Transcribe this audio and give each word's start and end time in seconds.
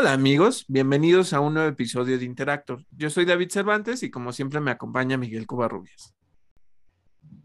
Hola 0.00 0.12
amigos, 0.12 0.64
bienvenidos 0.68 1.32
a 1.32 1.40
un 1.40 1.54
nuevo 1.54 1.68
episodio 1.68 2.20
de 2.20 2.24
Interactor. 2.24 2.84
Yo 2.92 3.10
soy 3.10 3.24
David 3.24 3.50
Cervantes 3.50 4.04
y 4.04 4.12
como 4.12 4.30
siempre 4.32 4.60
me 4.60 4.70
acompaña 4.70 5.16
Miguel 5.16 5.44
Covarrubias. 5.44 6.14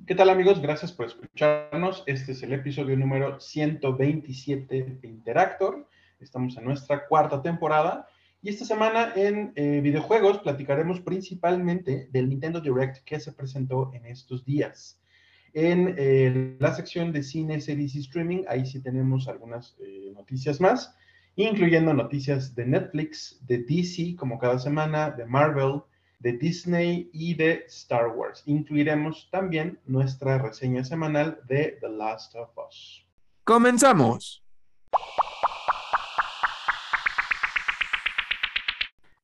¿Qué 0.06 0.14
tal 0.14 0.30
amigos? 0.30 0.62
Gracias 0.62 0.92
por 0.92 1.08
escucharnos. 1.08 2.04
Este 2.06 2.34
es 2.34 2.44
el 2.44 2.54
episodio 2.54 2.96
número 2.96 3.40
127 3.40 5.00
de 5.02 5.08
Interactor. 5.08 5.90
Estamos 6.20 6.56
en 6.56 6.66
nuestra 6.66 7.08
cuarta 7.08 7.42
temporada 7.42 8.08
y 8.44 8.50
esta 8.50 8.66
semana 8.66 9.14
en 9.16 9.52
eh, 9.56 9.82
videojuegos 9.82 10.38
platicaremos 10.38 11.02
principalmente 11.02 12.08
del 12.12 12.30
Nintendo 12.30 12.62
Direct 12.62 13.04
que 13.04 13.20
se 13.20 13.32
presentó 13.32 13.90
en 13.96 14.06
estos 14.06 14.46
días. 14.46 15.02
En 15.54 15.96
eh, 15.98 16.56
la 16.60 16.76
sección 16.76 17.12
de 17.12 17.24
cine, 17.24 17.60
series 17.62 17.96
y 17.96 18.02
streaming, 18.02 18.44
ahí 18.48 18.68
sí 18.68 18.80
tenemos 18.80 19.28
algunas 19.28 19.76
eh, 19.80 20.12
noticias 20.14 20.62
más 20.62 20.96
incluyendo 21.36 21.94
noticias 21.94 22.56
de 22.56 22.66
Netflix, 22.66 23.40
de 23.48 23.60
DC 23.60 24.16
como 24.18 24.38
cada 24.38 24.60
semana, 24.60 25.12
de 25.12 25.26
Marvel, 25.26 25.82
de 26.20 26.34
Disney 26.34 27.10
y 27.12 27.34
de 27.34 27.66
Star 27.68 28.08
Wars. 28.08 28.44
Incluiremos 28.46 29.30
también 29.32 29.80
nuestra 29.86 30.38
reseña 30.38 30.84
semanal 30.84 31.40
de 31.48 31.78
The 31.82 31.90
Last 31.90 32.36
of 32.36 32.50
Us. 32.68 33.06
Comenzamos. 33.44 34.44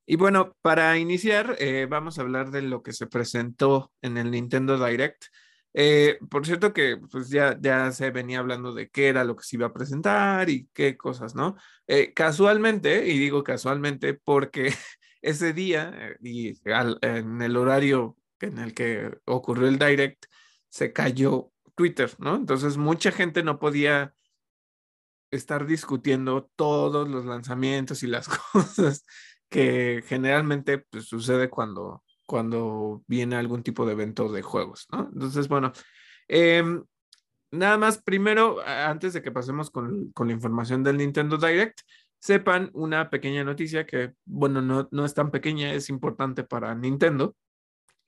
Y 0.05 0.15
bueno, 0.15 0.53
para 0.63 0.97
iniciar, 0.97 1.55
eh, 1.59 1.85
vamos 1.87 2.17
a 2.17 2.23
hablar 2.23 2.49
de 2.49 2.63
lo 2.63 2.81
que 2.81 2.93
se 2.93 3.05
presentó 3.05 3.91
en 4.01 4.17
el 4.17 4.31
Nintendo 4.31 4.83
Direct. 4.83 5.25
Eh, 5.73 6.17
por 6.29 6.45
cierto 6.45 6.73
que 6.73 6.97
pues 6.97 7.29
ya, 7.29 7.57
ya 7.61 7.91
se 7.91 8.09
venía 8.11 8.39
hablando 8.39 8.73
de 8.73 8.89
qué 8.89 9.07
era 9.07 9.23
lo 9.23 9.35
que 9.35 9.43
se 9.43 9.55
iba 9.55 9.67
a 9.67 9.73
presentar 9.73 10.49
y 10.49 10.67
qué 10.73 10.97
cosas, 10.97 11.35
¿no? 11.35 11.57
Eh, 11.87 12.13
casualmente, 12.13 13.07
y 13.07 13.19
digo 13.19 13.43
casualmente 13.43 14.13
porque 14.13 14.73
ese 15.21 15.53
día 15.53 16.15
y 16.21 16.53
en 17.01 17.41
el 17.41 17.57
horario 17.57 18.17
en 18.39 18.57
el 18.57 18.73
que 18.73 19.11
ocurrió 19.25 19.67
el 19.67 19.77
direct, 19.77 20.25
se 20.69 20.93
cayó 20.93 21.51
Twitter, 21.75 22.11
¿no? 22.19 22.35
Entonces 22.35 22.77
mucha 22.77 23.11
gente 23.11 23.43
no 23.43 23.59
podía 23.59 24.13
estar 25.31 25.65
discutiendo 25.65 26.49
todos 26.55 27.07
los 27.07 27.25
lanzamientos 27.25 28.03
y 28.03 28.07
las 28.07 28.27
cosas 28.53 29.05
que 29.49 30.03
generalmente 30.07 30.79
pues, 30.79 31.05
sucede 31.05 31.49
cuando 31.49 32.03
cuando 32.29 33.03
viene 33.07 33.37
algún 33.37 33.63
tipo 33.63 33.87
de 33.87 33.93
evento 33.93 34.31
de 34.31 34.43
juegos, 34.43 34.85
¿no? 34.91 35.09
Entonces, 35.11 35.47
bueno, 35.47 35.71
em, 36.27 36.83
nada 37.49 37.79
más, 37.79 38.03
primero, 38.03 38.57
antes 38.63 39.13
de 39.13 39.23
que 39.23 39.31
pasemos 39.31 39.71
con, 39.71 40.13
la 40.15 40.31
información 40.31 40.83
del 40.83 40.97
Nintendo 40.97 41.37
Direct, 41.37 41.79
sepan 42.19 42.69
una 42.73 43.09
pequeña 43.09 43.43
noticia 43.43 43.87
que, 43.87 44.13
bueno, 44.25 44.61
no, 44.61 44.87
no 44.91 45.05
es 45.05 45.15
tan 45.15 45.31
pequeña, 45.31 45.73
es 45.73 45.89
importante 45.89 46.43
para 46.43 46.75
Nintendo. 46.75 47.35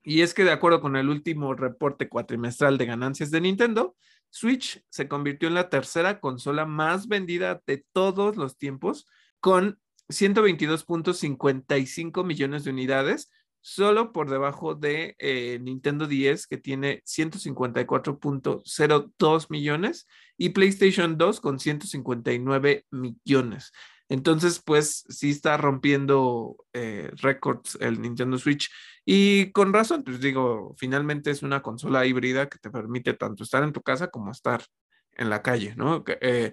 Y 0.04 0.22
es 0.22 0.36
que 0.36 0.44
de 0.44 0.52
acuerdo 0.52 0.82
con 0.82 0.96
el 0.96 1.10
último 1.10 1.56
reporte 1.56 2.08
cuatrimestral 2.08 2.78
de 2.78 2.86
ganancias 2.86 3.32
de 3.32 3.42
Nintendo, 3.42 3.96
Switch 4.30 4.86
se 4.90 5.08
convirtió 5.08 5.48
en 5.48 5.56
la 5.56 5.70
tercera 5.70 6.20
consola 6.20 6.68
más 6.68 7.08
vendida 7.08 7.60
de 7.66 7.84
todos 7.92 8.38
los 8.38 8.60
tiempos, 8.60 9.08
con 9.40 9.80
122.55 10.10 12.24
millones 12.24 12.66
de 12.66 12.70
unidades, 12.70 13.32
solo 13.62 14.12
por 14.12 14.30
debajo 14.30 14.76
de 14.76 15.16
eh, 15.20 15.60
Nintendo 15.62 16.08
10 16.08 16.48
que 16.48 16.58
tiene 16.58 17.02
154.02 17.06 19.46
millones 19.50 20.08
y 20.38 20.50
PlayStation 20.50 21.18
2 21.18 21.40
con 21.40 21.58
159 21.60 22.86
millones. 22.90 23.72
Entonces, 24.10 24.62
pues 24.66 25.06
sí 25.08 25.30
está 25.30 25.56
rompiendo 25.56 26.58
eh, 26.74 27.10
récords 27.22 27.78
el 27.80 28.02
Nintendo 28.02 28.38
Switch 28.38 28.70
y 29.06 29.54
con 29.54 29.72
razón, 29.72 30.04
pues 30.04 30.20
digo, 30.20 30.76
finalmente 30.78 31.32
es 31.32 31.44
una 31.44 31.62
consola 31.62 32.06
híbrida 32.06 32.50
que 32.50 32.58
te 32.58 32.70
permite 32.70 33.14
tanto 33.14 33.44
estar 33.44 33.64
en 33.64 33.72
tu 33.72 33.82
casa 33.82 34.10
como 34.10 34.32
estar 34.32 34.66
en 35.14 35.30
la 35.30 35.42
calle, 35.42 35.76
¿no? 35.78 36.04
Eh, 36.20 36.52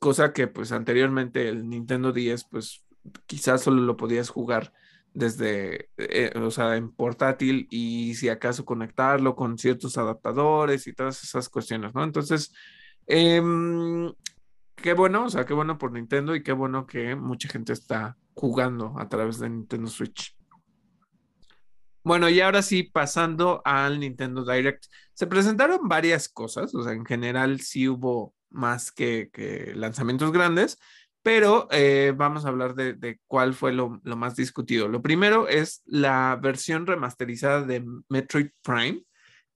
cosa 0.00 0.32
que 0.32 0.46
pues 0.46 0.72
anteriormente 0.72 1.48
el 1.48 1.68
Nintendo 1.68 2.12
10 2.12 2.44
pues 2.44 2.84
quizás 3.26 3.62
solo 3.62 3.82
lo 3.82 3.96
podías 3.96 4.30
jugar 4.30 4.72
desde, 5.14 5.88
eh, 5.96 6.32
o 6.36 6.50
sea, 6.50 6.76
en 6.76 6.92
portátil 6.92 7.68
y 7.70 8.14
si 8.16 8.28
acaso 8.28 8.64
conectarlo 8.64 9.36
con 9.36 9.56
ciertos 9.58 9.96
adaptadores 9.96 10.86
y 10.86 10.92
todas 10.92 11.22
esas 11.22 11.48
cuestiones, 11.48 11.94
¿no? 11.94 12.02
Entonces, 12.02 12.52
em, 13.06 14.12
qué 14.74 14.92
bueno, 14.92 15.26
o 15.26 15.30
sea, 15.30 15.46
qué 15.46 15.54
bueno 15.54 15.78
por 15.78 15.92
Nintendo 15.92 16.34
y 16.34 16.42
qué 16.42 16.52
bueno 16.52 16.86
que 16.86 17.14
mucha 17.14 17.48
gente 17.48 17.72
está 17.72 18.18
jugando 18.34 18.94
a 18.98 19.08
través 19.08 19.38
de 19.38 19.48
Nintendo 19.48 19.88
Switch. 19.88 20.36
Bueno, 22.02 22.28
y 22.28 22.40
ahora 22.40 22.60
sí, 22.60 22.82
pasando 22.82 23.62
al 23.64 24.00
Nintendo 24.00 24.44
Direct, 24.44 24.84
se 25.14 25.26
presentaron 25.26 25.88
varias 25.88 26.28
cosas, 26.28 26.74
o 26.74 26.82
sea, 26.82 26.92
en 26.92 27.06
general 27.06 27.60
sí 27.60 27.88
hubo 27.88 28.34
más 28.50 28.92
que, 28.92 29.30
que 29.32 29.72
lanzamientos 29.74 30.32
grandes, 30.32 30.78
pero 31.24 31.68
eh, 31.70 32.12
vamos 32.14 32.44
a 32.44 32.48
hablar 32.48 32.74
de, 32.74 33.18
cuál 33.26 33.54
fue 33.54 33.72
lo, 33.72 33.98
más 34.04 34.36
discutido. 34.36 34.88
Lo 34.88 35.00
primero 35.00 35.48
es 35.48 35.82
la 35.86 36.38
versión 36.40 36.86
remasterizada 36.86 37.62
de 37.62 37.82
Metroid 38.10 38.50
Prime, 38.62 39.02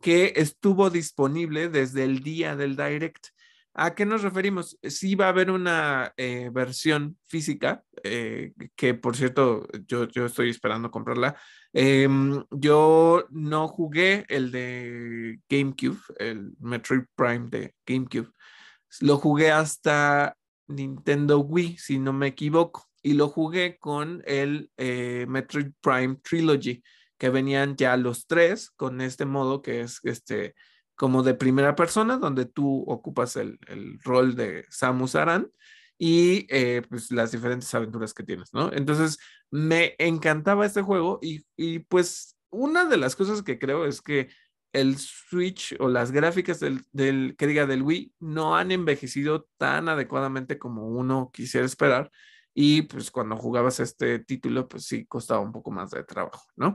que 0.00 0.32
estuvo 0.36 0.88
disponible 0.88 1.68
desde 1.68 2.04
el 2.04 2.20
día 2.20 2.56
del 2.56 2.74
Direct. 2.74 3.26
¿A 3.74 3.94
qué 3.94 4.06
nos 4.06 4.22
referimos? 4.22 4.78
Sí 4.82 5.14
va 5.14 5.26
a 5.26 5.28
haber 5.28 5.50
una 5.50 6.14
eh, 6.16 6.48
versión 6.50 7.18
física, 7.26 7.84
eh, 8.02 8.54
que 8.74 8.94
por 8.94 9.14
cierto, 9.14 9.68
yo, 9.86 10.08
estoy 10.24 10.48
esperando 10.48 10.90
comprarla. 10.90 11.36
Em, 11.74 12.42
yo 12.50 13.26
no 13.28 13.68
jugué 13.68 14.24
el 14.28 14.50
de 14.52 15.38
GameCube, 15.50 16.00
el 16.18 16.54
Metroid 16.60 17.04
Prime 17.14 17.50
de 17.50 17.74
GameCube. 17.86 18.30
Lo 19.00 19.18
jugué 19.18 19.50
hasta 19.50 20.34
Nintendo 20.68 21.40
Wii, 21.40 21.78
si 21.78 21.98
no 21.98 22.12
me 22.12 22.28
equivoco, 22.28 22.88
y 23.02 23.14
lo 23.14 23.28
jugué 23.28 23.78
con 23.78 24.22
el 24.26 24.70
eh, 24.76 25.26
Metroid 25.28 25.72
Prime 25.80 26.16
Trilogy, 26.22 26.82
que 27.18 27.30
venían 27.30 27.76
ya 27.76 27.96
los 27.96 28.26
tres 28.26 28.70
con 28.70 29.00
este 29.00 29.24
modo 29.24 29.62
que 29.62 29.80
es 29.80 30.00
este 30.04 30.54
como 30.94 31.22
de 31.22 31.34
primera 31.34 31.76
persona, 31.76 32.16
donde 32.18 32.44
tú 32.44 32.84
ocupas 32.88 33.36
el, 33.36 33.58
rol 34.02 34.34
de 34.34 34.66
Samus 34.68 35.14
Aran 35.14 35.48
y 35.96 36.46
eh, 36.50 36.82
pues 36.88 37.12
las 37.12 37.30
diferentes 37.30 37.72
aventuras 37.72 38.12
que 38.12 38.24
tienes, 38.24 38.52
¿no? 38.52 38.72
Entonces, 38.72 39.18
me 39.50 39.94
encantaba 39.98 40.66
este 40.66 40.82
juego 40.82 41.20
y, 41.22 41.44
y 41.56 41.80
pues 41.80 42.36
una 42.50 42.84
de 42.84 42.96
las 42.96 43.14
cosas 43.14 43.42
que 43.42 43.58
creo 43.58 43.86
es 43.86 44.00
que 44.00 44.28
el 44.72 44.98
Switch 44.98 45.74
o 45.78 45.88
las 45.88 46.12
gráficas 46.12 46.60
del, 46.60 47.36
que 47.36 47.46
diga 47.46 47.66
del 47.66 47.82
Wii 47.82 48.14
no 48.20 48.56
han 48.56 48.70
envejecido 48.70 49.48
tan 49.56 49.88
adecuadamente 49.88 50.58
como 50.58 50.88
uno 50.88 51.30
quisiera 51.32 51.66
esperar. 51.66 52.10
Y 52.54 52.82
pues 52.82 53.10
cuando 53.10 53.36
jugabas 53.36 53.80
este 53.80 54.18
título, 54.18 54.68
pues 54.68 54.84
sí 54.84 55.06
costaba 55.06 55.40
un 55.40 55.52
poco 55.52 55.70
más 55.70 55.90
de 55.90 56.04
trabajo, 56.04 56.44
¿no? 56.56 56.74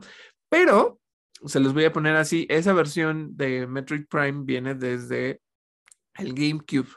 Pero 0.50 1.00
se 1.46 1.59
los 1.59 1.74
voy 1.74 1.86
a 1.86 1.94
poner 1.94 2.16
así, 2.16 2.48
esa 2.50 2.74
versión 2.74 3.36
de 3.36 3.68
Metroid 3.68 4.06
Prime 4.08 4.44
viene 4.46 4.76
desde 4.76 5.42
el 6.16 6.34
GameCube 6.34 6.90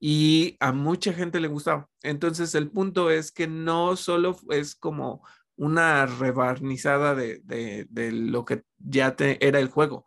y 0.00 0.56
a 0.60 0.72
mucha 0.72 1.12
gente 1.12 1.40
le 1.40 1.48
gustaba. 1.48 1.88
Entonces 2.02 2.54
el 2.54 2.70
punto 2.70 3.10
es 3.10 3.30
que 3.30 3.46
no 3.46 3.96
solo 3.96 4.36
es 4.50 4.74
como 4.74 5.24
una 5.56 6.06
rebarnizada 6.06 7.14
de, 7.14 7.40
de 7.44 8.12
lo 8.12 8.44
que 8.44 8.64
ya 8.78 9.14
te, 9.14 9.46
era 9.46 9.60
el 9.60 9.68
juego, 9.68 10.04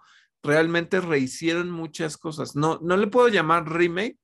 realmente 0.47 1.01
rehicieron 1.01 1.69
muchas 1.69 2.17
cosas. 2.17 2.55
No, 2.55 2.79
no 2.81 2.97
le 2.97 3.07
puedo 3.07 3.27
llamar 3.27 3.69
remake, 3.69 4.17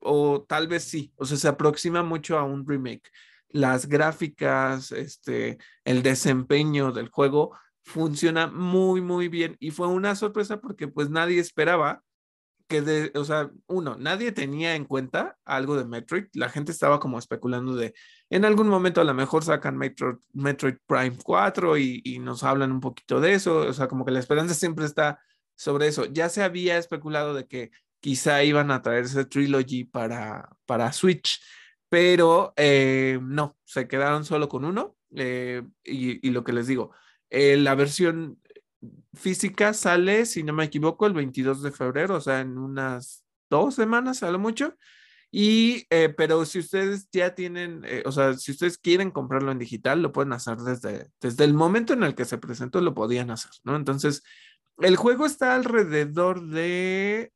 o 0.00 0.44
tal 0.46 0.68
vez 0.68 0.84
sí, 0.84 1.12
o 1.16 1.24
sea, 1.24 1.38
se 1.38 1.48
aproxima 1.48 2.02
mucho 2.02 2.38
a 2.38 2.42
un 2.44 2.66
remake. 2.66 3.08
Las 3.48 3.86
gráficas, 3.88 4.92
este, 4.92 5.58
el 5.84 6.02
desempeño 6.02 6.92
del 6.92 7.08
juego 7.08 7.56
funciona 7.84 8.48
muy, 8.48 9.00
muy 9.00 9.28
bien 9.28 9.56
y 9.60 9.70
fue 9.70 9.86
una 9.86 10.16
sorpresa 10.16 10.60
porque 10.60 10.88
pues 10.88 11.10
nadie 11.10 11.38
esperaba 11.38 12.02
que 12.66 12.80
de, 12.80 13.12
o 13.14 13.24
sea, 13.24 13.50
uno, 13.66 13.96
nadie 13.98 14.32
tenía 14.32 14.74
en 14.74 14.86
cuenta 14.86 15.36
algo 15.44 15.76
de 15.76 15.84
Metroid, 15.84 16.24
la 16.32 16.48
gente 16.48 16.72
estaba 16.72 16.98
como 16.98 17.18
especulando 17.18 17.76
de, 17.76 17.94
en 18.30 18.44
algún 18.44 18.68
momento 18.68 19.00
a 19.02 19.04
lo 19.04 19.14
mejor 19.14 19.44
sacan 19.44 19.76
Metroid, 19.76 20.16
Metroid 20.32 20.76
Prime 20.86 21.16
4 21.22 21.76
y, 21.78 22.00
y 22.04 22.18
nos 22.18 22.42
hablan 22.42 22.72
un 22.72 22.80
poquito 22.80 23.20
de 23.20 23.34
eso, 23.34 23.58
o 23.58 23.72
sea, 23.72 23.86
como 23.86 24.04
que 24.04 24.12
la 24.12 24.20
esperanza 24.20 24.54
siempre 24.54 24.86
está 24.86 25.20
sobre 25.56 25.88
eso. 25.88 26.06
Ya 26.06 26.28
se 26.28 26.42
había 26.42 26.78
especulado 26.78 27.34
de 27.34 27.46
que 27.46 27.70
quizá 28.04 28.44
iban 28.44 28.70
a 28.70 28.82
traer 28.82 29.04
ese 29.04 29.24
trilogy 29.24 29.84
para, 29.84 30.50
para 30.66 30.92
Switch, 30.92 31.40
pero 31.88 32.52
eh, 32.56 33.18
no, 33.22 33.56
se 33.64 33.88
quedaron 33.88 34.26
solo 34.26 34.48
con 34.48 34.66
uno. 34.66 34.96
Eh, 35.16 35.62
y, 35.84 36.28
lo 36.30 36.44
que 36.44 36.52
les 36.52 36.66
digo, 36.66 36.90
eh, 37.30 37.56
la 37.56 37.74
versión 37.74 38.38
física 39.14 39.72
sale, 39.72 40.26
si 40.26 40.42
no 40.42 40.52
me 40.52 40.64
equivoco, 40.64 41.06
el 41.06 41.14
22 41.14 41.62
de 41.62 41.70
febrero, 41.70 42.16
o 42.16 42.20
sea, 42.20 42.40
en 42.40 42.58
unas 42.58 43.24
dos 43.48 43.76
semanas 43.76 44.22
a 44.22 44.30
lo 44.30 44.38
mucho. 44.38 44.76
Y, 45.30 45.86
pero 46.16 46.44
si 46.44 46.58
ustedes 46.58 47.08
ya 47.10 47.34
tienen, 47.34 47.84
o 48.04 48.12
sea, 48.12 48.34
si 48.34 48.52
ustedes 48.52 48.76
quieren 48.76 49.10
comprarlo 49.10 49.50
en 49.50 49.58
digital, 49.58 50.02
lo 50.02 50.12
pueden 50.12 50.32
hacer 50.32 50.58
desde, 50.58 51.10
desde 51.20 51.44
el 51.44 51.54
momento 51.54 51.94
en 51.94 52.02
el 52.02 52.14
que 52.14 52.24
se 52.24 52.38
presentó, 52.38 52.80
lo 52.80 52.92
podían 52.92 53.30
hacer, 53.30 53.50
¿no? 53.64 53.76
Entonces, 53.76 54.22
el 54.78 54.96
juego 54.96 55.26
está 55.26 55.54
alrededor 55.54 56.46
de 56.46 57.32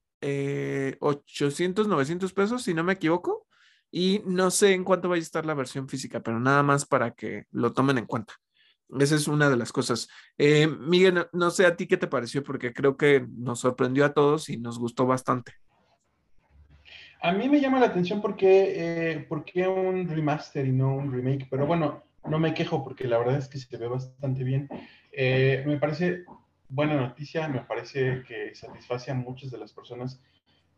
800, 1.00 1.88
900 1.88 2.32
pesos, 2.32 2.62
si 2.62 2.75
no 2.75 2.85
me 2.85 2.94
equivoco. 2.94 3.46
Y 3.90 4.23
no 4.26 4.50
sé 4.50 4.75
en 4.75 4.85
cuánto 4.85 5.08
vaya 5.08 5.20
a 5.20 5.23
estar 5.23 5.46
la 5.46 5.55
versión 5.55 5.88
física, 5.88 6.20
pero 6.20 6.38
nada 6.40 6.62
más 6.62 6.85
para 6.85 7.12
que 7.12 7.44
lo 7.50 7.73
tomen 7.73 7.99
en 7.99 8.06
cuenta. 8.06 8.35
Esa 8.99 9.17
es 9.17 9.29
una 9.29 9.50
de 9.50 9.56
las 9.56 9.73
cosas. 9.73 10.08
Eh, 10.38 10.67
Miguel, 10.67 11.26
no, 11.32 11.50
sé 11.50 11.67
a 11.67 11.76
ti 11.76 11.87
qué 11.87 11.96
te 11.96 12.06
pareció, 12.06 12.43
porque 12.43 12.73
creo 12.73 12.96
que 12.96 13.26
nos 13.37 13.61
sorprendió 13.61 14.05
a 14.05 14.14
todos 14.14 14.49
y 14.49 14.58
nos 14.58 14.79
gustó 14.79 15.06
bastante. 15.06 15.52
A 17.20 17.32
mí 17.32 17.49
me 17.49 17.61
llama 17.61 17.81
la 17.81 17.87
atención 17.87 18.23
porque, 18.23 18.73
eh, 18.76 19.26
porque 19.29 19.67
un 19.67 20.08
remaster 20.08 20.67
y 20.67 20.73
no 20.73 20.94
un 20.94 21.12
remake, 21.12 21.49
pero 21.50 21.67
bueno, 21.67 22.05
no 22.25 22.38
me 22.38 22.55
quejo 22.55 22.84
porque 22.84 23.08
la 23.08 23.19
verdad 23.19 23.38
es 23.38 23.49
que 23.49 23.58
se 23.58 23.76
ve 23.76 23.88
bastante 23.88 24.44
bien. 24.44 24.69
Eh, 25.12 25.64
me 25.67 25.79
parece 25.79 26.25
buena 26.69 26.94
noticia, 26.97 27.49
me 27.49 27.61
parece 27.61 28.23
que 28.26 28.55
satisface 28.55 29.11
a 29.11 29.15
muchas 29.15 29.50
de 29.50 29.59
las 29.59 29.73
personas 29.73 30.20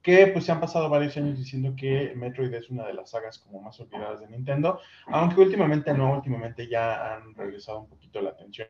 que 0.03 0.29
pues 0.29 0.47
se 0.47 0.53
han 0.53 0.61
pasado 0.61 0.89
varios 0.89 1.17
años 1.17 1.39
diciendo 1.39 1.75
que 1.77 2.15
Metroid 2.17 2.55
es 2.55 2.71
una 2.71 2.87
de 2.87 2.95
las 2.95 3.11
sagas 3.11 3.39
como 3.39 3.61
más 3.61 3.79
olvidadas 3.81 4.21
de 4.21 4.29
Nintendo, 4.29 4.81
aunque 5.07 5.41
últimamente 5.41 5.93
no, 5.93 6.15
últimamente 6.15 6.69
ya 6.69 7.15
han 7.15 7.35
regresado 7.35 7.81
un 7.81 7.89
poquito 7.89 8.23
la 8.23 8.31
atención 8.31 8.69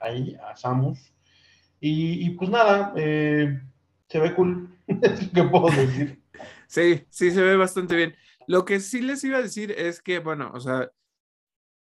ahí 0.00 0.36
a 0.42 0.56
Samus. 0.56 1.12
Y, 1.80 2.30
pues 2.30 2.50
nada, 2.50 2.92
eh, 2.96 3.60
se 4.08 4.18
ve 4.18 4.34
cool, 4.34 4.76
es 4.86 5.28
puedo 5.28 5.70
decir. 5.70 6.20
Sí, 6.66 7.06
sí, 7.08 7.30
se 7.30 7.40
ve 7.40 7.56
bastante 7.56 7.94
bien. 7.94 8.16
Lo 8.46 8.64
que 8.64 8.80
sí 8.80 9.00
les 9.00 9.22
iba 9.24 9.38
a 9.38 9.42
decir 9.42 9.70
es 9.70 10.02
que, 10.02 10.18
bueno, 10.18 10.50
o 10.52 10.60
sea, 10.60 10.90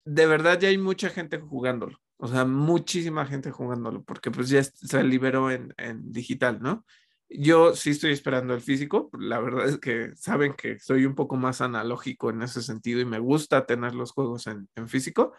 de 0.06 0.26
verdad 0.26 0.60
ya 0.60 0.68
hay 0.70 0.78
mucha 0.78 1.10
gente 1.10 1.40
jugándolo, 1.40 2.00
o 2.22 2.28
sea, 2.28 2.44
muchísima 2.44 3.26
gente 3.26 3.50
jugándolo, 3.50 4.04
porque 4.04 4.30
pues 4.30 4.50
ya 4.50 4.62
se 4.62 5.04
liberó 5.04 5.50
en, 5.52 5.74
digital, 6.12 6.60
¿no? 6.62 6.86
Yo 7.30 7.76
sí 7.76 7.92
estoy 7.92 8.12
esperando 8.12 8.54
el 8.54 8.60
físico. 8.60 9.10
La 9.18 9.40
verdad 9.40 9.70
es 9.70 9.78
que 9.80 10.14
saben 10.18 10.54
que 10.54 10.80
soy 10.80 11.06
un 11.06 11.16
poco 11.16 11.38
más 11.38 11.62
analógico 11.62 12.30
en 12.30 12.42
ese 12.42 12.62
sentido 12.62 13.00
y 13.00 13.06
me 13.06 13.20
gusta 13.20 13.66
tener 13.66 13.96
los 13.96 14.12
juegos 14.12 14.48
en, 14.48 14.68
físico. 14.90 15.32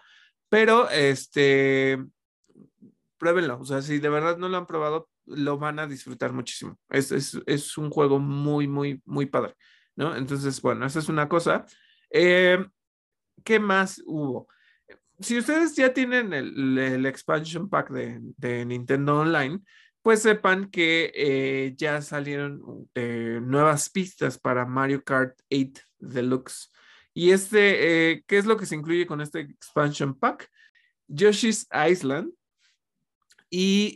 Pero 0.49 0.88
este, 0.88 2.03
pruébenlo. 3.19 3.61
O 3.61 3.65
sea, 3.67 3.82
si 3.82 3.99
de 3.99 4.09
verdad 4.09 4.38
no 4.38 4.49
lo 4.49 4.56
han 4.56 4.67
probado, 4.67 5.11
lo 5.27 5.59
van 5.59 5.81
a 5.81 5.87
disfrutar 5.87 6.32
muchísimo. 6.32 6.79
Es, 6.88 7.12
es, 7.12 7.77
un 7.77 7.91
juego 7.91 8.19
muy, 8.19 8.69
muy, 8.69 9.03
muy 9.05 9.27
padre. 9.27 9.55
¿no? 9.97 10.17
Entonces, 10.17 10.62
bueno, 10.62 10.87
esa 10.87 11.00
es 11.00 11.11
una 11.11 11.29
cosa. 11.29 11.67
Eh, 12.09 12.65
¿Qué 13.44 13.61
más 13.61 14.00
hubo? 14.06 14.49
Si 15.20 15.38
ustedes 15.38 15.76
ya 15.76 15.93
tienen 15.93 16.32
el, 16.32 17.05
expansion 17.05 17.69
pack 17.69 17.90
de, 17.90 18.64
Nintendo 18.64 19.20
Online, 19.20 19.61
pues 20.02 20.22
sepan 20.22 20.70
que 20.70 21.12
eh, 21.14 21.75
ya 21.76 22.00
salieron 22.00 22.88
eh, 22.94 23.38
nuevas 23.43 23.90
pistas 23.90 24.38
para 24.38 24.64
Mario 24.64 25.05
Kart 25.05 25.38
8 25.50 25.82
Deluxe. 25.99 26.70
Y 27.12 27.32
este, 27.32 28.12
eh, 28.12 28.25
¿qué 28.26 28.38
es 28.38 28.46
lo 28.46 28.56
que 28.56 28.64
se 28.64 28.76
incluye 28.76 29.06
con 29.06 29.20
este 29.20 29.40
expansion 29.40 30.19
pack? 30.19 30.50
Yoshi's 31.06 31.69
Island 31.88 32.32
y 33.50 33.94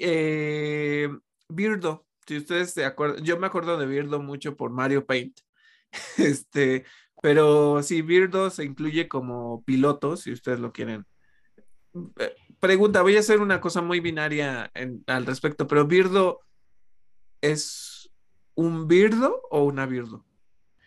Birdo. 1.49 2.06
Si 2.26 2.37
ustedes 2.38 2.73
se 2.73 2.85
acuerdan, 2.85 3.25
yo 3.25 3.38
me 3.38 3.47
acuerdo 3.47 3.79
de 3.79 3.87
Birdo 3.87 4.21
mucho 4.21 4.56
por 4.56 4.71
Mario 4.71 5.06
Paint. 5.06 5.41
Este, 6.19 6.85
pero 7.23 7.82
sí, 7.82 8.03
Birdo 8.03 8.50
se 8.50 8.65
incluye 8.65 9.09
como 9.09 9.62
piloto, 9.65 10.17
si 10.17 10.32
ustedes 10.32 10.61
lo 10.61 10.73
quieren 10.73 11.06
pregunta, 12.61 13.02
voy 13.02 13.17
a 13.17 13.20
hacer 13.20 13.41
una 13.41 13.61
cosa 13.61 13.82
muy 13.82 14.00
binaria 14.00 14.70
al 15.06 15.26
respecto, 15.26 15.67
pero 15.67 15.87
Birdo 15.87 16.41
es 17.41 18.11
un 18.55 18.88
Birdo 18.88 19.43
o 19.50 19.64
una 19.64 19.87
Birdo? 19.87 20.25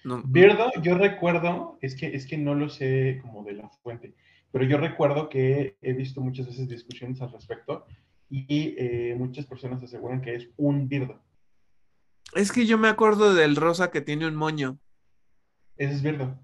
No, 0.04 0.24
Birdo, 0.26 0.72
yo 0.82 0.98
recuerdo, 0.98 1.78
es 1.82 1.96
que, 1.96 2.08
es 2.16 2.26
que 2.26 2.38
no 2.38 2.56
lo 2.56 2.70
sé 2.70 3.20
como 3.22 3.44
de 3.44 3.54
la 3.54 3.70
fuente, 3.84 4.16
pero 4.52 4.66
yo 4.66 4.78
recuerdo 4.78 5.30
que 5.30 5.78
he 5.82 5.94
visto 5.94 6.22
muchas 6.22 6.48
veces 6.48 6.68
discusiones 6.68 7.22
al 7.22 7.32
respecto 7.32 7.86
y 8.30 8.76
eh, 8.78 9.16
muchas 9.18 9.46
personas 9.46 9.84
aseguran 9.84 10.22
que 10.22 10.36
es 10.36 10.50
un 10.58 10.88
Birdo. 10.88 11.22
Es 12.34 12.52
que 12.52 12.66
yo 12.66 12.78
me 12.78 12.90
acuerdo 12.90 13.34
del 13.34 13.56
rosa 13.56 13.92
que 13.92 14.02
tiene 14.02 14.28
un 14.28 14.36
moño. 14.36 14.80
Ese 15.78 15.94
es 15.94 16.02
Birdo. 16.02 16.38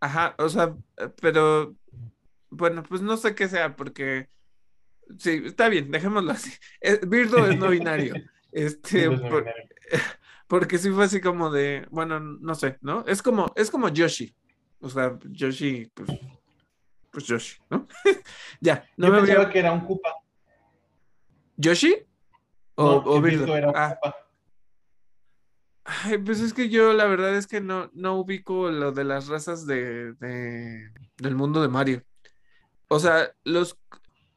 Ajá, 0.00 0.34
o 0.38 0.48
sea, 0.48 0.76
pero 1.20 1.74
bueno, 2.56 2.82
pues 2.82 3.02
no 3.02 3.16
sé 3.16 3.34
qué 3.34 3.48
sea, 3.48 3.76
porque 3.76 4.28
Sí, 5.18 5.42
está 5.44 5.68
bien, 5.68 5.90
dejémoslo 5.90 6.32
así. 6.32 6.50
Birdo 7.06 7.46
es 7.46 7.58
no 7.58 7.68
binario. 7.68 8.14
Este, 8.56 9.10
porque 10.46 10.78
sí 10.78 10.88
fue 10.88 11.06
así 11.06 11.20
como 11.20 11.50
de, 11.50 11.88
bueno, 11.90 12.20
no 12.20 12.54
sé, 12.54 12.78
¿no? 12.82 13.04
Es 13.04 13.20
como, 13.20 13.52
es 13.56 13.68
como 13.68 13.88
Yoshi. 13.88 14.32
O 14.78 14.88
sea, 14.88 15.18
Yoshi, 15.24 15.90
pues, 15.92 16.08
pues 17.10 17.24
Yoshi, 17.24 17.56
¿no? 17.68 17.88
ya, 18.60 18.88
no 18.96 19.10
me 19.10 19.22
pensaba 19.22 19.50
que 19.50 19.58
era 19.58 19.72
un 19.72 19.80
Koopa. 19.80 20.14
¿Yoshi? 21.56 21.96
O, 22.76 23.02
o 23.04 23.20
Birdo. 23.20 23.56
Era 23.56 23.70
un 23.70 23.76
ah. 23.76 23.98
Ay, 25.82 26.18
pues 26.18 26.38
es 26.38 26.54
que 26.54 26.68
yo 26.68 26.92
la 26.92 27.06
verdad 27.06 27.34
es 27.34 27.48
que 27.48 27.60
no, 27.60 27.90
no 27.92 28.14
ubico 28.20 28.70
lo 28.70 28.92
de 28.92 29.02
las 29.02 29.26
razas 29.26 29.66
de, 29.66 30.12
de, 30.12 30.92
del 31.16 31.34
mundo 31.34 31.60
de 31.60 31.66
Mario. 31.66 32.04
O 32.94 33.00
sea, 33.00 33.34
los, 33.42 33.76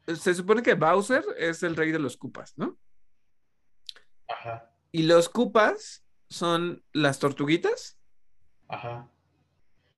se 0.07 0.33
supone 0.33 0.63
que 0.63 0.74
Bowser 0.74 1.24
es 1.38 1.62
el 1.62 1.75
rey 1.75 1.92
de 1.92 2.00
los 2.00 2.18
cupas, 2.18 2.57
¿no? 2.57 2.75
Ajá. 4.27 4.71
Y 4.92 5.04
los 5.04 5.30
cupas 5.30 6.04
son 6.27 6.83
las 6.92 7.19
tortuguitas. 7.19 8.00
Ajá. 8.68 9.12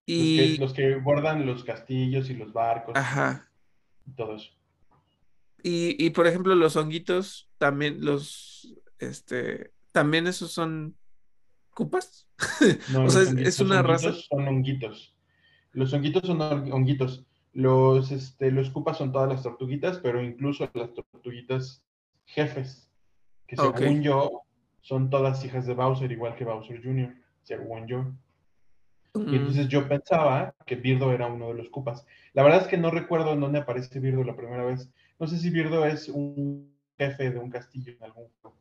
Y 0.05 0.57
los 0.57 0.73
que, 0.73 0.95
bordan 0.95 1.45
los 1.45 1.63
castillos 1.63 2.29
y 2.29 2.33
los 2.33 2.51
barcos. 2.51 2.97
Ajá. 2.97 3.49
Y 4.05 4.11
todo 4.11 4.35
eso. 4.35 4.51
Y, 5.63 6.09
por 6.09 6.27
ejemplo, 6.27 6.53
los 6.53 6.75
honguitos, 6.75 7.49
también 7.57 8.03
los, 8.03 8.75
este, 8.97 9.71
también 9.93 10.27
esos 10.27 10.51
son 10.51 10.97
cupas. 11.69 12.27
No, 12.91 13.05
o 13.05 13.09
sea, 13.09 13.21
es, 13.21 13.61
una 13.61 13.81
raza. 13.81 14.11
Son 14.11 14.45
honguitos. 14.45 15.15
Los 15.71 15.93
honguitos 15.93 16.23
son 16.23 16.41
honguitos. 16.41 17.25
Los, 17.59 18.11
este, 18.11 18.51
los 18.51 18.69
cupas 18.69 18.97
son 18.97 19.11
todas 19.11 19.27
las 19.27 19.43
tortuguitas, 19.43 19.97
pero 19.97 20.23
incluso 20.23 20.69
las 20.73 20.93
tortuguitas 20.93 21.83
jefes, 22.25 22.89
que 23.45 23.57
según 23.57 24.01
yo 24.01 24.43
son 24.79 25.09
todas 25.09 25.43
hijas 25.43 25.65
de 25.65 25.73
Bowser, 25.73 26.09
igual 26.09 26.35
que 26.35 26.45
Bowser 26.45 26.81
Jr., 26.81 27.13
según 27.43 27.85
yo. 27.85 28.05
Y 29.13 29.35
entonces 29.35 29.67
yo 29.67 29.89
pensaba 29.89 30.55
que 30.65 30.75
Birdo 30.77 31.11
era 31.11 31.27
uno 31.27 31.49
de 31.49 31.55
los 31.55 31.69
cupas. 31.69 32.05
La 32.31 32.43
verdad 32.43 32.61
es 32.61 32.67
que 32.67 32.77
no 32.77 32.91
recuerdo 32.91 33.33
en 33.33 33.41
dónde 33.41 33.59
aparece 33.59 33.99
Birdo 33.99 34.23
la 34.23 34.37
primera 34.37 34.63
vez. 34.63 34.89
No 35.19 35.27
sé 35.27 35.37
si 35.37 35.49
Birdo 35.49 35.85
es 35.85 36.07
un 36.07 36.73
jefe 36.97 37.29
de 37.29 37.39
un 37.39 37.49
castillo 37.49 37.91
en 37.91 38.03
algún 38.03 38.27
juego. 38.41 38.57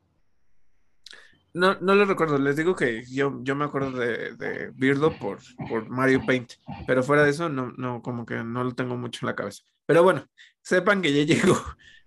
No, 1.59 1.77
no 1.81 1.97
lo 1.97 2.05
recuerdo, 2.05 2.39
les 2.39 2.55
digo 2.55 2.77
que 2.77 3.05
yo, 3.05 3.41
yo 3.43 3.57
me 3.57 3.65
acuerdo 3.65 3.91
de, 3.91 4.37
de 4.37 4.71
Birdo 4.77 5.19
por, 5.19 5.41
por 5.69 5.89
Mario 5.89 6.25
Paint, 6.25 6.53
pero 6.87 7.03
fuera 7.03 7.25
de 7.25 7.31
eso, 7.31 7.49
no, 7.49 7.73
no, 7.77 8.01
como 8.01 8.25
que 8.25 8.37
no 8.45 8.63
lo 8.63 8.77
tengo 8.77 8.97
mucho 8.97 9.19
en 9.23 9.27
la 9.27 9.35
cabeza. 9.35 9.65
Pero 9.85 10.05
bueno, 10.05 10.25
sepan 10.63 11.03
que 11.03 11.13
ya 11.13 11.25
llegó 11.35 11.61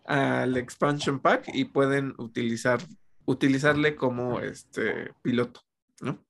al 0.06 0.56
expansion 0.56 1.20
pack 1.20 1.50
y 1.54 1.66
pueden 1.66 2.14
utilizar, 2.18 2.80
utilizarle 3.26 3.98
como 3.98 4.40
este 4.40 5.14
piloto, 5.22 5.60
¿no? 6.00 6.26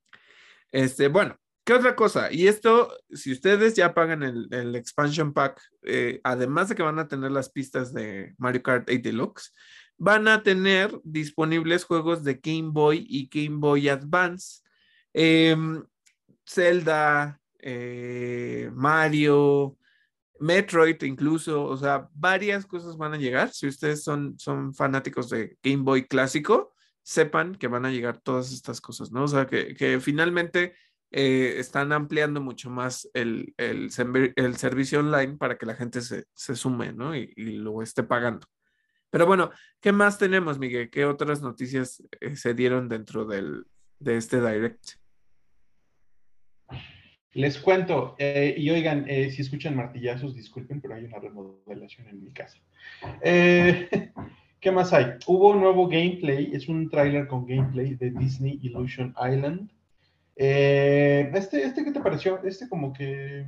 Este, 0.72 1.08
bueno, 1.08 1.38
¿qué 1.64 1.74
otra 1.74 1.96
cosa? 1.96 2.34
Y 2.34 2.48
esto, 2.48 2.92
si 3.12 3.34
ustedes 3.34 3.76
ya 3.76 3.94
pagan 3.94 4.24
el, 4.24 4.76
expansion 4.76 5.32
pack, 5.32 5.62
eh, 5.84 6.22
además 6.24 6.70
de 6.70 6.76
que 6.76 6.82
van 6.82 6.98
a 6.98 7.08
tener 7.08 7.30
las 7.30 7.52
pistas 7.52 7.94
de 7.94 8.34
Mario 8.40 8.64
Kart 8.64 8.90
8 8.90 9.00
Deluxe, 9.04 9.54
van 10.02 10.28
a 10.28 10.42
tener 10.42 11.00
disponibles 11.04 11.84
juegos 11.84 12.24
de 12.24 12.42
Game 12.42 12.72
Boy 12.72 13.06
y 13.08 13.30
Game 13.32 13.60
Boy 13.60 13.88
Advance. 13.88 14.64
Em, 15.14 15.84
Zelda, 16.44 17.40
eh, 17.60 18.72
Mario, 18.74 19.78
Metroid 20.40 21.04
incluso, 21.04 21.64
o 21.66 21.78
sea, 21.78 22.10
varias 22.16 22.66
cosas 22.66 22.98
van 22.98 23.14
a 23.14 23.18
llegar. 23.18 23.52
Si 23.54 23.68
ustedes 23.68 24.04
son, 24.04 24.40
son 24.40 24.74
fanáticos 24.74 25.30
de 25.30 25.60
Game 25.62 25.84
Boy 25.84 26.08
clásico, 26.08 26.74
sepan 27.04 27.54
que 27.54 27.68
van 27.68 27.86
a 27.86 27.92
llegar 27.92 28.20
todas 28.22 28.52
estas 28.52 28.82
cosas, 28.82 29.12
¿no? 29.12 29.26
O 29.26 29.28
sea, 29.28 29.46
que, 29.46 30.00
finalmente 30.02 30.74
eh, 31.12 31.58
están 31.60 31.92
ampliando 31.92 32.42
mucho 32.42 32.72
más 32.72 33.08
el, 33.14 33.54
el, 33.58 33.92
servicio 33.92 35.00
online 35.00 35.38
para 35.38 35.60
que 35.60 35.68
la 35.68 35.76
gente 35.76 36.02
se, 36.02 36.26
sume, 36.56 36.92
¿no? 36.92 37.16
Y, 37.16 37.32
lo 37.36 37.84
esté 37.84 38.02
pagando. 38.02 38.48
Pero 39.12 39.26
bueno, 39.26 39.52
¿qué 39.82 39.92
más 39.92 40.18
tenemos, 40.18 40.58
Miguel? 40.58 40.90
¿Qué 40.90 41.06
otras 41.06 41.42
noticias 41.42 42.02
eh, 42.22 42.36
se 42.38 42.54
dieron 42.54 42.88
dentro 42.88 43.26
del, 43.26 43.66
de 44.00 44.16
este 44.16 44.38
direct? 44.38 44.94
Les 47.34 47.60
cuento, 47.60 48.16
eh, 48.18 48.56
y 48.58 48.70
oigan, 48.70 49.06
eh, 49.08 49.30
si 49.32 49.42
escuchan 49.42 49.76
martillazos, 49.76 50.36
disculpen, 50.36 50.82
pero 50.82 50.96
hay 50.96 51.06
una 51.06 51.20
remodelación 51.20 52.08
en 52.08 52.24
mi 52.24 52.32
casa. 52.32 52.58
¿Qué 53.24 54.72
más 54.72 54.94
hay? 54.94 55.14
Hubo 55.28 55.50
un 55.50 55.60
nuevo 55.60 55.88
gameplay, 55.88 56.52
es 56.54 56.70
un 56.70 56.90
tráiler 56.90 57.28
con 57.28 57.46
gameplay 57.46 57.96
de 57.96 58.12
Disney 58.12 58.60
Illusion 58.62 59.14
Island. 59.18 59.70
este, 60.36 61.64
este, 61.64 61.84
¿qué 61.84 61.92
te 61.92 62.00
pareció? 62.00 62.42
Este 62.44 62.70
como 62.70 62.94
que... 62.94 63.46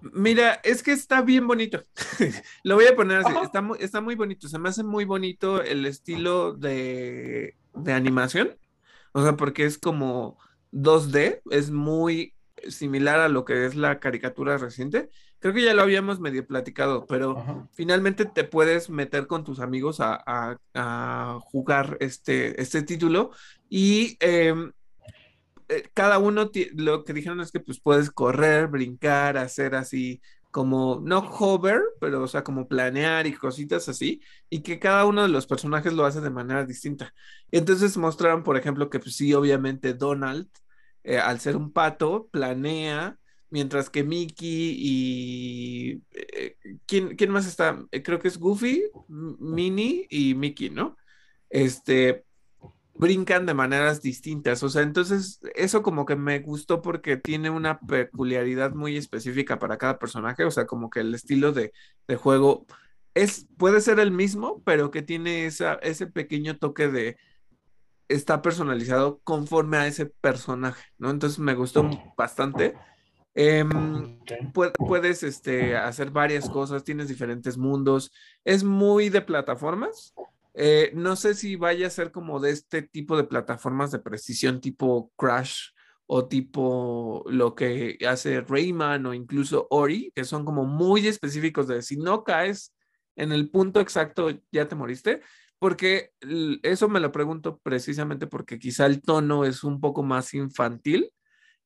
Mira, 0.00 0.60
es 0.64 0.82
que 0.82 0.92
está 0.92 1.22
bien 1.22 1.46
bonito. 1.46 1.84
Lo 2.64 2.74
voy 2.74 2.86
a 2.86 2.96
poner 2.96 3.18
así, 3.18 3.32
está 3.42 3.62
muy, 3.62 3.78
está 3.80 4.00
muy 4.00 4.14
bonito. 4.14 4.48
Se 4.48 4.58
me 4.58 4.68
hace 4.68 4.82
muy 4.82 5.04
bonito 5.04 5.62
el 5.62 5.86
estilo 5.86 6.52
de, 6.52 7.56
de 7.74 7.92
animación. 7.92 8.56
O 9.12 9.22
sea, 9.22 9.36
porque 9.36 9.64
es 9.64 9.78
como 9.78 10.38
2D, 10.72 11.42
es 11.50 11.70
muy 11.70 12.34
similar 12.68 13.20
a 13.20 13.28
lo 13.28 13.44
que 13.44 13.66
es 13.66 13.74
la 13.74 13.98
caricatura 14.00 14.58
reciente. 14.58 15.10
Creo 15.38 15.52
que 15.54 15.64
ya 15.64 15.74
lo 15.74 15.82
habíamos 15.82 16.20
medio 16.20 16.46
platicado, 16.46 17.06
pero 17.06 17.68
finalmente 17.72 18.24
te 18.26 18.44
puedes 18.44 18.90
meter 18.90 19.26
con 19.26 19.42
tus 19.42 19.58
amigos 19.58 19.98
a, 20.00 20.56
jugar 21.40 21.96
este, 22.00 22.60
este 22.60 22.82
título 22.82 23.32
y 23.68 24.16
em, 24.20 24.72
eh, 25.72 25.90
cada 25.94 26.18
uno 26.18 26.50
lo 26.74 27.04
que 27.04 27.12
dijeron 27.12 27.40
es 27.40 27.52
que 27.52 27.60
pues 27.60 27.80
puedes 27.80 28.10
correr, 28.10 28.68
brincar, 28.68 29.36
hacer 29.36 29.74
así 29.74 30.20
como, 30.50 31.00
no 31.02 31.20
hover, 31.20 31.82
pero 32.00 32.22
o 32.22 32.28
sea, 32.28 32.44
como 32.44 32.68
planear 32.68 33.26
y 33.26 33.32
cositas 33.34 33.88
así, 33.88 34.20
y 34.50 34.60
que 34.62 34.78
cada 34.78 35.06
uno 35.06 35.22
de 35.22 35.28
los 35.28 35.46
personajes 35.46 35.94
lo 35.94 36.04
hace 36.04 36.20
de 36.20 36.30
manera 36.30 36.64
distinta. 36.66 37.14
Entonces 37.50 37.96
mostraron, 37.96 38.42
por 38.44 38.56
ejemplo, 38.58 38.90
que 38.90 38.98
pues 39.00 39.16
sí, 39.16 39.32
obviamente 39.34 39.94
Donald 39.94 40.48
eh, 41.04 41.18
al 41.18 41.40
ser 41.40 41.56
un 41.56 41.72
pato, 41.72 42.28
planea, 42.30 43.18
mientras 43.50 43.90
que 43.90 44.04
Mickey 44.04 44.76
y... 44.78 46.02
Eh, 46.12 46.56
¿quién, 46.86 47.16
¿quién, 47.16 47.30
más 47.30 47.46
está? 47.46 47.84
Creo 48.04 48.18
que 48.20 48.28
es 48.28 48.38
Goofy, 48.38 48.84
Minnie 49.08 50.06
y 50.10 50.34
Mickey, 50.34 50.70
¿no? 50.70 50.96
Este, 51.50 52.24
brincan 53.02 53.46
de 53.46 53.54
maneras 53.54 54.00
distintas. 54.00 54.62
O 54.62 54.68
sea, 54.68 54.82
entonces 54.82 55.40
eso 55.56 55.82
como 55.82 56.06
que 56.06 56.14
me 56.14 56.38
gustó 56.38 56.80
porque 56.82 57.16
tiene 57.16 57.50
una 57.50 57.80
peculiaridad 57.80 58.74
muy 58.74 58.96
específica 58.96 59.58
para 59.58 59.76
cada 59.76 59.98
personaje. 59.98 60.44
O 60.44 60.50
sea, 60.52 60.66
como 60.66 60.88
que 60.88 61.00
el 61.00 61.12
estilo 61.12 61.52
de, 61.52 61.72
de 62.06 62.16
juego 62.16 62.64
es, 63.14 63.48
puede 63.58 63.80
ser 63.80 63.98
el 63.98 64.12
mismo, 64.12 64.62
pero 64.64 64.92
que 64.92 65.02
tiene 65.02 65.46
esa, 65.46 65.74
ese 65.82 66.06
pequeño 66.06 66.58
toque 66.58 66.88
de 66.88 67.16
está 68.08 68.40
personalizado 68.40 69.20
conforme 69.24 69.78
a 69.78 69.86
ese 69.86 70.06
personaje, 70.06 70.84
¿no? 70.98 71.10
Entonces 71.10 71.38
me 71.40 71.54
gustó 71.54 71.88
bastante. 72.16 72.74
Em, 73.34 74.18
puedes 74.78 75.22
este, 75.22 75.76
hacer 75.76 76.10
varias 76.10 76.48
cosas, 76.50 76.84
tienes 76.84 77.08
diferentes 77.08 77.56
mundos, 77.56 78.12
es 78.44 78.62
muy 78.62 79.08
de 79.08 79.22
plataformas. 79.22 80.14
Eh, 80.54 80.92
no 80.94 81.16
sé 81.16 81.34
si 81.34 81.56
vaya 81.56 81.86
a 81.86 81.90
ser 81.90 82.12
como 82.12 82.40
de 82.40 82.50
este 82.50 82.82
tipo 82.82 83.16
de 83.16 83.24
plataformas 83.24 83.90
de 83.90 83.98
precisión 83.98 84.60
tipo 84.60 85.10
Crash 85.16 85.70
o 86.06 86.26
tipo 86.26 87.24
lo 87.28 87.54
que 87.54 87.96
hace 88.06 88.42
Rayman 88.42 89.06
o 89.06 89.14
incluso 89.14 89.66
Ori, 89.70 90.12
que 90.14 90.24
son 90.24 90.44
como 90.44 90.66
muy 90.66 91.06
específicos 91.06 91.68
de 91.68 91.80
si 91.82 91.96
no 91.96 92.22
caes 92.22 92.74
en 93.16 93.32
el 93.32 93.50
punto 93.50 93.80
exacto 93.80 94.30
ya 94.50 94.68
te 94.68 94.74
moriste 94.74 95.22
porque 95.58 96.10
eso 96.64 96.88
me 96.88 96.98
lo 96.98 97.12
pregunto 97.12 97.60
precisamente 97.62 98.26
porque 98.26 98.58
quizá 98.58 98.84
el 98.86 99.00
tono 99.00 99.44
es 99.44 99.62
un 99.62 99.80
poco 99.80 100.02
más 100.02 100.34
infantil 100.34 101.12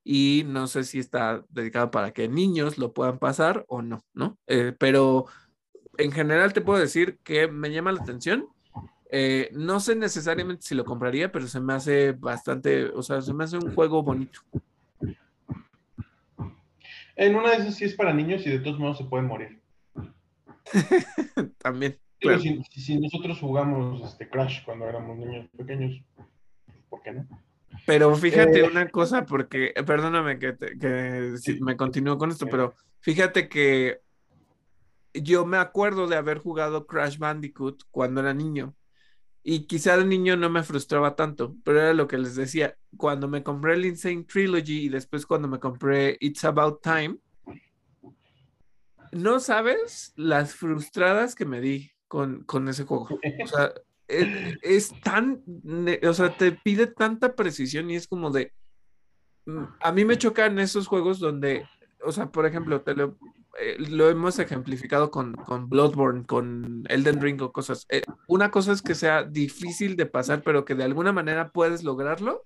y 0.05 0.45
no 0.47 0.67
sé 0.67 0.85
si 0.85 0.99
está 0.99 1.43
dedicado 1.49 1.91
para 1.91 2.13
que 2.13 2.29
niños 2.29 2.77
lo 2.77 2.93
puedan 2.93 3.19
pasar 3.19 3.65
o 3.69 3.81
no, 3.81 4.05
¿no? 4.13 4.39
Eh, 4.47 4.75
pero 4.79 5.25
en 5.97 6.13
general 6.13 6.53
te 6.53 6.61
puedo 6.61 6.79
decir 6.79 7.19
que 7.25 7.49
me 7.49 7.73
llama 7.73 7.91
la 7.91 8.03
atención. 8.03 8.47
Eh, 9.11 9.51
no 9.53 9.81
sé 9.81 9.95
necesariamente 9.95 10.63
si 10.63 10.75
lo 10.75 10.85
compraría, 10.85 11.31
pero 11.31 11.47
se 11.47 11.61
me 11.61 11.75
hace 11.75 12.13
bastante, 12.13 12.87
o 12.87 13.03
sea, 13.03 13.21
se 13.21 13.33
me 13.33 13.45
hace 13.45 13.57
un 13.57 13.75
juego 13.75 14.03
bonito. 14.03 14.41
En 17.15 17.35
una 17.35 17.51
de 17.51 17.57
esas 17.57 17.77
sí 17.77 17.85
es 17.85 17.95
para 17.95 18.13
niños 18.13 18.47
y 18.47 18.51
de 18.51 18.59
todos 18.59 18.79
modos 18.79 18.99
se 18.99 19.05
pueden 19.05 19.27
morir. 19.27 19.61
También 21.59 21.99
si, 22.71 22.99
nosotros 22.99 23.39
jugamos 23.39 24.03
este 24.05 24.29
Crash 24.29 24.65
cuando 24.65 24.87
éramos 24.87 25.17
niños 25.17 25.49
pequeños, 25.57 26.03
¿por 26.89 27.03
qué 27.03 27.13
no? 27.13 27.27
Pero 27.85 28.15
fíjate 28.17 28.61
eh, 28.61 28.69
una 28.69 28.89
cosa, 28.89 29.27
porque, 29.27 29.75
perdóname 29.87 30.39
que, 30.39 30.57
me 31.61 31.77
continúo 31.77 32.19
con 32.19 32.31
esto, 32.31 32.47
pero 32.47 32.75
fíjate 33.01 33.49
que 33.49 34.01
yo 35.13 35.45
me 35.47 35.59
acuerdo 35.59 36.07
de 36.07 36.17
haber 36.17 36.39
jugado 36.39 36.87
Crash 36.87 37.19
Bandicoot 37.19 37.85
cuando 37.91 38.21
era 38.21 38.35
niño. 38.35 38.75
Y 39.49 39.69
quizá 39.69 39.97
de 39.97 40.05
niño 40.05 40.37
no 40.37 40.51
me 40.51 40.65
frustraba 40.65 41.15
tanto, 41.15 41.55
pero 41.63 41.81
era 41.81 41.95
lo 41.95 42.09
que 42.09 42.19
les 42.19 42.35
decía. 42.35 42.77
Cuando 42.97 43.29
me 43.29 43.45
compré 43.45 43.75
el 43.75 43.87
Insane 43.87 44.25
Trilogy 44.25 44.87
y 44.87 44.89
después 44.89 45.25
cuando 45.25 45.47
me 45.47 45.61
compré 45.61 46.17
It's 46.19 46.45
About 46.45 46.83
Time, 46.83 47.19
no 49.13 49.39
sabes 49.39 50.13
las 50.17 50.57
frustradas 50.57 51.37
que 51.37 51.45
me 51.45 51.61
di 51.61 51.93
con, 52.09 52.45
ese 52.69 52.83
juego. 52.83 53.09
O 53.45 53.47
sea, 53.47 53.73
es, 54.09 54.93
tan, 55.05 55.45
o 56.03 56.13
sea, 56.13 56.37
te 56.37 56.51
pide 56.51 56.89
tanta 56.89 57.37
precisión 57.37 57.89
y 57.89 57.95
es 57.95 58.09
como 58.09 58.33
de, 58.33 58.53
mm, 59.45 59.65
a 59.79 59.93
mí 59.93 60.05
me 60.05 60.19
chocan 60.19 60.59
esos 60.59 60.89
juegos 60.89 61.21
donde, 61.21 61.69
o 62.03 62.11
sea, 62.11 62.33
por 62.33 62.47
ejemplo, 62.47 62.81
te 62.81 62.97
lo, 62.97 63.17
eh, 63.59 63.77
lo 63.79 64.09
hemos 64.09 64.39
ejemplificado 64.39 65.11
con, 65.11 65.33
con, 65.33 65.69
Bloodborne, 65.69 66.25
con 66.27 66.85
Elden 66.89 67.21
Ring 67.21 67.41
o 67.43 67.53
cosas. 67.53 67.87
Eh, 67.89 68.03
una 68.29 68.51
cosa 68.51 68.73
es 68.73 68.83
que 68.83 68.95
sea 68.95 69.25
difícil 69.25 69.97
de 69.97 70.07
pasar, 70.07 70.43
pero 70.43 70.65
que 70.65 70.75
de 70.75 70.85
alguna 70.85 71.13
manera 71.13 71.51
puedes 71.51 71.83
lograrlo. 71.83 72.45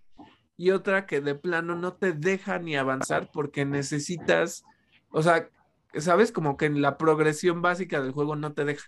Y 0.57 0.71
otra 0.71 1.07
que 1.07 1.21
de 1.21 1.35
plano 1.35 1.75
no 1.75 1.95
te 1.95 2.13
deja 2.13 2.59
ni 2.59 2.77
avanzar 2.77 3.31
porque 3.33 3.65
necesitas, 3.65 4.63
o 5.11 5.23
sea, 5.23 5.49
sabes, 5.95 6.33
como 6.33 6.57
que 6.57 6.67
en 6.67 6.83
la 6.83 6.99
progresión 6.99 7.63
básica 7.63 8.01
del 8.01 8.13
juego 8.13 8.37
no 8.37 8.53
te 8.53 8.65
deja. 8.65 8.87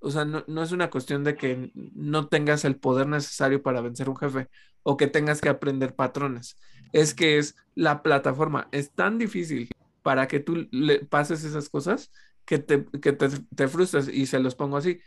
O 0.00 0.10
sea, 0.10 0.24
no, 0.24 0.62
es 0.62 0.72
una 0.72 0.90
cuestión 0.90 1.24
de 1.24 1.34
que 1.34 1.72
no 1.74 2.28
tengas 2.28 2.64
el 2.64 2.76
poder 2.76 3.08
necesario 3.08 3.62
para 3.62 3.80
vencer 3.80 4.08
un 4.08 4.16
jefe 4.16 4.48
o 4.84 4.96
que 4.96 5.08
tengas 5.08 5.40
que 5.40 5.48
aprender 5.48 5.96
patrones. 5.96 6.56
Es 6.92 7.14
que 7.14 7.38
es 7.38 7.56
la 7.74 8.02
plataforma. 8.02 8.68
Es 8.70 8.92
tan 8.92 9.18
difícil 9.18 9.68
para 10.08 10.26
que 10.26 10.40
tú 10.40 10.66
le 10.70 11.04
pases 11.04 11.44
esas 11.44 11.68
cosas 11.68 12.10
que 12.46 12.58
te, 12.58 12.86
que 12.86 13.12
te, 13.12 13.68
frustras 13.68 14.08
y 14.08 14.24
se 14.24 14.38
los 14.38 14.54
pongo 14.54 14.78
así. 14.78 15.00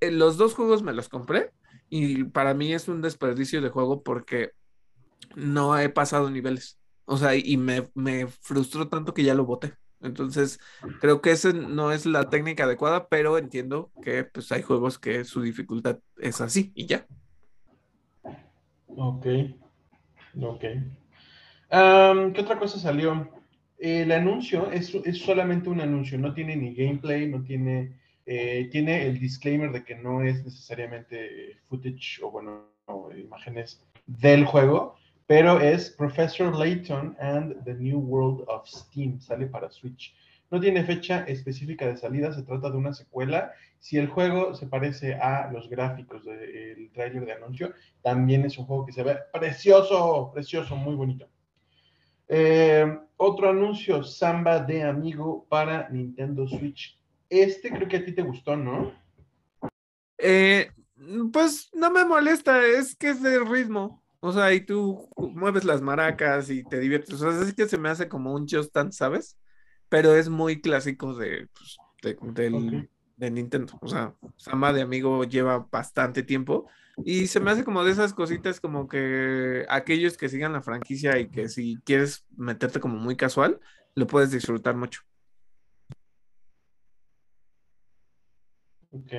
Eh, 0.00 0.10
los 0.10 0.36
dos 0.36 0.52
juegos 0.52 0.82
me 0.82 0.92
los 0.92 1.08
compré 1.08 1.54
y 1.88 2.24
para 2.24 2.52
mí 2.52 2.74
es 2.74 2.86
un 2.86 3.00
desperdicio 3.00 3.62
de 3.62 3.70
juego 3.70 4.02
porque 4.02 4.50
no 5.36 5.78
he 5.78 5.88
pasado 5.88 6.28
niveles. 6.28 6.78
O 7.06 7.16
sea, 7.16 7.34
y 7.34 7.56
me, 7.56 7.88
me 7.94 8.26
frustró 8.26 8.88
tanto 8.88 9.14
que 9.14 9.24
ya 9.24 9.32
lo 9.32 9.46
boté. 9.46 9.72
Entonces, 10.02 10.60
creo 11.00 11.22
que 11.22 11.30
esa 11.30 11.54
no 11.54 11.90
es 11.90 12.04
la 12.04 12.28
técnica 12.28 12.64
adecuada, 12.64 13.08
pero 13.08 13.38
entiendo 13.38 13.90
que 14.02 14.24
pues, 14.24 14.52
hay 14.52 14.60
juegos 14.60 14.98
que 14.98 15.24
su 15.24 15.40
dificultad 15.40 16.00
es 16.18 16.42
así 16.42 16.72
y 16.74 16.84
ya. 16.84 17.06
Ok, 18.88 19.26
ok. 20.42 20.60
¿Qué 21.70 22.40
otra 22.42 22.58
cosa 22.58 22.78
salió? 22.78 23.35
El 23.78 24.10
anuncio 24.12 24.70
es, 24.70 24.94
es, 24.94 25.18
solamente 25.18 25.68
un 25.68 25.80
anuncio, 25.80 26.18
no 26.18 26.32
tiene 26.32 26.56
ni 26.56 26.74
gameplay, 26.74 27.28
no 27.28 27.42
tiene, 27.42 27.92
eh, 28.24 28.68
tiene 28.72 29.06
el 29.06 29.18
disclaimer 29.18 29.70
de 29.70 29.84
que 29.84 29.94
no 29.94 30.22
es 30.22 30.42
necesariamente 30.44 31.58
footage 31.68 32.20
o 32.22 32.30
bueno, 32.30 32.64
imágenes 33.18 33.82
del 34.06 34.44
juego, 34.44 34.96
pero 35.26 35.60
es 35.60 35.90
Professor 35.90 36.56
Layton 36.56 37.16
and 37.20 37.64
the 37.64 37.74
New 37.74 37.98
World 37.98 38.44
of 38.48 38.66
Steam, 38.66 39.20
sale 39.20 39.46
para 39.46 39.70
Switch. 39.70 40.14
No 40.50 40.60
tiene 40.60 40.84
fecha 40.84 41.24
específica 41.24 41.86
de 41.86 41.96
salida, 41.96 42.32
se 42.32 42.44
trata 42.44 42.70
de 42.70 42.76
una 42.76 42.94
secuela. 42.94 43.52
Si 43.80 43.98
el 43.98 44.06
juego 44.06 44.54
se 44.54 44.66
parece 44.66 45.14
a 45.14 45.50
los 45.50 45.68
gráficos 45.68 46.24
del 46.24 46.90
tráiler 46.92 47.26
de 47.26 47.32
anuncio, 47.32 47.74
también 48.02 48.44
es 48.44 48.56
un 48.56 48.66
juego 48.66 48.86
que 48.86 48.92
se 48.92 49.02
ve 49.02 49.18
precioso, 49.32 50.30
precioso, 50.32 50.76
muy 50.76 50.94
bonito. 50.94 51.28
Eh, 52.28 52.98
otro 53.16 53.50
anuncio, 53.50 54.02
Samba 54.02 54.60
de 54.60 54.82
Amigo 54.82 55.46
para 55.48 55.88
Nintendo 55.88 56.46
Switch. 56.46 56.98
Este 57.28 57.70
creo 57.70 57.88
que 57.88 57.96
a 57.96 58.04
ti 58.04 58.12
te 58.12 58.22
gustó, 58.22 58.56
¿no? 58.56 58.92
Eh, 60.18 60.70
pues 61.32 61.70
no 61.72 61.90
me 61.90 62.04
molesta, 62.04 62.64
es 62.66 62.96
que 62.96 63.10
es 63.10 63.22
de 63.22 63.38
ritmo. 63.40 64.02
O 64.20 64.32
sea, 64.32 64.52
y 64.52 64.60
tú 64.60 65.08
mueves 65.16 65.64
las 65.64 65.82
maracas 65.82 66.50
y 66.50 66.64
te 66.64 66.80
diviertes. 66.80 67.14
O 67.14 67.30
sea, 67.30 67.42
es 67.42 67.54
que 67.54 67.68
se 67.68 67.78
me 67.78 67.88
hace 67.88 68.08
como 68.08 68.34
un 68.34 68.46
Just 68.48 68.74
Dance, 68.74 68.98
¿sabes? 68.98 69.38
Pero 69.88 70.14
es 70.14 70.28
muy 70.28 70.60
clásico 70.60 71.14
de, 71.14 71.48
pues, 71.52 71.76
de, 73.16 73.30
Nintendo. 73.30 73.78
O 73.80 73.88
sea, 73.88 74.14
Samba 74.36 74.72
de 74.72 74.82
Amigo 74.82 75.24
lleva 75.24 75.68
bastante 75.70 76.22
tiempo. 76.22 76.66
Y 77.04 77.26
se 77.26 77.40
me 77.40 77.50
hace 77.50 77.64
como 77.64 77.84
de 77.84 77.92
esas 77.92 78.14
cositas 78.14 78.60
como 78.60 78.88
que 78.88 79.66
aquellos 79.68 80.16
que 80.16 80.28
sigan 80.28 80.54
la 80.54 80.62
franquicia 80.62 81.18
y 81.18 81.28
que 81.28 81.48
si 81.48 81.78
quieres 81.84 82.24
meterte 82.36 82.80
como 82.80 82.96
muy 82.96 83.16
casual, 83.16 83.60
lo 83.94 84.06
puedes 84.06 84.30
disfrutar 84.30 84.76
mucho. 84.76 85.02
Ok. 88.90 89.12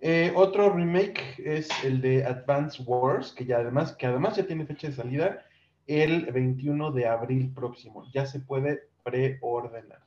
Eh, 0.00 0.32
otro 0.34 0.72
remake 0.72 1.20
es 1.38 1.68
el 1.84 2.00
de 2.00 2.24
Advance 2.24 2.82
Wars, 2.82 3.32
que 3.32 3.44
ya 3.44 3.58
además, 3.58 3.94
que 3.94 4.06
además 4.06 4.36
ya 4.36 4.46
tiene 4.46 4.66
fecha 4.66 4.88
de 4.88 4.94
salida 4.94 5.44
el 5.86 6.30
21 6.32 6.92
de 6.92 7.06
abril 7.06 7.52
próximo. 7.54 8.04
Ya 8.12 8.26
se 8.26 8.40
puede 8.40 8.88
preordenar. 9.04 10.04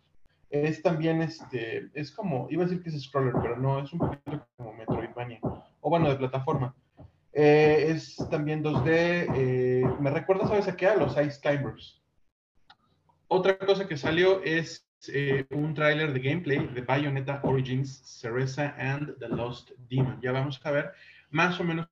Es 0.50 0.81
también 0.81 1.22
este, 1.22 1.89
es 1.93 2.12
como, 2.12 2.48
iba 2.50 2.63
a 2.63 2.67
decir 2.67 2.81
que 2.84 2.89
es 2.89 3.03
scroller, 3.03 3.34
pero 3.41 3.58
no, 3.58 3.84
es 3.84 3.93
un 3.93 4.00
poquito 4.00 4.48
como. 4.58 4.69
Bueno, 5.89 6.08
de 6.08 6.17
plataforma. 6.17 6.75
Eh, 7.34 7.88
es 7.89 8.15
también 8.29 8.63
2D. 8.63 9.27
Eh, 9.36 9.84
me 10.00 10.12
recuerda, 10.12 10.48
¿sabes 10.48 10.67
a 10.67 10.77
qué? 10.77 10.86
A 10.86 10.96
los 10.96 11.17
Ice 11.17 11.39
Climbers. 11.41 12.00
Otra 13.27 13.58
cosa 13.58 13.88
que 13.88 13.98
salió 13.98 14.43
es 14.43 14.88
eh, 15.12 15.48
un 15.50 15.74
tráiler 15.74 16.13
de 16.13 16.19
gameplay 16.19 16.67
de 16.67 16.81
Bayonetta 16.81 17.41
Origins, 17.43 18.03
Cereza 18.05 18.75
and 18.77 19.17
the 19.17 19.29
Lost 19.29 19.72
Demon. 19.89 20.22
Ya 20.22 20.31
vamos 20.31 20.63
a 20.63 20.69
ver 20.69 20.91
más 21.31 21.60
o 21.60 21.63
menos 21.63 21.88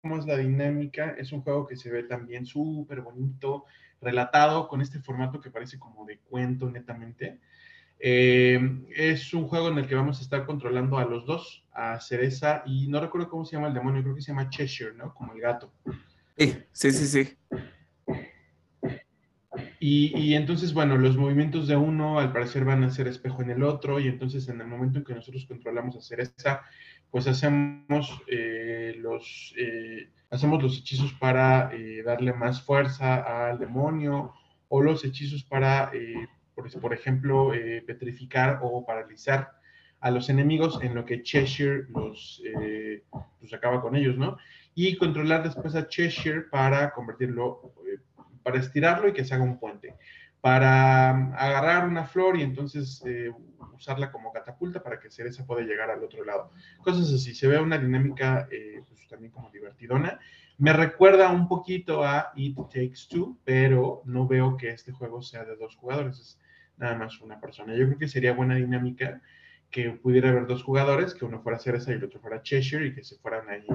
cómo 0.00 0.16
es 0.16 0.24
la 0.24 0.38
dinámica. 0.38 1.14
Es 1.18 1.30
un 1.30 1.42
juego 1.42 1.66
que 1.66 1.76
se 1.76 1.90
ve 1.90 2.04
también 2.04 2.46
súper 2.46 3.02
bonito, 3.02 3.66
relatado 4.00 4.66
con 4.66 4.80
este 4.80 4.98
formato 4.98 5.42
que 5.42 5.50
parece 5.50 5.78
como 5.78 6.06
de 6.06 6.20
cuento 6.20 6.70
netamente. 6.70 7.38
Eh, 8.02 8.58
es 8.96 9.34
un 9.34 9.46
juego 9.46 9.68
en 9.68 9.76
el 9.76 9.86
que 9.86 9.94
vamos 9.94 10.18
a 10.18 10.22
estar 10.22 10.46
controlando 10.46 10.96
a 10.96 11.04
los 11.04 11.26
dos, 11.26 11.66
a 11.80 11.98
Cereza 12.00 12.62
y 12.66 12.88
no 12.88 13.00
recuerdo 13.00 13.30
cómo 13.30 13.44
se 13.44 13.56
llama 13.56 13.68
el 13.68 13.74
demonio, 13.74 14.02
creo 14.02 14.14
que 14.14 14.20
se 14.20 14.32
llama 14.32 14.50
Cheshire, 14.50 14.94
¿no? 14.94 15.14
Como 15.14 15.32
el 15.32 15.40
gato. 15.40 15.72
Sí, 16.36 16.56
sí, 16.72 16.92
sí, 16.92 17.06
sí. 17.06 17.36
Y, 19.82 20.34
entonces, 20.34 20.74
bueno, 20.74 20.98
los 20.98 21.16
movimientos 21.16 21.66
de 21.66 21.74
uno 21.74 22.20
al 22.20 22.32
parecer 22.32 22.66
van 22.66 22.84
a 22.84 22.90
ser 22.90 23.08
espejo 23.08 23.40
en 23.40 23.50
el 23.50 23.62
otro, 23.62 23.98
y 23.98 24.08
entonces 24.08 24.46
en 24.50 24.60
el 24.60 24.66
momento 24.66 24.98
en 24.98 25.04
que 25.06 25.14
nosotros 25.14 25.46
controlamos 25.46 25.96
hacer 25.96 26.20
esa, 26.20 26.62
pues 27.10 27.26
hacemos, 27.26 28.22
eh, 28.26 28.94
los, 28.98 29.54
eh, 29.56 30.10
hacemos 30.28 30.62
los 30.62 30.78
hechizos 30.78 31.14
para 31.14 31.74
eh, 31.74 32.02
darle 32.02 32.34
más 32.34 32.60
fuerza 32.60 33.48
al 33.48 33.58
demonio, 33.58 34.34
o 34.68 34.82
los 34.82 35.02
hechizos 35.02 35.44
para, 35.44 35.90
por, 36.54 36.70
por, 36.78 36.92
ejemplo, 36.92 37.50
petrificar 37.86 38.60
o 38.62 38.84
paralizar 38.84 39.59
a 40.00 40.10
los 40.10 40.28
enemigos, 40.28 40.78
en 40.82 40.94
lo 40.94 41.04
que 41.04 41.22
Cheshire 41.22 41.84
los, 41.90 42.42
los 43.40 43.52
acaba 43.52 43.80
con 43.80 43.96
ellos, 43.96 44.16
¿no? 44.16 44.38
Y 44.74 44.96
controlar 44.96 45.42
después 45.42 45.74
a 45.74 45.88
Cheshire 45.88 46.42
para 46.50 46.92
convertirlo 46.92 47.72
para 48.42 48.58
estirarlo 48.58 49.08
y 49.08 49.12
que 49.12 49.24
se 49.24 49.34
haga 49.34 49.44
un 49.44 49.58
puente, 49.58 49.94
para 50.40 51.12
um, 51.12 51.32
agarrar 51.34 51.86
una 51.86 52.04
flor 52.04 52.38
y 52.38 52.42
entonces 52.42 53.02
eh, 53.06 53.30
usarla 53.74 54.10
como 54.10 54.32
catapulta 54.32 54.82
para 54.82 54.98
que 54.98 55.10
Cereza 55.10 55.46
pueda 55.46 55.62
llegar 55.62 55.90
al 55.90 56.02
otro 56.02 56.24
lado. 56.24 56.52
Cosas 56.82 57.12
así, 57.12 57.34
se 57.34 57.46
ve 57.46 57.58
una 57.58 57.78
dinámica 57.78 58.48
eh, 58.50 58.82
pues, 58.88 59.06
también 59.08 59.32
como 59.32 59.50
divertidona. 59.50 60.18
Me 60.58 60.72
recuerda 60.72 61.30
un 61.30 61.48
poquito 61.48 62.04
a 62.04 62.32
It 62.34 62.56
Takes 62.56 63.08
Two, 63.08 63.38
pero 63.44 64.02
no 64.04 64.26
veo 64.26 64.56
que 64.56 64.70
este 64.70 64.92
juego 64.92 65.22
sea 65.22 65.44
de 65.44 65.56
dos 65.56 65.76
jugadores, 65.76 66.18
es 66.18 66.38
nada 66.76 66.96
más 66.96 67.20
una 67.20 67.40
persona. 67.40 67.74
Yo 67.74 67.86
creo 67.86 67.98
que 67.98 68.08
sería 68.08 68.34
buena 68.34 68.56
dinámica 68.56 69.20
que 69.70 69.90
pudiera 69.90 70.30
haber 70.30 70.46
dos 70.46 70.62
jugadores, 70.62 71.14
que 71.14 71.24
uno 71.24 71.40
fuera 71.40 71.58
Cereza 71.58 71.92
y 71.92 71.94
el 71.94 72.04
otro 72.04 72.20
fuera 72.20 72.42
Cheshire 72.42 72.86
y 72.86 72.94
que 72.94 73.04
se 73.04 73.16
fueran 73.18 73.48
ahí, 73.48 73.66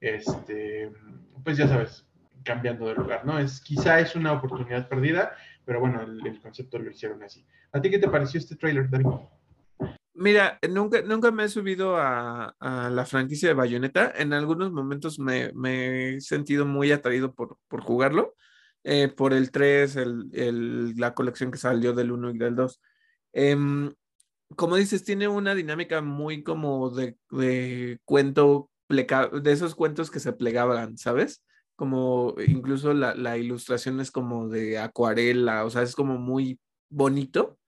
este, 0.00 0.90
pues 1.42 1.56
ya 1.56 1.68
sabes, 1.68 2.06
cambiando 2.44 2.86
de 2.86 2.94
lugar, 2.94 3.24
¿no? 3.26 3.38
Es, 3.38 3.60
quizá 3.60 4.00
es 4.00 4.14
una 4.14 4.32
oportunidad 4.32 4.88
perdida, 4.88 5.32
pero 5.64 5.80
bueno, 5.80 6.02
el, 6.02 6.40
concepto 6.40 6.78
lo 6.78 6.90
hicieron 6.90 7.22
así. 7.22 7.44
¿A 7.72 7.80
ti 7.80 7.90
qué 7.90 7.98
te 7.98 8.08
pareció 8.08 8.38
este 8.38 8.56
trailer, 8.56 8.88
David? 8.88 9.06
Mira, 10.14 10.58
nunca, 10.70 11.02
nunca 11.02 11.30
me 11.32 11.44
he 11.44 11.48
subido 11.48 11.96
a, 11.96 12.54
la 12.60 13.04
franquicia 13.04 13.48
de 13.48 13.54
Bayonetta. 13.54 14.12
En 14.16 14.32
algunos 14.32 14.70
momentos 14.70 15.18
me, 15.18 15.50
he 15.64 16.20
sentido 16.20 16.64
muy 16.66 16.92
atraído 16.92 17.34
por, 17.34 17.58
jugarlo, 17.82 18.34
eh, 18.84 19.08
por 19.08 19.32
el 19.32 19.50
3, 19.50 19.96
el, 19.96 20.94
la 20.96 21.14
colección 21.14 21.50
que 21.50 21.58
salió 21.58 21.92
del 21.94 22.12
1 22.12 22.30
y 22.30 22.38
del 22.38 22.54
2. 22.54 22.80
Em, 23.32 23.92
como 24.56 24.76
dices, 24.76 25.04
tiene 25.04 25.28
una 25.28 25.54
dinámica 25.54 26.00
muy 26.02 26.42
como 26.42 26.90
de, 26.90 27.16
de 27.30 27.98
cuento, 28.04 28.70
de 28.88 29.52
esos 29.52 29.74
cuentos 29.74 30.10
que 30.10 30.20
se 30.20 30.32
plegaban, 30.32 30.96
¿sabes? 30.98 31.42
como 31.76 32.34
incluso 32.46 32.92
la, 32.94 33.36
ilustración 33.36 34.00
es 34.00 34.10
como 34.10 34.48
de 34.48 34.78
acuarela, 34.78 35.64
o 35.64 35.70
sea, 35.70 35.82
es 35.82 35.94
como 35.94 36.18
muy 36.18 36.60
bonito. 36.88 37.58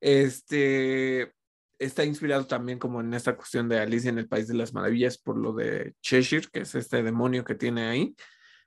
Este 0.00 1.32
está 1.78 2.04
inspirado 2.04 2.46
también 2.46 2.78
como 2.78 3.00
en 3.00 3.12
esta 3.12 3.36
cuestión 3.36 3.68
de 3.68 3.78
Alicia 3.80 4.08
en 4.10 4.18
el 4.18 4.28
País 4.28 4.46
de 4.46 4.54
las 4.54 4.72
Maravillas 4.72 5.18
por 5.18 5.36
lo 5.36 5.52
de 5.52 5.94
Cheshire, 6.00 6.46
que 6.52 6.60
es 6.60 6.74
este 6.74 7.02
demonio 7.02 7.44
que 7.44 7.54
tiene 7.54 7.88
ahí. 7.88 8.14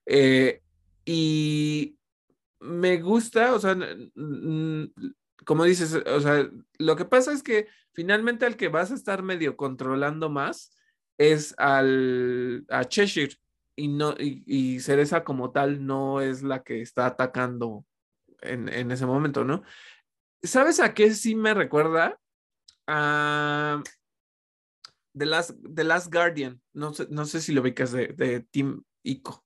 Eh, 0.06 0.62
y 1.06 1.98
me 2.60 2.98
gusta, 2.98 3.54
o 3.54 3.60
sea, 3.60 3.78
como 5.46 5.64
dices, 5.64 5.94
o 5.94 6.20
sea, 6.20 6.50
lo 6.78 6.96
que 6.96 7.06
pasa 7.06 7.32
es 7.32 7.44
que 7.44 7.68
finalmente 7.94 8.46
al 8.46 8.58
que 8.58 8.68
vas 8.68 8.92
a 8.92 8.96
estar 8.96 9.24
medio 9.24 9.56
controlando 9.56 10.30
más 10.30 10.76
es 11.18 11.56
al, 11.58 12.66
a 12.70 12.86
Cheshire 12.86 13.36
y, 13.76 13.88
no, 13.88 14.16
y, 14.18 14.80
Cereza 14.80 15.24
como 15.24 15.52
tal 15.52 15.86
no 15.86 16.22
es 16.22 16.44
la 16.44 16.64
que 16.64 16.82
está 16.82 17.06
atacando 17.06 17.86
en, 18.42 18.92
ese 18.92 19.06
momento, 19.06 19.44
¿no? 19.44 19.64
¿Sabes 20.44 20.80
a 20.80 20.94
qué 20.94 21.14
sí 21.14 21.36
me 21.36 21.54
recuerda? 21.54 22.20
A 22.88 23.82
The 25.18 25.26
Last, 25.26 25.52
The 25.74 25.84
Last 25.84 26.14
Guardian. 26.14 26.62
No 26.74 26.94
sé, 26.94 27.08
no 27.10 27.26
sé 27.26 27.42
si 27.42 27.54
lo 27.54 27.62
ubicas 27.62 27.92
de, 27.92 28.08
de 28.08 28.42
Team 28.42 28.84
Ico. 29.04 29.44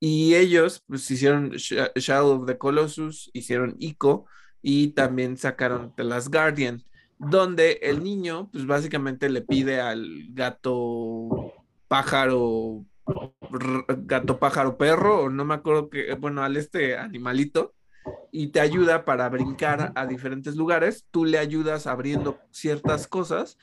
Y 0.00 0.34
ellos 0.34 0.82
pues 0.86 1.10
hicieron 1.10 1.50
Shadow 1.52 2.40
of 2.40 2.46
the 2.46 2.58
Colossus, 2.58 3.30
hicieron 3.32 3.76
Ico 3.78 4.26
y 4.62 4.88
también 4.88 5.36
sacaron 5.36 5.94
The 5.96 6.04
Last 6.04 6.28
Guardian, 6.32 6.82
donde 7.18 7.80
el 7.82 8.02
niño 8.02 8.48
pues 8.52 8.66
básicamente 8.66 9.28
le 9.28 9.42
pide 9.42 9.80
al 9.80 10.26
gato 10.30 11.52
pájaro 11.88 12.84
gato, 14.04 14.38
pájaro, 14.38 14.76
perro, 14.76 15.24
o 15.24 15.30
no 15.30 15.44
me 15.44 15.54
acuerdo 15.54 15.88
que, 15.88 16.12
bueno, 16.14 16.42
al 16.42 16.56
este 16.56 16.96
animalito, 16.96 17.74
y 18.30 18.48
te 18.48 18.60
ayuda 18.60 19.04
para 19.04 19.28
brincar 19.28 19.92
a 19.94 20.06
diferentes 20.06 20.56
lugares. 20.56 21.06
Tú 21.10 21.24
le 21.24 21.38
ayudas 21.38 21.86
abriendo 21.86 22.38
ciertas 22.50 23.06
cosas, 23.06 23.58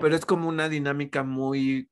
pero 0.00 0.14
es 0.14 0.24
como 0.24 0.48
una 0.48 0.68
dinámica 0.68 1.22
muy 1.22 1.88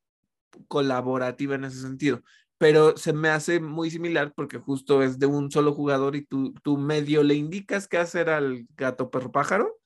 colaborativa 0.69 1.55
en 1.55 1.64
ese 1.64 1.81
sentido. 1.81 2.23
Pero 2.59 2.97
se 2.97 3.12
me 3.12 3.29
hace 3.29 3.61
muy 3.61 3.90
similar 3.90 4.33
porque 4.35 4.59
justo 4.59 5.03
es 5.03 5.19
de 5.19 5.27
un 5.27 5.51
solo 5.51 5.75
jugador 5.75 6.16
y 6.16 6.25
tú, 6.25 6.55
tú 6.62 6.79
medio 6.79 7.23
le 7.23 7.35
indicas 7.35 7.87
qué 7.88 7.99
hacer 7.99 8.31
al 8.31 8.66
gato 8.77 9.11
perro 9.11 9.31
pájaro 9.31 9.79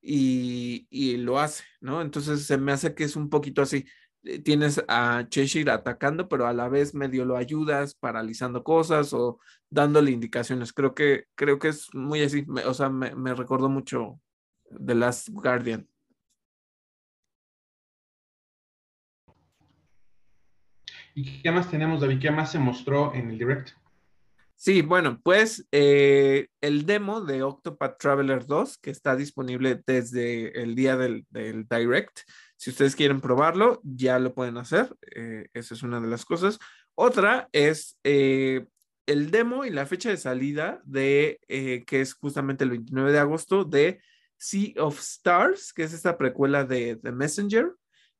y, 0.00 0.86
y 0.90 1.16
lo 1.18 1.38
hace, 1.40 1.64
¿no? 1.80 2.02
Entonces 2.02 2.46
se 2.46 2.58
me 2.58 2.72
hace 2.72 2.94
que 2.94 3.04
es 3.04 3.16
un 3.16 3.30
poquito 3.30 3.62
así. 3.62 3.84
Eh, 4.24 4.38
tienes 4.40 4.82
a 4.88 5.26
Cheshire 5.28 5.70
atacando, 5.70 6.28
pero 6.28 6.46
a 6.46 6.52
la 6.54 6.68
vez 6.68 6.94
medio 6.94 7.24
lo 7.24 7.36
ayudas 7.36 7.94
paralizando 7.94 8.64
cosas 8.64 9.12
o 9.12 9.38
dándole 9.70 10.10
indicaciones. 10.10 10.72
Creo 10.72 10.94
que, 10.94 11.24
creo 11.34 11.58
que 11.58 11.68
es 11.68 11.88
muy 11.94 12.22
así, 12.22 12.46
o 12.66 12.74
sea, 12.74 12.88
me, 12.90 13.14
me 13.14 13.34
recordó 13.34 13.68
mucho 13.68 14.20
The 14.84 14.94
Last 14.94 15.28
Guardian. 15.30 15.88
¿Y 21.14 21.42
qué 21.42 21.50
más 21.50 21.70
tenemos, 21.70 22.00
David? 22.00 22.20
¿Qué 22.20 22.30
más 22.30 22.52
se 22.52 22.58
mostró 22.58 23.14
en 23.14 23.30
el 23.30 23.38
direct? 23.38 23.70
Sí, 24.56 24.82
bueno, 24.82 25.20
pues 25.22 25.66
eh, 25.72 26.48
el 26.60 26.86
demo 26.86 27.20
de 27.20 27.42
Octopath 27.42 27.98
Traveler 27.98 28.46
2, 28.46 28.78
que 28.78 28.90
está 28.90 29.14
disponible 29.14 29.82
desde 29.86 30.60
el 30.62 30.74
día 30.74 30.96
del, 30.96 31.26
direct, 31.30 32.20
si 32.56 32.70
ustedes 32.70 32.96
quieren 32.96 33.20
probarlo, 33.20 33.80
ya 33.84 34.18
lo 34.18 34.34
pueden 34.34 34.56
hacer. 34.56 34.94
Eh, 35.14 35.48
esa 35.52 35.74
es 35.74 35.82
una 35.82 36.00
de 36.00 36.08
las 36.08 36.24
cosas. 36.24 36.58
Otra 36.94 37.48
es 37.52 37.98
eh, 38.04 38.66
el 39.06 39.30
demo 39.30 39.64
y 39.64 39.70
la 39.70 39.86
fecha 39.86 40.10
de 40.10 40.16
salida 40.16 40.80
de, 40.84 41.40
eh, 41.48 41.84
que 41.86 42.00
es 42.00 42.14
justamente 42.14 42.64
el 42.64 42.70
29 42.70 43.12
de 43.12 43.18
agosto, 43.18 43.64
de 43.64 44.00
Sea 44.36 44.72
of 44.78 44.98
Stars, 44.98 45.72
que 45.72 45.82
es 45.82 45.92
esta 45.92 46.16
precuela 46.16 46.64
de 46.64 46.96
The 46.96 47.12
Messenger 47.12 47.72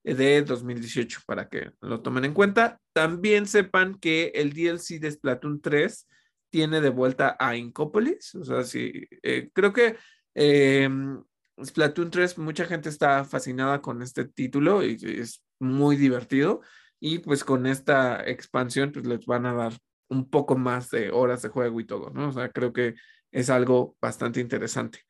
de 0.05 0.43
2018, 0.43 1.21
para 1.27 1.49
que 1.49 1.73
lo 1.81 2.03
tomen 2.03 2.27
en 2.27 2.35
cuenta. 2.35 2.79
También 2.93 3.47
sepan 3.47 3.95
que 3.95 4.33
el 4.35 4.53
DLC 4.53 5.01
de 5.01 5.11
Splatoon 5.11 5.61
3 5.61 6.07
tiene 6.51 6.81
de 6.81 6.91
vuelta 6.91 7.37
a 7.41 7.57
Incopolis. 7.57 8.35
O 8.35 8.45
sea, 8.45 8.63
sí, 8.63 9.09
creo 9.53 9.73
que 9.73 9.97
em, 10.35 11.23
Splatoon 11.63 12.11
3, 12.11 12.39
mucha 12.39 12.67
gente 12.67 12.89
está 12.89 13.25
fascinada 13.25 13.81
con 13.81 14.03
este 14.03 14.27
título 14.27 14.85
y 14.85 14.99
es 15.03 15.43
muy 15.59 15.97
divertido. 15.97 16.61
y 17.01 17.19
pues 17.19 17.45
con 17.45 17.67
esta 17.67 18.25
expansión 18.27 18.91
pues 18.93 19.07
les 19.07 19.27
van 19.27 19.45
a 19.47 19.53
dar 19.53 19.75
un 20.09 20.31
poco 20.31 20.57
más 20.57 20.91
de 20.91 21.11
horas 21.11 21.43
de 21.43 21.51
juego 21.51 21.81
y 21.81 21.87
todo, 21.87 22.11
¿no? 22.11 22.29
O 22.29 22.33
sea, 22.33 22.49
creo 22.51 22.73
que 22.73 22.95
es 23.31 23.51
algo 23.51 23.97
bastante 24.01 24.41
interesante. 24.41 25.01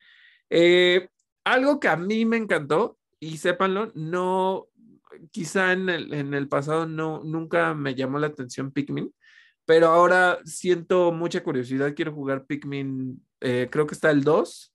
Eh, 0.49 1.09
algo 1.45 1.79
que 1.79 1.87
a 1.87 1.95
mí 1.95 2.25
me 2.25 2.37
encantó, 2.37 2.97
y 3.19 3.37
sépanlo, 3.37 3.91
no, 3.95 4.67
quizá 5.31 5.73
en 5.73 5.89
el, 5.89 6.13
en 6.13 6.33
el 6.33 6.47
pasado 6.47 6.85
no, 6.85 7.23
nunca 7.23 7.73
me 7.73 7.95
llamó 7.95 8.19
la 8.19 8.27
atención 8.27 8.71
Pikmin, 8.71 9.13
pero 9.65 9.87
ahora 9.87 10.39
siento 10.45 11.11
mucha 11.11 11.43
curiosidad, 11.43 11.93
quiero 11.95 12.13
jugar 12.13 12.45
Pikmin, 12.45 13.23
eh, 13.41 13.67
creo 13.71 13.87
que 13.87 13.95
está 13.95 14.11
el 14.11 14.23
2, 14.23 14.73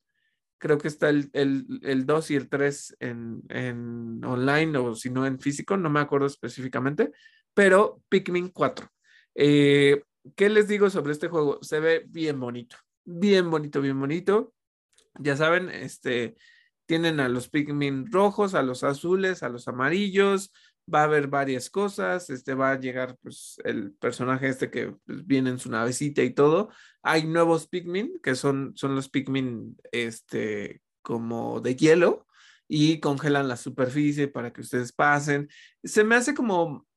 creo 0.58 0.78
que 0.78 0.88
está 0.88 1.08
el, 1.08 1.30
el, 1.32 2.06
2 2.06 2.30
y 2.30 2.36
el 2.36 2.48
3 2.48 2.96
en, 3.00 3.42
en, 3.48 4.24
online 4.24 4.76
o 4.78 4.94
si 4.94 5.10
no 5.10 5.26
en 5.26 5.40
físico, 5.40 5.76
no 5.76 5.90
me 5.90 6.00
acuerdo 6.00 6.26
específicamente, 6.26 7.12
pero 7.54 8.02
Pikmin 8.08 8.48
4. 8.48 8.88
Eh, 9.34 10.02
¿Qué 10.36 10.48
les 10.50 10.68
digo 10.68 10.90
sobre 10.90 11.12
este 11.12 11.28
juego? 11.28 11.58
Se 11.62 11.80
ve 11.80 12.04
bien 12.06 12.38
bonito, 12.38 12.76
bien 13.04 13.50
bonito, 13.50 13.80
bien 13.80 13.98
bonito. 13.98 14.52
Ya 15.18 15.36
saben, 15.36 15.70
este, 15.70 16.36
tienen 16.90 17.20
a 17.20 17.28
los 17.28 17.48
Pikmin 17.48 18.10
rojos, 18.10 18.54
a 18.54 18.64
los 18.64 18.82
azules, 18.82 19.44
a 19.44 19.48
los 19.48 19.68
amarillos, 19.68 20.52
va 20.92 21.02
a 21.02 21.04
haber 21.04 21.28
varias 21.28 21.70
cosas, 21.70 22.30
este 22.30 22.54
va 22.54 22.72
a 22.72 22.80
llegar 22.80 23.16
pues 23.22 23.60
el 23.62 23.92
personaje 23.92 24.48
este 24.48 24.72
que 24.72 24.96
pues, 25.06 25.24
viene 25.24 25.50
en 25.50 25.60
su 25.60 25.70
navecita 25.70 26.24
y 26.24 26.30
todo. 26.30 26.70
Hay 27.02 27.28
nuevos 27.28 27.68
Pikmin 27.68 28.18
que 28.20 28.34
son, 28.34 28.72
son 28.74 28.96
los 28.96 29.08
Pikmin 29.08 29.76
este 29.92 30.82
como 31.00 31.60
de 31.60 31.76
hielo 31.76 32.26
y 32.66 32.98
congelan 32.98 33.46
la 33.46 33.56
superficie 33.56 34.26
para 34.26 34.52
que 34.52 34.62
ustedes 34.62 34.90
pasen. 34.90 35.48
Se 35.84 36.02
me 36.02 36.16
hace 36.16 36.34
como 36.34 36.88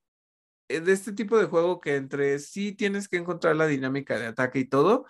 eh, 0.70 0.80
de 0.80 0.92
este 0.92 1.14
tipo 1.14 1.38
de 1.38 1.46
juego 1.46 1.80
que 1.80 1.98
entre 1.98 2.40
sí 2.40 2.72
tienes 2.72 3.08
que 3.08 3.18
encontrar 3.18 3.56
la 3.58 3.68
dinámica 3.68 4.18
de 4.18 4.26
ataque 4.26 4.58
y 4.58 4.66
todo, 4.66 5.06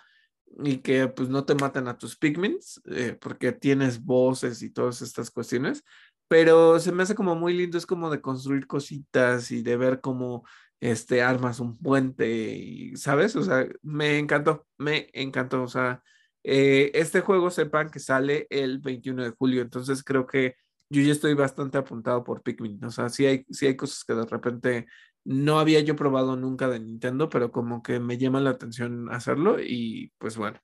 y 0.62 0.78
que 0.78 1.08
pues 1.08 1.28
no 1.28 1.44
te 1.44 1.54
matan 1.54 1.88
a 1.88 1.98
tus 1.98 2.16
pigments, 2.16 2.80
eh, 2.86 3.16
porque 3.20 3.52
tienes 3.52 4.02
voces 4.02 4.62
y 4.62 4.70
todas 4.70 5.02
estas 5.02 5.30
cuestiones, 5.30 5.84
pero 6.28 6.78
se 6.80 6.92
me 6.92 7.02
hace 7.02 7.14
como 7.14 7.34
muy 7.34 7.54
lindo, 7.54 7.78
es 7.78 7.86
como 7.86 8.10
de 8.10 8.20
construir 8.20 8.66
cositas 8.66 9.50
y 9.50 9.62
de 9.62 9.76
ver 9.76 10.00
cómo 10.00 10.44
este, 10.80 11.22
armas 11.22 11.60
un 11.60 11.76
puente 11.78 12.28
y, 12.56 12.96
¿sabes? 12.96 13.36
O 13.36 13.42
sea, 13.42 13.66
me 13.82 14.18
encantó, 14.18 14.66
me 14.78 15.08
encantó, 15.12 15.62
o 15.62 15.68
sea, 15.68 16.02
eh, 16.42 16.90
este 16.94 17.20
juego 17.20 17.50
sepan 17.50 17.90
que 17.90 18.00
sale 18.00 18.46
el 18.50 18.78
21 18.78 19.24
de 19.24 19.30
julio, 19.30 19.62
entonces 19.62 20.04
creo 20.04 20.26
que 20.26 20.56
yo 20.90 21.02
ya 21.02 21.12
estoy 21.12 21.34
bastante 21.34 21.78
apuntado 21.78 22.22
por 22.22 22.42
Pikmin, 22.42 22.84
o 22.84 22.90
sea, 22.90 23.08
sí 23.08 23.26
hay, 23.26 23.46
sí 23.50 23.66
hay 23.66 23.76
cosas 23.76 24.04
que 24.04 24.14
de 24.14 24.26
repente 24.26 24.86
no 25.24 25.58
había 25.58 25.80
yo 25.80 25.96
probado 25.96 26.36
nunca 26.36 26.68
de 26.68 26.80
Nintendo, 26.80 27.28
pero 27.28 27.50
como 27.50 27.82
que 27.82 28.00
me 28.00 28.18
llama 28.18 28.40
la 28.40 28.50
atención 28.50 29.10
hacerlo 29.10 29.60
y 29.60 30.12
pues 30.18 30.36
bueno. 30.36 30.60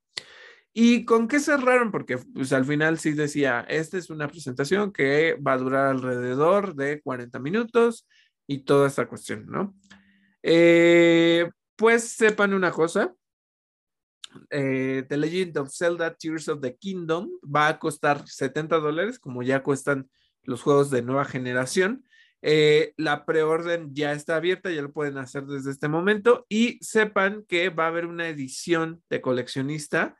¿Y 0.72 1.04
con 1.04 1.26
qué 1.26 1.40
cerraron? 1.40 1.90
Porque 1.90 2.18
pues 2.18 2.52
al 2.52 2.64
final 2.64 2.98
sí 2.98 3.12
decía, 3.12 3.66
esta 3.68 3.98
es 3.98 4.10
una 4.10 4.28
presentación 4.28 4.92
que 4.92 5.34
va 5.34 5.54
a 5.54 5.58
durar 5.58 5.86
alrededor 5.88 6.74
de 6.76 7.00
40 7.00 7.38
minutos 7.40 8.06
y 8.46 8.60
toda 8.64 8.86
esta 8.86 9.08
cuestión, 9.08 9.46
¿no? 9.46 9.74
Eh, 10.42 11.50
pues 11.76 12.12
sepan 12.12 12.54
una 12.54 12.70
cosa, 12.70 13.12
eh, 14.50 15.04
The 15.08 15.16
Legend 15.16 15.58
of 15.58 15.74
Zelda 15.74 16.14
Tears 16.14 16.48
of 16.48 16.60
the 16.60 16.76
Kingdom 16.76 17.30
va 17.42 17.68
a 17.68 17.78
costar 17.78 18.26
70 18.26 18.78
dólares, 18.78 19.18
como 19.18 19.42
ya 19.42 19.62
cuestan 19.62 20.08
los 20.42 20.62
juegos 20.62 20.90
de 20.90 21.02
nueva 21.02 21.24
generación. 21.24 22.04
Eh, 22.42 22.94
la 22.96 23.26
preorden 23.26 23.94
ya 23.94 24.12
está 24.12 24.36
abierta, 24.36 24.70
ya 24.70 24.82
lo 24.82 24.92
pueden 24.92 25.18
hacer 25.18 25.44
desde 25.44 25.70
este 25.70 25.88
momento 25.88 26.46
y 26.48 26.78
sepan 26.80 27.44
que 27.46 27.68
va 27.68 27.84
a 27.84 27.88
haber 27.88 28.06
una 28.06 28.28
edición 28.28 29.02
de 29.10 29.20
coleccionista 29.20 30.16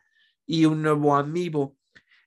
y 0.46 0.66
un 0.66 0.83
nuevo 0.83 1.16
amiibo. 1.16 1.76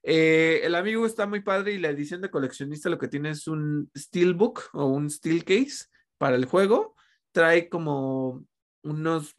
Eh, 0.01 0.62
el 0.63 0.75
amigo 0.75 1.06
está 1.06 1.27
muy 1.27 1.41
padre 1.41 1.73
y 1.73 1.77
la 1.77 1.89
edición 1.89 2.21
de 2.21 2.32
coleccionista 2.32 2.89
lo 2.89 2.97
que 2.97 3.08
tiene 3.08 3.29
es 3.29 3.47
un 3.47 3.89
steelbook 3.95 4.69
o 4.73 4.88
un 4.88 5.10
steel 5.10 5.45
case 5.45 5.86
para 6.17 6.36
el 6.36 6.45
juego. 6.45 6.95
Trae 7.32 7.69
como 7.69 8.45
unos, 8.82 9.36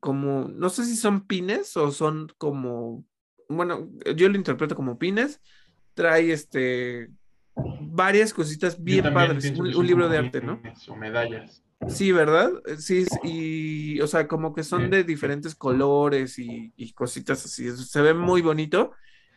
como, 0.00 0.48
no 0.48 0.68
sé 0.68 0.84
si 0.84 0.96
son 0.96 1.26
pines 1.26 1.76
o 1.76 1.90
son 1.90 2.28
como, 2.38 3.06
bueno, 3.48 3.90
yo 4.14 4.28
lo 4.28 4.36
interpreto 4.36 4.76
como 4.76 4.98
pines. 4.98 5.40
Trae 5.94 6.32
este 6.32 7.10
varias 7.56 8.32
cositas 8.32 8.82
bien 8.82 9.12
padres. 9.12 9.50
Un, 9.58 9.86
libro 9.86 10.08
de 10.08 10.18
arte, 10.18 10.40
¿no? 10.40 10.60
O 10.88 10.96
medallas. 10.96 11.62
Sí, 11.88 12.12
¿verdad? 12.12 12.50
Sí, 12.78 13.04
y, 13.22 14.00
o 14.00 14.06
sea, 14.06 14.26
como 14.26 14.54
que 14.54 14.62
son 14.62 14.90
de 14.90 15.04
diferentes 15.04 15.54
colores 15.54 16.38
y, 16.38 16.92
cositas 16.94 17.44
así. 17.44 17.70
Se 17.76 18.00
ve 18.00 18.14
muy 18.14 18.42
bonito. 18.42 18.92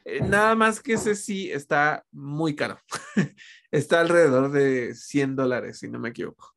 Eh, 0.06 0.21
nada 0.21 0.56
más 0.56 0.80
que 0.80 0.93
ese 0.93 1.15
sí 1.15 1.51
está 1.51 2.06
muy 2.12 2.56
caro. 2.56 2.80
está 3.71 3.99
alrededor 3.99 4.51
de 4.51 4.95
100 4.95 5.36
dólares, 5.36 5.80
si 5.80 5.89
no 5.89 5.99
me 5.99 6.10
equivoco. 6.10 6.56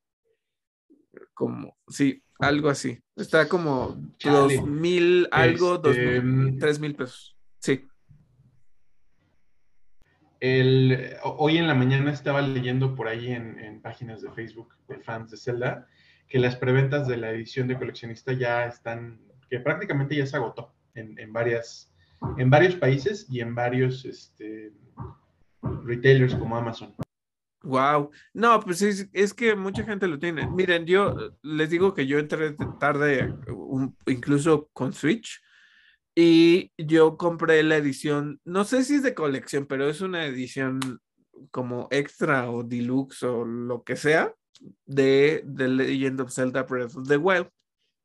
Como, 1.34 1.76
sí, 1.88 2.22
algo 2.38 2.68
así. 2.68 3.02
Está 3.16 3.48
como 3.48 4.00
dos 4.22 4.64
mil 4.66 5.26
algo, 5.32 5.78
dos 5.78 5.96
mil, 5.96 6.22
mm, 6.22 6.58
tres 6.58 6.78
mil 6.78 6.94
pesos. 6.94 7.36
Sí. 7.58 7.89
Hoy 10.42 11.58
en 11.58 11.66
la 11.66 11.74
mañana 11.74 12.12
estaba 12.12 12.40
leyendo 12.40 12.94
por 12.94 13.08
ahí 13.08 13.30
en, 13.32 13.80
páginas 13.82 14.22
de 14.22 14.30
Facebook 14.30 14.74
de 14.88 14.98
fans 15.00 15.30
de 15.30 15.36
Zelda 15.36 15.86
que 16.28 16.38
las 16.38 16.56
preventas 16.56 17.08
de 17.08 17.16
la 17.16 17.30
edición 17.30 17.66
de 17.66 17.76
coleccionista 17.76 18.32
ya 18.32 18.66
están, 18.66 19.20
que 19.50 19.58
prácticamente 19.58 20.14
ya 20.14 20.26
se 20.26 20.36
agotó 20.36 20.72
en, 20.94 21.32
varias, 21.32 21.92
en 22.38 22.48
varios 22.48 22.76
países 22.76 23.26
y 23.28 23.40
en 23.40 23.54
varios 23.54 24.04
este, 24.04 24.72
retailers 25.84 26.34
como 26.34 26.56
Amazon. 26.56 26.94
Wow, 27.62 28.10
no, 28.32 28.60
pues 28.60 28.80
es, 28.80 29.34
que 29.34 29.54
mucha 29.54 29.84
gente 29.84 30.06
lo 30.06 30.18
tiene. 30.18 30.48
Miren, 30.48 30.86
yo 30.86 31.36
les 31.42 31.68
digo 31.68 31.92
que 31.92 32.06
yo 32.06 32.18
entré 32.18 32.54
tarde, 32.78 33.34
incluso 34.06 34.68
con 34.72 34.92
Switch, 34.92 35.42
y 36.14 36.72
yo 36.76 37.16
compré 37.16 37.62
la 37.62 37.76
edición, 37.76 38.40
no 38.44 38.64
sé 38.64 38.84
si 38.84 38.96
es 38.96 39.02
de 39.02 39.14
colección, 39.14 39.66
pero 39.66 39.88
es 39.88 40.00
una 40.00 40.26
edición 40.26 41.00
como 41.50 41.88
extra 41.90 42.50
o 42.50 42.62
deluxe 42.62 43.22
o 43.24 43.44
lo 43.44 43.82
que 43.84 43.96
sea 43.96 44.34
de 44.86 45.44
The 45.56 45.68
Legend 45.68 46.20
of 46.20 46.32
Zelda 46.32 46.64
Breath 46.64 46.96
of 46.96 47.08
the 47.08 47.16
Wild. 47.16 47.48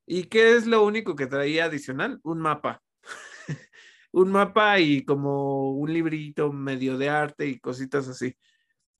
¿Y 0.06 0.26
qué 0.26 0.56
es 0.56 0.68
lo 0.68 0.86
único 0.86 1.16
que 1.16 1.28
traía 1.28 1.66
adicional? 1.66 2.20
Un 2.24 2.40
mapa. 2.40 2.82
un 4.12 4.32
mapa 4.32 4.80
y 4.80 5.04
como 5.04 5.72
un 5.72 5.92
librito 5.92 6.52
medio 6.54 6.98
de 6.98 7.10
arte 7.10 7.48
y 7.48 7.60
cositas 7.60 8.08
así. 8.08 8.36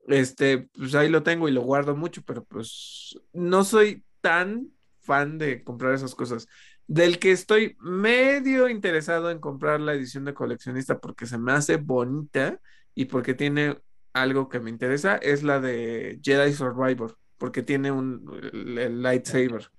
Este, 0.08 0.70
pues 0.74 0.94
ahí 0.96 1.10
lo 1.10 1.24
tengo 1.24 1.48
y 1.48 1.52
lo 1.52 1.62
guardo 1.62 1.96
mucho, 1.96 2.22
pero 2.24 2.44
pues 2.44 3.18
no 3.34 3.64
soy 3.64 4.04
tan 4.22 4.72
fan 5.00 5.38
de 5.38 5.64
comprar 5.64 5.94
esas 5.94 6.16
cosas 6.16 6.48
del 6.88 7.20
que 7.20 7.32
estoy 7.32 7.76
medio 7.80 8.70
interesado 8.70 9.32
en 9.32 9.40
comprar 9.40 9.82
la 9.82 9.94
edición 9.94 10.26
de 10.26 10.34
coleccionista 10.34 11.00
porque 11.00 11.26
se 11.26 11.38
me 11.38 11.52
hace 11.52 11.78
bonita 11.78 12.60
y 12.94 13.06
porque 13.06 13.34
tiene 13.34 13.78
algo 14.14 14.48
que 14.48 14.60
me 14.60 14.70
interesa, 14.70 15.18
es 15.18 15.44
la 15.44 15.60
de 15.60 16.20
Jedi 16.24 16.54
Survivor, 16.54 17.18
porque 17.38 17.64
tiene 17.64 17.92
un 17.92 18.24
lightsaber. 19.02 19.70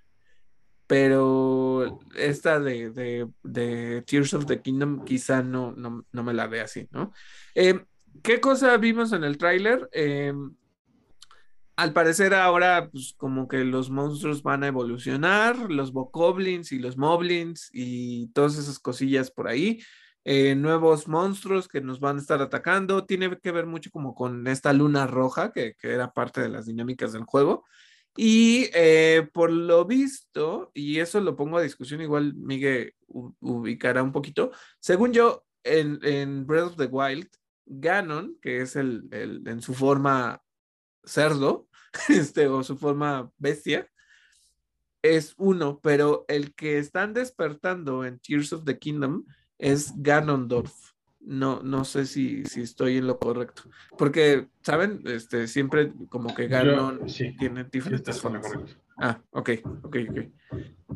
Pero 0.86 2.00
esta 2.14 2.60
de, 2.60 4.02
Tears 4.06 4.34
of 4.34 4.46
the 4.46 4.60
Kingdom 4.60 5.04
quizá 5.04 5.42
no, 5.42 5.72
no, 5.72 6.22
me 6.22 6.34
la 6.34 6.46
ve 6.46 6.60
así, 6.60 6.86
¿no? 6.92 7.12
Eh, 7.54 7.84
¿Qué 8.22 8.40
cosa 8.40 8.76
vimos 8.76 9.12
en 9.12 9.24
el 9.24 9.38
tráiler? 9.38 9.88
Eh, 9.92 10.32
al 11.76 11.92
parecer 11.92 12.32
ahora, 12.34 12.88
pues 12.90 13.14
como 13.18 13.48
que 13.48 13.58
los 13.64 13.90
monstruos 13.90 14.42
van 14.42 14.64
a 14.64 14.68
evolucionar, 14.68 15.70
los 15.70 15.92
bokoblins 15.92 16.72
y 16.72 16.78
los 16.78 16.96
moblins 16.96 17.68
y 17.72 18.28
todas 18.28 18.56
esas 18.56 18.78
cosillas 18.78 19.30
por 19.30 19.46
ahí. 19.46 19.80
Eh, 20.24 20.54
nuevos 20.56 21.06
monstruos 21.06 21.68
que 21.68 21.80
nos 21.82 22.00
van 22.00 22.16
a 22.16 22.20
estar 22.20 22.40
atacando. 22.40 23.04
Tiene 23.04 23.38
que 23.38 23.52
ver 23.52 23.66
mucho 23.66 23.90
como 23.90 24.14
con 24.14 24.46
esta 24.46 24.72
luna 24.72 25.06
roja 25.06 25.52
que, 25.52 25.76
era 25.82 26.12
parte 26.12 26.40
de 26.40 26.48
las 26.48 26.66
dinámicas 26.66 27.12
del 27.12 27.24
juego. 27.24 27.64
Y 28.16 28.70
eh, 28.72 29.28
por 29.34 29.52
lo 29.52 29.84
visto, 29.84 30.70
y 30.74 31.00
eso 31.00 31.20
lo 31.20 31.36
pongo 31.36 31.58
a 31.58 31.62
discusión, 31.62 32.00
igual 32.00 32.34
Miguel 32.34 32.94
ubicará 33.06 34.02
un 34.02 34.12
poquito. 34.12 34.50
Según 34.80 35.12
yo, 35.12 35.44
en, 35.62 36.46
Breath 36.46 36.68
of 36.68 36.76
the 36.76 36.86
Wild, 36.86 37.28
Ganon, 37.66 38.38
que 38.40 38.62
es 38.62 38.76
el, 38.76 39.06
el 39.12 39.46
en 39.46 39.60
su 39.60 39.74
forma 39.74 40.42
cerdo, 41.06 41.68
este, 42.08 42.48
o 42.48 42.62
su 42.62 42.76
forma 42.76 43.30
bestia, 43.38 43.88
es 45.02 45.34
uno, 45.38 45.80
pero 45.82 46.24
el 46.28 46.54
que 46.54 46.78
están 46.78 47.14
despertando 47.14 48.04
en 48.04 48.18
Tears 48.18 48.52
of 48.52 48.64
the 48.64 48.78
Kingdom 48.78 49.24
es 49.58 49.92
Ganondorf. 49.96 50.72
No, 51.20 51.60
no 51.62 51.84
sé 51.84 52.06
si, 52.06 52.44
si 52.44 52.60
estoy 52.60 52.98
en 52.98 53.06
lo 53.06 53.18
correcto. 53.18 53.62
Porque, 53.98 54.46
¿saben? 54.62 55.00
Este, 55.06 55.48
siempre 55.48 55.92
como 56.08 56.32
que 56.34 56.46
Ganon 56.46 57.00
tiene 57.38 57.64
diferentes 57.64 58.20
formas. 58.20 58.46
Ah, 58.96 59.20
ok, 59.30 59.50
ok, 59.82 59.96
ok. 60.08 60.18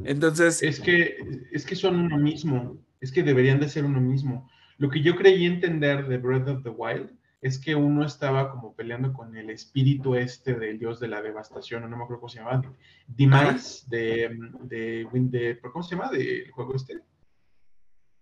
Entonces. 0.05 0.63
Es 0.63 0.79
que, 0.79 1.17
es 1.51 1.67
que 1.67 1.75
son 1.75 1.97
uno 1.97 2.17
mismo. 2.17 2.81
Es 3.01 3.11
que 3.11 3.25
deberían 3.25 3.59
de 3.59 3.69
ser 3.69 3.85
uno 3.85 4.01
mismo. 4.01 4.49
Lo 4.79 4.89
que 4.89 5.03
yo 5.03 5.17
creí 5.17 5.47
entender 5.47 6.07
de 6.07 6.19
Breath 6.19 6.49
of 6.49 6.63
the 6.63 6.71
Wild 6.71 7.11
es 7.41 7.59
que 7.59 7.75
uno 7.75 8.05
estaba 8.05 8.51
como 8.51 8.75
peleando 8.75 9.13
con 9.13 9.35
el 9.35 9.51
espíritu 9.51 10.15
este 10.15 10.55
del 10.55 10.79
dios 10.79 11.01
de 11.01 11.09
la 11.09 11.23
devastación, 11.23 11.89
no 11.89 11.97
me 11.97 12.05
acuerdo 12.05 12.21
cómo 12.21 12.29
se 12.29 12.39
llamaba, 12.39 12.63
Demise, 13.07 13.87
de, 13.89 14.39
de, 14.65 15.09
de, 15.11 15.61
¿cómo 15.61 15.83
se 15.83 15.97
llama? 15.97 16.11
Del 16.11 16.51
juego 16.51 16.75
este. 16.77 17.01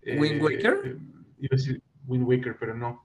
Wind 0.07 0.42
Waker. 0.42 0.81
Eh, 0.85 0.96
iba 1.40 1.48
a 1.52 1.57
decir 1.57 1.83
Wind 2.07 2.26
Waker, 2.26 2.57
pero 2.59 2.74
no. 2.74 3.04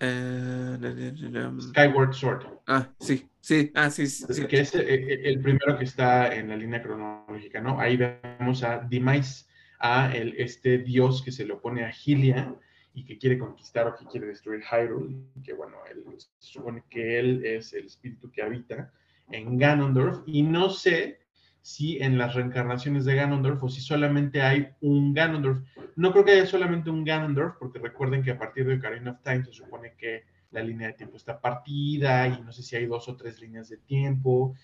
Eh, 0.00 1.12
Skyward 1.60 2.14
Sword. 2.14 2.46
Ah, 2.66 2.88
sí, 2.98 3.28
sí, 3.40 3.70
ah, 3.74 3.90
sí, 3.90 4.06
sí. 4.06 4.46
Que 4.46 4.60
es 4.60 4.74
eh, 4.74 5.20
el, 5.22 5.40
primero 5.40 5.78
que 5.78 5.84
está 5.84 6.34
en 6.34 6.48
la 6.48 6.56
línea 6.56 6.82
cronológica, 6.82 7.60
¿no? 7.60 7.78
Ahí 7.78 7.96
vemos 7.98 8.64
a 8.64 8.78
Demise, 8.78 9.44
a 9.78 10.12
el, 10.12 10.34
este 10.38 10.78
dios 10.78 11.22
que 11.22 11.30
se 11.30 11.44
le 11.44 11.52
opone 11.52 11.84
a 11.84 11.92
Hylia 11.92 12.56
y 12.94 13.04
que 13.04 13.18
quiere 13.18 13.38
conquistar 13.38 13.86
o 13.86 13.96
que 13.96 14.06
quiere 14.06 14.26
destruir 14.26 14.62
Hyrule, 14.62 15.16
que 15.42 15.52
bueno, 15.52 15.76
él, 15.90 16.04
se 16.18 16.28
supone 16.38 16.84
que 16.90 17.18
él 17.18 17.44
es 17.44 17.72
el 17.72 17.86
espíritu 17.86 18.30
que 18.30 18.42
habita 18.42 18.92
en 19.30 19.58
Ganondorf, 19.58 20.22
y 20.26 20.42
no 20.42 20.68
sé 20.70 21.20
si 21.62 22.02
en 22.02 22.18
las 22.18 22.34
reencarnaciones 22.34 23.04
de 23.04 23.14
Ganondorf 23.14 23.62
o 23.62 23.68
si 23.68 23.80
solamente 23.80 24.42
hay 24.42 24.68
un 24.80 25.14
Ganondorf. 25.14 25.62
No 25.94 26.12
creo 26.12 26.24
que 26.24 26.32
haya 26.32 26.46
solamente 26.46 26.90
un 26.90 27.04
Ganondorf, 27.04 27.56
porque 27.58 27.78
recuerden 27.78 28.22
que 28.22 28.32
a 28.32 28.38
partir 28.38 28.66
de 28.66 28.74
Ocarina 28.74 29.12
of 29.12 29.22
Time 29.22 29.44
se 29.44 29.52
supone 29.52 29.94
que 29.96 30.24
la 30.50 30.62
línea 30.62 30.88
de 30.88 30.94
tiempo 30.94 31.16
está 31.16 31.40
partida 31.40 32.28
y 32.28 32.42
no 32.42 32.52
sé 32.52 32.62
si 32.62 32.76
hay 32.76 32.86
dos 32.86 33.08
o 33.08 33.16
tres 33.16 33.40
líneas 33.40 33.68
de 33.68 33.78
tiempo. 33.78 34.54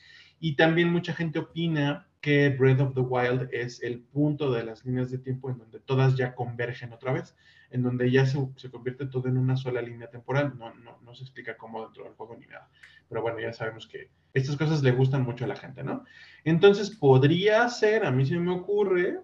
Y 0.40 0.56
también 0.56 0.92
mucha 0.92 1.14
gente 1.14 1.38
opina 1.38 2.08
que 2.20 2.50
Breath 2.50 2.80
of 2.80 2.94
the 2.94 3.00
Wild 3.00 3.48
es 3.52 3.82
el 3.82 4.00
punto 4.00 4.52
de 4.52 4.64
las 4.64 4.84
líneas 4.84 5.10
de 5.10 5.18
tiempo 5.18 5.50
en 5.50 5.58
donde 5.58 5.80
todas 5.80 6.16
ya 6.16 6.34
convergen 6.34 6.92
otra 6.92 7.12
vez, 7.12 7.34
en 7.70 7.82
donde 7.82 8.10
ya 8.10 8.26
se, 8.26 8.38
se 8.56 8.70
convierte 8.70 9.06
todo 9.06 9.28
en 9.28 9.36
una 9.36 9.56
sola 9.56 9.82
línea 9.82 10.08
temporal. 10.08 10.54
No, 10.58 10.74
no, 10.74 10.98
no 11.02 11.14
se 11.14 11.24
explica 11.24 11.56
cómo 11.56 11.84
dentro 11.84 12.04
del 12.04 12.14
juego 12.14 12.36
ni 12.36 12.46
nada. 12.46 12.68
Pero 13.08 13.22
bueno, 13.22 13.40
ya 13.40 13.52
sabemos 13.52 13.86
que 13.86 14.10
estas 14.34 14.56
cosas 14.56 14.82
le 14.82 14.92
gustan 14.92 15.22
mucho 15.22 15.44
a 15.44 15.48
la 15.48 15.56
gente, 15.56 15.82
¿no? 15.82 16.04
Entonces 16.44 16.90
podría 16.90 17.68
ser, 17.68 18.04
a 18.04 18.10
mí 18.10 18.26
se 18.26 18.38
me 18.38 18.52
ocurre, 18.52 19.20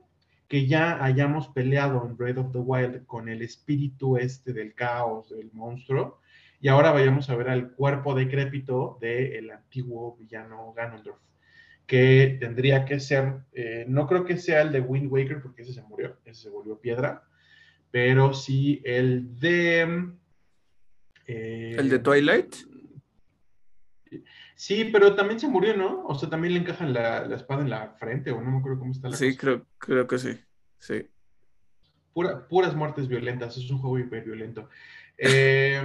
que 0.48 0.66
ya 0.66 1.02
hayamos 1.02 1.48
peleado 1.48 2.04
en 2.07 2.16
Breath 2.16 2.38
of 2.38 2.52
the 2.52 2.59
Wild 2.59 3.07
con 3.07 3.28
el 3.28 3.42
espíritu 3.42 4.16
este 4.16 4.52
del 4.52 4.74
caos, 4.74 5.30
del 5.30 5.50
monstruo, 5.52 6.20
y 6.61 6.68
ahora 6.68 6.92
vayamos 6.92 7.28
a 7.28 7.37
ver 7.37 7.48
al 7.48 7.72
cuerpo 7.72 8.14
decrépito 8.14 8.98
del 9.00 9.50
antiguo 9.50 10.16
villano 10.16 10.72
Ganondorf, 10.74 11.18
que 11.87 12.38
tendría 12.40 12.85
que 12.85 13.00
ser, 13.00 13.35
eh, 13.52 13.85
no 13.88 14.07
creo 14.07 14.24
que 14.24 14.38
sea 14.38 14.62
el 14.62 14.72
de 14.72 14.80
Wind 14.80 15.12
Waker, 15.12 15.42
porque 15.42 15.62
ese 15.62 15.74
se 15.74 15.83
murió, 15.83 16.16
ese 16.24 16.42
se 16.42 16.50
volvió 16.50 16.78
piedra, 16.78 17.24
pero 17.94 18.35
sí 18.35 18.83
el 18.85 19.38
de... 19.38 20.11
Eh, 21.28 21.76
¿El 21.78 21.88
de 21.88 22.00
Twilight? 22.00 22.57
Sí, 24.57 24.87
pero 24.87 25.14
también 25.14 25.38
se 25.38 25.46
murió, 25.46 25.76
¿no? 25.76 26.04
O 26.04 26.16
sea, 26.16 26.28
también 26.28 26.54
le 26.54 26.61
encajan 26.61 26.92
la, 26.92 27.33
espada 27.33 27.62
en 27.62 27.70
la 27.70 27.90
frente, 27.90 28.33
o 28.33 28.42
no 28.42 28.50
me 28.50 28.59
acuerdo 28.59 28.80
cómo 28.80 28.90
está 28.90 29.11
la 29.11 29.16
Sí, 29.16 29.37
creo, 29.37 29.64
creo 29.78 30.09
que 30.09 30.18
sí. 30.18 30.37
Sí. 30.80 31.09
puras 32.12 32.74
muertes 32.74 33.07
violentas, 33.07 33.57
es 33.57 33.70
un 33.70 33.78
juego 33.78 34.00
hiper 34.00 34.24
violento. 34.24 34.68
Eh, 35.16 35.80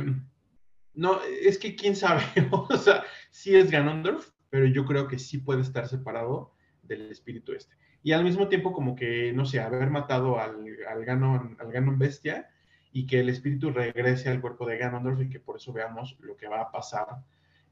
no, 0.96 1.22
es 1.24 1.60
que 1.60 1.76
quién 1.76 1.96
sabe, 1.96 2.24
o 2.52 2.76
sea, 2.76 3.04
sí 3.30 3.56
es 3.56 3.70
Ganondorf, 3.70 4.32
pero 4.50 4.66
yo 4.66 4.84
creo 4.84 5.08
que 5.08 5.20
sí 5.20 5.38
puede 5.38 5.62
estar 5.62 5.88
separado 5.88 6.56
del 6.82 7.12
espíritu 7.12 7.54
este. 7.54 7.76
Y 8.02 8.14
al 8.14 8.24
mismo 8.24 8.48
tiempo, 8.48 8.72
como 8.72 8.96
que, 8.96 9.34
no 9.34 9.46
sé, 9.46 9.60
haber 9.60 9.90
matado 9.90 10.40
al, 10.40 10.66
al, 10.88 11.06
Ganon, 11.06 11.58
al 11.60 11.72
Ganon 11.72 12.00
bestia 12.00 12.50
y 12.92 13.06
que 13.06 13.20
el 13.20 13.30
espíritu 13.30 13.72
regrese 13.72 14.30
al 14.30 14.42
cuerpo 14.42 14.66
de 14.66 14.78
Ganondorf 14.78 15.22
y 15.22 15.30
que 15.30 15.40
por 15.40 15.58
eso 15.58 15.74
veamos 15.74 16.18
lo 16.22 16.36
que 16.36 16.48
va 16.48 16.62
a 16.62 16.72
pasar 16.72 17.08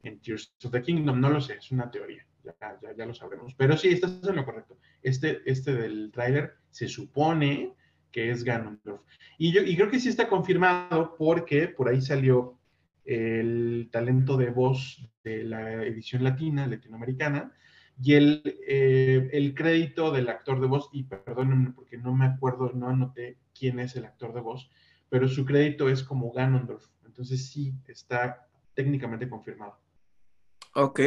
en 0.03 0.19
Tears 0.19 0.53
of 0.63 0.71
the 0.71 0.81
Kingdom. 0.81 1.19
No 1.19 1.29
lo 1.29 1.41
sé, 1.41 1.55
es 1.55 1.71
una 1.71 1.89
teoría, 1.89 2.25
ya, 2.43 2.55
ya, 2.95 3.05
lo 3.05 3.13
sabremos. 3.13 3.53
Pero 3.55 3.77
sí, 3.77 3.89
estás 3.89 4.19
en 4.27 4.35
lo 4.35 4.45
correcto. 4.45 4.77
Este, 5.01 5.41
este 5.45 5.73
del 5.73 6.11
tráiler 6.11 6.55
se 6.69 6.87
supone 6.87 7.73
que 8.11 8.29
es 8.31 8.43
Ganondorf. 8.43 9.01
Y, 9.37 9.51
yo, 9.51 9.61
y 9.61 9.75
creo 9.75 9.89
que 9.89 9.99
sí 9.99 10.09
está 10.09 10.27
confirmado 10.27 11.15
porque 11.17 11.67
por 11.67 11.89
ahí 11.89 12.01
salió 12.01 12.57
el 13.05 13.89
talento 13.91 14.37
de 14.37 14.49
voz 14.49 15.07
de 15.23 15.43
la 15.43 15.83
edición 15.83 16.23
latina, 16.23 16.67
latinoamericana, 16.67 17.53
y 18.01 18.13
el, 18.13 18.41
eh, 18.67 19.29
el 19.33 19.55
crédito 19.55 20.11
del 20.11 20.29
actor 20.29 20.61
de 20.61 20.67
voz, 20.67 20.89
y 20.91 21.03
perdónenme 21.03 21.71
porque 21.71 21.97
no 21.97 22.13
me 22.13 22.25
acuerdo, 22.25 22.71
no 22.73 22.89
anoté 22.89 23.37
quién 23.57 23.79
es 23.79 23.95
el 23.95 24.05
actor 24.05 24.33
de 24.33 24.41
voz, 24.41 24.69
pero 25.09 25.27
su 25.27 25.45
crédito 25.45 25.89
es 25.89 26.03
como 26.03 26.31
Ganondorf. 26.31 26.85
Entonces 27.05 27.49
sí, 27.49 27.73
está 27.87 28.47
técnicamente 28.75 29.27
confirmado. 29.27 29.79
Ok, 30.79 30.99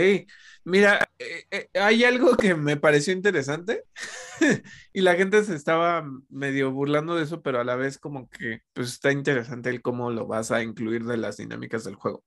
mira, 0.65 1.09
eh, 1.17 1.45
eh, 1.49 1.69
hay 1.75 2.03
algo 2.03 2.37
que 2.37 2.57
me 2.57 2.77
pareció 2.77 3.13
interesante 3.13 3.85
y 4.93 5.01
la 5.01 5.15
gente 5.15 5.45
se 5.45 5.55
estaba 5.55 6.05
medio 6.29 6.73
burlando 6.73 7.15
de 7.15 7.23
eso, 7.23 7.41
pero 7.41 7.61
a 7.61 7.65
la 7.65 7.77
vez 7.77 7.97
como 7.97 8.29
que 8.29 8.63
pues 8.73 8.89
está 8.89 9.13
interesante 9.13 9.71
el 9.71 9.81
cómo 9.81 10.11
lo 10.11 10.27
vas 10.27 10.51
a 10.51 10.65
incluir 10.65 11.05
de 11.05 11.19
las 11.19 11.37
dinámicas 11.37 11.85
del 11.85 11.95
juego. 11.95 12.25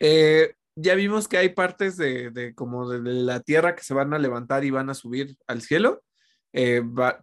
Eh, 0.00 0.56
ya 0.74 0.94
vimos 0.94 1.28
que 1.28 1.38
hay 1.38 1.50
partes 1.50 1.96
de, 1.96 2.52
como 2.54 2.88
de, 2.88 3.00
la 3.00 3.40
tierra 3.40 3.74
que 3.74 3.82
se 3.82 3.94
van 3.94 4.14
a 4.14 4.18
levantar 4.18 4.64
y 4.64 4.70
van 4.70 4.90
a 4.90 4.94
subir 4.94 5.36
al 5.46 5.62
cielo. 5.62 6.02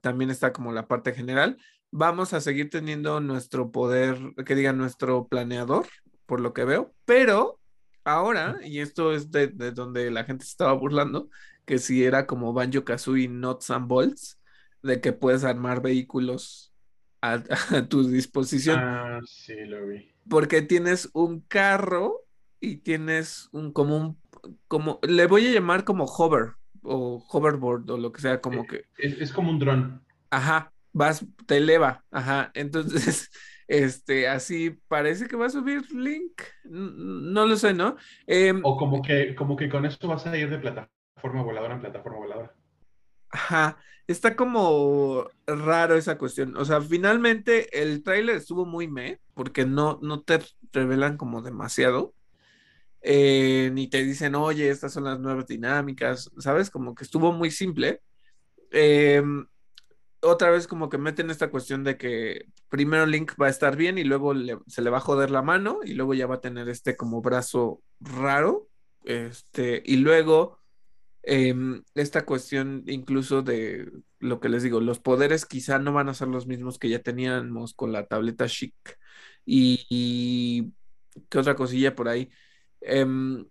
también 0.02 0.30
está 0.30 0.54
como 0.54 0.72
la 0.72 0.88
parte 0.88 1.14
general. 1.14 1.58
Vamos 1.92 2.34
a 2.34 2.42
seguir 2.42 2.70
teniendo 2.70 3.20
nuestro 3.20 3.72
poder, 3.72 4.18
que 4.46 4.56
diga 4.56 4.74
nuestro 4.74 5.28
planeador, 5.28 5.88
por 6.26 6.40
lo 6.40 6.54
que 6.54 6.64
veo, 6.64 6.94
pero 7.06 7.60
ahora, 8.04 8.58
y 8.64 8.80
esto 8.80 9.14
es 9.14 9.32
de, 9.32 9.48
donde 9.48 10.12
la 10.12 10.24
gente 10.24 10.46
se 10.46 10.52
estaba 10.52 10.74
burlando, 10.74 11.30
que 11.66 11.80
si 11.80 12.04
era 12.04 12.26
como 12.28 12.54
Banjo 12.54 12.84
Kazooie 12.84 13.28
Nuts 13.28 13.70
and 13.72 13.88
Bolts, 13.88 14.40
de 14.84 15.02
que 15.02 15.14
puedes 15.14 15.44
armar 15.44 15.82
vehículos 15.82 16.74
a, 17.22 17.42
tu 17.90 18.08
disposición. 18.08 18.80
Ah, 18.80 19.20
sí, 19.26 19.56
lo 19.66 19.88
vi. 19.88 20.12
Porque 20.30 20.62
tienes 20.62 21.10
un 21.14 21.42
carro 21.42 22.22
y 22.60 22.78
tienes 22.78 23.50
un 23.52 23.72
como 23.72 23.98
un 23.98 24.18
como 24.68 25.00
le 25.02 25.28
voy 25.28 25.48
a 25.48 25.52
llamar 25.52 25.84
como 25.84 26.06
hover 26.06 26.54
o 26.84 27.24
hoverboard 27.30 27.90
o 27.90 27.98
lo 27.98 28.12
que 28.12 28.22
sea, 28.22 28.42
como 28.42 28.64
eh, 28.64 28.68
que 28.68 28.86
es, 28.98 29.32
como 29.32 29.50
un 29.50 29.60
dron. 29.60 30.04
Ajá, 30.30 30.72
vas, 30.94 31.26
te 31.46 31.58
eleva, 31.58 32.04
ajá. 32.12 32.52
Entonces, 32.54 33.30
este, 33.68 34.28
así 34.28 34.80
parece 34.88 35.28
que 35.28 35.36
va 35.36 35.48
a 35.48 35.52
subir 35.52 35.92
Link. 35.92 36.42
No 36.64 37.46
lo 37.46 37.56
sé, 37.58 37.74
¿no? 37.74 37.98
Em, 38.28 38.62
o 38.64 38.78
como 38.78 39.02
que, 39.02 39.36
como 39.36 39.56
que 39.56 39.70
con 39.70 39.86
esto 39.86 40.08
vas 40.08 40.26
a 40.26 40.38
ir 40.38 40.50
de 40.50 40.60
plataforma 40.60 41.44
voladora 41.44 41.76
en 41.76 41.82
plataforma 41.82 42.20
voladora. 42.20 42.56
Ajá, 43.32 43.78
está 44.08 44.36
como 44.36 45.28
raro 45.46 45.96
esa 45.96 46.18
cuestión. 46.18 46.58
O 46.58 46.66
sea, 46.66 46.82
finalmente 46.82 47.82
el 47.82 48.04
tráiler 48.04 48.38
estuvo 48.38 48.66
muy 48.66 48.88
me, 48.88 49.20
porque 49.36 49.66
no, 49.66 50.00
no 50.02 50.22
te 50.22 50.40
revelan 50.72 51.18
como 51.18 51.42
demasiado. 51.42 52.14
Eh, 53.02 53.72
ni 53.74 53.88
te 53.88 54.04
dicen, 54.04 54.36
oye, 54.36 54.70
estas 54.70 54.94
son 54.94 55.06
las 55.06 55.20
nuevas 55.20 55.48
dinámicas, 55.48 56.30
¿sabes? 56.38 56.70
Como 56.70 56.96
que 56.96 57.04
estuvo 57.04 57.32
muy 57.32 57.52
simple. 57.52 58.02
Eh, 58.72 59.24
otra 60.22 60.50
vez 60.50 60.68
como 60.68 60.90
que 60.90 60.98
meten 60.98 61.30
esta 61.30 61.50
cuestión 61.50 61.84
de 61.84 61.98
que 61.98 62.46
primero 62.70 63.06
Link 63.06 63.34
va 63.42 63.48
a 63.48 63.50
estar 63.50 63.76
bien 63.76 63.98
y 63.98 64.04
luego 64.04 64.34
se 64.68 64.82
le 64.82 64.90
va 64.90 64.98
a 64.98 65.02
joder 65.02 65.32
la 65.32 65.42
mano 65.42 65.80
y 65.84 65.94
luego 65.94 66.14
ya 66.14 66.28
va 66.28 66.36
a 66.36 66.42
tener 66.42 66.70
este 66.70 66.98
como 66.98 67.22
brazo 67.22 67.82
raro. 68.00 68.68
Este, 69.06 69.82
y 69.86 69.98
luego 69.98 70.60
em, 71.24 71.84
esta 71.96 72.26
cuestión 72.26 72.84
incluso 72.88 73.42
de 73.42 73.90
lo 74.20 74.40
que 74.40 74.50
les 74.50 74.64
digo, 74.64 74.82
los 74.82 75.00
poderes 75.00 75.46
quizá 75.46 75.80
no 75.80 75.94
van 75.94 76.10
a 76.10 76.14
ser 76.14 76.28
los 76.28 76.48
mismos 76.48 76.78
que 76.80 76.90
ya 76.90 77.00
teníamos 77.00 77.74
con 77.74 77.92
la 77.94 78.06
tableta 78.08 78.48
chic. 78.48 78.76
Y, 79.46 80.74
¿qué 81.30 81.40
otra 81.40 81.56
cosilla 81.56 81.96
por 81.96 82.08
ahí? 82.10 82.30
Em, 82.82 83.46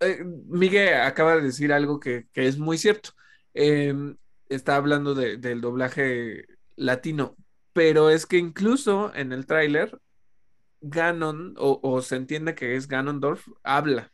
eh, 0.00 0.24
Miguel 0.24 1.00
acaba 1.00 1.36
de 1.36 1.42
decir 1.42 1.72
algo 1.72 2.00
que, 2.00 2.26
es 2.34 2.58
muy 2.58 2.78
cierto. 2.78 3.10
Em, 3.54 4.16
está 4.48 4.76
hablando 4.76 5.14
del 5.14 5.60
doblaje 5.60 6.46
latino, 6.76 7.36
pero 7.72 8.10
es 8.10 8.26
que 8.26 8.38
incluso 8.38 9.14
en 9.14 9.32
el 9.32 9.46
tráiler, 9.46 10.00
Ganon, 10.80 11.54
o, 11.58 12.02
se 12.02 12.16
entiende 12.16 12.54
que 12.54 12.76
es 12.76 12.88
Ganondorf, 12.88 13.48
habla 13.62 14.12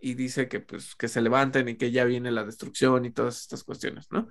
y 0.00 0.14
dice 0.14 0.48
que 0.48 0.60
pues 0.60 0.94
que 0.96 1.08
se 1.08 1.20
levanten 1.20 1.68
y 1.68 1.76
que 1.76 1.92
ya 1.92 2.04
viene 2.04 2.30
la 2.30 2.44
destrucción 2.44 3.04
y 3.04 3.10
todas 3.12 3.40
estas 3.40 3.64
cuestiones, 3.64 4.08
¿no? 4.10 4.28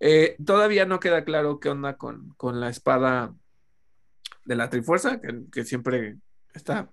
Eh, 0.00 0.36
todavía 0.44 0.86
no 0.86 0.98
queda 0.98 1.24
claro 1.24 1.60
qué 1.60 1.68
onda 1.68 1.96
con, 1.96 2.30
con 2.36 2.58
la 2.58 2.70
espada 2.70 3.34
de 4.44 4.56
la 4.56 4.70
Trifuerza, 4.70 5.20
que, 5.52 5.64
siempre 5.64 6.16
está, 6.54 6.90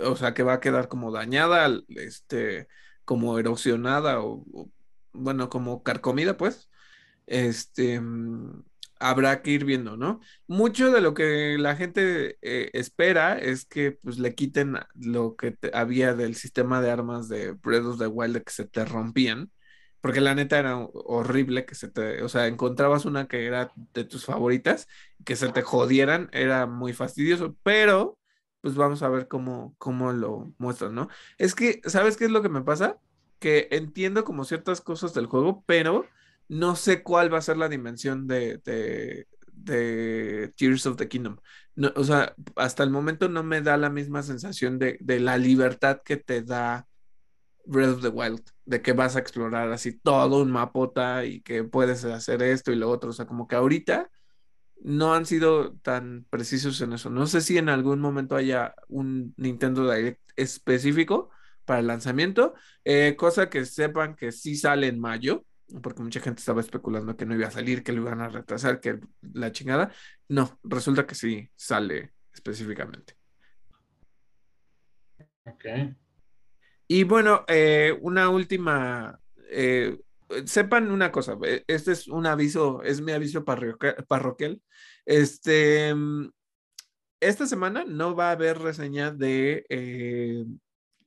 o 0.00 0.16
sea, 0.16 0.34
que 0.34 0.42
va 0.42 0.54
a 0.54 0.60
quedar 0.60 0.88
como 0.88 1.12
dañada, 1.12 1.68
este, 1.88 2.68
como 3.04 3.38
erosionada 3.38 4.20
o, 4.22 4.44
bueno, 5.12 5.48
como 5.50 5.82
carcomida, 5.82 6.36
pues, 6.36 6.70
este, 7.26 8.00
mm, 8.00 8.64
habrá 9.00 9.42
que 9.42 9.50
ir 9.52 9.64
viendo, 9.64 9.96
¿no? 9.96 10.20
Mucho 10.46 10.90
de 10.90 11.00
lo 11.00 11.14
que 11.14 11.56
la 11.58 11.76
gente 11.76 12.38
eh, 12.42 12.70
espera 12.72 13.38
es 13.38 13.64
que 13.64 13.92
pues 13.92 14.18
le 14.18 14.34
quiten 14.34 14.76
lo 14.94 15.36
que 15.36 15.56
había 15.72 16.14
del 16.14 16.34
sistema 16.34 16.80
de 16.80 16.90
armas 16.90 17.28
de 17.28 17.52
Breath 17.52 17.84
of 17.84 17.98
the 17.98 18.06
Wild 18.06 18.42
que 18.42 18.52
se 18.52 18.66
te 18.66 18.84
rompían, 18.84 19.50
porque 20.00 20.20
la 20.20 20.34
neta 20.34 20.58
era 20.58 20.76
horrible 20.78 21.64
que 21.66 21.74
se 21.74 21.88
te, 21.88 22.22
o 22.22 22.28
sea, 22.28 22.46
encontrabas 22.46 23.04
una 23.04 23.28
que 23.28 23.46
era 23.46 23.72
de 23.94 24.04
tus 24.04 24.24
favoritas, 24.24 24.86
que 25.24 25.36
se 25.36 25.48
te 25.52 25.62
jodieran, 25.62 26.28
era 26.32 26.66
muy 26.66 26.92
fastidioso, 26.92 27.56
pero 27.62 28.18
pues 28.60 28.74
vamos 28.74 29.02
a 29.02 29.08
ver 29.08 29.28
cómo, 29.28 29.74
cómo 29.78 30.12
lo 30.12 30.52
muestran, 30.58 30.94
¿no? 30.94 31.08
Es 31.38 31.54
que, 31.54 31.80
¿sabes 31.84 32.16
qué 32.16 32.24
es 32.24 32.30
lo 32.30 32.42
que 32.42 32.48
me 32.48 32.62
pasa? 32.62 32.98
Que 33.38 33.68
entiendo 33.70 34.24
como 34.24 34.44
ciertas 34.44 34.80
cosas 34.80 35.14
del 35.14 35.26
juego, 35.26 35.62
pero 35.66 36.06
no 36.48 36.76
sé 36.76 37.02
cuál 37.02 37.32
va 37.32 37.38
a 37.38 37.42
ser 37.42 37.56
la 37.56 37.68
dimensión 37.68 38.26
de, 38.26 38.58
de, 38.64 39.26
Tears 40.56 40.86
of 40.86 40.96
the 40.96 41.08
Kingdom. 41.08 41.36
O 41.94 42.04
sea, 42.04 42.34
hasta 42.56 42.82
el 42.82 42.90
momento 42.90 43.28
no 43.28 43.44
me 43.44 43.60
da 43.60 43.76
la 43.76 43.90
misma 43.90 44.22
sensación 44.22 44.78
de, 44.78 44.98
de, 45.00 45.20
la 45.20 45.36
libertad 45.36 46.00
que 46.04 46.16
te 46.16 46.42
da 46.42 46.88
Breath 47.64 47.96
of 47.96 48.02
the 48.02 48.08
Wild, 48.08 48.42
de 48.64 48.82
que 48.82 48.92
vas 48.92 49.14
a 49.14 49.20
explorar 49.20 49.70
así 49.72 49.92
todo 49.92 50.42
un 50.42 50.50
mapota 50.50 51.24
y 51.24 51.42
que 51.42 51.64
puedes 51.64 52.04
hacer 52.04 52.42
esto 52.42 52.72
y 52.72 52.76
lo 52.76 52.90
otro. 52.90 53.10
O 53.10 53.12
sea, 53.12 53.26
como 53.26 53.46
que 53.46 53.56
ahorita 53.56 54.10
no 54.82 55.14
han 55.14 55.26
sido 55.26 55.74
tan 55.78 56.26
precisos 56.30 56.80
en 56.80 56.92
eso. 56.92 57.10
No 57.10 57.26
sé 57.26 57.40
si 57.40 57.58
en 57.58 57.68
algún 57.68 58.00
momento 58.00 58.36
haya 58.36 58.74
un 58.88 59.34
Nintendo 59.36 59.90
Direct 59.90 60.20
específico 60.36 61.30
para 61.64 61.80
el 61.80 61.86
lanzamiento, 61.86 62.54
eh, 62.84 63.14
cosa 63.16 63.50
que 63.50 63.64
sepan 63.66 64.16
que 64.16 64.32
sí 64.32 64.56
sale 64.56 64.86
en 64.86 64.98
mayo, 64.98 65.44
porque 65.82 66.02
mucha 66.02 66.20
gente 66.20 66.40
estaba 66.40 66.62
especulando 66.62 67.16
que 67.16 67.26
no 67.26 67.34
iba 67.34 67.48
a 67.48 67.50
salir, 67.50 67.82
que 67.82 67.92
lo 67.92 68.02
iban 68.02 68.20
a 68.22 68.28
retrasar, 68.28 68.80
que 68.80 69.00
la 69.20 69.52
chingada. 69.52 69.92
No, 70.28 70.58
resulta 70.62 71.06
que 71.06 71.14
sí 71.14 71.50
sale 71.54 72.14
específicamente. 72.32 73.14
Ok. 75.44 75.64
Y 76.86 77.04
bueno, 77.04 77.44
eh, 77.48 77.96
una 78.00 78.30
última, 78.30 79.20
eh, 79.50 79.98
sepan 80.46 80.90
una 80.90 81.12
cosa, 81.12 81.36
este 81.66 81.92
es 81.92 82.08
un 82.08 82.26
aviso, 82.26 82.82
es 82.82 83.02
mi 83.02 83.12
aviso 83.12 83.44
parroquial. 83.44 84.62
Este, 85.08 85.94
mm, 85.94 86.30
esta 87.20 87.46
semana 87.46 87.84
no 87.86 88.14
va 88.14 88.28
a 88.28 88.32
haber 88.32 88.58
reseña 88.58 89.10
de 89.10 89.64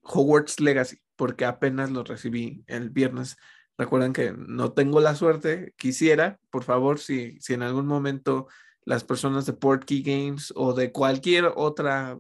Hogwarts 0.02 0.60
Legacy, 0.60 0.98
porque 1.16 1.46
apenas 1.46 1.92
lo 1.92 2.04
recibí 2.04 2.64
el 2.66 2.90
viernes. 2.90 3.38
Recuerden 3.78 4.12
que 4.12 4.34
no 4.36 4.74
tengo 4.74 5.02
la 5.02 5.16
suerte, 5.16 5.74
quisiera, 5.78 6.40
por 6.50 6.64
favor, 6.64 6.98
si, 6.98 7.40
si 7.42 7.54
en 7.54 7.62
algún 7.62 7.86
momento 7.86 8.48
las 8.86 9.04
personas 9.04 9.46
de 9.46 9.54
Portkey 9.54 10.02
Games 10.02 10.52
o 10.56 10.74
de 10.74 10.92
cualquier 10.92 11.52
otra 11.56 12.18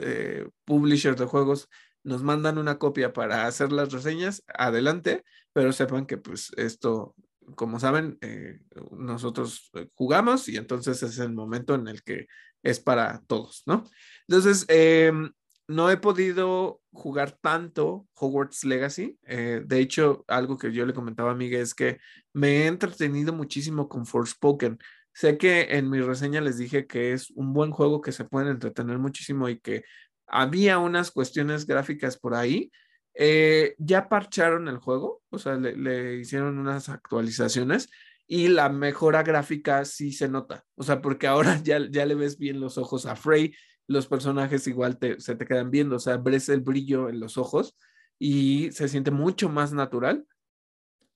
eh, 0.00 0.48
publisher 0.64 1.14
de 1.14 1.26
juegos 1.26 1.68
nos 2.02 2.24
mandan 2.24 2.58
una 2.58 2.78
copia 2.78 3.12
para 3.12 3.46
hacer 3.46 3.70
las 3.70 3.92
reseñas, 3.92 4.42
adelante, 4.48 5.22
pero 5.52 5.72
sepan 5.72 6.06
que 6.06 6.18
pues 6.18 6.50
esto, 6.56 7.14
como 7.54 7.80
saben, 7.80 8.18
eh, 8.20 8.60
nosotros 8.92 9.70
eh, 9.74 9.88
jugamos 9.94 10.48
y 10.48 10.56
entonces 10.56 11.02
es 11.02 11.18
el 11.18 11.32
momento 11.32 11.74
en 11.74 11.88
el 11.88 12.02
que 12.02 12.26
es 12.62 12.80
para 12.80 13.22
todos, 13.26 13.62
¿no? 13.66 13.84
Entonces, 14.28 14.64
em, 14.68 15.30
no 15.68 15.90
he 15.90 15.96
podido 15.96 16.80
jugar 16.92 17.38
tanto 17.40 18.06
Hogwarts 18.14 18.64
Legacy. 18.64 19.18
Eh, 19.26 19.62
de 19.64 19.80
hecho, 19.80 20.24
algo 20.28 20.58
que 20.58 20.72
yo 20.72 20.84
le 20.86 20.94
comentaba 20.94 21.32
a 21.32 21.34
Miguel 21.34 21.62
es 21.62 21.74
que 21.74 21.98
me 22.32 22.62
he 22.62 22.66
entretenido 22.66 23.32
muchísimo 23.32 23.88
con 23.88 24.06
Forspoken. 24.06 24.78
Sé 25.14 25.38
que 25.38 25.76
en 25.76 25.90
mi 25.90 26.00
reseña 26.00 26.40
les 26.40 26.58
dije 26.58 26.86
que 26.86 27.12
es 27.12 27.30
un 27.30 27.52
buen 27.52 27.70
juego 27.70 28.00
que 28.00 28.12
se 28.12 28.24
pueden 28.24 28.48
entretener 28.48 28.98
muchísimo 28.98 29.48
y 29.48 29.60
que 29.60 29.84
había 30.26 30.78
unas 30.78 31.10
cuestiones 31.10 31.66
gráficas 31.66 32.18
por 32.18 32.34
ahí. 32.34 32.70
Eh, 33.14 33.74
ya 33.78 34.08
parcharon 34.08 34.68
el 34.68 34.78
juego, 34.78 35.22
o 35.30 35.38
sea, 35.38 35.56
le, 35.56 35.76
le, 35.76 36.16
hicieron 36.16 36.58
unas 36.58 36.88
actualizaciones 36.88 37.90
y 38.26 38.48
la 38.48 38.70
mejora 38.70 39.22
gráfica 39.22 39.84
sí 39.84 40.12
se 40.12 40.28
nota, 40.28 40.64
o 40.76 40.82
sea, 40.82 41.02
porque 41.02 41.26
ahora 41.26 41.60
ya, 41.62 41.78
ya 41.90 42.06
le 42.06 42.14
ves 42.14 42.38
bien 42.38 42.60
los 42.60 42.78
ojos 42.78 43.04
a 43.06 43.16
Frey, 43.16 43.54
los 43.86 44.06
personajes 44.06 44.66
igual 44.66 44.98
se 45.18 45.34
te 45.34 45.46
quedan 45.46 45.70
viendo, 45.70 45.96
o 45.96 45.98
sea, 45.98 46.16
ves 46.16 46.48
el 46.48 46.60
brillo 46.60 47.08
en 47.08 47.20
los 47.20 47.36
ojos 47.36 47.76
y 48.18 48.70
se 48.72 48.88
siente 48.88 49.10
mucho 49.10 49.48
más 49.48 49.72
natural. 49.72 50.26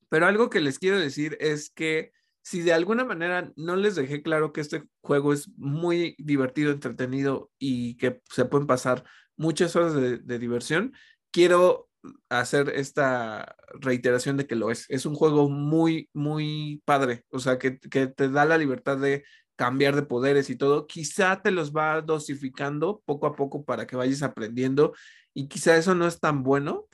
Pero 0.09 0.25
algo 0.25 0.49
que 0.49 0.59
les 0.59 0.79
quiero 0.79 0.99
decir 0.99 1.37
es 1.39 1.69
que 1.69 2.11
si 2.43 2.61
de 2.61 2.73
alguna 2.73 3.03
manera 3.03 3.51
no 3.55 3.75
les 3.75 3.95
dejé 3.95 4.21
claro 4.21 4.53
que 4.53 4.61
este 4.61 4.83
juego 5.01 5.33
es 5.33 5.49
muy 5.57 6.15
divertido, 6.17 6.71
entretenido 6.71 7.51
y 7.59 7.97
que 7.97 8.21
se 8.29 8.45
pueden 8.45 8.67
pasar 8.67 9.03
muchas 9.35 9.75
horas 9.75 9.93
de, 9.93 10.39
diversión, 10.39 10.93
quiero 11.31 11.86
hacer 12.29 12.69
esta 12.69 13.55
reiteración 13.79 14.37
de 14.37 14.47
que 14.47 14.55
lo 14.55 14.71
es. 14.71 14.85
Es 14.89 15.05
un 15.05 15.15
juego 15.15 15.49
muy, 15.49 16.09
muy 16.13 16.81
padre, 16.85 17.23
o 17.29 17.39
sea, 17.39 17.57
que, 17.57 17.79
que 17.79 18.07
te 18.07 18.29
da 18.29 18.45
la 18.45 18.57
libertad 18.57 18.97
de 18.97 19.23
cambiar 19.55 19.95
de 19.95 20.03
poderes 20.03 20.49
y 20.49 20.55
todo, 20.55 20.87
quizá 20.87 21.41
te 21.41 21.51
los 21.51 21.75
va 21.75 22.01
dosificando 22.01 23.01
poco 23.05 23.27
a 23.27 23.35
poco 23.35 23.65
para 23.65 23.87
que 23.87 23.95
vayas 23.95 24.21
aprendiendo 24.21 24.93
y 25.33 25.47
quizá 25.47 25.75
eso 25.75 25.95
no 25.95 26.07
es 26.07 26.19
tan 26.19 26.43
bueno 26.43 26.87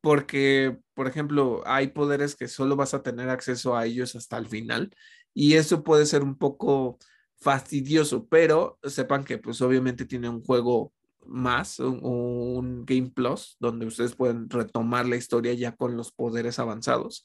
porque, 0.00 0.78
por 0.94 1.08
ejemplo, 1.08 1.62
hay 1.66 1.88
poderes 1.88 2.36
que 2.36 2.48
solo 2.48 2.76
vas 2.76 2.94
a 2.94 3.02
tener 3.02 3.28
acceso 3.28 3.76
a 3.76 3.86
ellos 3.86 4.14
hasta 4.16 4.38
el 4.38 4.46
final 4.46 4.94
y 5.34 5.54
eso 5.54 5.82
puede 5.84 6.06
ser 6.06 6.22
un 6.22 6.36
poco 6.38 6.98
fastidioso, 7.40 8.26
pero 8.28 8.78
sepan 8.84 9.24
que 9.24 9.38
pues 9.38 9.60
obviamente 9.60 10.06
tiene 10.06 10.28
un 10.28 10.42
juego 10.42 10.92
más, 11.26 11.78
un, 11.78 12.84
Game 12.84 13.10
Plus, 13.14 13.56
donde 13.60 13.86
ustedes 13.86 14.14
pueden 14.14 14.48
retomar 14.50 15.06
la 15.06 15.16
historia 15.16 15.52
ya 15.54 15.76
con 15.76 15.96
los 15.96 16.12
poderes 16.12 16.58
avanzados 16.58 17.24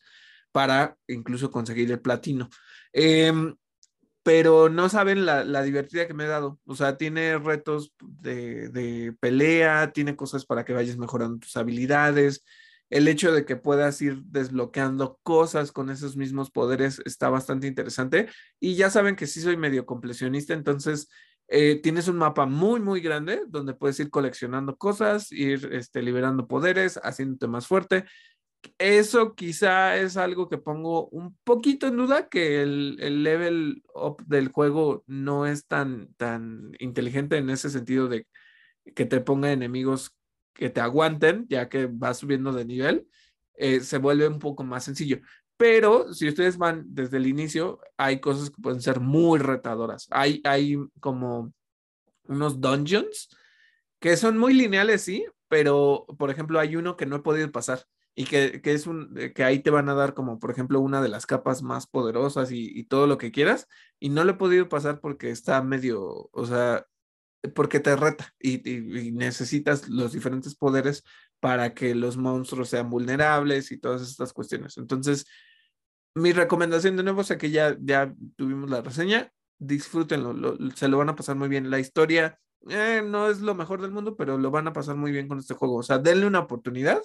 para 0.51 0.97
incluso 1.07 1.51
conseguir 1.51 1.91
el 1.91 1.99
platino. 1.99 2.49
Eh, 2.93 3.33
pero 4.25 4.69
no 4.69 4.89
saben 4.89 5.23
la, 5.23 5.43
la, 5.43 5.61
divertida 5.61 6.07
que 6.07 6.15
me 6.15 6.23
he 6.23 6.27
dado. 6.27 6.59
O 6.65 6.75
sea, 6.75 6.97
tiene 6.97 7.37
retos 7.37 7.93
de, 8.01 8.69
de, 8.69 9.13
pelea, 9.19 9.91
tiene 9.93 10.15
cosas 10.15 10.47
para 10.47 10.65
que 10.65 10.73
vayas 10.73 10.97
mejorando 10.97 11.37
tus 11.37 11.55
habilidades. 11.57 12.43
El 12.89 13.07
hecho 13.07 13.31
de 13.31 13.45
que 13.45 13.55
puedas 13.55 14.01
ir 14.01 14.23
desbloqueando 14.23 15.19
cosas 15.21 15.71
con 15.71 15.91
esos 15.91 16.17
mismos 16.17 16.49
poderes 16.49 17.03
está 17.05 17.29
bastante 17.29 17.67
interesante. 17.67 18.27
Y 18.59 18.73
ya 18.73 18.89
saben 18.89 19.15
que 19.15 19.27
sí 19.27 19.41
soy 19.41 19.57
medio 19.57 19.85
completionista, 19.85 20.55
entonces 20.55 21.07
eh, 21.47 21.79
tienes 21.81 22.07
un 22.07 22.17
mapa 22.17 22.45
muy, 22.45 22.79
muy 22.79 23.01
grande 23.01 23.41
donde 23.47 23.73
puedes 23.73 23.99
ir 23.99 24.09
coleccionando 24.09 24.75
cosas, 24.77 25.31
ir 25.31 25.69
este, 25.71 26.01
liberando 26.01 26.47
poderes, 26.47 26.99
haciéndote 27.03 27.47
más 27.47 27.67
fuerte 27.67 28.05
eso 28.77 29.35
quizá 29.35 29.97
es 29.97 30.17
algo 30.17 30.49
que 30.49 30.57
pongo 30.57 31.07
un 31.09 31.37
poquito 31.43 31.87
en 31.87 31.97
duda, 31.97 32.29
que 32.29 32.61
el, 32.61 32.97
el, 32.99 33.23
level 33.23 33.83
up 33.93 34.23
del 34.25 34.49
juego 34.49 35.03
no 35.07 35.45
es 35.45 35.65
tan, 35.67 36.13
tan 36.15 36.71
inteligente 36.79 37.37
en 37.37 37.49
ese 37.49 37.69
sentido 37.69 38.07
de 38.07 38.27
que 38.95 39.05
te 39.05 39.21
ponga 39.21 39.51
enemigos 39.51 40.15
que 40.53 40.69
te 40.69 40.81
aguanten, 40.81 41.45
ya 41.49 41.69
que 41.69 41.87
vas 41.87 42.17
subiendo 42.17 42.53
de 42.53 42.65
nivel, 42.65 43.07
eh, 43.55 43.81
se 43.81 43.97
vuelve 43.97 44.27
un 44.27 44.39
poco 44.39 44.63
más 44.63 44.83
sencillo. 44.85 45.19
Pero 45.57 46.13
si 46.13 46.27
ustedes 46.27 46.57
van 46.57 46.83
desde 46.87 47.17
el 47.17 47.27
inicio, 47.27 47.79
hay 47.97 48.19
cosas 48.19 48.49
que 48.49 48.61
pueden 48.61 48.81
ser 48.81 48.99
muy 48.99 49.39
retadoras. 49.39 50.07
Hay, 50.11 50.41
hay 50.43 50.77
como 50.99 51.53
unos 52.27 52.59
dungeons 52.59 53.29
que 53.99 54.17
son 54.17 54.37
muy 54.37 54.53
lineales, 54.53 55.01
sí, 55.01 55.25
pero 55.47 56.05
por 56.17 56.29
ejemplo 56.29 56.59
hay 56.59 56.75
uno 56.75 56.97
que 56.97 57.05
no 57.05 57.15
he 57.17 57.21
podido 57.21 57.51
pasar 57.51 57.85
y 58.15 58.25
que, 58.25 58.61
es 58.63 58.87
un, 58.87 59.13
eh, 59.17 59.33
que 59.33 59.43
ahí 59.43 59.59
te 59.59 59.69
van 59.69 59.89
a 59.89 59.93
dar 59.93 60.13
como, 60.13 60.39
por 60.39 60.49
ejemplo, 60.49 60.79
una 60.79 61.01
de 61.01 61.09
las 61.09 61.25
capas 61.25 61.61
más 61.61 61.85
poderosas 61.85 62.49
y, 62.51 62.83
todo 62.85 63.07
lo 63.07 63.17
que 63.17 63.31
quieras, 63.31 63.67
y 63.99 64.09
no 64.09 64.23
lo 64.23 64.31
he 64.31 64.35
podido 64.35 64.69
pasar 64.69 65.01
porque 65.01 65.31
está 65.31 65.61
medio, 65.61 66.29
o 66.31 66.45
sea, 66.45 66.85
porque 67.53 67.79
te 67.81 67.95
reta 67.95 68.33
y, 68.39 68.59
necesitas 69.11 69.89
los 69.89 70.13
diferentes 70.13 70.55
poderes 70.55 71.03
para 71.45 71.75
que 71.75 71.93
los 71.93 72.17
monstruos 72.17 72.69
sean 72.69 72.89
vulnerables 72.89 73.71
y 73.71 73.77
todas 73.77 74.01
estas 74.01 74.33
cuestiones. 74.33 74.79
Entonces, 74.79 75.27
mi 76.15 76.33
recomendación 76.33 76.97
de 76.97 77.03
nuevo 77.03 77.21
es 77.21 77.31
que 77.37 77.51
ya, 77.51 77.77
ya 77.79 78.11
tuvimos 78.35 78.67
la 78.67 78.81
reseña, 78.81 79.31
disfrútenlo, 79.59 80.57
se 80.73 80.87
lo 80.87 80.97
van 80.97 81.09
a 81.09 81.15
pasar 81.15 81.35
muy 81.35 81.47
bien. 81.47 81.69
La 81.69 81.77
historia 81.77 82.39
eh, 82.67 83.03
no 83.05 83.29
es 83.29 83.41
lo 83.41 83.53
mejor 83.53 83.79
del 83.79 83.91
mundo, 83.91 84.17
pero 84.17 84.39
lo 84.39 84.49
van 84.49 84.67
a 84.67 84.73
pasar 84.73 84.95
muy 84.95 85.11
bien 85.11 85.27
con 85.27 85.37
este 85.37 85.53
juego. 85.53 85.75
O 85.75 85.83
sea, 85.83 85.99
denle 85.99 86.25
una 86.25 86.39
oportunidad. 86.39 86.99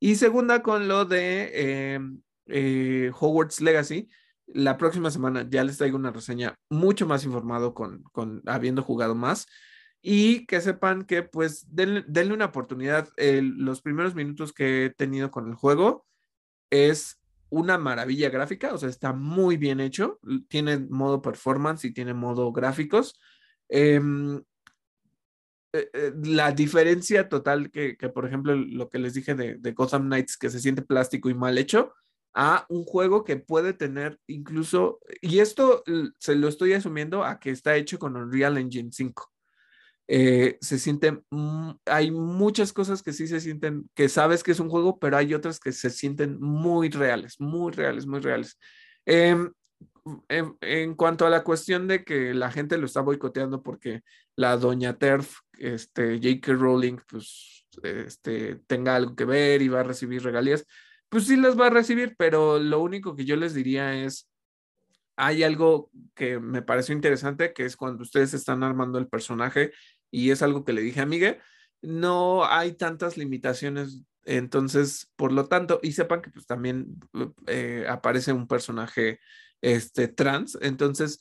Y 0.00 0.14
segunda, 0.14 0.62
con 0.62 0.88
lo 0.88 1.04
de 1.04 1.50
eh, 1.52 2.00
eh, 2.46 3.10
Hogwarts 3.20 3.60
Legacy, 3.60 4.08
la 4.46 4.78
próxima 4.78 5.10
semana 5.10 5.46
ya 5.50 5.64
les 5.64 5.76
traigo 5.76 5.98
una 5.98 6.12
reseña 6.12 6.54
mucho 6.70 7.06
más 7.06 7.26
informado 7.26 7.74
con, 7.74 8.04
con 8.04 8.42
habiendo 8.46 8.82
jugado 8.82 9.14
más. 9.14 9.46
Y 10.02 10.46
que 10.46 10.60
sepan 10.60 11.04
que 11.04 11.22
pues 11.22 11.66
denle, 11.70 12.34
una 12.34 12.46
oportunidad. 12.46 13.08
los 13.16 13.80
primeros 13.80 14.14
minutos 14.14 14.52
que 14.52 14.86
he 14.86 14.90
tenido 14.90 15.30
con 15.30 15.48
el 15.48 15.54
juego 15.54 16.04
es 16.70 17.20
una 17.50 17.78
maravilla 17.78 18.30
gráfica, 18.30 18.74
o 18.74 18.78
sea, 18.78 18.88
está 18.88 19.12
muy 19.12 19.56
bien 19.58 19.78
hecho, 19.78 20.18
tiene 20.48 20.78
modo 20.78 21.22
performance 21.22 21.84
y 21.84 21.92
tiene 21.92 22.14
modo 22.14 22.50
gráficos. 22.50 23.20
Em, 23.68 24.42
eh, 25.74 25.88
eh, 25.92 26.12
la 26.24 26.52
diferencia 26.52 27.28
total 27.28 27.70
que, 27.70 27.94
por 28.12 28.26
ejemplo, 28.26 28.54
lo 28.56 28.88
que 28.90 28.98
les 28.98 29.14
dije 29.14 29.34
de, 29.34 29.56
de, 29.56 29.72
Gotham 29.72 30.06
Knights, 30.06 30.36
que 30.36 30.50
se 30.50 30.60
siente 30.60 30.82
plástico 30.82 31.30
y 31.30 31.34
mal 31.34 31.58
hecho, 31.58 31.92
a 32.34 32.66
un 32.68 32.84
juego 32.84 33.24
que 33.24 33.36
puede 33.36 33.72
tener 33.74 34.18
incluso, 34.26 35.00
y 35.20 35.40
esto 35.40 35.84
se 36.18 36.34
lo 36.34 36.48
estoy 36.48 36.72
asumiendo 36.72 37.24
a 37.24 37.38
que 37.38 37.50
está 37.50 37.76
hecho 37.76 37.98
con 37.98 38.16
Unreal 38.16 38.58
Engine 38.58 38.90
5. 38.92 39.32
Eh, 40.14 40.58
se 40.60 40.78
siente, 40.78 41.22
hay 41.86 42.10
muchas 42.10 42.74
cosas 42.74 43.02
que 43.02 43.14
sí 43.14 43.26
se 43.26 43.40
sienten, 43.40 43.88
que 43.94 44.10
sabes 44.10 44.42
que 44.42 44.52
es 44.52 44.60
un 44.60 44.68
juego, 44.68 44.98
pero 44.98 45.16
hay 45.16 45.32
otras 45.32 45.58
que 45.58 45.72
se 45.72 45.88
sienten 45.88 46.38
muy 46.38 46.90
reales, 46.90 47.40
muy 47.40 47.72
reales, 47.72 48.06
muy 48.06 48.20
reales. 48.20 48.58
Em, 49.06 49.50
en, 50.28 50.94
cuanto 50.96 51.24
a 51.24 51.30
la 51.30 51.42
cuestión 51.42 51.88
de 51.88 52.04
que 52.04 52.34
la 52.34 52.50
gente 52.50 52.76
lo 52.76 52.84
está 52.84 53.00
boicoteando 53.00 53.62
porque 53.62 54.02
la 54.36 54.58
doña 54.58 54.98
Terf, 54.98 55.38
este, 55.54 56.16
J.K. 56.16 56.52
Rowling, 56.52 56.98
pues, 57.08 57.66
este, 57.82 58.56
tenga 58.66 58.96
algo 58.96 59.16
que 59.16 59.24
ver 59.24 59.62
y 59.62 59.68
va 59.68 59.80
a 59.80 59.84
recibir 59.84 60.22
regalías, 60.22 60.66
pues 61.08 61.24
sí 61.24 61.38
las 61.38 61.58
va 61.58 61.68
a 61.68 61.70
recibir, 61.70 62.16
pero 62.18 62.58
lo 62.58 62.80
único 62.82 63.16
que 63.16 63.24
yo 63.24 63.36
les 63.36 63.54
diría 63.54 64.04
es, 64.04 64.28
hay 65.16 65.42
algo 65.42 65.90
que 66.14 66.38
me 66.38 66.62
pareció 66.62 66.94
interesante, 66.94 67.52
que 67.52 67.64
es 67.64 67.76
cuando 67.76 68.02
ustedes 68.02 68.34
están 68.34 68.62
armando 68.62 68.98
el 68.98 69.08
personaje, 69.08 69.72
y 70.12 70.30
es 70.30 70.42
algo 70.42 70.64
que 70.64 70.72
le 70.72 70.82
dije 70.82 71.00
a 71.00 71.06
Miguel, 71.06 71.38
no 71.80 72.44
hay 72.44 72.74
tantas 72.74 73.16
limitaciones, 73.16 74.04
entonces, 74.24 75.10
por 75.16 75.32
lo 75.32 75.48
tanto, 75.48 75.80
y 75.82 75.92
sepan 75.92 76.22
que 76.22 76.30
pues 76.30 76.46
también 76.46 77.00
eh, 77.48 77.86
aparece 77.88 78.32
un 78.32 78.46
personaje 78.46 79.18
este, 79.60 80.06
trans. 80.06 80.56
Entonces, 80.62 81.20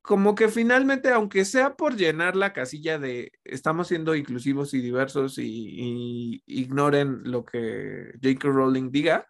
como 0.00 0.34
que 0.34 0.48
finalmente, 0.48 1.10
aunque 1.10 1.44
sea 1.44 1.76
por 1.76 1.96
llenar 1.96 2.36
la 2.36 2.54
casilla 2.54 2.98
de 2.98 3.32
estamos 3.44 3.88
siendo 3.88 4.14
inclusivos 4.14 4.72
y 4.72 4.80
diversos 4.80 5.36
y, 5.38 6.42
ignoren 6.46 7.20
lo 7.24 7.44
que 7.44 8.12
J.K. 8.22 8.48
Rowling 8.48 8.90
diga, 8.90 9.26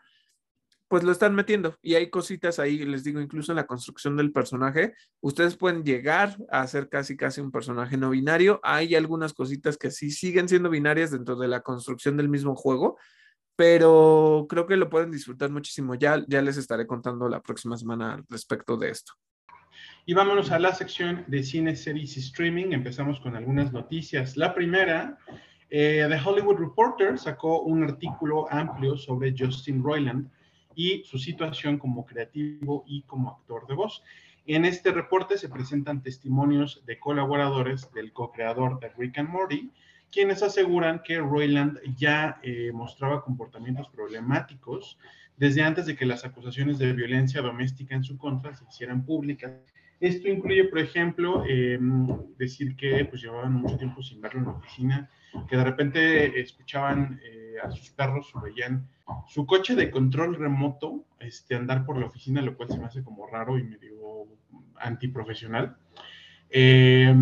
pues 0.88 1.04
lo 1.04 1.12
están 1.12 1.34
metiendo. 1.34 1.76
Y 1.82 1.94
hay 1.94 2.10
cositas 2.10 2.58
ahí, 2.58 2.78
les 2.78 3.04
digo, 3.04 3.20
incluso 3.20 3.52
en 3.52 3.56
la 3.56 3.66
construcción 3.66 4.16
del 4.16 4.32
personaje, 4.32 4.94
ustedes 5.20 5.56
pueden 5.56 5.84
llegar 5.84 6.36
a 6.50 6.66
ser 6.66 6.88
casi 6.88 7.16
casi 7.16 7.40
un 7.40 7.52
personaje 7.52 7.96
no 7.96 8.10
binario. 8.10 8.58
Hay 8.62 8.94
algunas 8.94 9.34
cositas 9.34 9.76
que 9.76 9.90
sí 9.90 10.10
siguen 10.10 10.48
siendo 10.48 10.70
binarias 10.70 11.10
dentro 11.10 11.36
de 11.36 11.48
la 11.48 11.60
construcción 11.60 12.16
del 12.16 12.30
mismo 12.30 12.56
juego, 12.56 12.96
pero 13.54 14.46
creo 14.48 14.66
que 14.66 14.76
lo 14.76 14.88
pueden 14.88 15.10
disfrutar 15.10 15.50
muchísimo. 15.50 15.94
Ya, 15.94 16.24
ya 16.26 16.40
les 16.40 16.56
estaré 16.56 16.86
contando 16.86 17.28
la 17.28 17.42
próxima 17.42 17.76
semana 17.76 18.24
respecto 18.30 18.76
de 18.76 18.90
esto. 18.90 19.12
Y 20.06 20.14
vámonos 20.14 20.50
a 20.50 20.58
la 20.58 20.74
sección 20.74 21.24
de 21.28 21.42
cine, 21.42 21.76
series 21.76 22.16
y 22.16 22.20
streaming. 22.20 22.72
Empezamos 22.72 23.20
con 23.20 23.36
algunas 23.36 23.72
noticias. 23.72 24.38
La 24.38 24.54
primera, 24.54 25.18
eh, 25.68 26.06
The 26.08 26.18
Hollywood 26.24 26.56
Reporter 26.56 27.18
sacó 27.18 27.60
un 27.60 27.84
artículo 27.84 28.50
amplio 28.50 28.96
sobre 28.96 29.34
Justin 29.38 29.82
Roiland 29.82 30.30
y 30.78 31.02
su 31.02 31.18
situación 31.18 31.76
como 31.76 32.06
creativo 32.06 32.84
y 32.86 33.02
como 33.02 33.30
actor 33.32 33.66
de 33.66 33.74
voz. 33.74 34.04
En 34.46 34.64
este 34.64 34.92
reporte 34.92 35.36
se 35.36 35.48
presentan 35.48 36.04
testimonios 36.04 36.84
de 36.86 37.00
colaboradores 37.00 37.92
del 37.92 38.12
co-creador 38.12 38.78
de 38.78 38.88
Rick 38.96 39.18
and 39.18 39.28
Morty, 39.28 39.72
quienes 40.12 40.40
aseguran 40.44 41.02
que 41.04 41.18
Royland 41.18 41.80
ya 41.96 42.38
eh, 42.44 42.70
mostraba 42.72 43.24
comportamientos 43.24 43.88
problemáticos 43.88 44.98
desde 45.36 45.62
antes 45.62 45.86
de 45.86 45.96
que 45.96 46.06
las 46.06 46.24
acusaciones 46.24 46.78
de 46.78 46.92
violencia 46.92 47.42
doméstica 47.42 47.96
en 47.96 48.04
su 48.04 48.16
contra 48.16 48.54
se 48.54 48.64
hicieran 48.64 49.04
públicas. 49.04 49.50
Esto 50.00 50.28
incluye, 50.28 50.64
por 50.64 50.78
ejemplo, 50.78 51.44
em, 51.46 52.06
decir 52.38 52.76
que 52.76 53.04
pues, 53.04 53.22
llevaban 53.22 53.52
mucho 53.52 53.76
tiempo 53.76 54.02
sin 54.02 54.20
verlo 54.20 54.40
en 54.40 54.46
la 54.46 54.52
oficina, 54.52 55.10
que 55.48 55.56
de 55.56 55.64
repente 55.64 56.40
escuchaban 56.40 57.20
eh, 57.24 57.56
a 57.62 57.70
sus 57.70 57.90
perros 57.90 58.30
o 58.34 58.40
veían 58.40 58.86
su 59.26 59.44
coche 59.46 59.74
de 59.74 59.90
control 59.90 60.36
remoto 60.36 61.04
este, 61.18 61.56
andar 61.56 61.84
por 61.84 61.98
la 61.98 62.06
oficina, 62.06 62.42
lo 62.42 62.56
cual 62.56 62.68
se 62.68 62.78
me 62.78 62.84
hace 62.84 63.02
como 63.02 63.26
raro 63.26 63.58
y 63.58 63.64
medio 63.64 64.26
antiprofesional. 64.76 65.76
Eh, 66.50 67.14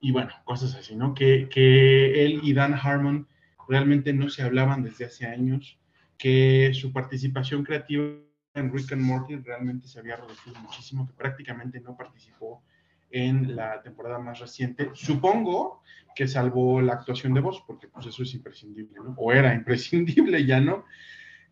y 0.00 0.10
bueno, 0.10 0.30
cosas 0.44 0.74
así, 0.74 0.96
¿no? 0.96 1.14
Que, 1.14 1.48
que 1.48 2.24
él 2.24 2.40
y 2.42 2.52
Dan 2.52 2.74
Harmon 2.74 3.28
realmente 3.68 4.12
no 4.12 4.28
se 4.28 4.42
hablaban 4.42 4.82
desde 4.82 5.04
hace 5.04 5.26
años, 5.26 5.78
que 6.18 6.72
su 6.74 6.92
participación 6.92 7.64
creativa 7.64 8.25
en 8.56 8.72
Rick 8.72 8.92
and 8.92 9.02
Morty 9.02 9.36
realmente 9.36 9.86
se 9.86 10.00
había 10.00 10.16
reducido 10.16 10.58
muchísimo, 10.60 11.06
que 11.06 11.12
prácticamente 11.12 11.80
no 11.80 11.96
participó 11.96 12.62
en 13.10 13.54
la 13.54 13.82
temporada 13.82 14.18
más 14.18 14.40
reciente. 14.40 14.90
Supongo 14.94 15.82
que 16.14 16.26
salvo 16.26 16.80
la 16.80 16.94
actuación 16.94 17.34
de 17.34 17.40
voz, 17.40 17.62
porque 17.66 17.88
pues 17.88 18.06
eso 18.06 18.22
es 18.22 18.34
imprescindible, 18.34 18.96
¿no? 18.96 19.14
O 19.18 19.32
era 19.32 19.54
imprescindible, 19.54 20.44
ya 20.44 20.60
no. 20.60 20.84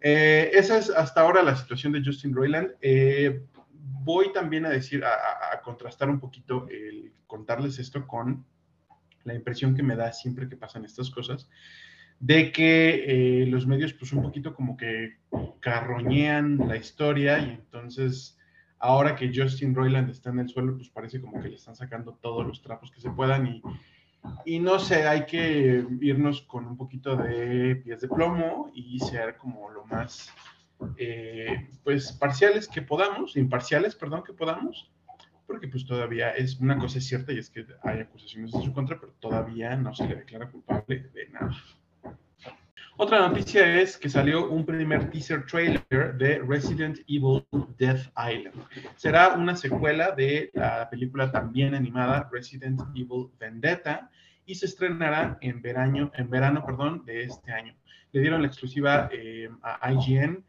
Eh, 0.01 0.51
esa 0.53 0.79
es 0.79 0.91
hasta 0.91 1.21
ahora 1.21 1.43
la 1.43 1.57
situación 1.57 1.93
de 1.93 2.03
Justin 2.05 2.35
Roiland. 2.35 2.73
Eh, 2.81 3.45
voy 3.71 4.33
también 4.33 4.67
a 4.67 4.71
decir, 4.71 5.05
a, 5.05 5.61
contrastar 5.63 6.11
un 6.11 6.21
poquito 6.21 6.69
el 6.69 7.13
contarles 7.27 7.79
esto 7.79 8.07
con 8.07 8.45
la 9.25 9.35
impresión 9.35 9.75
que 9.75 9.83
me 9.83 9.97
da 9.97 10.13
siempre 10.13 10.47
que 10.47 10.57
pasan 10.57 10.85
estas 10.85 11.11
cosas, 11.11 11.49
de 12.21 12.53
que 12.53 13.43
eh, 13.43 13.47
los 13.47 13.67
medios 13.67 13.93
pues 13.93 14.13
un 14.13 14.23
poquito 14.23 14.55
como 14.55 14.77
que 14.77 15.19
carroñean 15.61 16.59
la 16.69 16.77
historia 16.77 17.39
y 17.39 17.51
entonces 17.51 18.39
ahora 18.79 19.17
que 19.17 19.33
Justin 19.35 19.75
Roiland 19.75 20.11
está 20.11 20.31
en 20.31 20.41
el 20.41 20.49
suelo 20.49 20.77
pues 20.77 20.89
parece 20.89 21.21
como 21.21 21.41
que 21.41 21.49
le 21.49 21.57
están 21.57 21.77
sacando 21.77 22.15
todos 22.15 22.47
los 22.47 22.63
trapos 22.63 22.91
que 22.91 23.01
se 23.01 23.11
puedan 23.11 23.47
y, 23.47 23.63
y 24.45 24.59
no 24.59 24.79
sé, 24.79 25.07
hay 25.07 25.27
que 25.27 25.85
irnos 26.01 26.43
con 26.43 26.67
un 26.67 26.77
poquito 26.77 27.17
de 27.17 27.77
pies 27.77 28.01
de 28.01 28.09
plomo 28.09 28.71
y 28.75 28.99
ser 29.01 29.37
como 29.37 29.71
lo 29.71 29.85
más 29.87 30.33
eh, 30.97 31.69
pues 31.83 32.13
parciales 32.13 32.69
que 32.69 32.83
podamos, 32.83 33.37
imparciales, 33.37 33.95
perdón, 33.95 34.23
que 34.25 34.33
podamos, 34.33 34.91
porque 35.47 35.69
pues 35.69 35.87
todavía 35.87 36.31
es 36.31 36.59
una 36.61 36.79
cosa 36.79 37.01
cierta 37.01 37.33
y 37.33 37.39
es 37.39 37.51
que 37.51 37.67
hay 37.83 38.01
acusaciones 38.01 38.55
en 38.55 38.63
su 38.63 38.73
contra, 38.73 38.99
pero 38.99 39.13
todavía 39.21 39.77
no 39.77 39.95
se 39.95 40.07
le 40.07 40.17
declara 40.17 40.51
culpable 40.51 41.11
de 41.15 41.29
nada. 41.29 41.55
Otra 42.97 43.19
noticia 43.29 43.81
es 43.81 43.97
que 43.97 44.09
salió 44.09 44.49
un 44.49 44.65
primer 44.65 45.11
teaser 45.11 45.45
trailer 45.47 46.15
de 46.17 46.39
Resident 46.39 46.99
Evil 47.09 47.45
Death 47.77 48.07
Island. 48.17 48.55
Será 48.95 49.35
una 49.35 49.57
secuela 49.57 50.13
de 50.13 50.53
la 50.55 50.89
película 50.89 51.33
también 51.33 51.75
animada 51.75 52.29
Resident 52.31 52.81
Evil 52.95 53.31
Vendetta 53.41 54.11
y 54.47 54.55
se 54.55 54.67
estrenará 54.67 55.39
en 55.41 55.61
verano, 55.61 56.13
en 56.15 56.31
verano 56.31 56.65
perdón, 56.65 57.05
de 57.05 57.25
este 57.25 57.51
año. 57.51 57.75
Le 58.13 58.21
dieron 58.21 58.43
la 58.43 58.47
exclusiva 58.47 59.09
eh, 59.13 59.51
a 59.63 59.93
IGN 59.93 60.45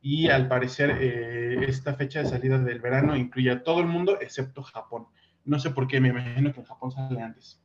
y 0.00 0.28
al 0.28 0.48
parecer 0.48 0.96
eh, 0.98 1.66
esta 1.68 1.92
fecha 1.92 2.22
de 2.22 2.30
salida 2.30 2.58
del 2.58 2.80
verano 2.80 3.14
incluye 3.16 3.50
a 3.50 3.62
todo 3.62 3.80
el 3.80 3.86
mundo 3.86 4.18
excepto 4.18 4.62
Japón. 4.62 5.08
No 5.44 5.58
sé 5.58 5.68
por 5.68 5.86
qué, 5.88 6.00
me 6.00 6.08
imagino 6.08 6.54
que 6.54 6.60
en 6.60 6.66
Japón 6.66 6.90
sale 6.90 7.20
antes. 7.20 7.60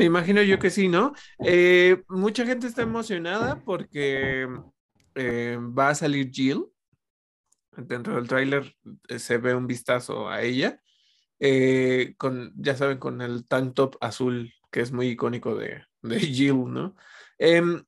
Me 0.00 0.06
imagino 0.06 0.42
yo 0.42 0.58
que 0.58 0.70
sí, 0.70 0.88
¿no? 0.88 1.12
Eh, 1.44 2.02
mucha 2.08 2.46
gente 2.46 2.66
está 2.66 2.80
emocionada 2.80 3.62
porque 3.62 4.48
va 5.14 5.90
a 5.90 5.94
salir 5.94 6.30
Jill. 6.32 6.64
Dentro 7.76 8.14
del 8.14 8.26
tráiler 8.26 8.74
se 9.18 9.36
ve 9.36 9.54
un 9.54 9.66
vistazo 9.66 10.30
a 10.30 10.40
ella. 10.40 10.80
con, 12.16 12.54
ya 12.56 12.74
saben, 12.76 12.96
con 12.96 13.20
el 13.20 13.46
tank 13.46 13.74
top 13.74 13.96
azul 14.00 14.50
que 14.70 14.80
es 14.80 14.90
muy 14.90 15.08
icónico 15.08 15.54
de, 15.54 15.84
de 16.00 16.18
Jill, 16.18 16.64
¿no? 16.72 16.96
Em, 17.36 17.84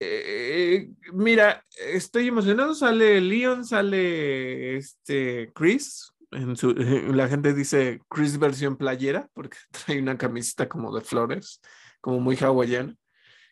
eh, 0.00 0.90
mira, 1.12 1.64
estoy 1.92 2.26
emocionado, 2.26 2.74
sale 2.74 3.20
Leon, 3.20 3.64
sale 3.64 4.76
este 4.76 5.52
Chris, 5.54 6.12
en 6.34 6.56
su, 6.56 6.74
la 7.14 7.28
gente 7.28 7.54
dice 7.54 8.00
Chris 8.08 8.38
versión 8.38 8.76
playera, 8.76 9.28
porque 9.34 9.56
trae 9.86 10.00
una 10.00 10.18
camiseta 10.18 10.68
como 10.68 10.94
de 10.94 11.00
flores, 11.02 11.60
como 12.00 12.20
muy 12.20 12.36
hawaiana. 12.36 12.94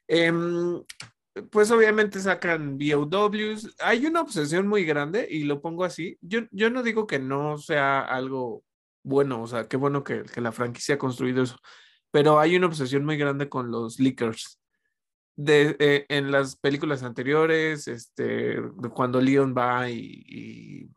Em, 0.09 0.83
pues 1.51 1.71
obviamente 1.71 2.21
sacan 2.21 2.79
BOWs. 2.79 3.75
Hay 3.81 4.07
una 4.07 4.21
obsesión 4.21 4.69
muy 4.69 4.85
grande 4.85 5.27
y 5.31 5.45
lo 5.45 5.63
pongo 5.63 5.85
así. 5.85 6.19
Yo, 6.21 6.41
yo 6.51 6.71
no 6.71 6.83
digo 6.83 7.07
que 7.07 7.19
no 7.19 7.59
sea 7.59 8.01
algo 8.01 8.65
bueno, 9.03 9.43
o 9.43 9.47
sea, 9.47 9.67
qué 9.67 9.77
bueno 9.77 10.05
que, 10.05 10.23
que 10.25 10.41
la 10.41 10.53
franquicia 10.53 10.97
ha 10.97 10.99
construido 10.99 11.43
eso 11.43 11.57
pero 12.13 12.39
hay 12.39 12.55
una 12.55 12.67
obsesión 12.69 13.05
muy 13.05 13.17
grande 13.17 13.49
con 13.49 13.73
los 13.73 13.99
leakers. 13.99 14.61
De, 15.35 15.77
eh, 15.81 16.05
en 16.11 16.31
las 16.31 16.57
películas 16.57 17.03
anteriores, 17.03 17.89
este, 17.89 18.59
cuando 18.95 19.21
Leon 19.21 19.55
va 19.57 19.91
y, 19.91 20.91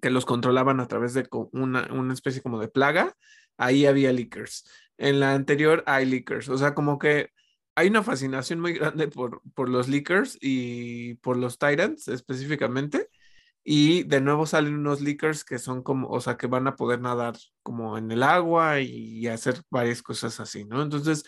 que 0.00 0.10
los 0.10 0.24
controlaban 0.26 0.80
a 0.80 0.88
través 0.88 1.14
de 1.14 1.26
una, 1.52 1.88
una, 1.92 2.14
especie 2.14 2.42
como 2.42 2.60
de 2.60 2.68
plaga, 2.68 3.16
ahí 3.56 3.86
había 3.86 4.12
leakers. 4.12 4.68
en 4.98 5.20
la 5.20 5.34
anterior 5.34 5.82
hay 5.86 6.06
leakers. 6.06 6.48
O 6.48 6.58
sea, 6.58 6.74
como 6.74 6.98
que 6.98 7.30
hay 7.74 7.88
una 7.88 8.02
fascinación 8.02 8.60
muy 8.60 8.74
grande 8.74 9.08
por, 9.08 9.42
por 9.54 9.68
los 9.68 9.88
leakers 9.88 10.38
y 10.40 11.14
por 11.16 11.36
los 11.36 11.58
Tyrants 11.58 12.08
específicamente. 12.08 13.08
Y 13.64 14.02
de 14.04 14.20
nuevo 14.20 14.46
salen 14.46 14.74
unos 14.74 15.00
leakers 15.00 15.44
que 15.44 15.58
son 15.58 15.82
como, 15.82 16.08
o 16.08 16.20
sea, 16.20 16.36
que 16.36 16.46
van 16.46 16.66
a 16.66 16.76
poder 16.76 17.00
nadar 17.00 17.34
como 17.62 17.96
en 17.96 18.10
el 18.10 18.22
agua 18.22 18.80
y 18.80 19.26
hacer 19.26 19.62
varias 19.70 20.02
cosas 20.02 20.38
así, 20.38 20.66
¿no? 20.66 20.82
Entonces, 20.82 21.24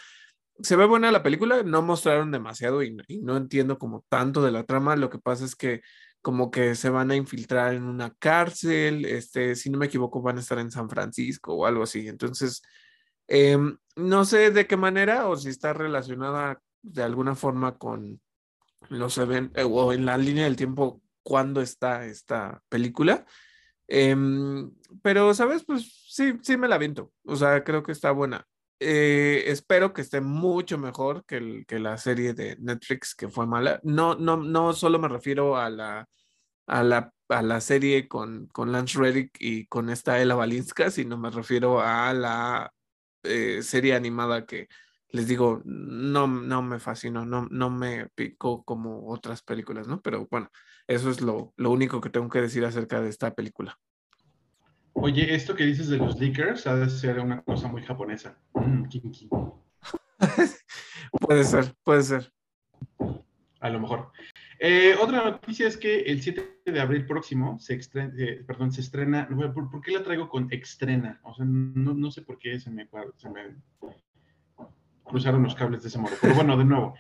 se 0.61 0.77
ve 0.77 0.87
buena 0.87 1.13
la 1.13 1.23
película, 1.23 1.63
no 1.63 1.83
mostraron 1.83 2.31
demasiado 2.31 2.83
y, 2.83 2.97
no 3.23 3.37
entiendo 3.37 3.79
como 3.79 4.05
tanto 4.09 4.43
de 4.43 4.53
la 4.53 4.65
trama. 4.65 4.97
Lo 4.97 5.11
que 5.11 5.19
pasa 5.19 5.45
es 5.45 5.55
que 5.55 5.83
como 6.27 6.51
que 6.51 6.75
se 6.75 6.91
van 6.91 7.13
a 7.13 7.15
infiltrar 7.15 7.75
en 7.75 7.85
una 7.85 8.13
cárcel, 8.13 9.05
este, 9.05 9.55
si 9.55 9.71
no 9.71 9.79
me 9.79 9.87
equivoco, 9.87 10.21
van 10.21 10.39
a 10.39 10.41
estar 10.41 10.59
en 10.59 10.73
San 10.73 10.91
Francisco 10.91 11.55
o 11.55 11.67
algo 11.67 11.85
así. 11.85 12.09
Entonces, 12.09 12.63
em, 13.29 13.79
no 13.95 14.25
sé 14.25 14.51
de 14.51 14.67
qué 14.67 14.77
manera 14.77 15.29
o 15.29 15.37
si 15.37 15.51
está 15.51 15.73
relacionada 15.73 16.61
de 16.83 17.05
alguna 17.05 17.37
forma 17.37 17.79
con 17.79 18.21
los 18.89 19.19
eventos 19.19 19.65
o 19.71 19.93
en 19.93 20.05
la 20.05 20.19
línea 20.19 20.47
del 20.47 20.57
tiempo 20.57 21.01
cuándo 21.23 21.61
está 21.63 22.07
esta 22.07 22.61
película. 22.69 23.25
Em, 23.87 24.73
pero, 25.03 25.33
¿sabes? 25.33 25.65
Pues 25.65 26.09
sí, 26.09 26.41
sí 26.43 26.57
me 26.57 26.67
la 26.67 26.77
viento. 26.77 27.13
O 27.25 27.37
sea, 27.37 27.63
creo 27.63 27.85
que 27.85 27.93
está 27.93 28.11
buena. 28.11 28.49
Eh, 28.79 29.45
espero 29.47 29.93
que 29.93 30.03
esté 30.03 30.21
mucho 30.21 30.77
mejor 30.79 31.25
que, 31.25 31.37
el, 31.39 31.67
que, 31.67 31.79
la 31.79 31.97
serie 31.97 32.35
de 32.35 32.57
Netflix 32.59 33.15
que 33.15 33.29
fue 33.29 33.47
mala. 33.47 33.81
No, 33.83 34.15
no, 34.15 34.37
no 34.37 34.73
solo 34.75 34.99
me 34.99 35.09
refiero 35.09 35.57
a 35.57 35.71
la, 35.71 36.09
a 36.67 36.83
la, 36.83 37.13
a 37.29 37.43
la 37.43 37.61
serie 37.61 38.09
con, 38.09 38.47
con 38.49 38.73
Lance 38.73 38.99
Reddick 38.99 39.37
y 39.41 39.67
con 39.67 39.91
esta 39.91 40.21
Ella 40.21 40.35
Balinska, 40.35 40.91
sino 40.91 41.17
me 41.19 41.31
refiero 41.31 41.81
a 41.81 42.13
la 42.13 42.73
eh, 43.23 43.63
serie 43.63 43.95
animada 43.95 44.47
que 44.47 44.69
les 45.11 45.29
digo, 45.29 45.63
no, 45.65 46.27
no 46.27 46.63
me 46.63 46.79
fascinó, 46.79 47.25
no, 47.25 47.47
no 47.51 47.71
me 47.71 48.09
picó 48.15 48.65
como 48.65 49.09
otras 49.09 49.43
películas, 49.43 49.87
¿no? 49.89 50.01
Pero 50.03 50.27
bueno, 50.31 50.51
eso 50.87 51.11
es 51.11 51.21
lo, 51.21 51.55
único 51.57 52.01
que 52.01 52.11
tengo 52.11 52.29
que 52.29 52.41
decir 52.41 52.65
acerca 52.65 53.01
de 53.01 53.09
esta 53.09 53.35
película. 53.35 53.79
Oye, 54.99 55.35
esto 55.35 55.55
que 55.55 55.65
dices 55.65 55.89
de 55.89 55.99
los 55.99 56.19
leakers 56.19 56.67
ha 56.67 56.75
de 56.75 56.89
ser 56.89 57.21
una 57.21 57.43
cosa 57.43 57.69
muy 57.69 57.83
japonesa. 57.83 58.39
Mm, 58.55 58.85
puede 61.21 61.45
ser, 61.45 61.75
puede 61.85 62.03
ser. 62.03 62.33
A 63.61 63.69
lo 63.69 63.79
mejor. 63.79 64.11
Eh, 64.59 64.97
otra 64.99 65.23
noticia 65.23 65.69
es 65.69 65.77
que 65.77 66.01
el 66.01 66.23
7 66.23 66.63
de 66.65 66.81
abril 66.81 67.05
próximo 67.05 67.59
se 67.59 67.75
estrena, 67.75 68.15
eh, 68.17 68.43
perdón, 68.47 68.73
se 68.73 68.81
estrena, 68.81 69.29
¿por, 69.55 69.83
qué 69.83 69.93
la 69.93 70.03
traigo 70.03 70.31
con 70.31 70.51
extrena? 70.51 71.21
O 71.25 71.35
sea, 71.35 71.45
no, 71.45 72.11
sé 72.11 72.23
por 72.23 72.39
qué 72.39 72.59
se 72.59 72.71
me, 72.71 72.89
se 73.17 73.29
me 73.29 73.55
cruzaron 75.05 75.43
los 75.43 75.55
cables 75.55 75.83
de 75.83 75.89
ese 75.89 75.99
modo. 75.99 76.15
Pero 76.23 76.35
bueno, 76.35 76.57
de 76.57 76.65
nuevo, 76.65 76.95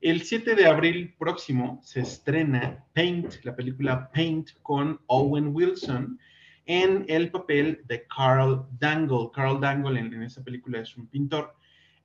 el 0.00 0.22
7 0.22 0.54
de 0.54 0.66
abril 0.66 1.14
próximo 1.18 1.80
se 1.84 2.00
estrena 2.00 2.86
Paint, 2.94 3.44
la 3.44 3.54
película 3.54 4.10
Paint 4.10 4.50
con 4.62 4.98
Owen 5.06 5.54
Wilson 5.54 6.18
en 6.66 7.04
el 7.08 7.30
papel 7.30 7.82
de 7.86 8.06
Carl 8.06 8.66
Dangle. 8.78 9.30
Carl 9.32 9.60
Dangle 9.60 10.00
en, 10.00 10.22
esa 10.22 10.42
película 10.42 10.80
es 10.80 10.96
un 10.96 11.06
pintor. 11.06 11.54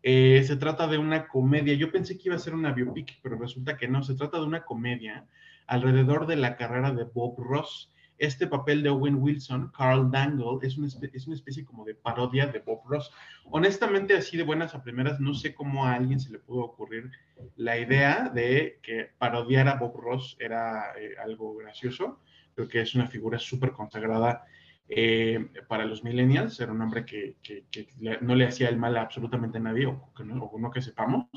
Eh, 0.02 0.44
se 0.46 0.56
trata 0.56 0.88
de 0.88 0.98
una 0.98 1.28
comedia. 1.28 1.74
Yo 1.74 1.92
pensé 1.92 2.18
que 2.18 2.30
iba 2.30 2.36
a 2.36 2.40
ser 2.40 2.54
una 2.54 2.72
biopic, 2.72 3.20
pero 3.22 3.38
resulta 3.38 3.78
que 3.78 3.88
no. 3.88 4.04
Se 4.04 4.16
trata 4.16 4.40
de 4.40 4.46
una 4.46 4.64
comedia 4.64 5.26
alrededor 5.68 6.28
de 6.28 6.36
la 6.36 6.56
carrera 6.58 6.92
de 6.92 7.04
Bob 7.04 7.38
Ross 7.38 7.92
este 8.20 8.48
papel 8.48 8.84
de 8.84 8.90
Owen 8.90 9.16
Wilson, 9.16 9.72
Carl 9.76 10.12
Dangle, 10.12 10.60
es 10.62 10.78
una, 10.78 10.88
es 10.88 11.26
una 11.26 11.36
especie 11.36 11.66
como 11.66 11.86
de 11.86 11.96
parodia 11.96 12.48
de 12.48 12.60
Bob 12.60 12.82
Ross. 12.86 13.12
Honestamente, 13.46 14.14
así 14.16 14.36
de 14.36 14.44
buenas 14.44 14.76
a 14.76 14.84
primeras, 14.84 15.20
no 15.22 15.34
sé 15.34 15.56
cómo 15.56 15.86
a 15.86 15.94
alguien 15.94 16.20
se 16.20 16.32
le 16.32 16.40
pudo 16.40 16.66
ocurrir 16.66 17.10
la 17.56 17.80
idea 17.80 18.30
de 18.30 18.80
que 18.84 19.10
parodiar 19.18 19.70
a 19.70 19.76
Bob 19.76 19.96
Ross 19.96 20.36
era 20.40 20.94
eh, 21.00 21.16
algo 21.24 21.56
gracioso. 21.56 22.20
Creo 22.60 22.68
que 22.68 22.82
es 22.82 22.94
una 22.94 23.08
figura 23.08 23.40
súper 23.40 23.72
consagrada 23.72 24.44
eh, 24.90 25.48
para 25.70 25.86
los 25.86 26.04
millennials. 26.04 26.60
Era 26.60 26.74
un 26.74 26.82
hombre 26.82 27.06
que, 27.06 27.38
no 28.20 28.36
le 28.36 28.48
hacía 28.48 28.68
el 28.68 28.76
mal 28.76 28.98
a 28.98 29.02
absolutamente 29.04 29.62
nadie, 29.62 29.86
o, 29.86 30.12
que 30.14 30.26
no, 30.26 30.44
o 30.44 30.60
no 30.60 30.70
que 30.70 30.82
sepamos. 30.82 31.28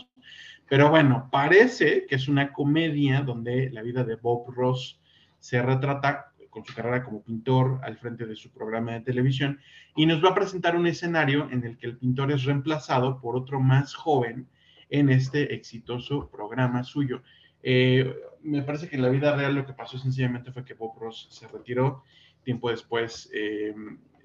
Pero 0.69 0.91
bueno, 0.91 1.29
parece 1.31 2.07
que 2.09 2.17
es 2.17 2.27
una 2.27 2.53
comedia 2.53 3.21
donde 3.21 3.71
la 3.71 3.83
vida 3.83 4.03
de 4.03 4.17
Bob 4.17 4.51
Ross 4.51 5.01
se 5.39 5.63
retrata 5.63 6.33
con 6.51 6.65
su 6.65 6.75
carrera 6.75 7.05
como 7.05 7.23
pintor 7.23 7.79
al 7.85 7.97
frente 7.99 8.27
de 8.27 8.35
su 8.35 8.51
programa 8.51 8.95
de 8.95 9.03
televisión 9.03 9.61
y 9.95 10.07
nos 10.07 10.25
va 10.25 10.31
a 10.31 10.35
presentar 10.35 10.75
un 10.75 10.89
escenario 10.89 11.49
en 11.53 11.65
el 11.65 11.79
que 11.79 11.87
el 11.87 11.99
pintor 11.99 12.33
es 12.33 12.43
reemplazado 12.43 13.21
por 13.21 13.37
otro 13.37 13.61
más 13.61 13.95
joven 13.95 14.49
en 14.91 15.09
este 15.09 15.55
exitoso 15.55 16.29
programa 16.33 16.83
suyo. 16.83 17.23
Eh, 17.63 18.15
me 18.43 18.63
parece 18.63 18.89
que 18.89 18.97
en 18.97 19.03
la 19.03 19.09
vida 19.09 19.35
real 19.35 19.55
lo 19.55 19.67
que 19.67 19.73
pasó 19.73 19.99
sencillamente 19.99 20.53
fue 20.53 20.65
que 20.65 20.75
Bob 20.75 20.99
Ross 20.99 21.29
se 21.31 21.47
retiró. 21.49 22.05
Tiempo 22.43 22.71
después, 22.71 23.31
eh, 23.33 23.75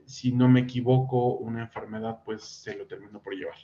si 0.06 0.32
no 0.32 0.48
me 0.50 0.62
equivoco, 0.62 1.36
una 1.36 1.62
enfermedad 1.64 2.20
pues 2.26 2.44
se 2.44 2.76
lo 2.76 2.88
terminó 2.88 3.22
por 3.22 3.36
llevar. 3.36 3.58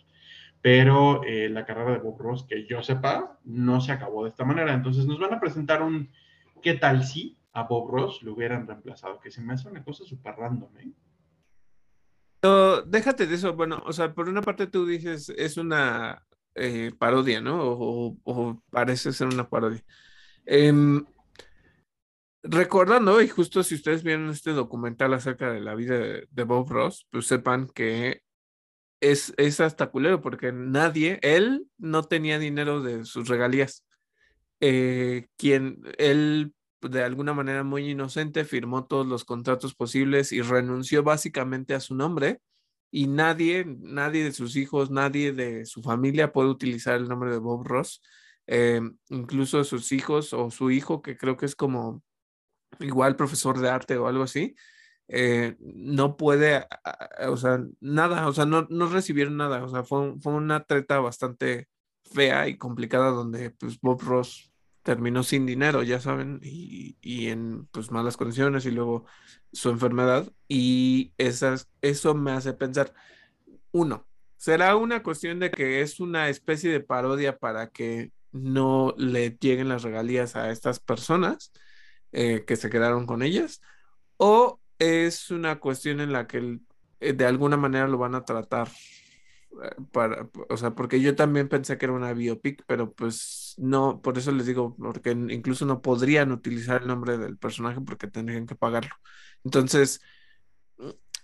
Pero 0.61 1.23
eh, 1.23 1.49
la 1.49 1.65
carrera 1.65 1.91
de 1.91 1.99
Bob 1.99 2.19
Ross, 2.19 2.45
que 2.47 2.65
yo 2.65 2.81
sepa, 2.83 3.39
no 3.43 3.81
se 3.81 3.91
acabó 3.91 4.23
de 4.23 4.29
esta 4.29 4.45
manera. 4.45 4.73
Entonces 4.73 5.05
nos 5.05 5.19
van 5.19 5.33
a 5.33 5.39
presentar 5.39 5.81
un 5.81 6.09
¿qué 6.61 6.73
tal 6.75 7.03
si? 7.03 7.37
a 7.53 7.63
Bob 7.63 7.91
Ross 7.91 8.23
lo 8.23 8.33
hubieran 8.33 8.67
reemplazado, 8.67 9.19
que 9.19 9.29
se 9.29 9.41
me 9.41 9.53
hace 9.53 9.69
una 9.69 9.83
cosa 9.83 10.03
súper 10.03 10.35
random, 10.35 10.75
¿eh? 10.77 10.91
déjate 12.87 13.25
de 13.25 13.35
eso, 13.35 13.53
bueno, 13.53 13.81
o 13.85 13.93
sea, 13.93 14.13
por 14.13 14.27
una 14.27 14.41
parte 14.41 14.67
tú 14.67 14.85
dices, 14.85 15.29
es 15.29 15.55
una 15.55 16.25
eh, 16.55 16.91
parodia, 16.97 17.41
¿no? 17.41 17.59
O, 17.61 18.61
parece 18.69 19.13
ser 19.13 19.27
una 19.27 19.49
parodia. 19.49 19.83
Em, 20.45 21.05
recordando, 22.43 23.21
y 23.21 23.27
justo 23.27 23.63
si 23.63 23.75
ustedes 23.75 24.03
vieron 24.03 24.29
este 24.29 24.51
documental 24.51 25.13
acerca 25.13 25.51
de 25.51 25.61
la 25.61 25.75
vida 25.75 25.97
de, 26.29 26.43
Bob 26.43 26.69
Ross, 26.69 27.07
pues 27.11 27.27
sepan 27.27 27.67
que 27.67 28.21
es, 29.01 29.33
es 29.37 29.59
hasta 29.59 29.87
culero, 29.91 30.21
porque 30.21 30.51
nadie, 30.51 31.19
él 31.23 31.67
no 31.77 32.03
tenía 32.03 32.39
dinero 32.39 32.81
de 32.81 33.05
sus 33.05 33.27
regalías. 33.27 33.85
Eh, 34.61 35.27
quien 35.37 35.81
él 35.97 36.53
de 36.81 37.03
alguna 37.03 37.33
manera 37.33 37.63
muy 37.63 37.89
inocente, 37.89 38.45
firmó 38.45 38.85
todos 38.85 39.07
los 39.07 39.25
contratos 39.25 39.73
posibles 39.73 40.31
y 40.31 40.41
renunció 40.41 41.03
básicamente 41.03 41.73
a 41.73 41.79
su 41.79 41.95
nombre 41.95 42.41
y 42.95 43.07
nadie, 43.07 43.65
nadie 43.65 44.23
de 44.23 44.31
sus 44.31 44.55
hijos, 44.55 44.91
nadie 44.91 45.33
de 45.33 45.65
su 45.65 45.81
familia 45.81 46.31
puede 46.31 46.49
utilizar 46.49 46.95
el 46.97 47.09
nombre 47.09 47.31
de 47.31 47.39
Bob 47.39 47.65
Ross, 47.65 48.03
eh, 48.45 48.81
incluso 49.09 49.63
sus 49.63 49.91
hijos 49.91 50.31
o 50.31 50.51
su 50.51 50.69
hijo, 50.69 51.01
que 51.01 51.17
creo 51.17 51.35
que 51.35 51.47
es 51.47 51.55
como 51.55 52.03
igual 52.79 53.15
profesor 53.15 53.59
de 53.59 53.67
arte 53.67 53.97
o 53.97 54.07
algo 54.07 54.21
así, 54.21 54.55
eh, 55.07 55.55
no 55.59 56.17
puede, 56.17 56.67
o 57.27 57.35
sea, 57.35 57.63
nada, 57.79 58.27
o 58.27 58.33
sea, 58.33 58.45
no, 58.45 58.67
no 58.69 58.87
recibieron 58.87 59.37
nada, 59.37 59.63
o 59.63 59.69
sea, 59.69 59.83
fue, 59.83 60.13
fue 60.21 60.33
una 60.33 60.63
treta 60.63 60.99
bastante 60.99 61.67
fea 62.03 62.47
y 62.47 62.59
complicada 62.59 63.09
donde 63.09 63.49
pues 63.49 63.79
Bob 63.81 64.03
Ross 64.03 64.52
terminó 64.83 65.23
sin 65.23 65.45
dinero, 65.45 65.81
ya 65.81 65.99
saben, 65.99 66.39
y, 66.43 66.97
en 67.29 67.67
pues 67.67 67.91
malas 67.91 68.17
condiciones 68.17 68.65
y 68.65 68.71
luego 68.71 69.05
su 69.51 69.69
enfermedad. 69.69 70.31
Y 70.47 71.13
esas, 71.17 71.69
eso 71.81 72.13
me 72.13 72.31
hace 72.31 72.53
pensar, 72.53 72.93
uno, 73.71 74.05
¿será 74.37 74.75
una 74.75 75.01
cuestión 75.01 75.39
de 75.39 75.51
que 75.51 75.81
es 75.81 75.99
una 75.99 76.29
especie 76.29 76.71
de 76.71 76.81
parodia 76.81 77.39
para 77.39 77.69
que 77.69 78.11
no 78.31 78.93
le 78.97 79.37
lleguen 79.39 79.69
las 79.69 79.83
regalías 79.83 80.35
a 80.35 80.51
estas 80.51 80.79
personas 80.79 81.53
eh, 82.11 82.43
que 82.45 82.57
se 82.57 82.69
quedaron 82.69 83.05
con 83.05 83.23
ellas? 83.23 83.61
¿O 84.17 84.59
es 84.79 85.31
una 85.31 85.59
cuestión 85.59 86.01
en 86.01 86.11
la 86.11 86.27
que 86.27 86.59
eh, 86.99 87.13
de 87.13 87.25
alguna 87.25 87.57
manera 87.57 87.87
lo 87.87 87.97
van 87.97 88.15
a 88.15 88.25
tratar 88.25 88.69
para, 89.91 90.29
o 90.49 90.57
sea, 90.57 90.71
porque 90.75 91.01
yo 91.01 91.15
también 91.15 91.49
pensé 91.49 91.77
que 91.77 91.85
era 91.85 91.93
una 91.93 92.13
biopic, 92.13 92.63
pero 92.67 92.93
pues 92.93 93.55
no, 93.57 94.01
por 94.01 94.17
eso 94.17 94.31
les 94.31 94.45
digo, 94.45 94.75
porque 94.77 95.11
incluso 95.11 95.65
no 95.65 95.81
podrían 95.81 96.31
utilizar 96.31 96.81
el 96.81 96.87
nombre 96.87 97.17
del 97.17 97.37
personaje 97.37 97.81
porque 97.81 98.07
tendrían 98.07 98.45
que 98.47 98.55
pagarlo. 98.55 98.95
Entonces, 99.43 100.01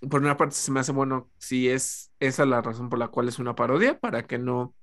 por 0.10 0.22
una 0.22 0.38
parte 0.38 0.56
se 0.56 0.72
me 0.72 0.80
hace 0.80 0.92
bueno 0.92 1.30
si 1.38 1.70
es 1.70 2.12
esa 2.20 2.46
la 2.46 2.62
razón 2.62 2.90
por 2.90 3.00
la 3.00 3.10
cual 3.10 3.28
es 3.28 3.40
una 3.40 3.56
parodia, 3.56 4.00
para 4.00 4.26
que 4.28 4.38
no 4.38 4.76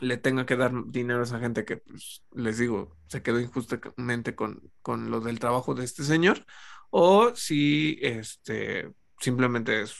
le 0.00 0.16
tenga 0.16 0.46
que 0.46 0.56
dar 0.56 0.72
dinero 0.86 1.20
a 1.20 1.24
esa 1.24 1.40
gente 1.40 1.64
que, 1.64 1.78
pues, 1.78 2.24
les 2.32 2.58
digo, 2.58 2.96
se 3.08 3.22
quedó 3.22 3.40
injustamente 3.40 4.34
con, 4.34 4.70
con 4.82 5.10
lo 5.10 5.20
del 5.20 5.40
trabajo 5.40 5.74
de 5.74 5.84
este 5.84 6.04
señor, 6.04 6.44
o 6.90 7.34
si 7.34 7.98
este, 8.02 8.92
simplemente 9.20 9.82
es 9.82 9.96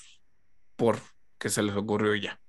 por 0.77 0.99
que 1.39 1.49
se 1.49 1.63
les 1.63 1.77
ocurrió 1.77 2.15
ya. 2.15 2.41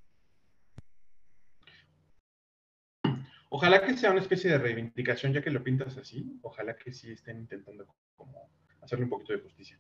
Ojalá 3.49 3.81
que 3.81 3.97
sea 3.97 4.11
una 4.11 4.21
especie 4.21 4.51
de 4.51 4.59
reivindicación, 4.59 5.33
ya 5.33 5.41
que 5.41 5.49
lo 5.49 5.63
pintas 5.63 5.97
así. 5.97 6.39
Ojalá 6.43 6.75
que 6.75 6.93
sí 6.93 7.11
estén 7.11 7.39
intentando 7.39 7.87
como 8.15 8.49
hacerle 8.81 9.05
un 9.05 9.09
poquito 9.09 9.33
de 9.33 9.39
justicia. 9.39 9.79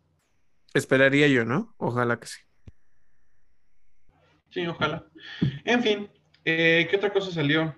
Esperaría 0.73 1.27
yo, 1.27 1.45
¿no? 1.45 1.75
Ojalá 1.77 2.19
que 2.19 2.27
sí. 2.27 2.39
Sí, 4.49 4.65
ojalá. 4.65 5.05
En 5.63 5.83
fin, 5.83 6.09
eh, 6.43 6.87
¿qué 6.89 6.95
otra 6.97 7.13
cosa 7.13 7.31
salió? 7.31 7.75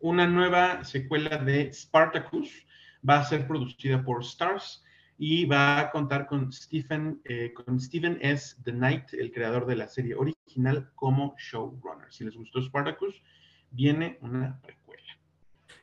Una 0.00 0.26
nueva 0.26 0.82
secuela 0.84 1.36
de 1.36 1.70
Spartacus 1.72 2.66
va 3.08 3.20
a 3.20 3.24
ser 3.24 3.46
producida 3.46 4.02
por 4.02 4.22
Stars 4.22 4.82
y 5.18 5.44
va 5.44 5.78
a 5.78 5.90
contar 5.90 6.26
con 6.26 6.50
Stephen, 6.52 7.20
eh, 7.24 7.52
con 7.52 7.78
Stephen 7.78 8.18
S. 8.20 8.56
The 8.64 8.72
Knight, 8.72 9.12
el 9.12 9.30
creador 9.30 9.66
de 9.66 9.76
la 9.76 9.88
serie 9.88 10.14
original, 10.14 10.90
como 10.94 11.34
showrunner. 11.38 12.10
Si 12.10 12.24
les 12.24 12.34
gustó 12.34 12.62
Spartacus, 12.62 13.22
viene 13.70 14.18
una 14.22 14.60
precuela. 14.60 14.83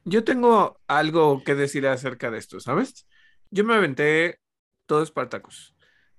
Yo 0.03 0.23
tengo 0.23 0.79
algo 0.87 1.43
que 1.43 1.55
decir 1.55 1.87
acerca 1.87 2.31
de 2.31 2.39
esto, 2.39 2.59
¿sabes? 2.59 3.07
Yo 3.51 3.63
me 3.63 3.75
aventé 3.75 4.39
todo 4.85 5.05
Spartacus, 5.05 5.75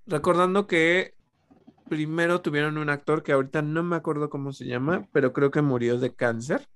recordando 0.06 0.66
que 0.66 1.14
primero 1.88 2.40
tuvieron 2.40 2.78
un 2.78 2.88
actor 2.90 3.22
que 3.22 3.32
ahorita 3.32 3.60
no 3.62 3.82
me 3.82 3.96
acuerdo 3.96 4.30
cómo 4.30 4.52
se 4.52 4.64
llama, 4.66 5.08
pero 5.12 5.32
creo 5.32 5.50
que 5.50 5.62
murió 5.62 5.98
de 5.98 6.14
cáncer. 6.14 6.66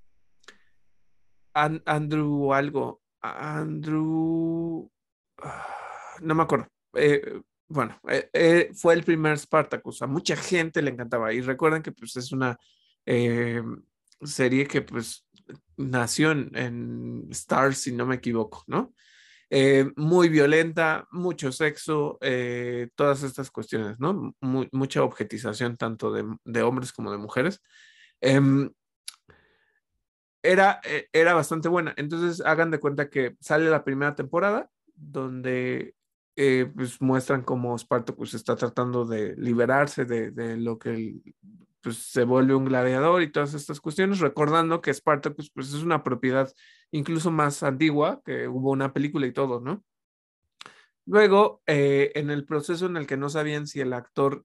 Andrew 1.55 2.53
algo. 2.53 3.01
Andrew. 3.23 4.91
Ah, 5.43 5.67
no 6.21 6.35
me 6.35 6.43
acuerdo. 6.43 6.69
Eh, 6.95 7.41
bueno, 7.69 7.99
eh, 8.09 8.29
eh, 8.33 8.71
fue 8.75 8.95
el 8.95 9.05
primer 9.05 9.39
Spartacus. 9.39 10.03
A 10.03 10.07
mucha 10.07 10.37
gente 10.37 10.83
le 10.83 10.91
encantaba. 10.91 11.33
Y 11.33 11.41
recuerden 11.41 11.83
que 11.83 11.93
pues, 11.93 12.17
es 12.17 12.33
una 12.33 12.59
serie 14.23 14.67
que 14.67 14.83
pues 14.83 15.27
nació 15.77 16.33
en, 16.33 16.51
en 16.55 17.29
Stars, 17.31 17.79
si 17.79 17.93
no 17.93 18.07
me 18.07 18.17
equivoco, 18.17 18.65
¿no? 18.67 18.95
Eh, 19.49 19.89
muy 19.95 20.29
violenta, 20.29 21.07
mucho 21.13 21.53
sexo, 21.53 22.19
eh, 22.21 22.89
todas 22.97 23.23
estas 23.23 23.51
cuestiones, 23.51 23.99
¿no? 24.01 24.35
mucha 24.41 25.05
objetización 25.05 25.77
tanto 25.77 26.13
de, 26.13 26.63
hombres 26.63 26.93
como 26.93 27.13
de 27.13 27.19
mujeres. 27.19 27.63
Em, 28.21 28.71
era, 30.43 30.81
eh, 30.85 31.09
era 31.13 31.35
bastante 31.35 31.69
buena. 31.69 31.95
Entonces, 31.97 32.45
hagan 32.45 32.71
de 32.71 32.81
cuenta 32.81 33.09
que 33.09 33.37
sale 33.41 33.71
la 33.71 33.85
primera 33.85 34.15
temporada 34.15 34.69
donde 34.95 35.95
pues, 36.35 37.01
muestran 37.01 37.43
cómo 37.43 37.79
Spartacus 37.79 38.35
está 38.35 38.57
tratando 38.57 39.05
de 39.05 39.37
liberarse 39.37 40.05
de, 40.05 40.31
de 40.33 40.57
lo 40.57 40.79
que 40.79 41.15
pues 41.87 41.99
se 41.99 42.25
vuelve 42.25 42.53
un 42.53 42.65
gladiador 42.65 43.23
y 43.23 43.31
todas 43.31 43.55
estas 43.55 43.81
cuestiones, 43.81 44.19
recordando 44.19 44.81
que 44.81 44.93
Spartacus 44.93 45.53
pues 45.55 45.69
es 45.69 45.85
una 45.85 46.03
propiedad 46.03 46.53
incluso 46.91 47.31
más 47.31 47.63
antigua, 47.63 48.21
que 48.25 48.49
hubo 48.49 48.73
una 48.73 48.93
película 48.93 49.25
y 49.25 49.33
todo, 49.33 49.61
¿no? 49.61 49.85
Luego, 51.05 51.63
eh, 51.65 52.11
en 52.17 52.31
el 52.31 52.45
proceso 52.45 52.87
en 52.87 52.97
el 52.97 53.07
que 53.07 53.17
no 53.17 53.29
sabían 53.31 53.69
si 53.69 53.79
el 53.81 53.93
actor 53.93 54.45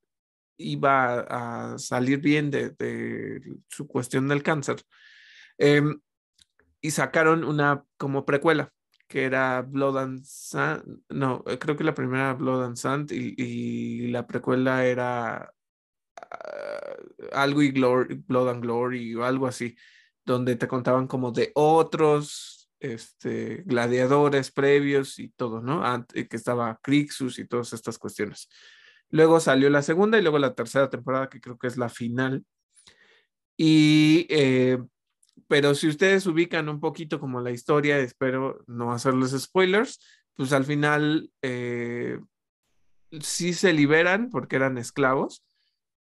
iba 0.56 1.22
a, 1.74 1.80
salir 1.80 2.20
bien 2.20 2.52
de, 2.52 3.42
su 3.68 3.88
cuestión 3.88 4.28
del 4.28 4.44
cáncer, 4.44 4.84
em, 5.58 6.00
y 6.80 6.92
sacaron 6.92 7.44
una 7.44 7.84
como 7.98 8.24
precuela, 8.24 8.72
que 9.08 9.24
era 9.24 9.64
Blood 9.64 9.98
and 9.98 10.24
Sand, 10.26 11.02
no, 11.10 11.44
creo 11.44 11.76
que 11.76 11.84
la 11.84 11.96
primera 11.96 12.36
Blood 12.36 12.66
and 12.66 12.78
Sand 12.78 13.12
y, 13.12 13.34
y 13.36 14.08
la 14.10 14.28
precuela 14.28 14.86
era 14.86 15.52
algo 17.32 17.62
y 17.62 17.72
Glory, 17.72 18.16
Blood 18.28 18.50
and 18.50 18.62
Glory 18.64 19.16
o 19.16 19.24
algo 19.24 19.48
así, 19.48 19.76
donde 20.26 20.56
te 20.56 20.68
contaban 20.68 21.08
como 21.08 21.32
de 21.32 21.52
otros 21.56 22.70
este, 22.80 23.64
gladiadores 23.66 24.52
previos 24.52 25.20
y 25.20 25.30
todo, 25.30 25.62
¿no? 25.62 25.84
que 26.08 26.36
estaba 26.36 26.80
Crixus 26.82 27.40
y 27.40 27.48
todas 27.48 27.74
estas 27.74 27.98
cuestiones. 27.98 28.50
Luego 29.10 29.40
salió 29.40 29.70
la 29.70 29.82
segunda 29.82 30.18
y 30.18 30.22
luego 30.22 30.40
la 30.40 30.56
tercera 30.56 30.90
temporada, 30.90 31.30
que 31.30 31.42
creo 31.42 31.58
que 31.58 31.68
es 31.68 31.78
la 31.78 31.90
final. 31.90 32.46
Y, 33.58 34.26
eh, 34.30 34.80
pero 35.48 35.76
si 35.76 35.88
ustedes 35.88 36.26
ubican 36.26 36.70
un 36.70 36.80
poquito 36.80 37.20
como 37.20 37.42
la 37.42 37.52
historia, 37.52 38.00
espero 38.00 38.64
no 38.68 38.94
hacerles 38.94 39.32
spoilers, 39.32 40.00
pues 40.36 40.54
al 40.54 40.66
final 40.66 41.30
eh, 41.42 42.20
sí 43.20 43.54
se 43.54 43.74
liberan 43.74 44.30
porque 44.30 44.56
eran 44.56 44.78
esclavos 44.78 45.44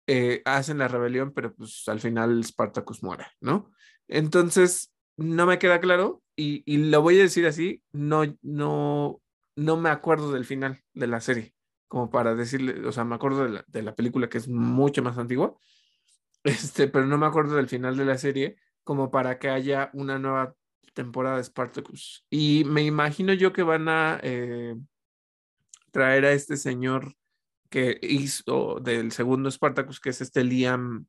eh, 0.07 0.41
hacen 0.45 0.77
la 0.77 0.87
rebelión, 0.87 1.33
pero 1.33 1.53
pues 1.53 1.87
al 1.87 1.99
final 1.99 2.43
Spartacus 2.43 3.03
muere, 3.03 3.25
¿no? 3.41 3.71
Entonces, 4.07 4.93
no 5.17 5.45
me 5.45 5.59
queda 5.59 5.79
claro 5.79 6.21
y, 6.35 6.63
lo 6.77 7.01
voy 7.01 7.19
a 7.19 7.23
decir 7.23 7.45
así, 7.47 7.81
no, 7.91 8.23
no, 8.41 9.21
no 9.55 9.77
me 9.77 9.89
acuerdo 9.89 10.31
del 10.31 10.45
final 10.45 10.81
de 10.93 11.07
la 11.07 11.21
serie, 11.21 11.53
como 11.87 12.09
para 12.09 12.35
decirle, 12.35 12.85
o 12.85 12.91
sea, 12.91 13.05
me 13.05 13.15
acuerdo 13.15 13.43
de 13.45 13.49
la, 13.49 13.65
de 13.67 13.81
la 13.81 13.95
película 13.95 14.29
que 14.29 14.37
es 14.37 14.47
mucho 14.47 15.01
más 15.01 15.17
antigua, 15.17 15.55
este, 16.43 16.87
pero 16.87 17.05
no 17.05 17.17
me 17.17 17.25
acuerdo 17.25 17.55
del 17.55 17.69
final 17.69 17.97
de 17.97 18.05
la 18.05 18.17
serie 18.17 18.57
como 18.83 19.09
para 19.09 19.39
que 19.39 19.49
haya 19.49 19.89
una 19.93 20.19
nueva 20.19 20.55
temporada 20.93 21.37
de 21.37 21.43
Spartacus. 21.43 22.25
Y 22.29 22.63
me 22.65 22.83
imagino 22.83 23.33
yo 23.33 23.51
que 23.53 23.63
van 23.63 23.89
a 23.89 24.19
eh, 24.21 24.75
traer 25.91 26.25
a 26.25 26.31
este 26.31 26.57
señor 26.57 27.15
que 27.69 27.99
hizo 28.01 28.79
del 28.79 29.11
segundo 29.11 29.49
Spartacus, 29.49 29.99
que 29.99 30.09
es 30.09 30.21
este 30.21 30.43
Liam, 30.43 31.05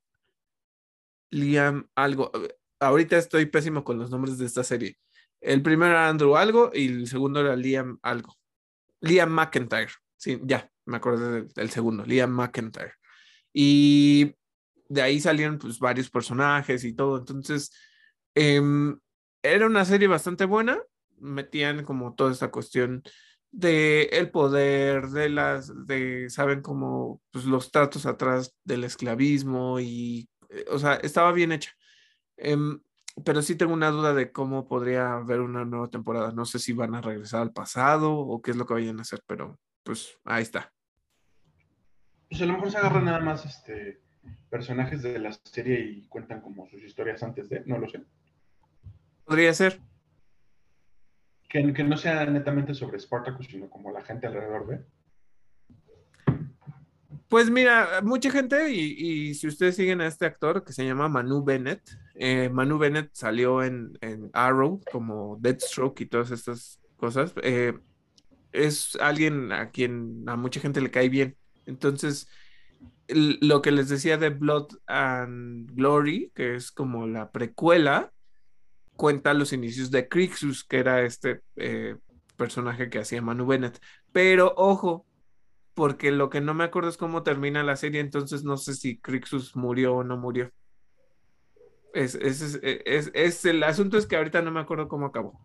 Liam 1.31 1.89
algo. 1.95 2.31
Ahorita 2.81 3.17
estoy 3.17 3.47
pésimo 3.47 3.85
con 3.85 3.99
los 3.99 4.11
nombres 4.11 4.39
de 4.39 4.47
esta 4.47 4.65
serie. 4.65 4.99
El 5.41 5.63
primero 5.63 5.93
era 5.93 6.09
Andrew 6.09 6.37
algo 6.37 6.71
y 6.75 6.89
el 6.89 7.07
segundo 7.07 7.41
era 7.41 7.57
Liam 7.57 7.99
algo. 8.03 8.35
Liam 9.01 9.31
McIntyre. 9.31 9.93
Sí, 10.17 10.41
ya, 10.45 10.71
me 10.87 10.97
acordé 10.97 11.47
del, 11.55 11.71
segundo, 11.71 12.05
Liam 12.05 12.31
McIntyre. 12.31 12.95
Y 13.53 14.35
de 14.89 15.03
ahí 15.03 15.21
salieron 15.21 15.59
pues 15.59 15.79
varios 15.79 16.11
personajes 16.11 16.85
y 16.85 16.95
todo. 16.95 17.19
Entonces, 17.19 17.73
em, 18.35 18.99
era 19.43 19.67
una 19.67 19.85
serie 19.85 20.09
bastante 20.09 20.45
buena. 20.45 20.79
Metían 21.19 21.85
como 21.85 22.15
toda 22.15 22.33
esta 22.33 22.51
cuestión 22.51 23.03
de 23.53 24.05
el 24.13 24.31
poder, 24.31 25.09
de 25.09 25.29
las, 25.29 25.87
de, 25.87 26.29
saben, 26.31 26.63
como 26.63 27.23
pues, 27.31 27.45
los 27.45 27.71
tratos 27.71 28.07
atrás 28.07 28.55
del 28.65 28.85
esclavismo 28.85 29.81
y, 29.81 30.29
eh, 30.51 30.65
o 30.71 30.79
sea, 30.79 30.95
estaba 30.95 31.33
bien 31.33 31.53
hecha. 31.53 31.73
Em, 32.37 32.81
pero 33.25 33.41
sí 33.43 33.57
tengo 33.57 33.73
una 33.73 33.91
duda 33.91 34.13
de 34.13 34.31
cómo 34.31 34.69
podría 34.69 35.15
haber 35.15 35.41
una 35.41 35.65
nueva 35.65 35.89
temporada. 35.89 36.33
No 36.33 36.45
sé 36.45 36.59
si 36.59 36.73
van 36.73 36.95
a 36.95 37.01
regresar 37.01 37.41
al 37.41 37.53
pasado 37.53 38.13
o 38.13 38.43
qué 38.43 38.51
es 38.51 38.57
lo 38.57 38.67
que 38.67 38.75
vayan 38.75 38.99
a 38.99 39.03
hacer, 39.03 39.23
pero 39.27 39.59
pues 39.83 40.19
ahí 40.25 40.43
está. 40.43 40.73
Pues 42.29 42.43
a 42.43 42.47
lo 42.47 42.55
mejor 42.55 42.71
se 42.71 42.79
agarran 42.79 43.05
nada 43.07 43.21
más 43.21 43.47
este 43.47 44.03
personajes 44.51 45.03
de 45.03 45.19
la 45.19 45.33
serie 45.33 45.81
y 45.81 46.07
cuentan 46.09 46.41
como 46.41 46.69
sus 46.69 46.83
historias 46.83 47.23
antes 47.23 47.49
de, 47.49 47.63
no 47.67 47.79
lo 47.79 47.89
sé. 47.89 48.03
Podría 49.25 49.53
ser 49.55 49.81
que, 51.49 51.63
no 51.63 51.97
sea 51.97 52.27
netamente 52.27 52.75
sobre 52.75 52.99
Spartacus, 52.99 53.47
sino 53.47 53.69
como 53.69 53.93
la 53.93 54.03
gente 54.03 54.27
alrededor 54.27 54.67
de. 54.67 54.85
Pues 57.29 57.51
mira, 57.51 58.01
mucha 58.03 58.31
gente, 58.31 58.71
y, 58.71 59.35
si 59.35 59.49
ustedes 59.49 59.77
siguen 59.77 60.01
a 60.01 60.07
este 60.07 60.27
actor 60.27 60.65
que 60.65 60.73
se 60.73 60.85
llama 60.85 61.09
Manu 61.09 61.43
Bennett, 61.45 61.83
eh, 62.15 62.49
Manu 62.49 62.79
Bennett 62.79 63.11
salió 63.15 63.63
en, 63.63 63.99
Arrow 64.33 64.81
como 64.93 65.37
Deathstroke 65.41 66.01
y 66.03 66.07
todas 66.07 66.31
estas 66.31 66.81
cosas. 66.97 67.35
Eh, 67.43 67.75
es 68.53 68.97
alguien 69.01 69.53
a 69.53 69.71
quien 69.71 70.25
a 70.27 70.37
mucha 70.37 70.61
gente 70.61 70.81
le 70.81 70.91
cae 70.91 71.09
bien. 71.09 71.37
Entonces, 71.67 72.29
lo 73.09 73.63
que 73.63 73.71
les 73.71 73.89
decía 73.89 74.19
de 74.19 74.31
Blood 74.31 74.69
and 74.87 75.73
Glory, 75.75 76.33
que 76.35 76.55
es 76.55 76.71
como 76.73 77.07
la 77.07 77.31
precuela, 77.31 78.13
cuenta 78.97 79.35
los 79.35 79.53
inicios 79.53 79.91
de 79.91 80.09
Crixus, 80.09 80.65
que 80.65 80.79
era 80.79 81.03
este 81.03 81.41
eh, 81.57 81.97
personaje 82.37 82.91
que 82.91 82.99
hacía 82.99 83.23
Manu 83.23 83.47
Bennett. 83.47 83.81
Pero 84.13 84.55
ojo, 84.57 85.07
porque 85.75 86.11
lo 86.11 86.31
que 86.31 86.41
no 86.41 86.55
me 86.55 86.65
acuerdo 86.65 86.89
es 86.89 86.97
cómo 86.97 87.23
termina 87.23 87.63
la 87.63 87.77
serie, 87.77 88.01
entonces 88.01 88.45
no 88.45 88.57
sé 88.57 88.75
si 88.75 88.99
Crixus 88.99 89.55
murió 89.57 89.97
o 89.97 90.05
no 90.05 90.17
murió. 90.17 90.51
Es, 91.93 92.15
es, 92.15 93.45
el 93.45 93.63
asunto 93.63 93.97
es 93.97 94.07
que 94.07 94.17
ahorita 94.17 94.43
no 94.43 94.51
me 94.51 94.61
acuerdo 94.61 94.89
cómo 94.89 95.07
acabó. 95.07 95.41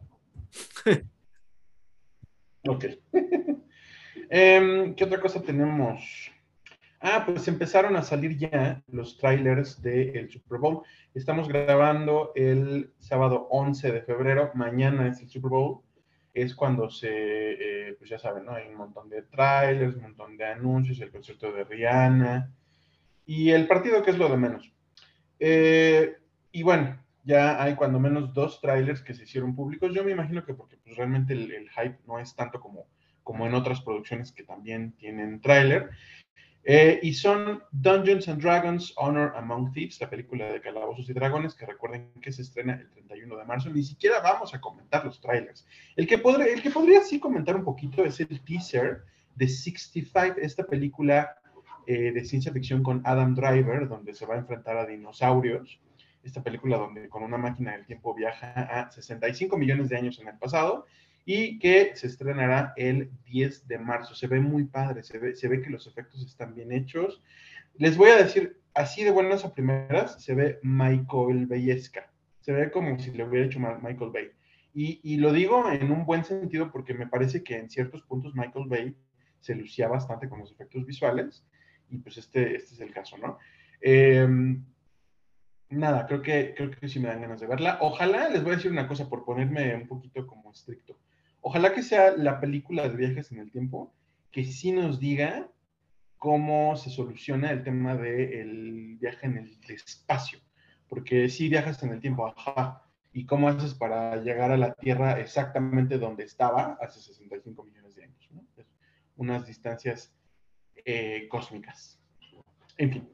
ok. 2.68 2.86
Em, 4.34 4.96
¿Qué 4.96 5.04
otra 5.04 5.20
cosa 5.20 5.42
tenemos? 5.42 6.32
Ah, 7.04 7.24
pues 7.26 7.48
empezaron 7.48 7.96
a 7.96 8.04
salir 8.04 8.38
ya 8.38 8.84
los 8.88 9.18
trailers 9.18 9.82
del 9.82 10.30
Super 10.30 10.60
Bowl. 10.60 10.84
Estamos 11.16 11.48
grabando 11.48 12.32
el 12.36 12.94
sábado 13.00 13.48
11 13.50 13.92
de 13.92 14.02
febrero. 14.04 14.52
Mañana 14.54 15.08
es 15.08 15.20
el 15.20 15.28
Super 15.28 15.50
Bowl. 15.50 15.82
Es 16.32 16.54
cuando 16.54 16.92
se, 16.92 17.10
eh, 17.10 17.96
pues 17.98 18.08
ya 18.08 18.20
saben, 18.20 18.46
¿no? 18.46 18.54
Hay 18.54 18.68
un 18.68 18.76
montón 18.76 19.10
de 19.10 19.24
trailers, 19.24 19.96
un 19.96 20.04
montón 20.04 20.38
de 20.38 20.46
anuncios, 20.46 21.02
el 21.02 21.12
concierto 21.12 21.52
de 21.52 21.64
Rihanna 21.64 22.54
y 23.26 23.50
el 23.50 23.68
partido 23.68 24.04
que 24.04 24.12
es 24.12 24.20
lo 24.20 24.30
de 24.30 24.38
menos. 24.38 24.72
Eh, 25.40 26.18
y 26.52 26.62
bueno, 26.62 27.04
ya 27.24 27.64
hay 27.64 27.74
cuando 27.74 28.00
menos 28.00 28.32
dos 28.32 28.62
trailers 28.62 29.02
que 29.02 29.16
se 29.16 29.24
hicieron 29.24 29.56
públicos. 29.56 29.92
Yo 29.92 30.04
me 30.04 30.12
imagino 30.12 30.46
que 30.46 30.54
porque 30.54 30.78
pues, 30.78 30.96
realmente 30.96 31.34
el, 31.34 31.68
hype 31.68 31.98
no 32.06 32.20
es 32.20 32.36
tanto 32.36 32.60
como, 32.60 32.86
como 33.24 33.48
en 33.48 33.56
otras 33.56 33.82
producciones 33.82 34.32
que 34.32 34.44
también 34.44 34.92
tienen 34.92 35.42
trailer. 35.42 35.90
Eh, 36.64 37.00
y 37.02 37.14
son 37.14 37.64
Dungeons 37.72 38.28
and 38.28 38.40
Dragons 38.42 38.94
Honor 38.98 39.34
Among 39.36 39.72
Thieves, 39.74 40.00
la 40.00 40.10
película 40.10 40.46
de 40.46 40.62
Calabozos 40.62 41.10
y 41.10 41.14
Dragones, 41.14 41.56
que 41.56 41.66
recuerden 41.66 42.12
que 42.22 42.32
se 42.32 42.44
estrena 42.44 42.74
el 42.76 42.90
31 42.92 43.36
de 43.36 43.46
marzo. 43.46 43.70
Ni 43.70 43.84
siquiera 43.84 44.20
vamos 44.20 44.54
a 44.54 44.62
comentar 44.62 45.04
los 45.04 45.20
trailers. 45.20 45.66
El 45.96 46.06
que, 46.06 46.20
podré, 46.20 46.54
el 46.54 46.62
que 46.62 46.70
podría 46.70 47.02
sí 47.02 47.20
comentar 47.20 47.56
un 47.56 47.64
poquito 47.64 48.06
es 48.06 48.20
el 48.20 48.42
teaser 48.42 49.04
de 49.36 49.48
65, 49.48 50.36
esta 50.40 50.66
película 50.66 51.36
eh, 51.88 52.12
de 52.12 52.26
ciencia 52.26 52.52
ficción 52.52 52.84
con 52.84 53.02
Adam 53.06 53.34
Driver, 53.34 53.88
donde 53.88 54.14
se 54.14 54.28
va 54.28 54.36
a 54.36 54.40
enfrentar 54.40 54.78
a 54.78 54.86
dinosaurios. 54.86 55.80
Esta 56.24 56.44
película 56.44 56.78
donde 56.78 57.10
con 57.10 57.24
una 57.24 57.38
máquina 57.38 57.72
del 57.72 57.88
tiempo 57.88 58.14
viaja 58.14 58.52
a 58.52 58.92
65 58.92 59.58
millones 59.58 59.90
de 59.90 59.98
años 59.98 60.20
en 60.20 60.28
el 60.28 60.38
pasado 60.38 60.86
y 61.26 61.60
que 61.60 61.96
se 61.96 62.08
estrenará 62.08 62.74
el 62.76 63.12
10 63.26 63.68
de 63.68 63.78
marzo. 63.78 64.16
Se 64.16 64.28
ve 64.28 64.40
muy 64.40 64.66
padre, 64.66 65.04
se 65.04 65.18
ve, 65.18 65.36
se 65.36 65.48
ve 65.48 65.62
que 65.62 65.70
los 65.70 65.88
efectos 65.88 66.26
están 66.26 66.56
bien 66.56 66.72
hechos. 66.72 67.22
Les 67.76 67.98
voy 67.98 68.10
a 68.10 68.18
decir, 68.18 68.60
así 68.74 69.04
de 69.04 69.12
buenas 69.12 69.46
a 69.46 69.54
primeras, 69.54 70.24
se 70.24 70.34
ve 70.34 70.60
Michael 70.64 71.48
Bayesca. 71.48 72.12
Se 72.42 72.52
ve 72.52 72.72
como 72.72 72.98
si 73.00 73.12
le 73.12 73.24
hubiera 73.24 73.46
hecho 73.46 73.60
Michael 73.60 74.12
Bay. 74.12 74.32
Y, 74.74 75.00
y, 75.04 75.18
lo 75.18 75.34
digo 75.34 75.70
en 75.70 75.92
un 75.92 76.06
buen 76.06 76.24
sentido 76.24 76.72
porque 76.72 76.94
me 76.94 77.06
parece 77.06 77.44
que 77.44 77.58
en 77.58 77.70
ciertos 77.70 78.04
puntos 78.04 78.34
Michael 78.36 78.68
Bay 78.68 78.96
se 79.42 79.54
lucía 79.54 79.90
bastante 79.90 80.30
con 80.30 80.40
los 80.40 80.52
efectos 80.52 80.86
visuales 80.86 81.44
y 81.90 81.98
pues 81.98 82.18
este, 82.18 82.56
este 82.56 82.76
es 82.76 82.80
el 82.80 82.94
caso, 82.94 83.18
¿no? 83.18 83.38
Em, 83.82 84.64
nada, 85.70 86.08
creo 86.08 86.22
que, 86.22 86.54
creo 86.56 86.72
que 86.72 86.88
sí 86.88 87.00
me 87.00 87.10
dan 87.10 87.22
ganas 87.22 87.42
de 87.42 87.48
verla. 87.48 87.80
Ojalá, 87.82 88.30
les 88.30 88.44
voy 88.44 88.54
a 88.54 88.56
decir 88.56 88.72
una 88.72 88.88
cosa 88.88 89.10
por 89.10 89.26
ponerme 89.26 89.76
un 89.76 89.88
poquito 89.88 90.26
como 90.26 90.52
estricto. 90.52 90.98
Ojalá 91.42 91.74
que 91.74 91.84
sea 91.84 92.16
la 92.16 92.40
película 92.40 92.88
de 92.88 92.96
viajes 92.96 93.32
en 93.32 93.40
el 93.40 93.52
tiempo 93.52 93.94
que 94.32 94.44
sí 94.46 94.72
nos 94.72 95.00
diga 95.00 95.50
cómo 96.18 96.76
se 96.76 96.90
soluciona 96.90 97.52
el 97.52 97.64
tema 97.64 97.96
del 97.96 98.98
viaje 99.00 99.26
en 99.26 99.38
el 99.38 99.60
espacio. 99.68 100.40
Porque 100.88 101.30
si 101.30 101.50
viajas 101.50 101.82
en 101.84 101.94
el 101.94 102.00
tiempo, 102.00 102.28
ajá. 102.28 102.86
¿Y 103.14 103.26
cómo 103.26 103.50
haces 103.50 103.74
para 103.74 104.18
llegar 104.18 104.52
a 104.52 104.58
la 104.58 104.74
Tierra 104.74 105.20
exactamente 105.20 105.98
donde 105.98 106.24
estaba 106.24 106.78
hace 106.80 107.02
65 107.02 107.64
millones 107.64 107.96
de 107.96 108.04
años? 108.04 108.30
Unas 109.18 109.46
distancias 109.46 110.16
eh, 110.86 111.28
cósmicas. 111.30 112.00
En 112.78 112.92
fin. 112.92 113.10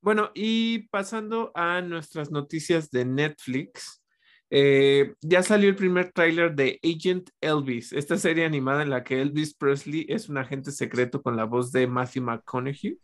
Bueno, 0.00 0.30
y 0.34 0.88
pasando 0.88 1.52
a 1.54 1.80
nuestras 1.80 2.30
noticias 2.30 2.90
de 2.90 3.04
Netflix, 3.04 4.03
eh, 4.50 5.14
ya 5.20 5.42
salió 5.42 5.68
el 5.68 5.76
primer 5.76 6.12
tráiler 6.12 6.54
de 6.54 6.78
Agent 6.84 7.30
Elvis, 7.40 7.92
esta 7.92 8.16
serie 8.16 8.44
animada 8.44 8.82
en 8.82 8.90
la 8.90 9.02
que 9.02 9.20
Elvis 9.20 9.54
Presley 9.54 10.06
es 10.08 10.28
un 10.28 10.38
agente 10.38 10.70
secreto 10.70 11.22
con 11.22 11.36
la 11.36 11.44
voz 11.44 11.72
de 11.72 11.86
Matthew 11.86 12.22
McConaughey. 12.24 12.98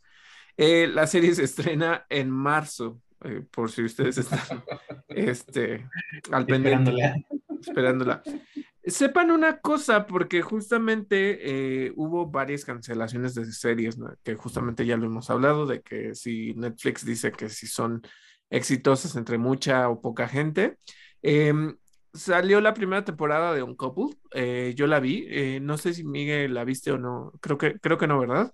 Eh, 0.56 0.86
la 0.86 1.06
serie 1.06 1.34
se 1.34 1.44
estrena 1.44 2.04
en 2.08 2.30
marzo, 2.30 3.00
eh, 3.24 3.42
por 3.50 3.70
si 3.70 3.82
ustedes 3.82 4.18
están 4.18 4.40
este, 5.08 5.88
al 6.30 6.46
pendiente, 6.46 6.92
esperándola. 7.60 8.22
Sepan 8.84 9.30
una 9.30 9.60
cosa, 9.60 10.06
porque 10.06 10.42
justamente 10.42 11.92
hubo 11.96 12.26
varias 12.30 12.64
cancelaciones 12.64 13.34
de 13.34 13.44
series, 13.52 13.98
que 14.22 14.34
justamente 14.36 14.86
ya 14.86 14.96
lo 14.96 15.06
hemos 15.06 15.28
hablado, 15.30 15.66
de 15.66 15.82
que 15.82 16.14
si 16.14 16.54
Netflix 16.54 17.04
dice 17.04 17.30
que 17.30 17.48
si 17.50 17.66
son 17.66 18.02
exitosas 18.48 19.16
entre 19.16 19.38
mucha 19.38 19.88
o 19.88 20.00
poca 20.00 20.26
gente, 20.28 20.76
Em, 21.22 21.76
salió 22.12 22.60
la 22.60 22.74
primera 22.74 23.04
temporada 23.04 23.54
de 23.54 23.62
Un 23.62 23.76
Couple, 23.76 24.16
eh, 24.32 24.72
yo 24.76 24.86
la 24.86 25.00
vi, 25.00 25.26
eh, 25.28 25.60
no 25.60 25.78
sé 25.78 25.94
si 25.94 26.04
Miguel 26.04 26.54
la 26.54 26.64
viste 26.64 26.90
o 26.90 26.98
no, 26.98 27.32
creo 27.40 27.58
que, 27.58 27.78
creo 27.78 27.98
que 27.98 28.06
no, 28.06 28.18
¿verdad? 28.18 28.52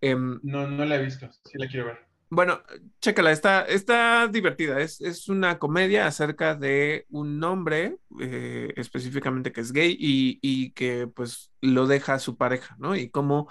Em, 0.00 0.38
no, 0.42 0.66
no 0.66 0.84
la 0.84 0.96
he 0.96 1.04
visto, 1.04 1.28
sí 1.44 1.58
la 1.58 1.68
quiero 1.68 1.86
ver. 1.86 2.08
Bueno, 2.30 2.60
chécala, 3.00 3.32
está, 3.32 3.62
está 3.62 4.28
divertida, 4.28 4.80
es, 4.80 5.00
es 5.00 5.28
una 5.30 5.58
comedia 5.58 6.06
acerca 6.06 6.54
de 6.54 7.06
un 7.08 7.42
hombre 7.42 7.96
eh, 8.20 8.70
específicamente 8.76 9.50
que 9.50 9.62
es 9.62 9.72
gay 9.72 9.96
y, 9.98 10.38
y, 10.42 10.72
que 10.72 11.06
pues 11.06 11.50
lo 11.62 11.86
deja 11.86 12.14
a 12.14 12.18
su 12.18 12.36
pareja, 12.36 12.76
¿no? 12.78 12.94
Y 12.96 13.08
cómo 13.08 13.48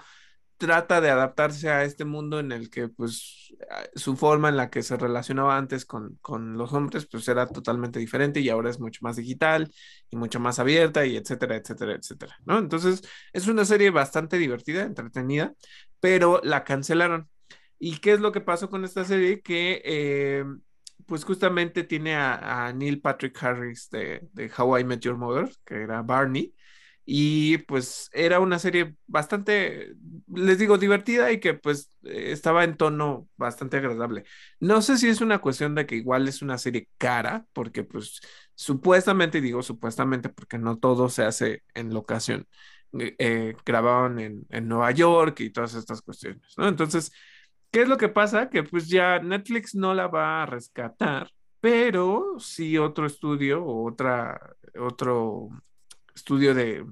trata 0.58 1.00
de 1.00 1.10
adaptarse 1.10 1.70
a 1.70 1.84
este 1.84 2.04
mundo 2.04 2.40
en 2.40 2.52
el 2.52 2.68
que 2.68 2.88
pues 2.88 3.54
su 3.94 4.16
forma 4.16 4.48
en 4.48 4.56
la 4.56 4.70
que 4.70 4.82
se 4.82 4.96
relacionaba 4.96 5.56
antes 5.56 5.84
con, 5.86 6.18
los 6.56 6.72
hombres 6.72 7.06
pues 7.06 7.28
era 7.28 7.46
totalmente 7.46 7.98
diferente 8.00 8.40
y 8.40 8.48
ahora 8.48 8.70
es 8.70 8.80
mucho 8.80 9.00
más 9.02 9.16
digital 9.16 9.72
y 10.10 10.16
mucho 10.16 10.40
más 10.40 10.58
abierta 10.58 11.06
y 11.06 11.16
etcétera, 11.16 11.56
etcétera, 11.56 11.94
etcétera, 11.94 12.36
¿no? 12.44 12.58
Entonces 12.58 13.02
es 13.32 13.46
una 13.46 13.64
serie 13.64 13.90
bastante 13.90 14.36
divertida, 14.36 14.82
entretenida, 14.82 15.54
pero 16.00 16.40
la 16.44 16.64
cancelaron. 16.64 17.28
¿Y 17.78 17.98
qué 17.98 18.12
es 18.12 18.20
lo 18.20 18.32
que 18.32 18.40
pasó 18.40 18.68
con 18.68 18.84
esta 18.84 19.04
serie? 19.04 19.40
Que 19.40 19.80
eh, 19.84 20.44
pues 21.06 21.24
justamente 21.24 21.84
tiene 21.84 22.16
a, 22.16 22.72
Neil 22.74 23.00
Patrick 23.00 23.40
Harris 23.42 23.88
de, 23.90 24.28
de 24.32 24.50
How 24.56 24.78
I 24.78 24.84
Met 24.84 25.00
Your 25.00 25.16
Mother, 25.16 25.50
que 25.64 25.82
era 25.82 26.02
Barney, 26.02 26.52
y 27.10 27.56
pues 27.58 28.10
era 28.12 28.38
una 28.38 28.58
serie 28.58 28.94
bastante, 29.06 29.94
les 30.30 30.58
digo, 30.58 30.76
divertida 30.76 31.32
y 31.32 31.40
que 31.40 31.54
pues 31.54 31.90
estaba 32.02 32.64
en 32.64 32.76
tono 32.76 33.26
bastante 33.38 33.78
agradable. 33.78 34.24
No 34.60 34.82
sé 34.82 34.98
si 34.98 35.08
es 35.08 35.22
una 35.22 35.38
cuestión 35.38 35.74
de 35.74 35.86
que 35.86 35.96
igual 35.96 36.28
es 36.28 36.42
una 36.42 36.58
serie 36.58 36.86
cara, 36.98 37.46
porque 37.54 37.82
pues 37.82 38.20
supuestamente, 38.54 39.40
digo 39.40 39.62
supuestamente 39.62 40.28
porque 40.28 40.58
no 40.58 40.76
todo 40.76 41.08
se 41.08 41.24
hace 41.24 41.62
en 41.72 41.94
locación, 41.94 42.46
eh, 42.98 43.16
eh, 43.18 43.56
grababan 43.64 44.18
en, 44.18 44.46
en 44.50 44.68
Nueva 44.68 44.90
York 44.90 45.40
y 45.40 45.48
todas 45.48 45.72
estas 45.72 46.02
cuestiones, 46.02 46.42
¿no? 46.58 46.68
Entonces, 46.68 47.10
¿qué 47.70 47.80
es 47.82 47.88
lo 47.88 47.96
que 47.96 48.10
pasa? 48.10 48.50
Que 48.50 48.64
pues 48.64 48.86
ya 48.86 49.18
Netflix 49.20 49.74
no 49.74 49.94
la 49.94 50.08
va 50.08 50.42
a 50.42 50.46
rescatar, 50.46 51.30
pero 51.60 52.36
sí 52.38 52.76
otro 52.76 53.06
estudio 53.06 53.64
o 53.64 53.88
otra, 53.88 54.38
otro 54.76 55.48
estudio 56.14 56.54
de, 56.54 56.84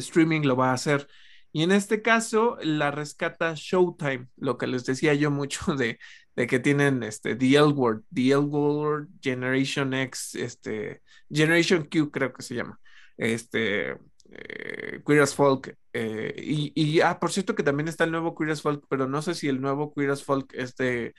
streaming 0.00 0.42
lo 0.42 0.56
va 0.56 0.70
a 0.70 0.74
hacer. 0.74 1.06
Y 1.52 1.62
en 1.62 1.72
este 1.72 2.02
caso 2.02 2.58
la 2.62 2.90
rescata 2.90 3.54
Showtime, 3.54 4.28
lo 4.36 4.58
que 4.58 4.66
les 4.66 4.84
decía 4.84 5.14
yo 5.14 5.30
mucho 5.30 5.74
de, 5.76 5.98
de 6.36 6.46
que 6.46 6.58
tienen 6.58 7.02
este, 7.02 7.36
The 7.36 7.56
L 7.56 7.72
Word, 7.72 8.02
The 8.12 8.30
L 8.30 8.38
Word, 8.38 9.08
Generation 9.22 9.94
X, 9.94 10.34
este, 10.34 11.02
Generation 11.30 11.84
Q 11.84 12.10
creo 12.10 12.32
que 12.32 12.42
se 12.42 12.56
llama, 12.56 12.80
este, 13.16 13.92
eh, 14.30 15.00
Queer 15.06 15.22
as 15.22 15.34
Folk. 15.34 15.76
Eh, 15.92 16.34
y, 16.36 16.72
y, 16.74 17.00
ah, 17.00 17.20
por 17.20 17.30
cierto 17.32 17.54
que 17.54 17.62
también 17.62 17.88
está 17.88 18.04
el 18.04 18.10
nuevo 18.10 18.34
Queer 18.34 18.50
as 18.52 18.62
Folk, 18.62 18.84
pero 18.88 19.06
no 19.08 19.22
sé 19.22 19.34
si 19.34 19.48
el 19.48 19.60
nuevo 19.60 19.92
Queer 19.94 20.10
as 20.10 20.24
Folk 20.24 20.52
es 20.54 20.74
de, 20.76 21.14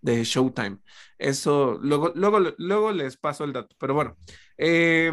de 0.00 0.24
Showtime. 0.24 0.78
Eso, 1.18 1.78
luego, 1.82 2.12
luego, 2.14 2.40
luego 2.58 2.92
les 2.92 3.16
paso 3.16 3.44
el 3.44 3.52
dato, 3.52 3.76
pero 3.78 3.94
bueno. 3.94 4.16
Eh, 4.58 5.12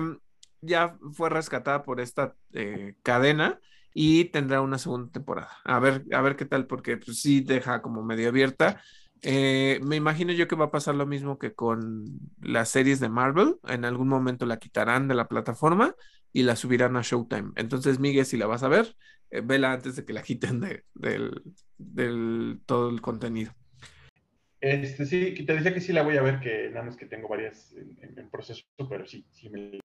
ya 0.64 0.98
fue 1.14 1.30
rescatada 1.30 1.84
por 1.84 2.00
esta 2.00 2.36
eh, 2.54 2.96
cadena 3.04 3.60
y 3.94 4.26
tendrá 4.26 4.62
una 4.62 4.78
segunda 4.78 5.12
temporada. 5.12 5.58
A 5.64 5.80
ver, 5.80 6.04
a 6.12 6.22
ver 6.22 6.36
qué 6.36 6.46
tal, 6.46 6.68
porque 6.68 6.98
pues, 6.98 7.20
sí 7.20 7.42
deja 7.42 7.82
como 7.82 8.04
medio 8.04 8.30
abierta. 8.30 8.82
Eh, 9.22 9.80
me 9.84 9.96
imagino 9.96 10.34
yo 10.34 10.48
que 10.48 10.56
va 10.56 10.66
a 10.66 10.72
pasar 10.72 10.96
lo 10.96 11.06
mismo 11.06 11.38
que 11.40 11.54
con 11.54 12.06
las 12.42 12.70
series 12.70 13.00
de 13.00 13.10
Marvel. 13.10 13.56
En 13.68 13.86
algún 13.86 14.08
momento 14.08 14.46
la 14.46 14.58
quitarán 14.58 15.08
de 15.08 15.16
la 15.16 15.28
plataforma 15.28 15.96
y 16.34 16.44
la 16.44 16.56
subirán 16.56 16.98
a 16.98 17.02
Showtime. 17.02 17.52
Entonces, 17.56 18.00
Miguel, 18.00 18.26
si 18.26 18.38
la 18.38 18.48
vas 18.48 18.64
a 18.64 18.68
ver, 18.68 18.96
eh, 19.30 19.42
vela 19.42 19.72
antes 19.72 19.96
de 19.96 20.06
que 20.06 20.14
la 20.14 20.24
quiten 20.24 20.60
de, 20.60 20.84
del, 20.94 22.62
todo 22.66 22.90
el 22.90 23.00
contenido. 23.02 23.54
Este, 24.60 25.06
sí, 25.06 25.46
te 25.46 25.54
decía 25.54 25.74
que 25.74 25.82
sí 25.82 25.94
la 25.94 26.04
voy 26.04 26.18
a 26.18 26.22
ver, 26.22 26.40
que 26.40 26.70
nada 26.70 26.86
más 26.86 26.96
que 26.96 27.06
tengo 27.06 27.28
varias 27.28 27.74
en, 27.74 28.18
en 28.18 28.30
proceso, 28.30 28.64
pero 28.90 29.06
sí, 29.06 29.26
sí 29.32 29.50
me 29.50 29.83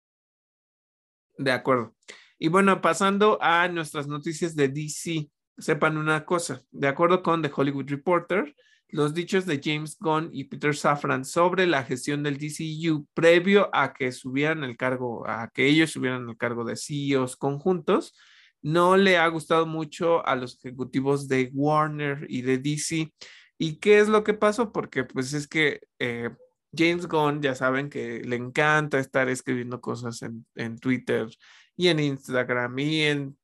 de 1.45 1.53
acuerdo. 1.53 1.95
Y 2.39 2.49
bueno, 2.49 2.81
pasando 2.81 3.39
a 3.41 3.69
nuestras 3.69 4.09
noticias 4.09 4.57
de 4.57 4.69
DC, 4.69 5.29
sepan 5.59 5.97
una 5.97 6.25
cosa, 6.25 6.63
de 6.71 6.89
acuerdo 6.89 7.23
con 7.23 7.43
The 7.43 7.53
Hollywood 7.55 7.89
Reporter, 7.89 8.55
los 8.89 9.15
dichos 9.15 9.47
de 9.47 9.61
James 9.63 9.97
Gunn 9.99 10.29
y 10.33 10.45
Peter 10.45 10.77
Safran 10.77 11.25
sobre 11.25 11.67
la 11.67 11.83
gestión 11.83 12.23
del 12.23 12.37
DCU 12.37 13.07
previo 13.15 13.71
a 13.73 13.95
que 13.95 14.13
subieran 14.13 14.65
el 14.65 14.77
cargo, 14.77 15.27
a 15.27 15.49
que 15.49 15.67
ellos 15.67 15.91
subieran 15.91 16.29
el 16.29 16.37
cargo 16.37 16.65
de 16.65 16.77
CEOs 16.77 17.37
conjuntos, 17.37 18.15
no 18.61 18.97
le 18.97 19.17
ha 19.17 19.27
gustado 19.29 19.67
mucho 19.67 20.25
a 20.27 20.37
los 20.37 20.59
ejecutivos 20.63 21.27
de 21.27 21.51
Warner 21.53 22.27
y 22.29 22.43
de 22.43 22.59
DC. 22.59 23.13
¿Y 23.59 23.77
qué 23.77 23.99
es 23.99 24.09
lo 24.09 24.25
que 24.25 24.35
pasó? 24.35 24.73
Porque 24.73 25.05
pues 25.05 25.33
es 25.33 25.49
que 25.49 25.81
eh, 25.99 26.31
James 26.75 27.07
Gunn, 27.07 27.43
ya 27.43 27.55
saben 27.55 27.91
que 27.91 28.21
le 28.21 28.37
encanta 28.37 28.99
estar 28.99 29.29
escribiendo 29.29 29.81
cosas 29.81 30.23
en, 30.23 30.79
Twitter 30.79 31.29
y 31.77 31.89
en 31.89 32.01
Instagram 32.01 32.79
y 32.79 33.03
en, 33.03 33.37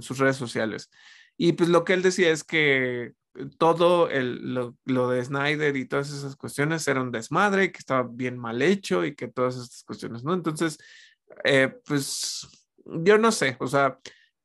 sus 0.00 0.18
redes 0.18 0.36
sociales. 0.36 0.90
Y 1.36 1.52
pues 1.52 1.68
lo 1.68 1.84
que 1.84 1.94
él 1.94 2.02
decía 2.02 2.30
es 2.30 2.44
que 2.44 3.12
todo 3.58 4.08
lo, 4.10 5.10
de 5.10 5.24
Snyder 5.24 5.76
y 5.76 5.86
todas 5.86 6.10
esas 6.10 6.36
cuestiones 6.36 6.86
era 6.88 7.02
un 7.02 7.12
desmadre, 7.12 7.72
que 7.72 7.78
estaba 7.78 8.08
bien 8.10 8.38
mal 8.38 8.62
hecho 8.62 9.04
y 9.04 9.14
que 9.14 9.28
todas 9.28 9.56
estas 9.56 9.82
cuestiones, 9.82 10.24
¿no? 10.24 10.32
Entonces, 10.32 10.78
eh, 11.44 11.74
pues 11.84 12.48
yo 12.84 13.18
no 13.18 13.32
sé, 13.32 13.56
o 13.60 13.66
sea, 13.66 13.98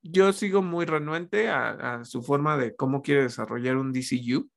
yo 0.04 0.34
sigo 0.34 0.62
muy 0.62 0.86
renuente 0.86 1.50
a, 1.50 2.04
su 2.06 2.22
forma 2.24 2.58
de 2.58 2.76
cómo 2.76 3.02
quiere 3.02 3.24
desarrollar 3.24 3.78
un 3.78 3.94
DCU. 3.94 4.50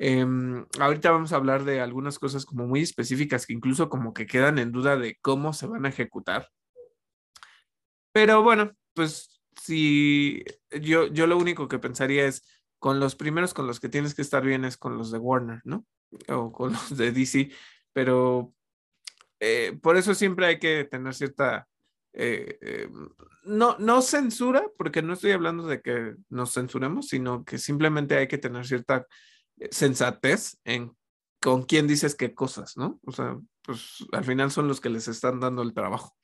Em, 0.00 0.64
ahorita 0.78 1.10
vamos 1.10 1.32
a 1.32 1.36
hablar 1.36 1.64
de 1.64 1.80
algunas 1.80 2.20
cosas 2.20 2.46
como 2.46 2.66
muy 2.66 2.80
específicas 2.80 3.46
que 3.46 3.52
incluso 3.52 3.88
como 3.88 4.14
que 4.14 4.26
quedan 4.26 4.58
en 4.58 4.70
duda 4.70 4.96
de 4.96 5.18
cómo 5.20 5.52
se 5.52 5.66
van 5.66 5.84
a 5.84 5.88
ejecutar. 5.88 6.48
Pero 8.12 8.42
bueno, 8.42 8.72
pues 8.94 9.42
si 9.60 10.44
yo, 10.80 11.08
yo 11.08 11.26
lo 11.26 11.36
único 11.36 11.66
que 11.66 11.80
pensaría 11.80 12.26
es 12.26 12.44
con 12.78 13.00
los 13.00 13.16
primeros 13.16 13.54
con 13.54 13.66
los 13.66 13.80
que 13.80 13.88
tienes 13.88 14.14
que 14.14 14.22
estar 14.22 14.44
bien 14.44 14.64
es 14.64 14.76
con 14.76 14.96
los 14.96 15.10
de 15.10 15.18
Warner, 15.18 15.60
¿no? 15.64 15.84
O 16.28 16.52
con 16.52 16.72
los 16.72 16.96
de 16.96 17.10
DC, 17.10 17.50
pero 17.92 18.54
eh, 19.40 19.76
por 19.82 19.96
eso 19.96 20.14
siempre 20.14 20.46
hay 20.46 20.58
que 20.58 20.84
tener 20.84 21.14
cierta, 21.14 21.68
eh, 22.12 22.58
eh, 22.60 22.88
no, 23.44 23.76
no 23.78 24.02
censura, 24.02 24.64
porque 24.76 25.02
no 25.02 25.14
estoy 25.14 25.32
hablando 25.32 25.66
de 25.66 25.80
que 25.80 26.14
nos 26.28 26.54
censuremos, 26.54 27.08
sino 27.08 27.44
que 27.44 27.58
simplemente 27.58 28.16
hay 28.16 28.28
que 28.28 28.38
tener 28.38 28.66
cierta 28.66 29.06
sensatez 29.70 30.58
en 30.64 30.92
con 31.40 31.62
quién 31.62 31.86
dices 31.86 32.14
qué 32.14 32.34
cosas, 32.34 32.76
¿no? 32.76 32.98
O 33.06 33.12
sea, 33.12 33.38
pues 33.62 34.04
al 34.12 34.24
final 34.24 34.50
son 34.50 34.66
los 34.66 34.80
que 34.80 34.90
les 34.90 35.06
están 35.08 35.38
dando 35.40 35.62
el 35.62 35.72
trabajo. 35.72 36.16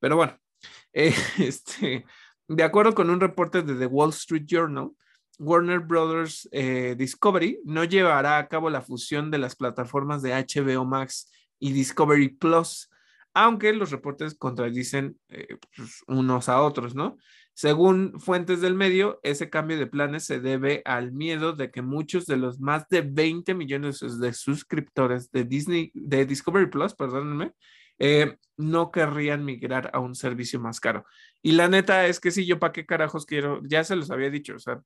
Pero 0.00 0.16
bueno, 0.16 0.36
este, 0.92 2.04
de 2.48 2.62
acuerdo 2.62 2.94
con 2.94 3.10
un 3.10 3.20
reporte 3.20 3.62
de 3.62 3.74
The 3.74 3.86
Wall 3.86 4.10
Street 4.10 4.44
Journal, 4.46 4.90
Warner 5.38 5.80
Brothers 5.80 6.48
Discovery 6.96 7.60
no 7.64 7.84
llevará 7.84 8.38
a 8.38 8.48
cabo 8.48 8.70
la 8.70 8.80
fusión 8.80 9.30
de 9.30 9.38
las 9.38 9.54
plataformas 9.54 10.22
de 10.22 10.32
HBO 10.32 10.86
Max 10.86 11.30
y 11.58 11.72
Discovery 11.72 12.30
Plus, 12.30 12.90
aunque 13.34 13.72
los 13.72 13.90
reportes 13.90 14.34
contradicen 14.34 15.18
eh, 15.28 15.58
pues, 15.76 16.02
unos 16.06 16.48
a 16.48 16.62
otros, 16.62 16.94
¿no? 16.94 17.18
Según 17.56 18.20
fuentes 18.20 18.60
del 18.60 18.74
medio, 18.74 19.18
ese 19.22 19.48
cambio 19.48 19.78
de 19.78 19.86
planes 19.86 20.24
se 20.24 20.40
debe 20.40 20.82
al 20.84 21.12
miedo 21.12 21.54
de 21.54 21.70
que 21.70 21.80
muchos 21.80 22.26
de 22.26 22.36
los 22.36 22.60
más 22.60 22.86
de 22.90 23.00
20 23.00 23.54
millones 23.54 24.00
de 24.20 24.34
suscriptores 24.34 25.30
de 25.30 25.44
Disney, 25.44 25.90
de 25.94 26.26
Discovery 26.26 26.66
Plus, 26.66 26.92
perdónenme, 26.92 27.52
eh, 27.98 28.36
no 28.58 28.90
querrían 28.90 29.42
migrar 29.42 29.90
a 29.94 30.00
un 30.00 30.14
servicio 30.14 30.60
más 30.60 30.80
caro. 30.80 31.06
Y 31.40 31.52
la 31.52 31.66
neta 31.66 32.06
es 32.06 32.20
que 32.20 32.30
sí, 32.30 32.44
yo 32.44 32.58
para 32.58 32.74
qué 32.74 32.84
carajos 32.84 33.24
quiero, 33.24 33.62
ya 33.64 33.84
se 33.84 33.96
los 33.96 34.10
había 34.10 34.28
dicho, 34.28 34.56
o 34.56 34.58
sea, 34.58 34.82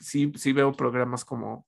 sí, 0.00 0.32
sí 0.34 0.54
veo 0.54 0.72
programas 0.72 1.26
como 1.26 1.66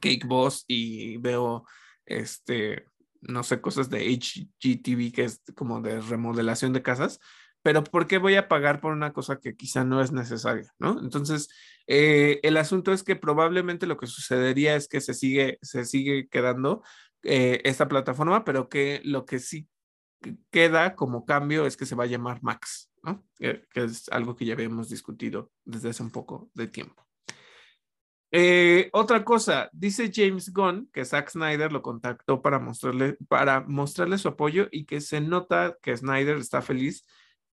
Cake 0.00 0.26
Boss 0.26 0.64
y 0.66 1.18
veo 1.18 1.64
este 2.04 2.86
no 3.20 3.42
sé, 3.42 3.60
cosas 3.60 3.90
de 3.90 4.06
HGTV, 4.08 5.12
que 5.12 5.24
es 5.24 5.42
como 5.54 5.80
de 5.80 6.00
remodelación 6.00 6.72
de 6.72 6.82
casas, 6.82 7.18
pero 7.66 7.82
¿por 7.82 8.06
qué 8.06 8.18
voy 8.18 8.36
a 8.36 8.46
pagar 8.46 8.80
por 8.80 8.92
una 8.92 9.12
cosa 9.12 9.40
que 9.40 9.56
quizá 9.56 9.82
no 9.82 10.00
es 10.00 10.12
necesaria? 10.12 10.72
¿no? 10.78 11.00
Entonces, 11.00 11.48
eh, 11.88 12.38
el 12.44 12.58
asunto 12.58 12.92
es 12.92 13.02
que 13.02 13.16
probablemente 13.16 13.88
lo 13.88 13.96
que 13.96 14.06
sucedería 14.06 14.76
es 14.76 14.86
que 14.86 15.00
se 15.00 15.14
sigue, 15.14 15.58
se 15.62 15.84
sigue 15.84 16.28
quedando 16.28 16.84
eh, 17.24 17.62
esta 17.64 17.88
plataforma, 17.88 18.44
pero 18.44 18.68
que 18.68 19.00
lo 19.02 19.26
que 19.26 19.40
sí 19.40 19.66
queda 20.52 20.94
como 20.94 21.26
cambio 21.26 21.66
es 21.66 21.76
que 21.76 21.86
se 21.86 21.96
va 21.96 22.04
a 22.04 22.06
llamar 22.06 22.40
Max, 22.40 22.92
¿no? 23.02 23.26
que 23.40 23.64
es 23.74 24.08
algo 24.10 24.36
que 24.36 24.44
ya 24.44 24.54
habíamos 24.54 24.88
discutido 24.88 25.50
desde 25.64 25.88
hace 25.88 26.04
un 26.04 26.12
poco 26.12 26.48
de 26.54 26.68
tiempo. 26.68 27.04
Eh, 28.30 28.90
otra 28.92 29.24
cosa, 29.24 29.70
dice 29.72 30.12
James 30.14 30.52
Gunn 30.52 30.88
que 30.92 31.04
Zack 31.04 31.30
Snyder 31.30 31.72
lo 31.72 31.82
contactó 31.82 32.42
para 32.42 32.60
mostrarle, 32.60 33.16
para 33.26 33.62
mostrarle 33.62 34.18
su 34.18 34.28
apoyo 34.28 34.68
y 34.70 34.84
que 34.84 35.00
se 35.00 35.20
nota 35.20 35.76
que 35.82 35.96
Snyder 35.96 36.36
está 36.36 36.62
feliz 36.62 37.04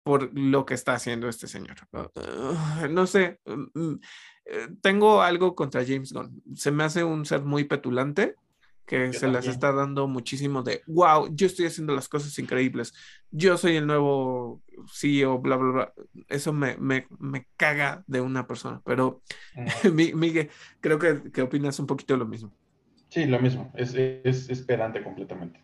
por 0.03 0.37
lo 0.37 0.65
que 0.65 0.73
está 0.73 0.93
haciendo 0.93 1.27
este 1.29 1.47
señor. 1.47 1.77
Ah, 1.93 2.87
no 2.89 3.07
sé, 3.07 3.39
mm, 3.45 3.79
mm, 3.79 3.99
eh, 4.45 4.67
tengo 4.81 5.21
algo 5.21 5.55
contra 5.55 5.85
James 5.85 6.11
Gunn. 6.11 6.43
Se 6.55 6.71
me 6.71 6.83
hace 6.83 7.03
un 7.03 7.25
ser 7.25 7.43
muy 7.43 7.63
petulante 7.63 8.35
que 8.85 9.13
se 9.13 9.27
las 9.27 9.47
está 9.47 9.71
dando 9.71 10.07
muchísimo 10.07 10.61
de, 10.61 10.81
wow, 10.87 11.33
yo 11.33 11.47
estoy 11.47 11.67
haciendo 11.67 11.95
las 11.95 12.09
cosas 12.09 12.37
increíbles, 12.37 12.93
yo 13.31 13.57
soy 13.57 13.77
el 13.77 13.87
nuevo 13.87 14.61
CEO, 14.91 15.39
bla, 15.39 15.55
bla, 15.55 15.71
bla. 15.71 15.93
Eso 16.27 16.51
me, 16.51 16.75
me, 16.77 17.07
me 17.17 17.47
caga 17.55 18.03
de 18.07 18.19
una 18.19 18.45
persona, 18.45 18.81
pero 18.83 19.21
Miguel, 19.93 20.49
creo 20.81 20.99
que, 20.99 21.31
que, 21.31 21.41
opinas 21.41 21.79
un 21.79 21.87
poquito 21.87 22.17
lo 22.17 22.25
mismo. 22.25 22.53
Sí, 23.07 23.25
lo 23.25 23.39
mismo, 23.39 23.71
es, 23.75 23.93
es 23.93 24.49
esperante 24.49 25.01
completamente. 25.01 25.62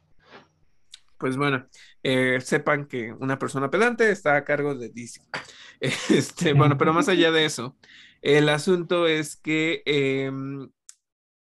Pues 1.20 1.38
bueno, 1.38 1.68
eh, 2.04 2.40
sepan 2.42 2.88
que 2.88 3.14
una 3.14 3.38
persona 3.38 3.70
pedante 3.70 4.10
está 4.12 4.38
a 4.38 4.44
cargo 4.46 4.76
de 4.76 4.90
DC. 4.90 5.22
Este, 6.10 6.54
bueno, 6.54 6.78
pero 6.78 6.94
más 6.94 7.10
allá 7.10 7.32
de 7.32 7.46
eso, 7.46 7.78
el 8.22 8.50
asunto 8.50 9.08
es 9.08 9.38
que 9.38 9.82
em, 9.86 10.70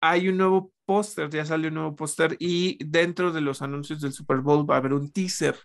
hay 0.01 0.29
un 0.29 0.37
nuevo 0.39 0.73
póster, 0.85 1.31
ya 1.31 1.45
salió 1.45 1.69
un 1.69 1.75
nuevo 1.75 1.97
póster 1.97 2.37
y 2.41 2.79
dentro 2.85 3.33
de 3.33 3.41
los 3.41 3.63
anuncios 3.63 4.01
del 4.01 4.13
Super 4.13 4.39
Bowl 4.39 4.69
va 4.69 4.77
a 4.77 4.79
haber 4.79 4.95
un 4.95 5.13
teaser 5.13 5.57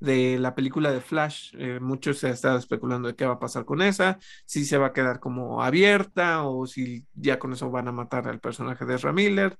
de 0.00 0.38
la 0.38 0.54
película 0.54 0.92
de 0.92 1.00
Flash. 1.00 1.54
Eh, 1.58 1.80
muchos 1.80 2.18
se 2.18 2.28
han 2.28 2.34
estado 2.34 2.58
especulando 2.58 3.08
de 3.08 3.16
qué 3.16 3.26
va 3.26 3.34
a 3.34 3.38
pasar 3.40 3.64
con 3.64 3.82
esa, 3.82 4.18
si 4.46 4.64
se 4.64 4.78
va 4.78 4.88
a 4.88 4.92
quedar 4.92 5.20
como 5.20 5.62
abierta 5.62 6.44
o 6.44 6.66
si 6.66 7.06
ya 7.14 7.38
con 7.38 7.52
eso 7.52 7.70
van 7.70 7.88
a 7.88 7.92
matar 7.92 8.28
al 8.28 8.40
personaje 8.40 8.84
de 8.84 8.94
Ezra 8.94 9.12
Miller. 9.12 9.56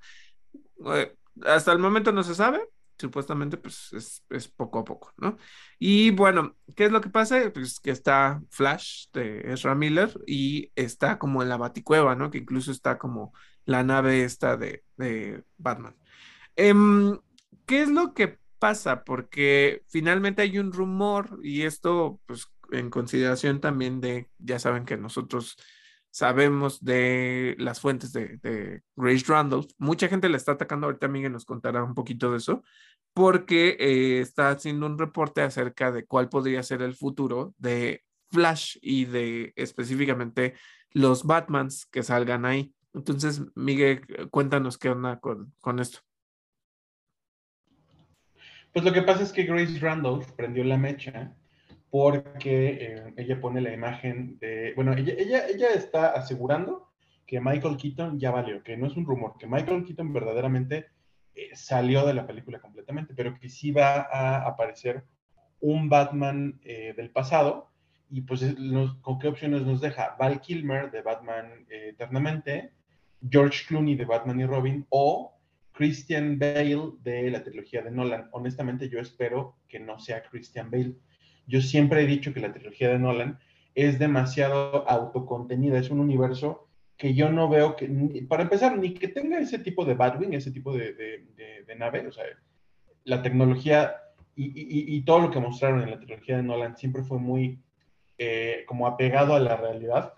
Eh, 0.85 1.15
hasta 1.45 1.71
el 1.71 1.79
momento 1.79 2.11
no 2.11 2.23
se 2.23 2.35
sabe, 2.35 2.61
supuestamente 2.97 3.57
pues 3.57 4.21
es, 4.29 4.47
poco 4.49 4.79
a 4.79 4.85
poco, 4.85 5.13
¿no? 5.17 5.37
Y 5.79 6.11
bueno, 6.11 6.55
¿qué 6.75 6.85
es 6.85 6.91
lo 6.91 7.01
que 7.01 7.09
pasa? 7.09 7.51
Pues 7.53 7.79
que 7.79 7.91
está 7.91 8.41
Flash 8.49 9.07
de 9.13 9.51
Ezra 9.51 9.75
Miller 9.75 10.11
y 10.25 10.71
está 10.75 11.17
como 11.19 11.43
en 11.43 11.49
la 11.49 11.57
baticueva, 11.57 12.15
¿no? 12.15 12.31
Que 12.31 12.39
incluso 12.39 12.71
está 12.71 12.97
como 12.97 13.33
la 13.65 13.83
nave 13.83 14.23
esta 14.23 14.57
de, 14.57 14.83
Batman. 15.57 15.95
Em, 16.55 17.19
¿Qué 17.65 17.81
es 17.81 17.89
lo 17.89 18.13
que 18.13 18.39
pasa? 18.59 19.03
Porque 19.03 19.83
finalmente 19.89 20.41
hay 20.41 20.59
un 20.59 20.71
rumor 20.71 21.39
y 21.43 21.63
esto, 21.63 22.19
pues, 22.25 22.47
en 22.71 22.89
consideración 22.89 23.59
también 23.61 24.01
de, 24.01 24.29
ya 24.37 24.59
saben 24.59 24.85
que 24.85 24.97
nosotros 24.97 25.57
sabemos 26.15 26.81
de 26.81 27.55
las 27.59 27.81
fuentes 27.81 28.13
de, 28.13 28.81
Grace 28.95 29.25
Randolph. 29.27 29.69
Mucha 29.77 30.07
gente 30.07 30.29
le 30.29 30.37
está 30.37 30.53
atacando, 30.53 30.87
ahorita 30.87 31.09
Miguel 31.09 31.33
nos 31.33 31.43
contará 31.43 31.83
un 31.83 31.93
poquito 31.93 32.31
de 32.31 32.37
eso, 32.37 32.63
porque 33.13 33.75
eh, 33.77 34.21
está 34.21 34.51
haciendo 34.51 34.85
un 34.85 34.97
reporte 34.97 35.41
acerca 35.41 35.91
de 35.91 36.05
cuál 36.05 36.29
podría 36.29 36.63
ser 36.63 36.81
el 36.83 36.95
futuro 36.95 37.53
de 37.57 38.01
Flash 38.31 38.77
y 38.81 39.03
de 39.03 39.51
específicamente 39.57 40.53
los 40.91 41.25
Batmans 41.25 41.85
que 41.87 42.01
salgan 42.01 42.45
ahí. 42.45 42.73
Entonces, 42.93 43.41
Miguel, 43.53 44.07
cuéntanos 44.31 44.77
qué 44.77 44.91
onda 44.91 45.19
con, 45.19 45.53
con 45.59 45.81
esto. 45.81 45.99
Pues 48.71 48.85
lo 48.85 48.93
que 48.93 49.01
pasa 49.01 49.21
es 49.21 49.33
que 49.33 49.43
Grace 49.43 49.79
Randolph 49.79 50.31
prendió 50.31 50.63
la 50.63 50.77
mecha 50.77 51.35
porque 51.89 52.67
eh, 52.67 53.13
ella 53.17 53.39
pone 53.39 53.61
la 53.61 53.73
imagen 53.73 54.37
de, 54.39 54.73
bueno, 54.75 54.93
ella, 54.93 55.13
ella, 55.47 55.69
está 55.69 56.11
asegurando 56.11 56.89
que 57.25 57.39
Michael 57.39 57.77
Keaton 57.77 58.19
ya 58.19 58.31
valió, 58.31 58.63
que 58.63 58.77
no 58.77 58.87
es 58.87 58.95
un 58.95 59.05
rumor, 59.05 59.35
que 59.39 59.47
Michael 59.47 59.83
Keaton 59.85 60.13
verdaderamente 60.13 60.87
eh, 61.33 61.49
salió 61.53 62.05
de 62.05 62.13
la 62.13 62.27
película 62.27 62.59
completamente, 62.59 63.13
pero 63.15 63.39
que 63.39 63.49
sí 63.49 63.71
va 63.71 64.07
a 64.11 64.47
aparecer 64.47 65.03
un 65.59 65.89
Batman 65.89 66.59
eh, 66.63 66.93
del 66.95 67.11
pasado. 67.11 67.71
Y 68.09 68.21
pues, 68.21 68.45
¿con 69.01 69.17
qué 69.17 69.27
opciones 69.27 69.63
nos 69.63 69.81
deja? 69.81 70.15
Val 70.19 70.39
Kilmer 70.39 70.91
de 70.91 71.01
Batman 71.01 71.65
Eternamente, 71.69 72.71
George 73.27 73.65
Clooney 73.67 73.95
de 73.95 74.05
Batman 74.05 74.39
y 74.39 74.45
Robin 74.45 74.85
o 74.89 75.35
Christian 75.71 76.39
Bale 76.39 76.93
de 77.01 77.29
la 77.29 77.43
trilogía 77.43 77.81
de 77.81 77.91
Nolan. 77.91 78.29
Honestamente, 78.31 78.89
yo 78.89 78.99
espero 78.99 79.57
que 79.67 79.79
no 79.79 79.99
sea 79.99 80.23
Christian 80.23 80.71
Bale. 80.71 80.95
Yo 81.47 81.61
siempre 81.61 82.01
he 82.01 82.07
dicho 82.07 82.33
que 82.33 82.39
la 82.39 82.51
trilogía 82.51 82.89
de 82.89 82.99
Nolan 82.99 83.39
es 83.73 83.99
demasiado 83.99 84.87
autocontenida, 84.89 85.77
es 85.77 85.89
un 85.89 85.99
universo 85.99 86.67
que 86.97 87.13
yo 87.13 87.29
no 87.29 87.49
veo 87.49 87.75
que, 87.75 87.87
para 88.27 88.43
empezar, 88.43 88.77
ni 88.77 88.93
que 88.93 89.09
tenga 89.09 89.39
ese 89.39 89.59
tipo 89.59 89.83
de 89.83 89.95
Batwing, 89.95 90.33
ese 90.33 90.51
tipo 90.51 90.73
de, 90.73 91.25
nave, 91.77 92.07
o 92.07 92.11
sea, 92.11 92.23
la 93.03 93.21
tecnología 93.21 93.95
y, 94.37 95.01
todo 95.01 95.19
lo 95.19 95.31
que 95.31 95.39
mostraron 95.39 95.81
en 95.81 95.91
la 95.91 95.99
trilogía 95.99 96.37
de 96.37 96.43
Nolan 96.43 96.77
siempre 96.77 97.03
fue 97.03 97.19
muy 97.19 97.61
eh, 98.17 98.63
como 98.65 98.87
apegado 98.87 99.35
a 99.35 99.39
la 99.39 99.55
realidad 99.57 100.13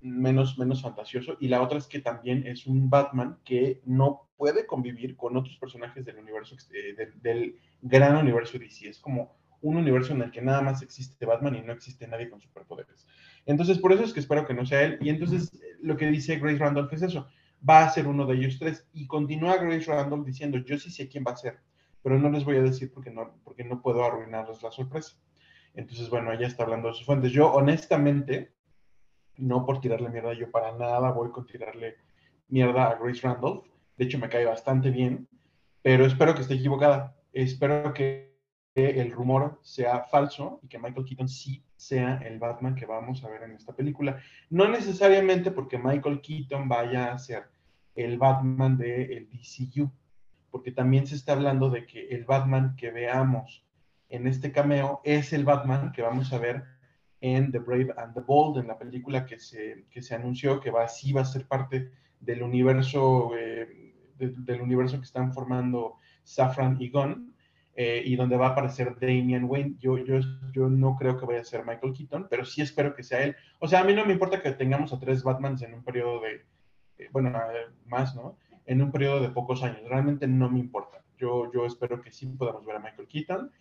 menos, 0.00 0.58
menos 0.58 0.82
fantasioso. 0.82 1.36
Y 1.40 1.48
la 1.48 1.62
otra 1.62 1.78
es 1.78 1.86
que 1.86 2.00
también 2.00 2.46
es 2.46 2.66
un 2.66 2.90
Batman 2.90 3.38
que 3.44 3.80
no 3.84 4.28
puede 4.36 4.66
convivir 4.66 5.16
con 5.16 5.36
otros 5.36 5.56
personajes 5.58 6.04
del 6.04 6.18
universo, 6.18 6.56
eh, 6.72 6.94
del, 7.20 7.58
gran 7.80 8.16
universo 8.16 8.58
DC. 8.58 8.88
Es 8.88 8.98
como 8.98 9.36
un 9.60 9.76
universo 9.76 10.12
en 10.12 10.22
el 10.22 10.30
que 10.30 10.42
nada 10.42 10.62
más 10.62 10.82
existe 10.82 11.26
Batman 11.26 11.56
y 11.56 11.62
no 11.62 11.72
existe 11.72 12.06
nadie 12.06 12.30
con 12.30 12.40
superpoderes. 12.40 13.06
Entonces, 13.46 13.78
por 13.78 13.92
eso 13.92 14.04
es 14.04 14.12
que 14.12 14.20
espero 14.20 14.46
que 14.46 14.54
no 14.54 14.66
sea 14.66 14.82
él. 14.82 14.98
Y 15.00 15.08
entonces, 15.08 15.50
lo 15.80 15.96
que 15.96 16.06
dice 16.06 16.38
Grace 16.38 16.58
Randolph 16.58 16.92
es 16.92 17.02
eso. 17.02 17.28
Va 17.68 17.84
a 17.84 17.90
ser 17.90 18.06
uno 18.06 18.26
de 18.26 18.36
ellos 18.36 18.58
tres. 18.58 18.86
Y 18.92 19.06
continúa 19.06 19.56
Grace 19.56 19.90
Randolph 19.90 20.26
diciendo, 20.26 20.58
yo 20.58 20.78
sí 20.78 20.90
sé 20.90 21.08
quién 21.08 21.24
va 21.26 21.32
a 21.32 21.36
ser, 21.36 21.58
pero 22.02 22.18
no 22.18 22.30
les 22.30 22.44
voy 22.44 22.56
a 22.56 22.62
decir 22.62 22.92
porque 22.92 23.10
no, 23.10 23.34
porque 23.44 23.64
no 23.64 23.80
puedo 23.80 24.04
arruinarles 24.04 24.62
la 24.62 24.70
sorpresa. 24.70 25.16
Entonces, 25.74 26.10
bueno, 26.10 26.32
ella 26.32 26.46
está 26.46 26.64
hablando 26.64 26.88
de 26.88 26.94
sus 26.94 27.06
fuentes. 27.06 27.32
Yo, 27.32 27.52
honestamente, 27.52 28.52
no 29.36 29.64
por 29.64 29.80
tirarle 29.80 30.10
mierda 30.10 30.34
yo 30.34 30.50
para 30.50 30.76
nada 30.76 31.12
voy 31.12 31.30
con 31.30 31.46
tirarle 31.46 31.96
mierda 32.48 32.90
a 32.90 32.98
Grace 32.98 33.20
Randolph. 33.22 33.66
De 33.96 34.04
hecho, 34.04 34.18
me 34.18 34.28
cae 34.28 34.44
bastante 34.44 34.90
bien, 34.90 35.28
pero 35.82 36.04
espero 36.04 36.34
que 36.34 36.42
esté 36.42 36.54
equivocada. 36.54 37.16
Espero 37.32 37.92
que 37.92 38.27
el 38.78 39.12
rumor 39.12 39.60
sea 39.62 40.04
falso 40.04 40.60
y 40.62 40.68
que 40.68 40.78
Michael 40.78 41.04
Keaton 41.06 41.28
sí 41.28 41.62
sea 41.76 42.16
el 42.18 42.38
Batman 42.38 42.74
que 42.74 42.86
vamos 42.86 43.24
a 43.24 43.28
ver 43.28 43.42
en 43.42 43.52
esta 43.52 43.74
película. 43.74 44.18
No 44.50 44.68
necesariamente 44.68 45.50
porque 45.50 45.78
Michael 45.78 46.20
Keaton 46.20 46.68
vaya 46.68 47.12
a 47.12 47.18
ser 47.18 47.44
el 47.94 48.18
Batman 48.18 48.76
del 48.76 49.28
DCU, 49.30 49.90
porque 50.50 50.72
también 50.72 51.06
se 51.06 51.14
está 51.14 51.32
hablando 51.32 51.70
de 51.70 51.86
que 51.86 52.08
el 52.08 52.24
Batman 52.24 52.74
que 52.76 52.90
veamos 52.90 53.64
en 54.08 54.26
este 54.26 54.52
cameo 54.52 55.00
es 55.04 55.32
el 55.32 55.44
Batman 55.44 55.92
que 55.92 56.02
vamos 56.02 56.32
a 56.32 56.38
ver 56.38 56.64
en 57.20 57.50
The 57.50 57.58
Brave 57.58 57.94
and 57.96 58.14
the 58.14 58.20
Bold, 58.20 58.58
en 58.58 58.68
la 58.68 58.78
película 58.78 59.26
que 59.26 59.38
se, 59.38 59.86
que 59.90 60.02
se 60.02 60.14
anunció 60.14 60.60
que 60.60 60.70
va, 60.70 60.86
sí 60.88 61.12
va 61.12 61.22
a 61.22 61.24
ser 61.24 61.46
parte 61.46 61.90
del 62.20 62.42
universo, 62.42 63.32
eh, 63.36 63.94
del 64.16 64.60
universo 64.60 64.98
que 64.98 65.04
están 65.04 65.32
formando 65.32 65.96
Safran 66.22 66.80
y 66.80 66.90
Gunn, 66.90 67.34
eh, 67.80 68.02
y 68.04 68.16
donde 68.16 68.36
va 68.36 68.48
a 68.48 68.50
aparecer 68.50 68.96
Damian 69.00 69.44
Wayne. 69.44 69.76
Yo, 69.78 69.98
yo, 69.98 70.18
yo 70.52 70.68
no 70.68 70.96
creo 70.96 71.16
que 71.16 71.26
vaya 71.26 71.42
a 71.42 71.44
ser 71.44 71.64
Michael 71.64 71.92
Keaton, 71.92 72.26
pero 72.28 72.44
sí 72.44 72.60
espero 72.60 72.92
que 72.92 73.04
sea 73.04 73.22
él. 73.22 73.36
O 73.60 73.68
sea, 73.68 73.82
a 73.82 73.84
mí 73.84 73.94
no 73.94 74.04
me 74.04 74.14
importa 74.14 74.42
que 74.42 74.50
tengamos 74.50 74.92
a 74.92 74.98
tres 74.98 75.22
Batmans 75.22 75.62
en 75.62 75.74
un 75.74 75.84
periodo 75.84 76.20
de, 76.20 76.44
eh, 76.98 77.08
bueno, 77.12 77.32
más, 77.86 78.16
¿no? 78.16 78.36
En 78.66 78.82
un 78.82 78.90
periodo 78.90 79.20
de 79.20 79.28
pocos 79.28 79.62
años. 79.62 79.88
Realmente 79.88 80.26
no 80.26 80.50
me 80.50 80.58
importa. 80.58 81.04
Yo, 81.18 81.52
yo 81.52 81.66
espero 81.66 82.02
que 82.02 82.10
sí 82.10 82.26
podamos 82.26 82.64
ver 82.64 82.74
a 82.74 82.80
Michael 82.80 83.06
Keaton. 83.06 83.52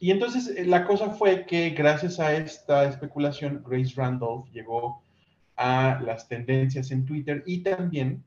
Y 0.00 0.12
entonces 0.12 0.48
eh, 0.56 0.64
la 0.64 0.86
cosa 0.86 1.10
fue 1.10 1.44
que 1.44 1.68
gracias 1.68 2.18
a 2.20 2.34
esta 2.34 2.84
especulación, 2.84 3.62
Grace 3.68 3.92
Randolph 3.94 4.48
llegó 4.50 5.02
a 5.56 6.00
las 6.02 6.26
tendencias 6.26 6.90
en 6.90 7.04
Twitter 7.04 7.42
y 7.44 7.62
también, 7.62 8.24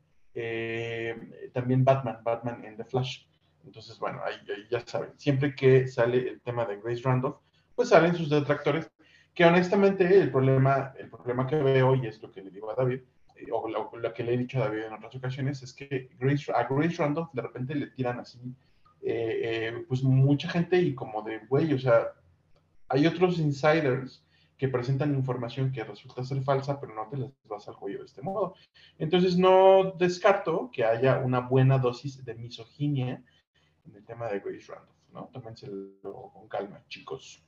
también 1.52 1.84
Batman, 1.84 2.20
Batman 2.24 2.64
en 2.64 2.78
The 2.78 2.84
Flash. 2.84 3.24
Entonces, 3.66 3.98
bueno, 4.00 4.22
ahí, 4.26 4.36
ya 4.70 4.82
saben, 4.86 5.12
siempre 5.18 5.56
que 5.56 5.88
sale 5.88 6.28
el 6.28 6.42
tema 6.42 6.66
de 6.66 6.80
Grace 6.80 7.02
Randolph, 7.04 7.38
pues 7.76 7.90
salen 7.90 8.16
sus 8.16 8.30
detractores, 8.30 8.90
que 9.34 9.46
honestamente 9.46 10.20
el 10.20 10.32
problema, 10.32 10.94
el 10.98 11.10
problema 11.10 11.48
que 11.48 11.56
veo, 11.56 11.96
y 11.96 12.08
es 12.08 12.22
lo 12.22 12.32
que 12.32 12.42
le 12.42 12.52
digo 12.52 12.70
a 12.72 12.76
David, 12.76 13.02
eh, 13.36 13.48
o 13.52 13.68
lo, 13.68 14.14
que 14.14 14.24
le 14.24 14.34
he 14.34 14.38
dicho 14.38 14.58
a 14.58 14.68
David 14.68 14.84
en 14.84 14.94
otras 14.94 15.16
ocasiones, 15.16 15.64
es 15.64 15.74
que 15.74 16.10
Grace, 16.20 16.52
a 16.52 16.64
Grace 16.64 16.98
Randolph 16.98 17.30
de 17.34 17.42
repente 17.42 17.76
le 17.76 17.88
tiran 17.88 18.20
así, 18.20 18.40
eh, 19.02 19.40
eh, 19.44 19.86
pues 19.88 20.04
mucha 20.04 20.50
gente 20.50 20.80
y 20.80 20.94
como 20.94 21.22
de, 21.22 21.40
güey, 21.48 21.74
o 21.74 21.80
sea, 21.80 22.10
hay 22.90 23.08
otros 23.08 23.40
insiders 23.40 24.24
que 24.62 24.68
presentan 24.68 25.16
información 25.16 25.72
que 25.72 25.84
resulta 25.84 26.24
ser 26.24 26.44
falsa, 26.44 26.80
pero 26.80 26.94
no 26.94 27.08
te 27.10 27.18
les 27.18 27.32
vas 27.46 27.68
al 27.68 27.76
cuello 27.76 27.98
de 28.00 28.06
este 28.06 28.22
modo. 28.22 28.54
Entonces, 29.00 29.36
no 29.36 29.96
descarto 29.98 30.70
que 30.72 30.86
haya 30.86 31.18
una 31.18 31.40
buena 31.40 31.80
dosis 31.80 32.24
de 32.24 32.36
misoginia 32.36 33.24
en 33.86 33.96
el 33.96 34.06
tema 34.06 34.28
de 34.28 34.40
Grace 34.40 34.72
Randolph, 34.72 35.10
¿no? 35.12 35.30
Tómenselo 35.34 36.32
con 36.34 36.48
calma, 36.48 36.84
chicos. 36.88 37.44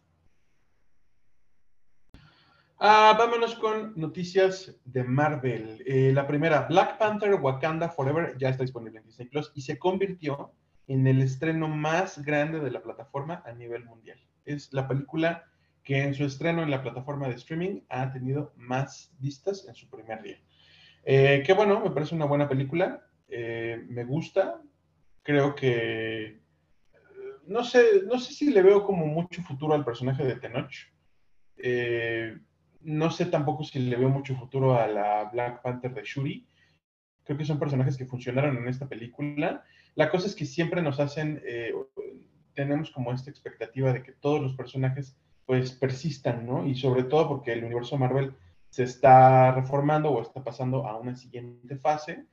Ah, 2.79 3.15
vámonos 3.17 3.55
con 3.55 3.93
noticias 3.95 4.77
de 4.83 5.03
Marvel. 5.03 5.83
Eh, 5.85 6.11
la 6.13 6.27
primera, 6.27 6.67
Black 6.67 6.97
Panther 6.97 7.35
Wakanda 7.35 7.87
Forever 7.87 8.37
ya 8.37 8.49
está 8.49 8.63
disponible 8.63 8.99
en 8.99 9.05
Disney 9.05 9.29
Plus 9.29 9.51
y 9.55 9.61
se 9.61 9.79
convirtió 9.79 10.51
en 10.87 11.07
el 11.07 11.21
estreno 11.21 11.67
más 11.67 12.21
grande 12.23 12.59
de 12.59 12.71
la 12.71 12.81
plataforma 12.81 13.41
a 13.45 13.53
nivel 13.53 13.85
mundial. 13.85 14.19
Es 14.43 14.73
la 14.73 14.87
película 14.87 15.45
que 15.83 16.01
en 16.01 16.13
su 16.13 16.25
estreno 16.25 16.63
en 16.63 16.71
la 16.71 16.81
plataforma 16.81 17.27
de 17.27 17.35
streaming 17.35 17.81
ha 17.89 18.11
tenido 18.11 18.53
más 18.55 19.13
vistas 19.19 19.65
en 19.67 19.75
su 19.75 19.89
primer 19.89 20.21
día. 20.21 20.41
Eh, 21.05 21.43
qué 21.45 21.53
bueno, 21.53 21.79
me 21.81 21.91
parece 21.91 22.15
una 22.15 22.25
buena 22.25 22.47
película. 22.47 23.05
Eh, 23.27 23.83
me 23.87 24.03
gusta, 24.03 24.61
creo 25.23 25.55
que 25.55 26.43
no 27.47 27.63
sé, 27.63 28.03
no 28.05 28.19
sé 28.19 28.33
si 28.33 28.51
le 28.51 28.61
veo 28.61 28.83
como 28.85 29.05
mucho 29.05 29.41
futuro 29.43 29.73
al 29.73 29.85
personaje 29.85 30.23
de 30.23 30.35
Tenoch. 30.35 30.73
Eh, 31.57 32.37
no 32.81 33.11
sé 33.11 33.25
tampoco 33.25 33.63
si 33.63 33.79
le 33.79 33.95
veo 33.95 34.09
mucho 34.09 34.35
futuro 34.35 34.77
a 34.77 34.87
la 34.87 35.29
Black 35.31 35.61
Panther 35.61 35.93
de 35.93 36.03
Shuri. 36.03 36.47
Creo 37.23 37.37
que 37.37 37.45
son 37.45 37.59
personajes 37.59 37.97
que 37.97 38.05
funcionaron 38.05 38.57
en 38.57 38.67
esta 38.67 38.87
película. 38.87 39.63
La 39.95 40.09
cosa 40.09 40.27
es 40.27 40.35
que 40.35 40.45
siempre 40.45 40.81
nos 40.81 40.99
hacen, 40.99 41.41
eh, 41.45 41.73
tenemos 42.53 42.91
como 42.91 43.11
esta 43.13 43.29
expectativa 43.29 43.93
de 43.93 44.03
que 44.03 44.13
todos 44.13 44.41
los 44.41 44.55
personajes 44.55 45.17
pues 45.45 45.71
persistan, 45.71 46.45
¿no? 46.45 46.65
Y 46.65 46.75
sobre 46.75 47.03
todo 47.03 47.27
porque 47.27 47.53
el 47.53 47.63
universo 47.65 47.97
Marvel 47.97 48.33
se 48.69 48.83
está 48.83 49.51
reformando 49.51 50.09
o 50.11 50.21
está 50.21 50.43
pasando 50.43 50.87
a 50.87 50.97
una 50.97 51.15
siguiente 51.15 51.75
fase 51.77 52.25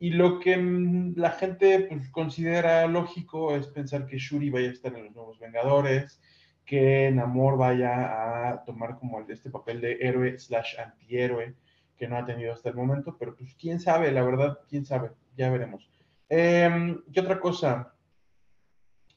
y 0.00 0.10
lo 0.10 0.38
que 0.38 0.56
mm, 0.56 1.14
la 1.16 1.32
gente 1.32 1.86
pues, 1.88 2.08
considera 2.10 2.86
lógico 2.86 3.54
es 3.54 3.66
pensar 3.66 4.06
que 4.06 4.18
Shuri 4.18 4.50
vaya 4.50 4.68
a 4.68 4.72
estar 4.72 4.94
en 4.94 5.04
los 5.04 5.14
nuevos 5.14 5.38
Vengadores, 5.38 6.20
que 6.64 7.10
Namor 7.10 7.56
vaya 7.56 8.50
a 8.50 8.64
tomar 8.64 8.98
como 8.98 9.20
este 9.28 9.50
papel 9.50 9.80
de 9.80 9.98
héroe 10.00 10.38
slash 10.38 10.78
antihéroe 10.78 11.54
que 11.96 12.06
no 12.06 12.16
ha 12.16 12.24
tenido 12.24 12.52
hasta 12.52 12.68
el 12.68 12.76
momento, 12.76 13.16
pero 13.18 13.34
pues 13.34 13.54
quién 13.56 13.80
sabe, 13.80 14.12
la 14.12 14.22
verdad, 14.22 14.60
quién 14.68 14.84
sabe, 14.84 15.10
ya 15.36 15.50
veremos. 15.50 15.90
Em, 16.28 17.02
¿Qué 17.12 17.20
otra 17.20 17.40
cosa? 17.40 17.92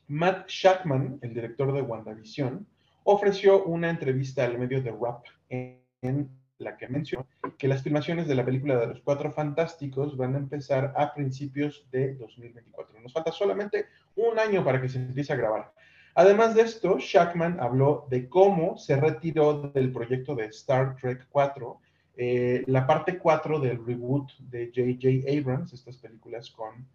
Matt 0.07 0.49
Shackman, 0.49 1.19
el 1.21 1.33
director 1.33 1.71
de 1.73 1.81
WandaVision, 1.81 2.65
ofreció 3.03 3.65
una 3.65 3.89
entrevista 3.89 4.45
al 4.45 4.57
medio 4.57 4.81
de 4.81 4.91
Rap 4.91 5.25
en 5.49 6.29
la 6.61 6.77
que 6.77 6.87
mencionó 6.87 7.27
que 7.57 7.67
las 7.67 7.83
filmaciones 7.83 8.27
de 8.27 8.35
la 8.35 8.45
película 8.45 8.77
de 8.79 8.87
los 8.87 9.01
Cuatro 9.01 9.31
Fantásticos 9.31 10.15
van 10.15 10.35
a 10.35 10.39
empezar 10.39 10.93
a 10.95 11.13
principios 11.13 11.87
de 11.91 12.15
2024. 12.15 12.99
Nos 13.01 13.13
falta 13.13 13.31
solamente 13.31 13.87
un 14.15 14.39
año 14.39 14.63
para 14.63 14.81
que 14.81 14.89
se 14.89 14.99
empiece 14.99 15.33
a 15.33 15.37
grabar. 15.37 15.73
Además 16.15 16.55
de 16.55 16.63
esto, 16.63 16.97
Shackman 16.99 17.59
habló 17.59 18.05
de 18.09 18.27
cómo 18.27 18.77
se 18.77 18.95
retiró 18.95 19.71
del 19.73 19.91
proyecto 19.91 20.35
de 20.35 20.45
Star 20.45 20.95
Trek 20.95 21.27
4, 21.29 21.79
eh, 22.17 22.63
la 22.67 22.85
parte 22.85 23.17
4 23.17 23.59
del 23.59 23.85
reboot 23.85 24.31
de 24.39 24.67
J.J. 24.75 25.31
Abrams, 25.39 25.73
estas 25.73 25.97
películas 25.97 26.49
con 26.51 26.85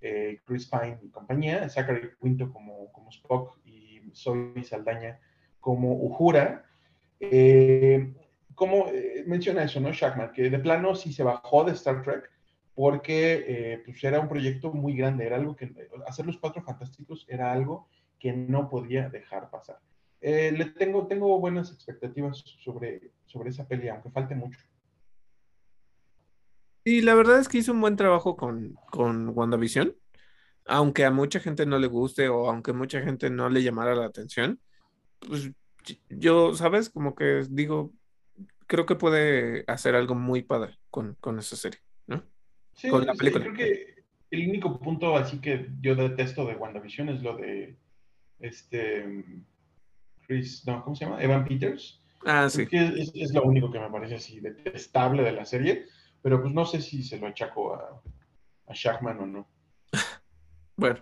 eh, 0.00 0.40
Chris 0.44 0.66
Pine 0.66 0.98
y 1.02 1.08
compañía, 1.08 1.68
Zachary 1.68 2.10
Quinto 2.20 2.52
como, 2.52 2.90
como 2.92 3.10
Spock 3.10 3.58
y 3.64 4.00
Zoe 4.14 4.62
Saldaña 4.64 5.18
como 5.60 5.92
Uhura. 5.92 6.64
Eh, 7.20 8.12
como 8.54 8.88
eh, 8.88 9.24
menciona 9.26 9.64
eso, 9.64 9.80
¿no? 9.80 9.92
Shackman, 9.92 10.32
que 10.32 10.50
de 10.50 10.58
plano 10.58 10.94
sí 10.94 11.12
se 11.12 11.22
bajó 11.22 11.64
de 11.64 11.72
Star 11.72 12.02
Trek 12.02 12.30
porque 12.74 13.44
eh, 13.46 13.82
pues 13.84 14.02
era 14.02 14.20
un 14.20 14.28
proyecto 14.28 14.72
muy 14.72 14.96
grande, 14.96 15.26
era 15.26 15.36
algo 15.36 15.54
que 15.56 15.72
hacer 16.06 16.26
los 16.26 16.38
cuatro 16.38 16.62
fantásticos 16.62 17.26
era 17.28 17.52
algo 17.52 17.88
que 18.18 18.32
no 18.32 18.70
podía 18.70 19.08
dejar 19.08 19.50
pasar. 19.50 19.78
Eh, 20.20 20.52
le 20.56 20.66
tengo, 20.66 21.06
tengo 21.06 21.38
buenas 21.40 21.72
expectativas 21.72 22.38
sobre, 22.62 23.10
sobre 23.26 23.50
esa 23.50 23.66
peli, 23.66 23.88
aunque 23.88 24.10
falte 24.10 24.34
mucho. 24.34 24.60
Y 26.84 27.02
la 27.02 27.14
verdad 27.14 27.40
es 27.40 27.48
que 27.48 27.58
hizo 27.58 27.72
un 27.72 27.80
buen 27.80 27.96
trabajo 27.96 28.36
con, 28.36 28.74
con 28.90 29.30
WandaVision, 29.36 29.94
aunque 30.66 31.04
a 31.04 31.10
mucha 31.10 31.40
gente 31.40 31.66
no 31.66 31.78
le 31.78 31.88
guste 31.88 32.28
o 32.28 32.48
aunque 32.48 32.72
mucha 32.72 33.02
gente 33.02 33.30
no 33.30 33.48
le 33.48 33.62
llamara 33.62 33.94
la 33.94 34.06
atención, 34.06 34.60
pues 35.18 35.50
yo, 36.08 36.54
¿sabes? 36.54 36.90
Como 36.90 37.14
que 37.14 37.44
digo, 37.50 37.92
creo 38.72 38.86
que 38.86 38.94
puede 38.94 39.64
hacer 39.66 39.94
algo 39.94 40.14
muy 40.14 40.40
padre 40.40 40.78
con, 40.88 41.14
esa 41.38 41.56
serie, 41.56 41.78
¿no? 42.06 42.22
Sí, 42.72 42.88
con 42.88 43.04
la 43.04 43.12
película. 43.12 43.44
creo 43.44 43.54
que 43.54 44.04
el 44.30 44.48
único 44.48 44.80
punto 44.80 45.14
así 45.14 45.42
que 45.42 45.68
yo 45.82 45.94
detesto 45.94 46.46
de 46.46 46.56
WandaVision 46.56 47.10
es 47.10 47.22
lo 47.22 47.36
de 47.36 47.76
este 48.40 49.24
Chris, 50.26 50.66
no, 50.66 50.82
¿cómo 50.84 50.96
se 50.96 51.04
llama? 51.04 51.22
Evan 51.22 51.44
Peters. 51.44 52.00
Ah, 52.24 52.48
sí. 52.48 52.66
Es, 52.70 53.12
es, 53.14 53.34
lo 53.34 53.42
único 53.42 53.70
que 53.70 53.78
me 53.78 53.90
parece 53.90 54.14
así 54.14 54.40
detestable 54.40 55.22
de 55.22 55.32
la 55.32 55.44
serie, 55.44 55.84
pero 56.22 56.40
pues 56.40 56.54
no 56.54 56.64
sé 56.64 56.80
si 56.80 57.02
se 57.02 57.18
lo 57.18 57.26
achaco 57.26 57.74
a, 57.74 58.00
a 58.68 58.72
Shackman 58.72 59.20
o 59.20 59.26
no. 59.26 59.48
bueno. 60.76 60.98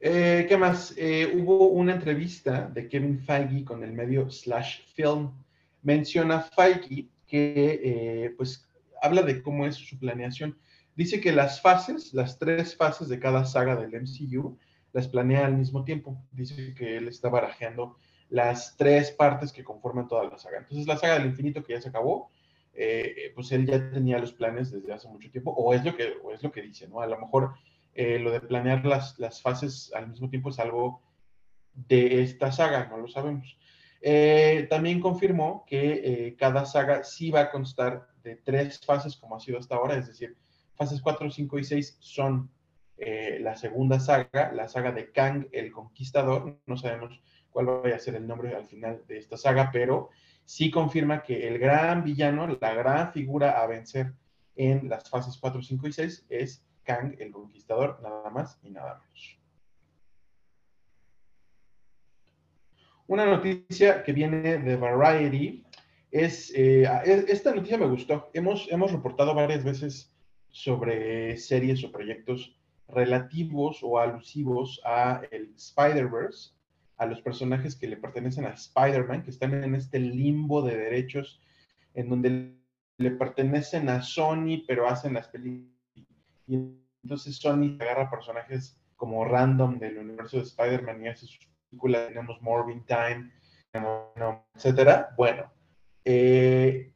Eh, 0.00 0.44
¿Qué 0.46 0.58
más? 0.58 0.92
Eh, 0.98 1.32
hubo 1.34 1.68
una 1.68 1.94
entrevista 1.94 2.68
de 2.68 2.88
Kevin 2.90 3.20
Feige 3.20 3.64
con 3.64 3.82
el 3.82 3.94
medio 3.94 4.30
Slash 4.30 4.82
Film 4.92 5.45
menciona 5.86 6.40
Feige 6.40 7.08
que 7.26 7.80
eh, 7.84 8.34
pues 8.36 8.68
habla 9.00 9.22
de 9.22 9.40
cómo 9.40 9.66
es 9.66 9.76
su 9.76 9.98
planeación. 9.98 10.58
Dice 10.96 11.20
que 11.20 11.30
las 11.30 11.60
fases, 11.60 12.12
las 12.12 12.38
tres 12.38 12.76
fases 12.76 13.08
de 13.08 13.20
cada 13.20 13.44
saga 13.44 13.76
del 13.76 13.94
MCU, 14.02 14.58
las 14.92 15.06
planea 15.06 15.46
al 15.46 15.56
mismo 15.56 15.84
tiempo. 15.84 16.20
Dice 16.32 16.74
que 16.74 16.96
él 16.96 17.06
está 17.06 17.28
barajeando 17.28 17.98
las 18.28 18.76
tres 18.76 19.12
partes 19.12 19.52
que 19.52 19.62
conforman 19.62 20.08
toda 20.08 20.24
la 20.24 20.38
saga. 20.38 20.58
Entonces 20.58 20.88
la 20.88 20.96
saga 20.96 21.18
del 21.18 21.28
infinito 21.28 21.62
que 21.62 21.74
ya 21.74 21.80
se 21.80 21.90
acabó, 21.90 22.32
eh, 22.74 23.30
pues 23.36 23.52
él 23.52 23.64
ya 23.66 23.90
tenía 23.90 24.18
los 24.18 24.32
planes 24.32 24.72
desde 24.72 24.92
hace 24.92 25.08
mucho 25.08 25.30
tiempo, 25.30 25.52
o 25.52 25.72
es 25.72 25.84
lo 25.84 25.96
que, 25.96 26.14
es 26.34 26.42
lo 26.42 26.50
que 26.50 26.62
dice, 26.62 26.88
¿no? 26.88 27.00
A 27.00 27.06
lo 27.06 27.18
mejor 27.18 27.54
eh, 27.94 28.18
lo 28.18 28.32
de 28.32 28.40
planear 28.40 28.84
las, 28.84 29.18
las 29.20 29.40
fases 29.40 29.92
al 29.94 30.08
mismo 30.08 30.28
tiempo 30.28 30.50
es 30.50 30.58
algo 30.58 31.00
de 31.74 32.22
esta 32.22 32.50
saga, 32.50 32.88
no 32.88 32.96
lo 32.96 33.06
sabemos. 33.06 33.56
Eh, 34.00 34.66
también 34.68 35.00
confirmó 35.00 35.64
que 35.66 36.00
eh, 36.04 36.36
cada 36.38 36.64
saga 36.66 37.04
sí 37.04 37.30
va 37.30 37.40
a 37.40 37.50
constar 37.50 38.08
de 38.22 38.36
tres 38.36 38.80
fases 38.84 39.16
como 39.16 39.36
ha 39.36 39.40
sido 39.40 39.58
hasta 39.58 39.76
ahora, 39.76 39.96
es 39.96 40.06
decir, 40.06 40.36
fases 40.74 41.00
4, 41.00 41.30
5 41.30 41.58
y 41.58 41.64
6 41.64 41.96
son 42.00 42.50
eh, 42.98 43.38
la 43.40 43.56
segunda 43.56 44.00
saga, 44.00 44.52
la 44.52 44.68
saga 44.68 44.92
de 44.92 45.10
Kang 45.12 45.48
el 45.52 45.72
Conquistador, 45.72 46.58
no 46.66 46.76
sabemos 46.76 47.20
cuál 47.50 47.68
va 47.68 47.94
a 47.94 47.98
ser 47.98 48.14
el 48.16 48.26
nombre 48.26 48.54
al 48.54 48.66
final 48.66 49.02
de 49.06 49.18
esta 49.18 49.36
saga, 49.36 49.70
pero 49.72 50.10
sí 50.44 50.70
confirma 50.70 51.22
que 51.22 51.48
el 51.48 51.58
gran 51.58 52.04
villano, 52.04 52.46
la 52.60 52.74
gran 52.74 53.12
figura 53.12 53.62
a 53.62 53.66
vencer 53.66 54.12
en 54.54 54.88
las 54.88 55.08
fases 55.08 55.36
4, 55.38 55.62
5 55.62 55.88
y 55.88 55.92
6 55.92 56.26
es 56.28 56.64
Kang 56.84 57.16
el 57.18 57.32
Conquistador, 57.32 58.00
nada 58.02 58.30
más 58.30 58.58
y 58.62 58.70
nada 58.70 58.98
menos. 58.98 59.35
Una 63.08 63.24
noticia 63.24 64.02
que 64.02 64.12
viene 64.12 64.58
de 64.58 64.76
Variety 64.76 65.64
es, 66.10 66.52
eh, 66.56 66.88
esta 67.28 67.54
noticia 67.54 67.78
me 67.78 67.86
gustó. 67.86 68.30
Hemos, 68.32 68.66
hemos 68.70 68.90
reportado 68.90 69.32
varias 69.32 69.62
veces 69.62 70.12
sobre 70.50 71.36
series 71.36 71.84
o 71.84 71.92
proyectos 71.92 72.56
relativos 72.88 73.80
o 73.82 73.98
alusivos 73.98 74.80
a 74.84 75.22
el 75.30 75.52
Spider-Verse, 75.54 76.50
a 76.96 77.06
los 77.06 77.20
personajes 77.20 77.76
que 77.76 77.86
le 77.86 77.96
pertenecen 77.96 78.44
a 78.46 78.50
Spider-Man, 78.50 79.22
que 79.22 79.30
están 79.30 79.62
en 79.62 79.74
este 79.74 80.00
limbo 80.00 80.62
de 80.62 80.76
derechos 80.76 81.40
en 81.94 82.08
donde 82.08 82.56
le 82.98 83.10
pertenecen 83.12 83.88
a 83.88 84.02
Sony, 84.02 84.64
pero 84.66 84.88
hacen 84.88 85.14
las 85.14 85.28
películas. 85.28 85.70
Y 86.48 86.56
entonces 87.04 87.36
Sony 87.36 87.76
agarra 87.78 88.10
personajes 88.10 88.80
como 88.96 89.24
random 89.24 89.78
del 89.78 89.98
universo 89.98 90.38
de 90.38 90.44
Spider-Man 90.44 91.04
y 91.04 91.08
hace 91.08 91.26
sus 91.26 91.48
tenemos 91.80 92.40
Morbin 92.42 92.84
Time, 92.84 93.30
etcétera. 94.54 95.10
Bueno, 95.16 95.52
eh, 96.04 96.92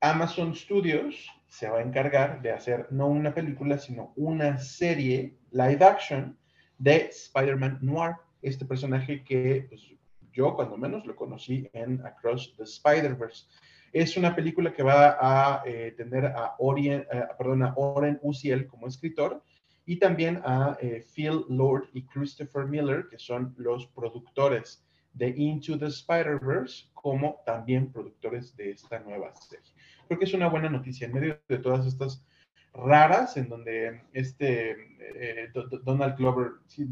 Amazon 0.00 0.54
Studios 0.54 1.30
se 1.48 1.68
va 1.68 1.78
a 1.78 1.82
encargar 1.82 2.42
de 2.42 2.50
hacer 2.50 2.88
no 2.90 3.06
una 3.06 3.32
película, 3.32 3.78
sino 3.78 4.12
una 4.16 4.58
serie 4.58 5.36
live 5.50 5.84
action 5.84 6.36
de 6.78 7.08
Spider-Man 7.10 7.78
Noir, 7.80 8.16
este 8.42 8.64
personaje 8.64 9.22
que 9.22 9.66
pues, 9.68 9.94
yo 10.32 10.54
cuando 10.56 10.76
menos 10.76 11.06
lo 11.06 11.14
conocí 11.14 11.68
en 11.72 12.04
Across 12.04 12.56
the 12.56 12.64
Spider-Verse. 12.64 13.46
Es 13.92 14.16
una 14.16 14.34
película 14.34 14.72
que 14.72 14.82
va 14.82 15.16
a 15.20 15.62
eh, 15.64 15.94
tener 15.96 16.26
a, 16.26 16.56
Orien, 16.58 17.06
eh, 17.12 17.22
a 17.22 17.74
Oren 17.76 18.18
Uziel 18.22 18.66
como 18.66 18.88
escritor 18.88 19.40
y 19.86 19.98
también 19.98 20.40
a 20.44 20.76
eh, 20.80 21.04
Phil 21.14 21.44
Lord 21.48 21.88
y 21.92 22.02
Christopher 22.02 22.66
Miller, 22.66 23.06
que 23.08 23.18
son 23.18 23.54
los 23.58 23.86
productores 23.88 24.84
de 25.12 25.28
Into 25.28 25.78
the 25.78 25.86
Spider-Verse, 25.86 26.86
como 26.94 27.42
también 27.46 27.92
productores 27.92 28.56
de 28.56 28.70
esta 28.70 28.98
nueva 29.00 29.34
serie. 29.36 29.72
Creo 30.06 30.18
que 30.18 30.24
es 30.24 30.34
una 30.34 30.48
buena 30.48 30.68
noticia 30.68 31.06
en 31.06 31.12
medio 31.12 31.38
de 31.48 31.58
todas 31.58 31.86
estas 31.86 32.26
raras 32.74 33.36
en 33.36 33.48
donde 33.48 34.00
este 34.12 34.72
eh, 34.98 35.48
Donald 35.84 36.16
Glover, 36.16 36.52
¿sí, 36.66 36.88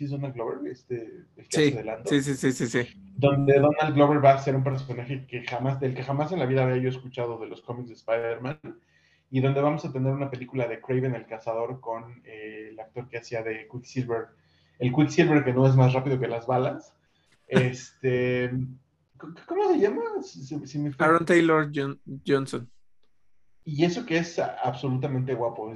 es 0.00 0.10
Donald 0.10 0.34
Glover? 0.34 0.70
Este, 0.70 1.24
el 1.36 1.48
que 1.48 1.82
sí, 2.04 2.22
sí, 2.22 2.34
sí, 2.34 2.52
sí, 2.52 2.66
sí, 2.66 3.00
Donde 3.16 3.60
Donald 3.60 3.94
Glover 3.94 4.24
va 4.24 4.32
a 4.32 4.38
ser 4.38 4.56
un 4.56 4.64
personaje 4.64 5.24
que 5.26 5.44
jamás, 5.46 5.78
del 5.78 5.94
que 5.94 6.02
jamás 6.02 6.32
en 6.32 6.40
la 6.40 6.46
vida 6.46 6.64
había 6.64 6.82
yo 6.82 6.88
escuchado 6.88 7.38
de 7.38 7.46
los 7.46 7.60
cómics 7.60 7.88
de 7.88 7.94
Spider-Man 7.94 8.58
y 9.30 9.40
donde 9.40 9.60
vamos 9.60 9.84
a 9.84 9.92
tener 9.92 10.12
una 10.12 10.28
película 10.28 10.66
de 10.66 10.80
Craven 10.80 11.14
el 11.14 11.26
Cazador 11.26 11.80
con 11.80 12.20
eh, 12.24 12.70
el 12.70 12.80
actor 12.80 13.08
que 13.08 13.18
hacía 13.18 13.42
de 13.42 13.68
Quicksilver, 13.70 14.28
el 14.78 14.92
Quicksilver 14.92 15.44
que 15.44 15.52
no 15.52 15.66
es 15.66 15.76
más 15.76 15.92
rápido 15.92 16.18
que 16.18 16.26
las 16.26 16.46
balas. 16.46 16.94
Este, 17.46 18.50
¿Cómo 19.16 19.72
se 19.72 19.78
llama? 19.78 20.02
Aaron 20.98 21.24
Taylor 21.24 21.70
Johnson. 22.26 22.68
Y 23.64 23.84
eso 23.84 24.04
que 24.04 24.18
es 24.18 24.38
absolutamente 24.38 25.34
guapo. 25.34 25.72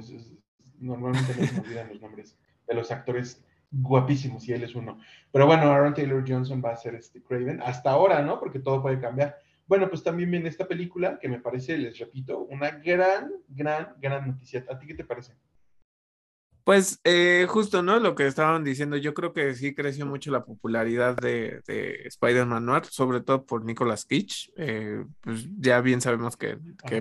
normalmente 0.79 1.33
no 1.37 1.47
se 1.47 1.53
me 1.53 1.59
olvidan 1.59 1.89
los 1.89 2.01
nombres 2.01 2.37
de 2.67 2.73
los 2.73 2.91
actores 2.91 3.43
guapísimos 3.71 4.47
y 4.47 4.53
él 4.53 4.63
es 4.63 4.75
uno. 4.75 4.99
Pero 5.31 5.45
bueno, 5.45 5.71
Aaron 5.71 5.93
Taylor 5.93 6.23
Johnson 6.27 6.61
va 6.63 6.71
a 6.71 6.77
ser 6.77 6.95
este 6.95 7.21
Craven 7.21 7.61
hasta 7.61 7.91
ahora, 7.91 8.21
¿no? 8.21 8.39
Porque 8.39 8.59
todo 8.59 8.81
puede 8.81 8.99
cambiar. 8.99 9.37
Bueno, 9.67 9.89
pues 9.89 10.03
también 10.03 10.29
viene 10.29 10.49
esta 10.49 10.67
película 10.67 11.17
que 11.19 11.27
me 11.27 11.39
parece, 11.39 11.77
les 11.77 11.97
repito, 11.97 12.39
una 12.39 12.69
gran, 12.71 13.31
gran, 13.47 13.95
gran 13.99 14.27
noticia. 14.27 14.63
¿A 14.69 14.77
ti 14.77 14.85
qué 14.85 14.93
te 14.93 15.03
parece? 15.03 15.33
Pues 16.63 16.99
eh, 17.03 17.45
justo, 17.47 17.83
¿no? 17.83 17.99
Lo 17.99 18.15
que 18.15 18.25
estaban 18.25 18.63
diciendo, 18.63 18.97
yo 18.97 19.13
creo 19.13 19.33
que 19.33 19.53
sí 19.53 19.75
creció 19.75 20.07
mucho 20.07 20.31
la 20.31 20.45
popularidad 20.45 21.15
de, 21.15 21.61
Spider-Man 22.05 22.65
Noir, 22.65 22.85
sobre 22.85 23.21
todo 23.21 23.45
por 23.45 23.63
Nicolas 23.63 24.05
Cage. 24.05 24.51
Eh, 24.57 25.05
pues 25.21 25.47
ya 25.59 25.81
bien 25.81 26.01
sabemos 26.01 26.37
que, 26.37 26.57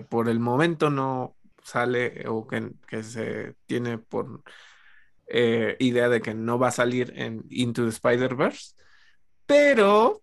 por 0.09 0.29
el 0.29 0.39
momento 0.39 0.91
no 0.91 1.37
sale 1.63 2.25
o 2.29 2.47
que, 2.47 3.03
se 3.03 3.55
tiene 3.65 3.97
por 3.97 4.43
eh, 5.29 5.77
idea 5.79 6.11
de 6.11 6.21
que 6.21 6.35
no 6.35 6.59
va 6.59 6.69
a 6.69 6.71
salir 6.71 7.15
en 7.17 7.45
Into 7.49 7.85
the 7.85 7.91
Spider-Verse, 7.91 8.75
pero 9.47 10.23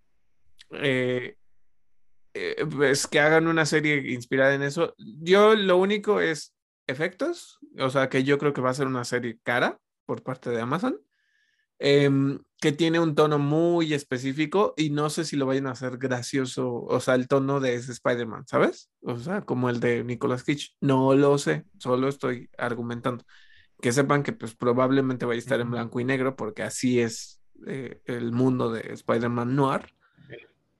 eh, 2.33 2.65
pues 2.69 3.07
que 3.07 3.19
hagan 3.19 3.47
una 3.47 3.65
serie 3.65 4.11
inspirada 4.13 4.53
en 4.55 4.63
eso. 4.63 4.95
Yo 4.97 5.55
lo 5.55 5.77
único 5.77 6.21
es 6.21 6.53
efectos, 6.87 7.59
o 7.79 7.89
sea 7.89 8.09
que 8.09 8.23
yo 8.23 8.37
creo 8.37 8.53
que 8.53 8.61
va 8.61 8.69
a 8.69 8.73
ser 8.73 8.87
una 8.87 9.03
serie 9.05 9.39
cara 9.43 9.79
por 10.05 10.23
parte 10.23 10.49
de 10.49 10.61
Amazon, 10.61 10.97
em, 11.79 12.39
que 12.59 12.71
tiene 12.71 12.99
un 12.99 13.15
tono 13.15 13.39
muy 13.39 13.93
específico 13.93 14.73
y 14.77 14.91
no 14.91 15.09
sé 15.09 15.25
si 15.25 15.35
lo 15.35 15.45
vayan 15.45 15.67
a 15.67 15.71
hacer 15.71 15.97
gracioso, 15.97 16.83
o 16.83 16.99
sea, 16.99 17.15
el 17.15 17.27
tono 17.27 17.59
de 17.59 17.75
ese 17.75 17.91
Spider-Man, 17.91 18.45
¿sabes? 18.47 18.91
O 19.01 19.17
sea, 19.17 19.41
como 19.41 19.69
el 19.69 19.79
de 19.79 20.03
Nicolas 20.03 20.43
Cage. 20.43 20.69
No 20.79 21.15
lo 21.15 21.37
sé, 21.37 21.65
solo 21.79 22.07
estoy 22.07 22.49
argumentando. 22.57 23.23
Que 23.81 23.91
sepan 23.91 24.23
que 24.23 24.33
pues 24.33 24.55
probablemente 24.55 25.25
vaya 25.25 25.37
a 25.37 25.39
estar 25.39 25.59
en 25.59 25.71
blanco 25.71 25.99
y 25.99 26.05
negro 26.05 26.35
porque 26.35 26.63
así 26.63 26.99
es 26.99 27.41
eh, 27.67 28.01
el 28.05 28.31
mundo 28.31 28.71
de 28.71 28.93
Spider-Man 28.93 29.55
Noir 29.55 29.93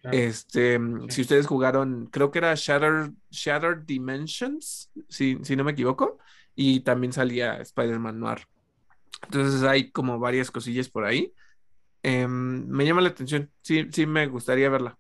este, 0.03 0.79
mm, 0.79 1.09
si 1.09 1.21
ustedes 1.21 1.47
jugaron, 1.47 2.07
creo 2.07 2.31
que 2.31 2.39
era 2.39 2.55
Shattered, 2.55 3.11
Shattered 3.29 3.83
Dimensions, 3.85 4.91
si, 5.09 5.37
si 5.43 5.55
no 5.55 5.63
me 5.63 5.71
equivoco, 5.71 6.17
y 6.55 6.81
también 6.81 7.13
salía 7.13 7.57
Spider-Man 7.57 8.19
Noir. 8.19 8.47
Entonces 9.23 9.63
hay 9.63 9.91
como 9.91 10.19
varias 10.19 10.49
cosillas 10.49 10.89
por 10.89 11.05
ahí. 11.05 11.33
Em, 12.03 12.67
me 12.67 12.85
llama 12.85 13.01
la 13.01 13.09
atención, 13.09 13.51
sí, 13.61 13.87
sí 13.91 14.05
me 14.05 14.25
gustaría 14.27 14.69
verla. 14.69 14.97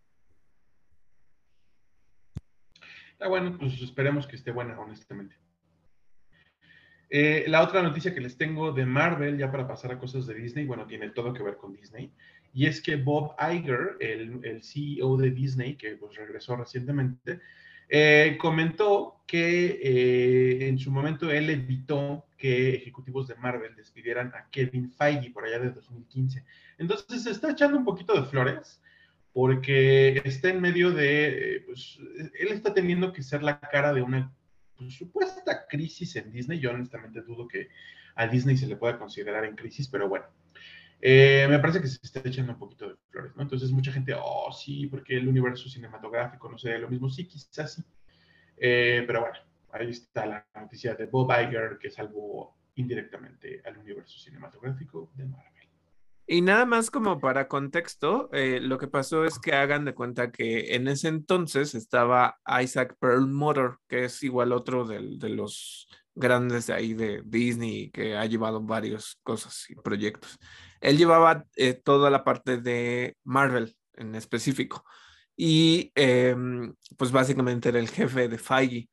Ah, 3.19 3.27
bueno, 3.27 3.55
pues 3.59 3.79
esperemos 3.81 4.27
que 4.27 4.35
esté 4.35 4.51
buena, 4.51 4.79
honestamente. 4.79 5.35
Eh, 7.09 7.45
la 7.47 7.61
otra 7.61 7.83
noticia 7.83 8.13
que 8.13 8.21
les 8.21 8.37
tengo 8.37 8.71
de 8.71 8.85
Marvel, 8.85 9.37
ya 9.37 9.51
para 9.51 9.67
pasar 9.67 9.91
a 9.91 9.99
cosas 9.99 10.25
de 10.27 10.33
Disney, 10.33 10.65
bueno, 10.65 10.87
tiene 10.87 11.09
todo 11.09 11.33
que 11.33 11.43
ver 11.43 11.57
con 11.57 11.73
Disney, 11.73 12.11
y 12.53 12.65
es 12.65 12.81
que 12.81 12.97
Bob 12.97 13.35
Iger, 13.39 13.97
el, 13.99 14.61
CEO 14.63 15.17
de 15.17 15.31
Disney, 15.31 15.75
que 15.75 15.95
pues 15.95 16.15
regresó 16.15 16.55
recientemente, 16.55 17.39
eh, 17.89 18.37
comentó 18.39 19.21
que 19.27 19.79
eh, 19.83 20.67
en 20.67 20.79
su 20.79 20.91
momento 20.91 21.29
él 21.29 21.49
evitó 21.49 22.25
que 22.37 22.75
ejecutivos 22.75 23.27
de 23.27 23.35
Marvel 23.35 23.75
despidieran 23.75 24.33
a 24.35 24.49
Kevin 24.49 24.91
Feige 24.91 25.31
por 25.31 25.45
allá 25.45 25.59
de 25.59 25.71
2015. 25.71 26.43
Entonces 26.77 27.23
se 27.23 27.31
está 27.31 27.51
echando 27.51 27.77
un 27.77 27.85
poquito 27.85 28.13
de 28.13 28.27
flores 28.27 28.81
porque 29.33 30.21
está 30.25 30.49
en 30.49 30.61
medio 30.61 30.91
de, 30.91 31.63
pues, 31.65 31.97
él 32.39 32.49
está 32.49 32.73
teniendo 32.73 33.13
que 33.13 33.23
ser 33.23 33.43
la 33.43 33.59
cara 33.59 33.93
de 33.93 34.01
una 34.01 34.33
pues, 34.77 34.93
supuesta 34.93 35.67
crisis 35.67 36.15
en 36.17 36.31
Disney. 36.31 36.59
Yo 36.59 36.71
honestamente 36.71 37.21
dudo 37.21 37.47
que 37.47 37.69
a 38.15 38.27
Disney 38.27 38.57
se 38.57 38.67
le 38.67 38.75
pueda 38.75 38.97
considerar 38.97 39.45
en 39.45 39.55
crisis, 39.55 39.87
pero 39.87 40.09
bueno, 40.09 40.25
eh, 41.01 41.47
me 41.49 41.57
parece 41.59 41.81
que 41.81 41.87
se 41.87 41.99
está 42.03 42.21
echando 42.23 42.53
un 42.53 42.59
poquito 42.59 42.87
de 42.87 42.95
flores, 43.09 43.35
¿no? 43.35 43.41
Entonces 43.41 43.71
mucha 43.71 43.91
gente, 43.91 44.13
oh, 44.15 44.51
sí, 44.51 44.85
porque 44.87 45.17
el 45.17 45.27
universo 45.27 45.67
cinematográfico 45.67 46.49
no 46.49 46.57
sería 46.57 46.77
lo 46.77 46.89
mismo. 46.89 47.09
Sí, 47.09 47.27
quizás 47.27 47.73
sí. 47.73 47.83
Eh, 48.57 49.03
pero 49.07 49.21
bueno, 49.21 49.37
ahí 49.71 49.89
está 49.89 50.27
la 50.27 50.45
noticia 50.55 50.93
de 50.93 51.07
Bob 51.07 51.31
Iger 51.31 51.79
que 51.79 51.89
salvó 51.89 52.55
indirectamente 52.75 53.61
al 53.65 53.77
universo 53.77 54.19
cinematográfico 54.19 55.11
de 55.15 55.25
Marvel. 55.25 55.51
Y 56.27 56.41
nada 56.41 56.65
más 56.65 56.91
como 56.91 57.19
para 57.19 57.47
contexto, 57.47 58.29
eh, 58.31 58.59
lo 58.61 58.77
que 58.77 58.87
pasó 58.87 59.25
es 59.25 59.39
que 59.39 59.53
hagan 59.53 59.83
de 59.83 59.95
cuenta 59.95 60.31
que 60.31 60.75
en 60.75 60.87
ese 60.87 61.07
entonces 61.07 61.75
estaba 61.75 62.39
Isaac 62.61 62.95
Perlmutter, 62.99 63.71
que 63.87 64.05
es 64.05 64.21
igual 64.23 64.53
otro 64.53 64.85
de 64.85 65.29
los 65.29 65.89
grandes 66.15 66.67
de 66.67 66.73
ahí 66.73 66.93
de 66.93 67.21
Disney 67.25 67.89
que 67.91 68.15
ha 68.17 68.25
llevado 68.25 68.61
varias 68.61 69.17
cosas 69.23 69.65
y 69.69 69.75
proyectos. 69.75 70.37
Él 70.81 70.97
llevaba 70.97 71.45
eh, 71.55 71.73
toda 71.73 72.09
la 72.09 72.23
parte 72.23 72.57
de 72.57 73.17
Marvel 73.23 73.75
en 73.93 74.15
específico 74.15 74.83
y 75.35 75.91
em, 75.95 76.73
pues 76.97 77.11
básicamente 77.11 77.69
era 77.69 77.79
el 77.79 77.89
jefe 77.89 78.27
de 78.27 78.37
Feige. 78.37 78.89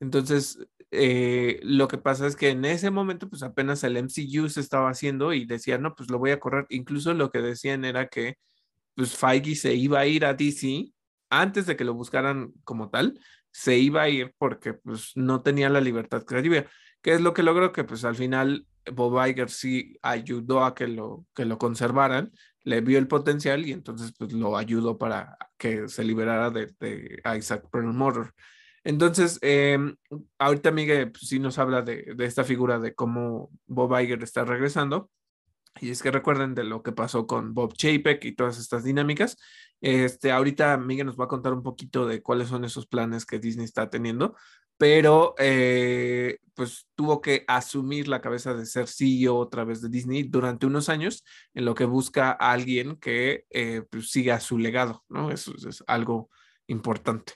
Entonces, 0.00 0.58
eh, 0.90 1.60
lo 1.62 1.88
que 1.88 1.98
pasa 1.98 2.26
es 2.26 2.36
que 2.36 2.50
en 2.50 2.64
ese 2.64 2.90
momento 2.90 3.28
pues 3.28 3.42
apenas 3.42 3.84
el 3.84 3.96
MCU 3.96 4.48
se 4.48 4.60
estaba 4.60 4.90
haciendo 4.90 5.32
y 5.32 5.46
decían, 5.46 5.82
no, 5.82 5.94
pues 5.94 6.10
lo 6.10 6.18
voy 6.18 6.30
a 6.32 6.40
correr. 6.40 6.66
Incluso 6.70 7.14
lo 7.14 7.30
que 7.30 7.40
decían 7.40 7.84
era 7.84 8.08
que 8.08 8.36
pues 8.94 9.16
Feige 9.16 9.54
se 9.56 9.74
iba 9.74 10.00
a 10.00 10.06
ir 10.06 10.24
a 10.24 10.34
DC 10.34 10.92
antes 11.30 11.66
de 11.66 11.76
que 11.76 11.84
lo 11.84 11.94
buscaran 11.94 12.52
como 12.64 12.90
tal, 12.90 13.18
se 13.52 13.78
iba 13.78 14.02
a 14.02 14.08
ir 14.08 14.34
porque 14.38 14.74
pues 14.74 15.12
no 15.14 15.42
tenía 15.42 15.68
la 15.68 15.80
libertad 15.80 16.24
creativa, 16.24 16.64
que 17.02 17.12
es 17.12 17.20
lo 17.20 17.34
que 17.34 17.42
logró 17.42 17.72
que 17.72 17.84
pues 17.84 18.04
al 18.04 18.16
final 18.16 18.66
Bob 18.90 19.24
Iger 19.24 19.50
sí 19.50 19.98
ayudó 20.02 20.64
a 20.64 20.74
que 20.74 20.88
lo, 20.88 21.26
que 21.34 21.44
lo 21.44 21.58
conservaran, 21.58 22.32
le 22.64 22.80
vio 22.80 22.98
el 22.98 23.08
potencial 23.08 23.66
y 23.66 23.72
entonces 23.72 24.12
pues 24.18 24.32
lo 24.32 24.56
ayudó 24.56 24.98
para 24.98 25.36
que 25.58 25.88
se 25.88 26.04
liberara 26.04 26.50
de, 26.50 27.20
Isaac 27.36 27.68
Perlmutter. 27.70 28.32
Entonces, 28.84 29.38
em, 29.42 29.94
ahorita 30.38 30.72
Miguel 30.72 31.12
pues, 31.12 31.28
sí 31.28 31.38
nos 31.38 31.58
habla 31.58 31.82
de, 31.82 32.14
de, 32.16 32.24
esta 32.24 32.42
figura 32.42 32.80
de 32.80 32.94
cómo 32.94 33.50
Bob 33.66 33.96
Iger 34.00 34.22
está 34.22 34.44
regresando. 34.44 35.10
Y 35.80 35.90
es 35.90 36.02
que 36.02 36.10
recuerden 36.10 36.54
de 36.54 36.64
lo 36.64 36.82
que 36.82 36.92
pasó 36.92 37.26
con 37.26 37.54
Bob 37.54 37.74
Chapek 37.74 38.24
y 38.24 38.32
todas 38.32 38.58
estas 38.58 38.84
dinámicas. 38.84 39.36
Este, 39.80 40.30
ahorita 40.30 40.76
Miguel 40.76 41.06
nos 41.06 41.18
va 41.18 41.24
a 41.24 41.28
contar 41.28 41.52
un 41.52 41.62
poquito 41.62 42.06
de 42.06 42.22
cuáles 42.22 42.48
son 42.48 42.64
esos 42.64 42.86
planes 42.86 43.26
que 43.26 43.40
Disney 43.40 43.64
está 43.64 43.90
teniendo, 43.90 44.36
pero 44.78 45.34
eh, 45.38 46.38
pues 46.54 46.86
tuvo 46.94 47.20
que 47.20 47.44
asumir 47.48 48.06
la 48.06 48.20
cabeza 48.20 48.54
de 48.54 48.66
ser 48.66 48.86
CEO 48.86 49.36
otra 49.36 49.64
vez 49.64 49.80
de 49.82 49.88
Disney 49.88 50.22
durante 50.22 50.66
unos 50.66 50.88
años, 50.88 51.24
en 51.54 51.64
lo 51.64 51.74
que 51.74 51.84
busca 51.84 52.30
a 52.30 52.52
alguien 52.52 52.96
que 52.96 53.44
eh, 53.50 53.82
pues, 53.90 54.10
siga 54.10 54.38
su 54.40 54.58
legado, 54.58 55.04
¿no? 55.08 55.30
Eso, 55.30 55.52
es 55.68 55.82
algo 55.86 56.30
importante. 56.68 57.34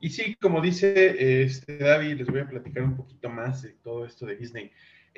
Y 0.00 0.10
sí, 0.10 0.36
como 0.36 0.60
dice 0.60 1.42
este 1.42 1.78
David, 1.78 2.18
les 2.18 2.28
voy 2.28 2.40
a 2.40 2.48
platicar 2.48 2.84
un 2.84 2.96
poquito 2.96 3.28
más 3.28 3.62
de 3.62 3.70
todo 3.82 4.04
esto 4.04 4.26
de 4.26 4.36
Disney. 4.36 4.70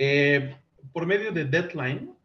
Eh, 0.02 0.56
por 0.94 1.04
medio 1.04 1.30
de 1.30 1.44
Deadline, 1.44 2.16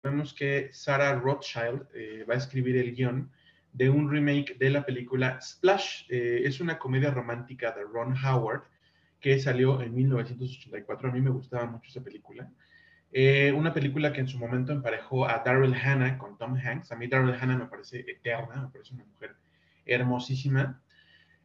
sabemos 0.00 0.32
que 0.32 0.70
Sarah 0.72 1.18
Rothschild 1.18 1.88
eh, 1.92 2.24
va 2.24 2.34
a 2.34 2.36
escribir 2.36 2.76
el 2.76 2.94
guion 2.94 3.32
de 3.72 3.90
un 3.90 4.08
remake 4.08 4.56
de 4.56 4.70
la 4.70 4.86
película 4.86 5.40
Splash. 5.40 6.04
Eh, 6.08 6.42
es 6.44 6.60
una 6.60 6.78
comedia 6.78 7.10
romántica 7.10 7.72
de 7.72 7.82
Ron 7.82 8.14
Howard 8.24 8.62
que 9.18 9.40
salió 9.40 9.82
en 9.82 9.92
1984. 9.92 11.08
A 11.08 11.12
mí 11.12 11.20
me 11.20 11.30
gustaba 11.30 11.66
mucho 11.66 11.88
esa 11.88 12.04
película. 12.04 12.48
una 13.56 13.74
película 13.74 14.12
que 14.12 14.20
en 14.20 14.28
su 14.28 14.38
momento 14.38 14.70
emparejó 14.70 15.26
a 15.26 15.42
Daryl 15.44 15.74
Hannah 15.74 16.16
con 16.16 16.38
Tom 16.38 16.54
Hanks. 16.54 16.92
A 16.92 16.96
mí 16.96 17.08
Daryl 17.08 17.34
Hannah 17.34 17.58
me 17.58 17.66
parece 17.66 18.04
eterna, 18.08 18.62
me 18.62 18.68
parece 18.68 18.94
una 18.94 19.04
mujer 19.04 19.34
hermosísima. 19.84 20.80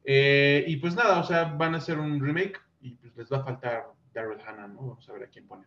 y 0.05 0.75
pues 0.77 0.93
nada, 0.93 1.19
o 1.19 1.23
sea, 1.23 1.45
van 1.45 1.73
a 1.73 1.77
hacer 1.79 1.97
un 1.97 2.23
remake 2.23 2.61
y 2.81 2.91
pues 2.97 3.17
les 3.17 3.31
va 3.31 3.37
a 3.37 3.43
faltar 3.43 3.94
Daryl 4.15 4.39
Hannah, 4.39 4.67
¿no? 4.67 4.87
Vamos 4.87 5.07
a 5.09 5.13
ver 5.13 5.23
a 5.23 5.27
quién 5.27 5.45
pone. 5.45 5.65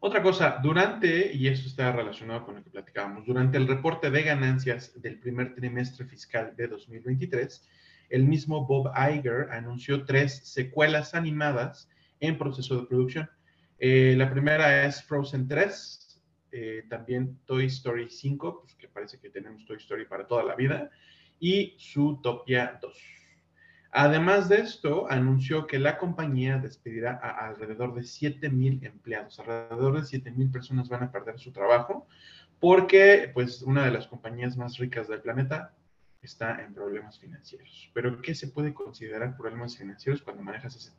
Otra 0.00 0.22
cosa, 0.22 0.58
durante, 0.62 1.32
y 1.32 1.48
esto 1.48 1.68
está 1.68 1.90
relacionado 1.90 2.44
con 2.44 2.56
lo 2.56 2.62
que 2.62 2.70
platicábamos, 2.70 3.24
durante 3.24 3.56
el 3.56 3.66
reporte 3.66 4.10
de 4.10 4.22
ganancias 4.22 5.00
del 5.00 5.18
primer 5.18 5.54
trimestre 5.54 6.04
fiscal 6.04 6.54
de 6.54 6.68
2023, 6.68 7.66
el 8.10 8.24
mismo 8.24 8.66
Bob 8.66 8.92
Iger 8.94 9.48
anunció 9.50 10.04
tres 10.04 10.46
secuelas 10.46 11.14
animadas 11.14 11.88
en 12.20 12.36
proceso 12.36 12.78
de 12.78 12.86
producción. 12.86 13.30
Eh, 13.78 14.14
la 14.16 14.30
primera 14.30 14.84
es 14.86 15.02
Frozen 15.02 15.48
3, 15.48 16.22
eh, 16.52 16.84
también 16.88 17.38
Toy 17.46 17.66
Story 17.66 18.08
5, 18.10 18.60
pues 18.60 18.74
que 18.74 18.88
parece 18.88 19.18
que 19.18 19.30
tenemos 19.30 19.64
Toy 19.64 19.78
Story 19.78 20.04
para 20.04 20.26
toda 20.26 20.44
la 20.44 20.54
vida, 20.54 20.90
y 21.40 21.76
Zootopia 21.80 22.78
2. 22.80 23.25
Además 23.98 24.50
de 24.50 24.56
esto, 24.56 25.10
anunció 25.10 25.66
que 25.66 25.78
la 25.78 25.96
compañía 25.96 26.58
despedirá 26.58 27.18
a 27.22 27.48
alrededor 27.48 27.94
de 27.94 28.02
7 28.02 28.50
mil 28.50 28.84
empleados. 28.84 29.40
Alrededor 29.40 29.98
de 29.98 30.04
7 30.04 30.32
mil 30.32 30.50
personas 30.50 30.90
van 30.90 31.04
a 31.04 31.10
perder 31.10 31.38
su 31.38 31.50
trabajo 31.50 32.06
porque, 32.60 33.30
pues, 33.32 33.62
una 33.62 33.86
de 33.86 33.92
las 33.92 34.06
compañías 34.06 34.54
más 34.58 34.76
ricas 34.76 35.08
del 35.08 35.22
planeta 35.22 35.74
está 36.20 36.62
en 36.62 36.74
problemas 36.74 37.18
financieros. 37.18 37.90
Pero, 37.94 38.20
¿qué 38.20 38.34
se 38.34 38.48
puede 38.48 38.74
considerar 38.74 39.34
problemas 39.34 39.78
financieros 39.78 40.20
cuando 40.20 40.42
manejas 40.42 40.92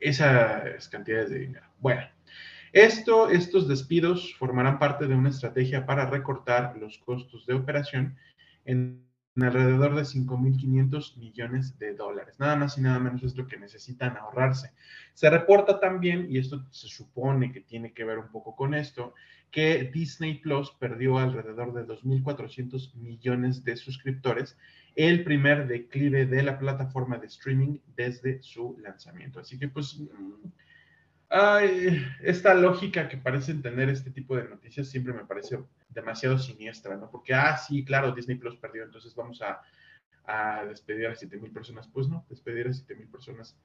esas 0.00 0.88
cantidades 0.88 1.28
de 1.28 1.40
dinero? 1.40 1.66
Bueno, 1.78 2.08
esto, 2.72 3.28
estos 3.28 3.68
despidos 3.68 4.34
formarán 4.38 4.78
parte 4.78 5.06
de 5.06 5.14
una 5.14 5.28
estrategia 5.28 5.84
para 5.84 6.06
recortar 6.06 6.74
los 6.78 6.96
costos 7.00 7.44
de 7.44 7.52
operación 7.52 8.16
en 8.64 9.07
alrededor 9.46 9.94
de 9.94 10.02
5.500 10.02 11.16
millones 11.16 11.78
de 11.78 11.94
dólares. 11.94 12.38
Nada 12.38 12.56
más 12.56 12.78
y 12.78 12.80
nada 12.80 12.98
menos 12.98 13.22
es 13.22 13.36
lo 13.36 13.46
que 13.46 13.58
necesitan 13.58 14.16
ahorrarse. 14.16 14.72
Se 15.14 15.30
reporta 15.30 15.80
también, 15.80 16.26
y 16.30 16.38
esto 16.38 16.66
se 16.70 16.88
supone 16.88 17.52
que 17.52 17.60
tiene 17.60 17.92
que 17.92 18.04
ver 18.04 18.18
un 18.18 18.28
poco 18.28 18.56
con 18.56 18.74
esto, 18.74 19.14
que 19.50 19.90
Disney 19.92 20.34
Plus 20.34 20.70
perdió 20.78 21.18
alrededor 21.18 21.72
de 21.72 21.86
2.400 21.86 22.94
millones 22.94 23.64
de 23.64 23.76
suscriptores, 23.76 24.56
el 24.94 25.24
primer 25.24 25.66
declive 25.68 26.26
de 26.26 26.42
la 26.42 26.58
plataforma 26.58 27.18
de 27.18 27.26
streaming 27.26 27.78
desde 27.96 28.42
su 28.42 28.76
lanzamiento. 28.82 29.40
Así 29.40 29.58
que 29.58 29.68
pues... 29.68 30.00
Mm, 31.30 32.22
esta 32.22 32.54
lógica 32.54 33.06
que 33.08 33.18
parecen 33.18 33.60
tener 33.60 33.90
este 33.90 34.10
tipo 34.10 34.34
de 34.34 34.48
noticias 34.48 34.88
siempre 34.88 35.12
me 35.12 35.26
parece 35.26 35.58
demasiado 35.90 36.38
siniestra, 36.38 36.96
¿no? 36.96 37.10
Porque, 37.10 37.34
ah, 37.34 37.56
sí, 37.58 37.84
claro, 37.84 38.12
Disney 38.12 38.38
Plus 38.38 38.56
perdió, 38.56 38.84
entonces 38.84 39.14
vamos 39.14 39.42
a, 39.42 39.60
despedir 40.68 41.06
a 41.06 41.14
7 41.14 41.38
mil 41.38 41.50
personas. 41.50 41.88
Pues 41.88 42.06
no, 42.08 42.26
despedir 42.28 42.68
a 42.68 42.72
7 42.72 42.94
mil 42.94 43.08
personas 43.08 43.56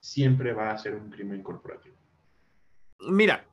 siempre 0.00 0.52
va 0.52 0.70
a 0.70 0.78
ser 0.78 0.94
un 0.94 1.08
crimen 1.08 1.42
corporativo. 1.42 1.96
Mira, 3.08 3.46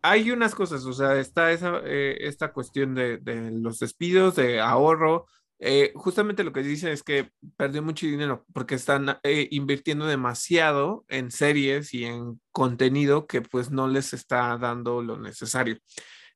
hay 0.00 0.30
unas 0.30 0.54
cosas, 0.54 0.86
o 0.86 0.92
sea, 0.92 1.16
está 1.16 1.52
esa, 1.52 1.80
eh, 1.84 2.16
esta 2.20 2.52
cuestión 2.52 2.94
de, 2.94 3.20
los 3.52 3.78
despidos, 3.78 4.36
de 4.36 4.60
ahorro. 4.60 5.26
Eh, 5.58 5.92
justamente 5.94 6.44
lo 6.44 6.52
que 6.52 6.62
dice 6.62 6.92
es 6.92 7.02
que 7.02 7.30
perdió 7.56 7.82
mucho 7.82 8.06
dinero 8.06 8.44
porque 8.52 8.74
están 8.74 9.18
eh, 9.22 9.48
invirtiendo 9.50 10.06
demasiado 10.06 11.04
en 11.08 11.30
series 11.30 11.94
y 11.94 12.04
en 12.04 12.40
contenido 12.52 13.26
que 13.26 13.40
pues 13.40 13.70
no 13.70 13.88
les 13.88 14.12
está 14.12 14.58
dando 14.58 15.02
lo 15.02 15.18
necesario. 15.18 15.78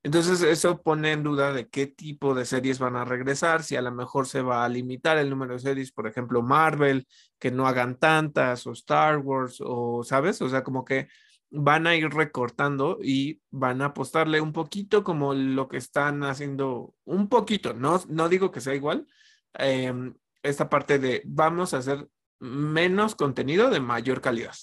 Entonces 0.03 0.41
eso 0.41 0.81
pone 0.81 1.11
en 1.11 1.21
duda 1.21 1.53
de 1.53 1.69
qué 1.69 1.85
tipo 1.85 2.33
de 2.33 2.45
series 2.45 2.79
van 2.79 2.95
a 2.95 3.05
regresar, 3.05 3.63
si 3.63 3.75
a 3.75 3.83
lo 3.83 3.91
mejor 3.91 4.27
se 4.27 4.41
va 4.41 4.65
a 4.65 4.69
limitar 4.69 5.17
el 5.19 5.29
número 5.29 5.53
de 5.53 5.59
series, 5.59 5.91
por 5.91 6.07
ejemplo, 6.07 6.41
Marvel, 6.41 7.07
que 7.37 7.51
no 7.51 7.67
hagan 7.67 7.97
tantas, 7.99 8.65
o 8.65 8.71
Star 8.71 9.19
Wars, 9.19 9.57
o, 9.63 10.03
¿sabes? 10.03 10.41
O 10.41 10.49
sea, 10.49 10.63
como 10.63 10.83
que 10.83 11.07
van 11.51 11.85
a 11.85 11.95
ir 11.95 12.09
recortando 12.09 12.97
y 13.01 13.41
van 13.51 13.81
a 13.81 13.87
apostarle 13.87 14.39
un 14.39 14.53
poquito 14.53 15.03
como 15.03 15.33
lo 15.33 15.67
que 15.67 15.77
están 15.77 16.23
haciendo, 16.23 16.95
un 17.03 17.27
poquito, 17.27 17.73
no, 17.73 18.01
no 18.07 18.29
digo 18.29 18.51
que 18.51 18.61
sea 18.61 18.73
igual, 18.73 19.05
em, 19.53 20.15
esta 20.43 20.69
parte 20.69 20.97
de 20.97 21.21
vamos 21.25 21.73
a 21.73 21.79
hacer 21.79 22.07
menos 22.39 23.15
contenido 23.15 23.69
de 23.69 23.81
mayor 23.81 24.21
calidad 24.21 24.55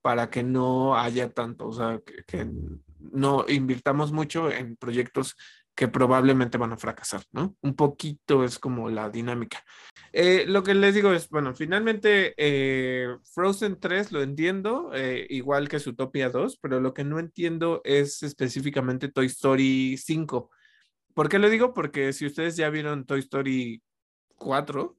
para 0.00 0.30
que 0.30 0.42
no 0.42 0.96
haya 0.96 1.32
tanto, 1.32 1.68
o 1.68 1.72
sea, 1.72 2.00
que 2.26 2.48
no 2.98 3.44
invirtamos 3.48 4.12
mucho 4.12 4.50
en 4.50 4.76
proyectos 4.76 5.36
que 5.78 5.86
probablemente 5.86 6.58
van 6.58 6.72
a 6.72 6.76
fracasar, 6.76 7.22
¿no? 7.30 7.56
Un 7.60 7.76
poquito 7.76 8.42
es 8.42 8.58
como 8.58 8.90
la 8.90 9.10
dinámica. 9.10 9.64
Eh, 10.12 10.44
lo 10.44 10.64
que 10.64 10.74
les 10.74 10.92
digo 10.92 11.12
es, 11.12 11.28
bueno, 11.28 11.54
finalmente 11.54 12.34
eh, 12.36 13.16
Frozen 13.32 13.78
3 13.78 14.10
lo 14.10 14.20
entiendo, 14.20 14.90
eh, 14.92 15.24
igual 15.30 15.68
que 15.68 15.78
Zootopia 15.78 16.30
2, 16.30 16.58
pero 16.60 16.80
lo 16.80 16.94
que 16.94 17.04
no 17.04 17.20
entiendo 17.20 17.80
es 17.84 18.24
específicamente 18.24 19.06
Toy 19.06 19.26
Story 19.26 19.96
5. 19.96 20.50
¿Por 21.14 21.28
qué 21.28 21.38
lo 21.38 21.48
digo? 21.48 21.72
Porque 21.72 22.12
si 22.12 22.26
ustedes 22.26 22.56
ya 22.56 22.70
vieron 22.70 23.06
Toy 23.06 23.20
Story 23.20 23.80
4, 24.34 24.98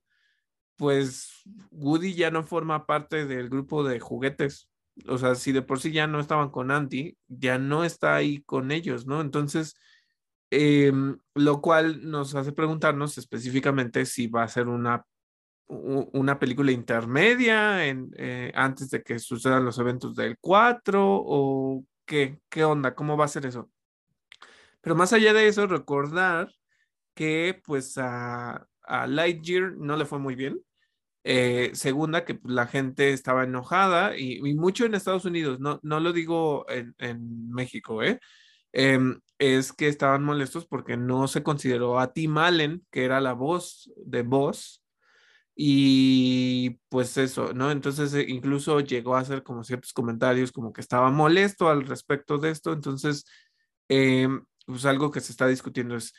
pues 0.77 1.43
Woody 1.71 2.13
ya 2.13 2.31
no 2.31 2.43
forma 2.43 2.85
parte 2.85 3.25
del 3.25 3.49
grupo 3.49 3.83
de 3.83 3.99
juguetes 3.99 4.69
o 5.07 5.17
sea, 5.17 5.35
si 5.35 5.51
de 5.51 5.61
por 5.61 5.79
sí 5.79 5.91
ya 5.91 6.07
no 6.07 6.19
estaban 6.19 6.49
con 6.49 6.71
Andy, 6.71 7.17
ya 7.27 7.57
no 7.57 7.83
está 7.83 8.15
ahí 8.15 8.41
con 8.43 8.71
ellos, 8.71 9.05
¿no? 9.05 9.21
Entonces, 9.21 9.75
em, 10.51 11.17
lo 11.35 11.61
cual 11.61 12.09
nos 12.09 12.35
hace 12.35 12.51
preguntarnos 12.51 13.17
específicamente 13.17 14.05
si 14.05 14.27
va 14.27 14.43
a 14.43 14.47
ser 14.47 14.67
una, 14.67 15.05
una 15.67 16.39
película 16.39 16.71
intermedia 16.71 17.85
en, 17.85 18.11
eh, 18.17 18.51
antes 18.55 18.89
de 18.89 19.03
que 19.03 19.19
sucedan 19.19 19.65
los 19.65 19.77
eventos 19.79 20.15
del 20.15 20.37
4 20.39 21.01
o 21.01 21.85
qué, 22.05 22.39
qué 22.49 22.63
onda, 22.63 22.95
cómo 22.95 23.17
va 23.17 23.25
a 23.25 23.27
ser 23.29 23.45
eso. 23.45 23.69
Pero 24.81 24.95
más 24.95 25.13
allá 25.13 25.33
de 25.33 25.47
eso, 25.47 25.67
recordar 25.67 26.51
que 27.13 27.61
pues 27.65 27.97
a, 27.97 28.67
a 28.83 29.07
Lightyear 29.07 29.73
no 29.77 29.97
le 29.97 30.05
fue 30.05 30.19
muy 30.19 30.35
bien. 30.35 30.61
Eh, 31.23 31.71
segunda, 31.73 32.25
que 32.25 32.39
la 32.43 32.65
gente 32.65 33.11
estaba 33.11 33.43
enojada 33.43 34.17
y, 34.17 34.41
mucho 34.55 34.85
en 34.85 34.95
Estados 34.95 35.25
Unidos, 35.25 35.59
no, 35.59 35.79
no 35.83 35.99
lo 35.99 36.13
digo 36.13 36.65
en, 36.69 37.49
México, 37.51 38.01
¿eh? 38.01 38.19
Em, 38.71 39.19
es 39.39 39.73
que 39.73 39.87
estaban 39.87 40.23
molestos 40.23 40.65
porque 40.67 40.97
no 40.97 41.27
se 41.27 41.43
consideró 41.43 41.99
a 41.99 42.13
Tim 42.13 42.37
Allen, 42.37 42.85
que 42.91 43.05
era 43.05 43.21
la 43.21 43.33
voz 43.33 43.91
de 43.97 44.21
voz, 44.23 44.83
y 45.55 46.79
pues 46.89 47.17
eso, 47.17 47.53
¿no? 47.53 47.71
Entonces 47.71 48.13
eh, 48.13 48.25
incluso 48.27 48.79
llegó 48.79 49.15
a 49.15 49.19
hacer 49.19 49.43
como 49.43 49.63
ciertos 49.63 49.93
comentarios 49.93 50.51
como 50.51 50.71
que 50.71 50.81
estaba 50.81 51.11
molesto 51.11 51.69
al 51.69 51.85
respecto 51.85 52.37
de 52.37 52.51
esto, 52.51 52.71
entonces 52.73 53.25
Em, 53.89 54.45
pues 54.65 54.85
algo 54.85 55.11
que 55.11 55.19
se 55.19 55.31
está 55.31 55.47
discutiendo 55.47 55.95
es 55.95 56.13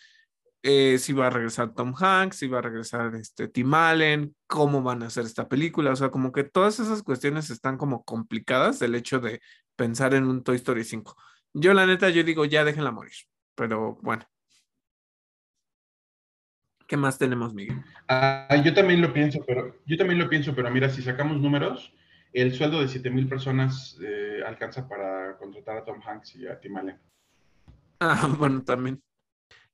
eh, 0.63 0.99
si 0.99 1.13
va 1.15 1.29
a 1.29 1.31
regresar 1.31 1.73
Tom 1.75 1.95
Hanks, 1.99 2.37
si 2.39 2.49
va 2.49 2.59
a 2.59 2.63
regresar 2.63 3.15
este, 3.15 3.49
Tim 3.49 3.73
Allen, 3.73 4.37
cómo 4.47 4.83
van 4.83 5.03
a 5.03 5.07
hacer 5.07 5.25
esta 5.25 5.49
película. 5.49 5.93
O 5.93 5.97
sea, 5.97 6.11
como 6.11 6.33
que 6.33 6.45
todas 6.45 6.81
esas 6.81 7.03
cuestiones 7.03 7.49
están 7.51 7.79
como 7.79 8.05
complicadas 8.05 8.79
del 8.79 8.95
hecho 8.97 9.21
de 9.21 9.41
pensar 9.77 10.15
en 10.15 10.27
un 10.27 10.43
Toy 10.43 10.57
Story 10.57 10.85
5. 10.85 11.17
Yo 11.55 11.75
la 11.75 11.87
neta, 11.87 12.11
yo 12.11 12.23
digo, 12.23 12.45
ya 12.45 12.65
déjenla 12.65 12.91
morir. 12.91 13.13
Pero 13.55 13.99
bueno. 14.03 14.25
¿Qué 16.87 16.97
más 16.97 17.19
tenemos, 17.19 17.55
Miguel? 17.55 17.83
Ah, 18.09 18.61
yo 18.65 18.75
también 18.75 19.01
lo 19.01 19.13
pienso, 19.13 19.45
pero 19.47 19.77
yo 19.87 19.97
también 19.97 20.19
lo 20.19 20.29
pienso, 20.29 20.55
pero 20.55 20.71
mira, 20.71 20.89
si 20.89 21.03
sacamos 21.03 21.41
números, 21.41 21.93
el 22.33 22.53
sueldo 22.53 22.81
de 22.81 22.89
7 22.89 23.11
mil 23.11 23.29
personas 23.29 23.97
eh, 24.03 24.41
alcanza 24.47 24.89
para 24.89 25.37
contratar 25.39 25.77
a 25.79 25.85
Tom 25.85 26.01
Hanks 26.05 26.37
y 26.37 26.47
a 26.47 26.59
Tim 26.59 26.77
Allen. 26.77 26.99
Ah, 28.03 28.35
bueno, 28.39 28.63
también. 28.63 29.03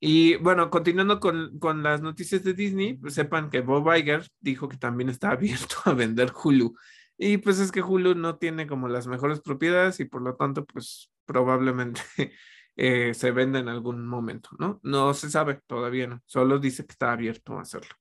Y 0.00 0.34
bueno, 0.38 0.68
continuando 0.68 1.20
con, 1.20 1.60
con 1.60 1.84
las 1.84 2.02
noticias 2.02 2.42
de 2.42 2.54
Disney, 2.54 2.94
pues 2.94 3.14
sepan 3.14 3.50
que 3.50 3.60
Bob 3.60 3.88
Iger 3.94 4.26
dijo 4.40 4.68
que 4.68 4.76
también 4.76 5.08
está 5.08 5.30
abierto 5.30 5.76
a 5.84 5.94
vender 5.94 6.32
Hulu. 6.32 6.76
Y 7.18 7.38
pues 7.38 7.60
es 7.60 7.70
que 7.70 7.82
Hulu 7.82 8.16
no 8.16 8.36
tiene 8.36 8.66
como 8.66 8.88
las 8.88 9.06
mejores 9.06 9.40
propiedades 9.40 10.00
y 10.00 10.06
por 10.06 10.22
lo 10.22 10.34
tanto, 10.34 10.66
pues 10.66 11.10
probablemente 11.26 12.00
eh, 12.76 13.12
se 13.14 13.30
venda 13.30 13.58
en 13.58 13.68
algún 13.68 14.06
momento, 14.06 14.50
¿no? 14.58 14.80
No 14.82 15.12
se 15.14 15.30
sabe 15.30 15.60
todavía, 15.66 16.06
¿no? 16.06 16.22
Solo 16.26 16.58
dice 16.58 16.86
que 16.86 16.92
está 16.92 17.12
abierto 17.12 17.58
a 17.58 17.62
hacerlo. 17.62 17.94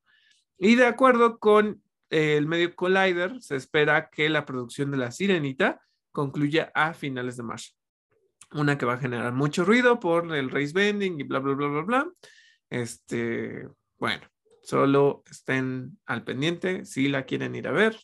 Y 0.57 0.75
de 0.75 0.85
acuerdo 0.85 1.39
con 1.39 1.81
el 2.09 2.47
medio 2.47 2.75
Collider, 2.75 3.41
se 3.41 3.55
espera 3.55 4.09
que 4.09 4.29
la 4.29 4.45
producción 4.45 4.91
de 4.91 4.97
La 4.97 5.11
Sirenita 5.11 5.81
concluya 6.11 6.71
a 6.73 6.93
finales 6.93 7.37
de 7.37 7.43
marzo. 7.43 7.71
Una 8.51 8.77
que 8.77 8.85
va 8.85 8.93
a 8.93 8.99
generar 8.99 9.33
mucho 9.33 9.65
ruido 9.65 9.99
por 9.99 10.33
el 10.33 10.49
race 10.49 10.71
bending 10.73 11.19
y 11.19 11.23
bla, 11.23 11.39
bla, 11.39 11.55
bla, 11.55 11.67
bla, 11.67 11.81
bla. 11.81 12.11
Este, 12.69 13.67
bueno, 13.97 14.23
solo 14.63 15.23
estén 15.29 15.99
al 16.05 16.23
pendiente 16.23 16.85
si 16.85 17.09
la 17.09 17.25
quieren 17.25 17.55
ir 17.55 17.67
a 17.67 17.71
ver. 17.71 17.97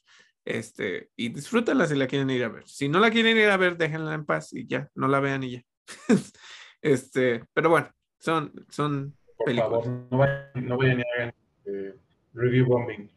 Este, 0.43 1.09
y 1.15 1.30
disfrútenla 1.30 1.85
si 1.85 1.95
la 1.95 2.07
quieren 2.07 2.30
ir 2.30 2.43
a 2.43 2.49
ver. 2.49 2.68
Si 2.68 2.89
no 2.89 2.99
la 2.99 3.11
quieren 3.11 3.38
ir 3.38 3.49
a 3.49 3.57
ver, 3.57 3.77
déjenla 3.77 4.13
en 4.13 4.26
paz 4.26 4.53
y 4.53 4.65
ya, 4.65 4.89
no 4.95 5.07
la 5.07 5.19
vean 5.19 5.43
y 5.43 5.51
ya. 5.51 5.63
este, 6.81 7.45
pero 7.53 7.69
bueno, 7.69 7.89
son, 8.19 8.51
son 8.69 9.18
Por 9.38 9.45
películas. 9.45 9.85
favor, 9.85 10.07
no 10.11 10.18
vayan, 10.18 10.51
no 10.55 10.77
vayan 10.77 10.99
a 10.99 11.03
hagan 11.15 11.34
eh, 11.65 11.95
review 12.34 12.65
bombing. 12.65 13.11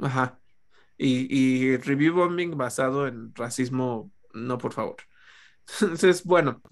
Ajá. 0.00 0.40
Y, 0.96 1.26
y 1.36 1.76
review 1.76 2.14
bombing 2.14 2.56
basado 2.56 3.06
en 3.06 3.34
racismo, 3.34 4.10
no, 4.32 4.58
por 4.58 4.72
favor. 4.72 4.96
Entonces, 5.80 6.24
bueno, 6.24 6.62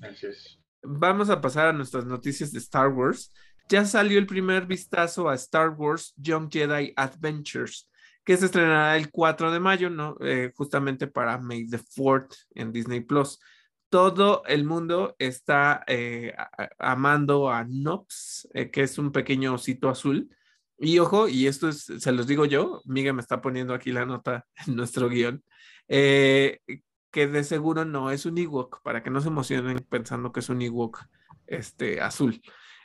vamos 0.82 1.31
a 1.31 1.40
pasar 1.40 1.69
a 1.69 1.73
nuestras 1.73 2.05
noticias 2.05 2.52
de 2.52 2.59
Star 2.59 2.89
Wars. 2.89 3.32
Ya 3.69 3.85
salió 3.85 4.19
el 4.19 4.27
primer 4.27 4.66
vistazo 4.66 5.28
a 5.28 5.35
Star 5.35 5.70
Wars 5.70 6.14
Young 6.16 6.51
Jedi 6.51 6.93
Adventures, 6.97 7.89
que 8.24 8.36
se 8.36 8.47
estrenará 8.47 8.97
el 8.97 9.11
4 9.11 9.51
de 9.51 9.61
mayo, 9.61 9.90
¿no? 9.90 10.16
Eh, 10.20 10.53
justamente 10.55 11.07
para 11.07 11.39
May 11.39 11.66
the 11.69 11.78
4th 11.78 12.36
en 12.55 12.73
Disney 12.73 13.01
Plus. 13.01 13.40
Todo 13.89 14.43
el 14.47 14.65
mundo 14.65 15.16
está 15.19 15.85
eh, 15.86 16.35
amando 16.78 17.51
a 17.51 17.65
Nox, 17.65 18.49
eh, 18.55 18.70
que 18.70 18.82
es 18.82 18.97
un 18.99 19.12
pequeño 19.12 19.55
osito 19.55 19.89
azul. 19.89 20.31
Y 20.78 20.99
ojo, 20.99 21.28
y 21.28 21.47
esto 21.47 21.69
es, 21.69 21.85
se 21.85 22.12
los 22.12 22.27
digo 22.27 22.44
yo, 22.44 22.81
Miguel 22.86 23.15
me 23.15 23.20
está 23.20 23.40
poniendo 23.43 23.74
aquí 23.74 23.93
la 23.93 24.07
nota 24.07 24.47
en 24.66 24.77
nuestro 24.77 25.09
guion, 25.09 25.44
que 25.89 27.27
de 27.27 27.44
seguro 27.44 27.85
no 27.85 28.11
es 28.11 28.24
un 28.24 28.39
Ewok, 28.39 28.82
para 28.82 29.03
que 29.03 29.11
no 29.11 29.20
se 29.20 29.28
emocionen 29.28 29.78
pensando 29.89 30.32
que 30.32 30.40
es 30.40 30.49
un 30.49 30.62
Ewok 30.62 31.05
este, 31.47 32.01
azul. 32.01 32.40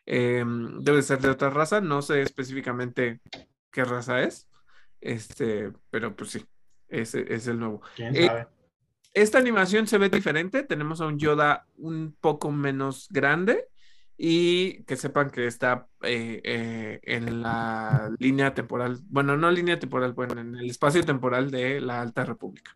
Em, 0.05 0.79
debe 0.79 1.01
ser 1.01 1.19
de 1.19 1.29
otra 1.29 1.49
raza, 1.49 1.81
no 1.81 2.01
sé 2.01 2.21
específicamente 2.21 3.21
qué 3.71 3.83
raza 3.85 4.21
es, 4.21 4.47
este, 5.01 5.71
pero 5.89 6.15
pues 6.15 6.31
sí, 6.31 6.45
ese 6.87 7.25
es 7.33 7.47
el 7.47 7.59
nuevo. 7.59 7.81
Eh, 7.97 8.29
esta 9.13 9.37
animación 9.39 9.87
se 9.87 9.97
ve 9.97 10.09
diferente, 10.09 10.63
tenemos 10.63 11.01
a 11.01 11.07
un 11.07 11.17
Yoda 11.17 11.65
un 11.77 12.15
poco 12.19 12.51
menos 12.51 13.07
grande 13.09 13.67
y 14.17 14.83
que 14.83 14.95
sepan 14.95 15.29
que 15.29 15.45
está 15.45 15.87
eh, 16.01 16.41
eh, 16.43 16.99
en 17.03 17.41
la 17.41 18.11
línea 18.19 18.53
temporal, 18.53 18.99
bueno, 19.09 19.37
no 19.37 19.51
línea 19.51 19.79
temporal, 19.79 20.13
bueno, 20.13 20.41
en 20.41 20.55
el 20.55 20.69
espacio 20.69 21.03
temporal 21.03 21.51
de 21.51 21.79
la 21.81 22.01
Alta 22.01 22.25
República. 22.25 22.75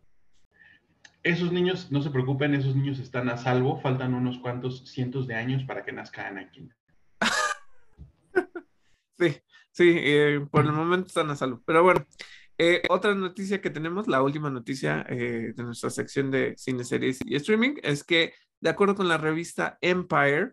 Esos 1.23 1.51
niños, 1.51 1.91
no 1.91 2.01
se 2.01 2.09
preocupen, 2.09 2.55
esos 2.55 2.75
niños 2.75 2.99
están 2.99 3.29
a 3.29 3.37
salvo, 3.37 3.79
faltan 3.79 4.13
unos 4.13 4.39
cuantos 4.39 4.87
cientos 4.89 5.27
de 5.27 5.35
años 5.35 5.63
para 5.63 5.83
que 5.83 5.91
nazca 5.91 6.27
Anakin. 6.27 6.73
sí, 9.19 9.41
sí, 9.71 9.93
eh, 9.97 10.45
por 10.51 10.65
el 10.65 10.71
momento 10.71 11.07
están 11.07 11.29
a 11.29 11.35
salvo. 11.35 11.61
Pero 11.65 11.83
bueno, 11.83 12.05
eh, 12.57 12.83
otra 12.89 13.15
noticia 13.15 13.61
que 13.61 13.69
tenemos, 13.69 14.07
la 14.07 14.21
última 14.21 14.49
noticia 14.49 15.05
eh, 15.09 15.53
de 15.55 15.63
nuestra 15.63 15.89
sección 15.89 16.31
de 16.31 16.55
cine, 16.57 16.83
series 16.83 17.19
y 17.25 17.35
streaming, 17.35 17.75
es 17.83 18.03
que 18.03 18.33
de 18.59 18.69
acuerdo 18.69 18.95
con 18.95 19.07
la 19.07 19.17
revista 19.17 19.77
Empire, 19.81 20.51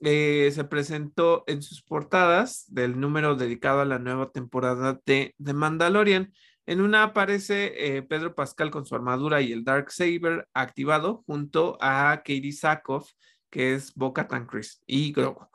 se 0.00 0.64
presentó 0.70 1.42
en 1.48 1.60
sus 1.60 1.82
portadas 1.82 2.66
del 2.68 3.00
número 3.00 3.34
dedicado 3.34 3.80
a 3.80 3.84
la 3.84 3.98
nueva 3.98 4.30
temporada 4.30 5.00
de 5.04 5.34
The 5.42 5.54
Mandalorian. 5.54 6.32
En 6.66 6.80
una 6.80 7.02
aparece 7.02 8.06
Pedro 8.08 8.36
Pascal 8.36 8.70
con 8.70 8.86
su 8.86 8.94
armadura 8.94 9.40
y 9.40 9.50
el 9.50 9.64
Dark 9.64 9.90
Saber 9.90 10.46
activado 10.54 11.24
junto 11.26 11.76
a 11.80 12.18
Katie 12.18 12.52
Sackhoff, 12.52 13.10
que 13.50 13.74
es 13.74 13.92
Boca 13.94 14.28
Tan 14.28 14.46
Chris 14.46 14.80
y 14.86 15.12
Grogu. 15.12 15.48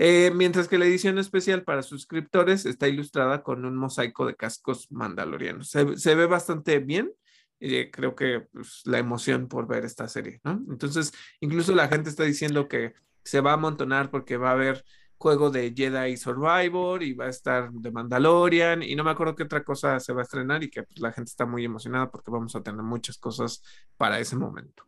Eh, 0.00 0.30
mientras 0.32 0.68
que 0.68 0.78
la 0.78 0.86
edición 0.86 1.18
especial 1.18 1.64
para 1.64 1.82
suscriptores 1.82 2.66
está 2.66 2.86
ilustrada 2.86 3.42
con 3.42 3.64
un 3.64 3.76
mosaico 3.76 4.26
de 4.26 4.36
cascos 4.36 4.86
mandalorianos. 4.92 5.70
Se, 5.70 6.14
ve 6.14 6.26
bastante 6.26 6.78
bien. 6.78 7.12
Eh, 7.58 7.90
creo 7.90 8.14
que 8.14 8.46
pues, 8.52 8.82
la 8.84 8.98
emoción 8.98 9.48
por 9.48 9.66
ver 9.66 9.84
esta 9.84 10.06
serie. 10.06 10.40
Entonces, 10.44 11.12
incluso 11.40 11.74
la 11.74 11.88
gente 11.88 12.10
está 12.10 12.22
diciendo 12.22 12.68
que 12.68 12.92
se 13.24 13.40
va 13.40 13.50
a 13.50 13.54
amontonar 13.54 14.08
porque 14.08 14.36
va 14.36 14.50
a 14.50 14.52
haber 14.52 14.84
juego 15.16 15.50
de 15.50 15.74
Jedi 15.76 16.16
Survivor 16.16 17.02
y 17.02 17.14
va 17.14 17.24
a 17.24 17.30
estar 17.30 17.72
de 17.72 17.90
Mandalorian 17.90 18.84
y 18.84 18.94
no 18.94 19.02
me 19.02 19.10
acuerdo 19.10 19.34
qué 19.34 19.42
otra 19.42 19.64
cosa 19.64 19.98
se 19.98 20.12
va 20.12 20.20
a 20.20 20.22
estrenar 20.22 20.62
y 20.62 20.70
que 20.70 20.84
pues, 20.84 21.00
la 21.00 21.10
gente 21.10 21.30
está 21.30 21.44
muy 21.44 21.64
emocionada 21.64 22.08
porque 22.08 22.30
vamos 22.30 22.54
a 22.54 22.62
tener 22.62 22.82
muchas 22.82 23.18
cosas 23.18 23.62
para 23.96 24.20
ese 24.20 24.36
momento. 24.36 24.84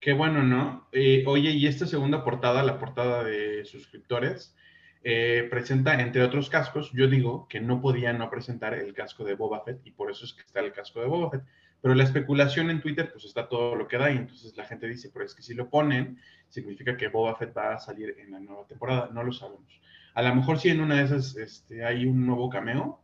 Qué 0.00 0.12
bueno, 0.12 0.42
¿no? 0.42 0.88
Eh, 0.92 1.24
oye, 1.26 1.50
y 1.50 1.66
esta 1.66 1.86
segunda 1.86 2.22
portada, 2.22 2.62
la 2.62 2.78
portada 2.78 3.24
de 3.24 3.64
suscriptores, 3.64 4.54
eh, 5.02 5.46
presenta, 5.50 6.00
entre 6.00 6.22
otros 6.22 6.50
cascos, 6.50 6.92
yo 6.92 7.08
digo 7.08 7.46
que 7.48 7.60
no 7.60 7.80
podía 7.80 8.12
no 8.12 8.28
presentar 8.30 8.74
el 8.74 8.92
casco 8.92 9.24
de 9.24 9.34
Boba 9.34 9.62
Fett 9.64 9.80
y 9.84 9.92
por 9.92 10.10
eso 10.10 10.24
es 10.24 10.32
que 10.32 10.42
está 10.42 10.60
el 10.60 10.72
casco 10.72 11.00
de 11.00 11.06
Boba 11.06 11.30
Fett. 11.30 11.44
Pero 11.80 11.94
la 11.94 12.04
especulación 12.04 12.70
en 12.70 12.80
Twitter, 12.80 13.10
pues 13.12 13.24
está 13.24 13.48
todo 13.48 13.74
lo 13.74 13.86
que 13.86 13.98
da 13.98 14.10
y 14.10 14.16
entonces 14.16 14.56
la 14.56 14.64
gente 14.64 14.88
dice, 14.88 15.10
pero 15.12 15.24
es 15.24 15.34
que 15.34 15.42
si 15.42 15.54
lo 15.54 15.70
ponen, 15.70 16.18
significa 16.48 16.96
que 16.96 17.08
Boba 17.08 17.36
Fett 17.36 17.56
va 17.56 17.74
a 17.74 17.78
salir 17.78 18.16
en 18.18 18.32
la 18.32 18.40
nueva 18.40 18.66
temporada. 18.66 19.10
No 19.12 19.22
lo 19.22 19.32
sabemos. 19.32 19.80
A 20.14 20.22
lo 20.22 20.34
mejor 20.34 20.58
sí 20.58 20.70
en 20.70 20.80
una 20.80 20.96
de 20.96 21.04
esas 21.04 21.36
este, 21.36 21.84
hay 21.84 22.06
un 22.06 22.26
nuevo 22.26 22.48
cameo 22.50 23.00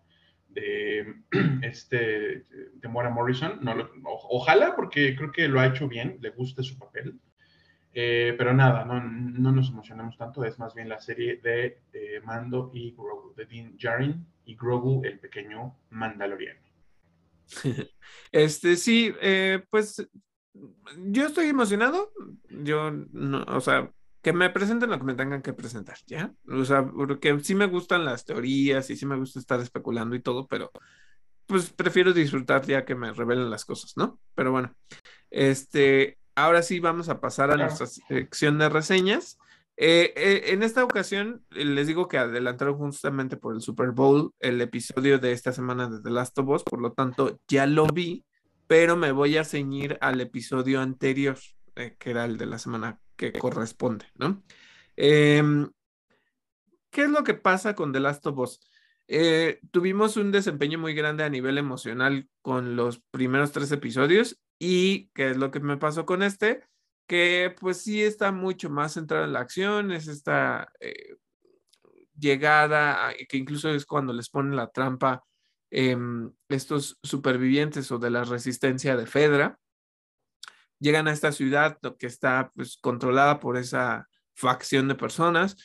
de 0.52 1.14
este 1.62 2.46
de 2.74 2.88
Mora 2.88 3.10
Morrison. 3.10 3.60
Ojalá, 4.04 4.74
porque 4.76 5.16
creo 5.16 5.32
que 5.32 5.48
lo 5.48 5.60
ha 5.60 5.66
hecho 5.66 5.88
bien, 5.88 6.18
le 6.20 6.30
gusta 6.30 6.62
su 6.62 6.78
papel. 6.78 7.18
Eh, 7.94 8.34
pero 8.38 8.54
nada, 8.54 8.86
no, 8.86 9.02
no, 9.02 9.52
nos 9.52 9.68
emocionamos 9.68 10.16
tanto, 10.16 10.44
es 10.44 10.58
más 10.58 10.74
bien 10.74 10.88
la 10.88 10.98
serie 10.98 11.36
de 11.36 11.78
Mando 12.24 12.70
y 12.72 12.92
Grogu, 12.92 13.34
de 13.34 13.44
Dean 13.44 13.76
Jarin 13.78 14.26
y 14.46 14.56
Grogu, 14.56 15.02
el 15.04 15.18
pequeño 15.18 15.76
mandaloriano. 15.90 16.60
Este 18.32 18.76
sí, 18.76 19.12
eh, 19.20 19.62
pues 19.70 20.06
yo 20.98 21.26
estoy 21.26 21.46
emocionado. 21.46 22.12
Yo, 22.48 22.90
no, 22.90 23.42
o 23.44 23.60
sea, 23.60 23.90
que 24.22 24.32
me 24.32 24.50
presenten 24.50 24.90
lo 24.90 24.98
que 24.98 25.04
me 25.04 25.14
tengan 25.14 25.42
que 25.42 25.52
presentar, 25.52 25.98
¿ya? 26.06 26.32
O 26.48 26.64
sea, 26.64 26.86
porque 26.86 27.38
sí 27.40 27.54
me 27.54 27.66
gustan 27.66 28.04
las 28.04 28.24
teorías 28.24 28.88
y 28.88 28.96
sí 28.96 29.04
me 29.04 29.16
gusta 29.16 29.40
estar 29.40 29.60
especulando 29.60 30.14
y 30.14 30.20
todo, 30.20 30.46
pero 30.46 30.70
pues 31.46 31.70
prefiero 31.70 32.12
disfrutar 32.12 32.64
ya 32.64 32.84
que 32.84 32.94
me 32.94 33.12
revelen 33.12 33.50
las 33.50 33.64
cosas, 33.64 33.96
¿no? 33.96 34.20
Pero 34.34 34.52
bueno, 34.52 34.74
este, 35.30 36.18
ahora 36.36 36.62
sí 36.62 36.78
vamos 36.78 37.08
a 37.08 37.20
pasar 37.20 37.50
a 37.50 37.56
nuestra 37.56 37.86
sección 37.86 38.58
de 38.58 38.68
reseñas. 38.68 39.38
Eh, 39.76 40.12
eh, 40.16 40.42
en 40.52 40.62
esta 40.62 40.84
ocasión 40.84 41.44
les 41.50 41.86
digo 41.86 42.06
que 42.06 42.18
adelantaron 42.18 42.76
justamente 42.76 43.36
por 43.36 43.54
el 43.54 43.60
Super 43.60 43.90
Bowl 43.90 44.32
el 44.38 44.60
episodio 44.60 45.18
de 45.18 45.32
esta 45.32 45.52
semana 45.52 45.88
de 45.88 46.00
The 46.00 46.10
Last 46.10 46.38
of 46.38 46.48
Us, 46.48 46.62
por 46.62 46.80
lo 46.80 46.92
tanto 46.92 47.40
ya 47.48 47.66
lo 47.66 47.86
vi, 47.86 48.24
pero 48.66 48.96
me 48.96 49.12
voy 49.12 49.36
a 49.36 49.44
ceñir 49.44 49.98
al 50.00 50.20
episodio 50.20 50.80
anterior, 50.80 51.38
eh, 51.76 51.96
que 51.98 52.10
era 52.10 52.24
el 52.24 52.38
de 52.38 52.46
la 52.46 52.58
semana 52.58 53.00
que 53.16 53.32
corresponde, 53.32 54.06
¿no? 54.14 54.42
Em, 54.96 55.70
¿Qué 56.90 57.04
es 57.04 57.10
lo 57.10 57.24
que 57.24 57.34
pasa 57.34 57.74
con 57.74 57.92
The 57.92 58.00
Last 58.00 58.26
of 58.26 58.38
Us? 58.38 58.60
tuvimos 59.72 60.16
un 60.16 60.32
desempeño 60.32 60.78
muy 60.78 60.94
grande 60.94 61.22
a 61.22 61.28
nivel 61.28 61.58
emocional 61.58 62.30
con 62.40 62.76
los 62.76 63.02
primeros 63.10 63.52
tres 63.52 63.70
episodios 63.70 64.40
y 64.58 65.10
¿qué 65.12 65.32
es 65.32 65.36
lo 65.36 65.50
que 65.50 65.60
me 65.60 65.76
pasó 65.76 66.06
con 66.06 66.22
este? 66.22 66.62
que 67.06 67.54
pues 67.60 67.78
sí 67.78 68.02
está 68.02 68.32
mucho 68.32 68.70
más 68.70 68.94
centrada 68.94 69.26
en 69.26 69.34
la 69.34 69.40
acción, 69.40 69.92
es 69.92 70.08
esta 70.08 70.72
eh, 70.80 71.16
llegada, 72.18 73.12
que 73.28 73.36
incluso 73.36 73.70
es 73.70 73.84
cuando 73.86 74.12
les 74.12 74.30
ponen 74.30 74.56
la 74.56 74.70
trampa 74.70 75.22
em, 75.70 76.32
estos 76.48 76.98
supervivientes 77.02 77.90
o 77.92 77.98
de 77.98 78.10
la 78.10 78.24
resistencia 78.24 78.96
de 78.96 79.06
Fedra, 79.06 79.58
llegan 80.82 81.06
a 81.06 81.12
esta 81.12 81.32
ciudad 81.32 81.78
que 81.98 82.06
está 82.06 82.50
pues, 82.54 82.76
controlada 82.76 83.38
por 83.38 83.56
esa 83.56 84.08
facción 84.34 84.88
de 84.88 84.96
personas. 84.96 85.56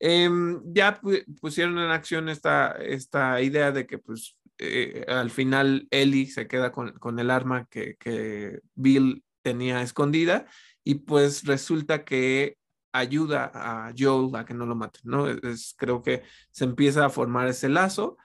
Em, 0.00 0.60
ya 0.66 1.00
pusieron 1.40 1.78
en 1.78 1.90
acción 1.90 2.28
esta, 2.28 2.72
esta 2.72 3.40
idea 3.40 3.70
de 3.70 3.86
que 3.86 3.98
pues 3.98 4.36
eh, 4.58 5.04
al 5.08 5.30
final 5.30 5.86
Ellie 5.90 6.26
se 6.26 6.48
queda 6.48 6.72
con, 6.72 6.92
con 6.94 7.18
el 7.18 7.30
arma 7.30 7.66
que, 7.70 7.96
que, 7.96 8.60
Bill 8.74 9.24
tenía 9.42 9.82
escondida 9.82 10.46
y 10.82 10.96
pues 10.96 11.44
resulta 11.44 12.04
que 12.04 12.56
ayuda 12.92 13.50
a 13.54 13.92
Joel 13.96 14.34
a 14.36 14.44
que 14.44 14.54
no 14.54 14.66
lo 14.66 14.74
maten, 14.74 15.02
¿no? 15.04 15.28
Es, 15.28 15.74
creo 15.76 16.02
que 16.02 16.22
se 16.50 16.64
empieza 16.64 17.04
a 17.04 17.10
formar 17.10 17.48
ese 17.48 17.68
lazo. 17.68 18.16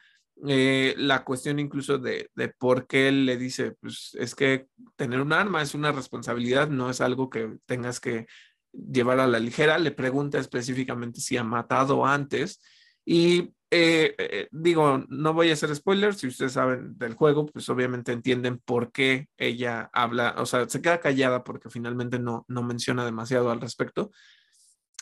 Eh, 0.47 0.95
la 0.97 1.25
cuestión 1.25 1.59
incluso 1.59 1.97
de, 1.97 2.29
de, 2.33 2.47
por 2.47 2.87
qué 2.87 3.09
él 3.09 3.25
le 3.25 3.35
dice, 3.35 3.71
pues 3.81 4.15
es 4.17 4.35
que 4.35 4.67
tener 4.95 5.19
un 5.19 5.33
arma 5.33 5.61
es 5.61 5.73
una 5.73 5.91
responsabilidad, 5.91 6.69
no 6.69 6.89
es 6.89 7.01
algo 7.01 7.29
que 7.29 7.57
tengas 7.65 7.99
que 7.99 8.25
llevar 8.71 9.19
a 9.19 9.27
la 9.27 9.39
ligera. 9.39 9.77
Le 9.77 9.91
pregunta 9.91 10.39
específicamente 10.39 11.19
si 11.19 11.35
ha 11.35 11.43
matado 11.43 12.05
antes 12.05 12.61
y 13.05 13.53
eh, 13.71 14.15
eh, 14.17 14.47
digo, 14.51 15.03
no 15.09 15.33
voy 15.33 15.49
a 15.49 15.53
hacer 15.53 15.75
spoilers, 15.75 16.17
si 16.17 16.27
ustedes 16.27 16.53
saben 16.53 16.97
del 16.97 17.13
juego, 17.15 17.45
pues 17.45 17.67
obviamente 17.69 18.11
entienden 18.13 18.59
por 18.59 18.91
qué 18.91 19.27
ella 19.37 19.89
habla, 19.93 20.35
o 20.37 20.45
sea, 20.45 20.67
se 20.69 20.81
queda 20.81 20.99
callada 20.99 21.43
porque 21.43 21.69
finalmente 21.69 22.17
no, 22.17 22.45
no 22.47 22.63
menciona 22.63 23.05
demasiado 23.05 23.51
al 23.51 23.61
respecto. 23.61 24.11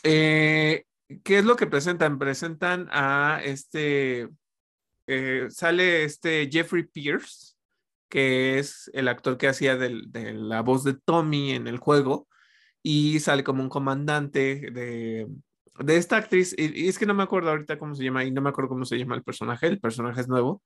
¿Qué 0.04 0.84
es 1.38 1.46
lo 1.46 1.56
que 1.56 1.68
presentan? 1.68 2.20
Presentan 2.20 2.90
a 2.92 3.40
este, 3.44 4.30
sale 5.50 6.04
este 6.04 6.50
Jeffrey 6.52 6.84
Pierce, 6.84 7.56
que 8.10 8.60
es 8.60 8.90
el 8.94 9.08
actor 9.08 9.38
que 9.38 9.48
hacía 9.48 9.76
de 9.78 10.34
la 10.34 10.62
voz 10.62 10.84
de 10.84 10.94
Tommy 10.94 11.52
en 11.52 11.68
el 11.68 11.78
juego, 11.78 12.28
y 12.84 13.20
sale 13.20 13.44
como 13.44 13.62
un 13.64 13.70
comandante 13.70 14.72
de, 14.72 15.28
de 15.80 15.98
esta 15.98 16.18
actriz, 16.18 16.56
y, 16.58 16.88
es 16.88 16.98
que 16.98 17.06
no 17.06 17.14
me 17.14 17.24
acuerdo 17.24 17.50
ahorita 17.50 17.78
cómo 17.78 17.96
se 17.96 18.04
llama, 18.04 18.24
y 18.24 18.32
no 18.32 18.42
me 18.42 18.50
acuerdo 18.50 18.70
cómo 18.70 18.86
se 18.86 18.98
llama 18.98 19.16
el 19.16 19.24
personaje, 19.24 19.68
el 19.68 19.80
personaje 19.80 20.22
es 20.22 20.28
nuevo, 20.28 20.64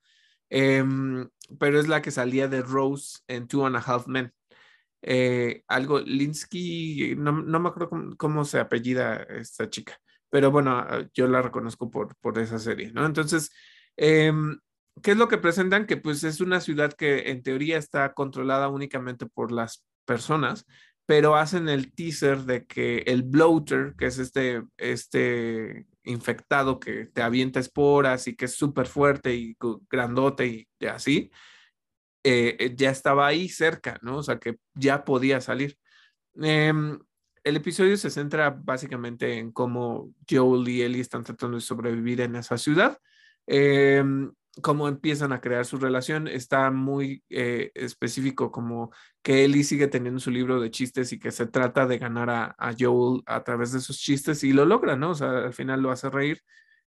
em, 0.50 1.28
pero 1.60 1.80
es 1.80 1.88
la 1.88 2.02
que 2.02 2.12
salía 2.12 2.48
de 2.48 2.62
Rose 2.62 3.20
en 3.28 3.48
Two 3.48 3.66
and 3.66 3.76
a 3.76 3.80
Half 3.80 4.08
Men. 4.08 4.32
Eh, 5.02 5.64
algo, 5.68 6.00
Linsky, 6.00 7.16
no, 7.18 7.34
me 7.34 7.70
acuerdo 7.70 7.90
cómo, 8.18 8.46
se 8.46 8.60
apellida 8.60 9.16
esta 9.24 9.70
chica, 9.70 9.98
pero 10.30 10.52
bueno, 10.52 10.86
yo 11.14 11.28
la 11.28 11.42
reconozco 11.42 11.90
por, 11.90 12.16
por 12.18 12.38
esa 12.38 12.60
serie, 12.60 12.92
¿no? 12.94 13.06
Entonces, 13.06 13.52
em, 13.98 14.60
¿qué 15.02 15.12
es 15.12 15.18
lo 15.18 15.28
que 15.28 15.38
presentan? 15.38 15.86
Que 15.86 15.98
pues 15.98 16.24
es 16.24 16.42
una 16.42 16.62
ciudad 16.62 16.94
que 16.94 17.32
en 17.32 17.44
teoría 17.44 17.78
está 17.78 18.14
controlada 18.14 18.70
únicamente 18.70 19.26
por 19.26 19.52
las 19.52 19.84
personas, 20.06 20.66
pero 21.06 21.36
hacen 21.36 21.70
el 21.70 21.94
teaser 21.94 22.44
de 22.44 22.66
que 22.66 23.00
el 23.08 23.24
bloater, 23.24 23.96
que 23.98 24.06
es 24.06 24.18
este, 24.18 24.64
este 24.78 25.86
infectado 26.04 26.80
que 26.80 27.06
te 27.08 27.22
avienta 27.22 27.60
esporas 27.60 28.28
y 28.28 28.36
que 28.36 28.46
es 28.46 28.56
súper 28.56 28.88
fuerte 28.88 29.36
y 29.36 29.58
grandote 29.90 30.68
y, 30.80 30.86
así, 30.86 31.32
eh, 32.24 32.56
eh, 32.60 32.76
ya 32.76 32.92
estaba 32.92 33.28
ahí 33.28 33.50
cerca, 33.50 34.00
¿no? 34.02 34.18
O 34.18 34.24
sea, 34.24 34.40
que 34.40 34.58
ya 34.74 35.04
podía 35.04 35.42
salir. 35.42 35.78
Em, 36.36 37.00
el 37.44 37.56
episodio 37.58 37.98
se 37.98 38.10
centra 38.10 38.52
básicamente 38.52 39.38
en 39.38 39.52
cómo 39.52 40.14
Joel 40.30 40.68
y 40.70 40.82
Ellie 40.82 41.02
están 41.02 41.24
tratando 41.24 41.58
de 41.58 41.62
sobrevivir 41.62 42.22
en 42.22 42.36
esa 42.36 42.58
ciudad. 42.58 42.98
Em, 43.54 44.32
cómo 44.62 44.88
empiezan 44.88 45.34
a 45.34 45.42
crear 45.42 45.66
su 45.66 45.78
relación. 45.78 46.28
Está 46.30 46.72
muy 46.72 47.22
eh, 47.30 47.72
específico 47.76 48.50
como 48.50 48.92
que 49.22 49.44
Ellie 49.44 49.66
sigue 49.66 49.88
teniendo 49.88 50.22
su 50.22 50.32
libro 50.32 50.62
de 50.62 50.72
chistes 50.72 51.12
y 51.12 51.20
que 51.20 51.32
se 51.32 51.48
trata 51.48 51.86
de 51.86 51.98
ganar 51.98 52.30
a, 52.30 52.76
Joel 52.80 53.22
a 53.26 53.44
través 53.44 53.74
de 53.74 53.82
sus 53.82 54.00
chistes 54.00 54.46
y 54.46 54.54
lo 54.54 54.64
logra, 54.66 54.96
¿no? 54.96 55.10
O 55.12 55.16
sea, 55.16 55.46
al 55.46 55.54
final 55.54 55.82
lo 55.82 55.92
hace 55.92 56.10
reír. 56.10 56.42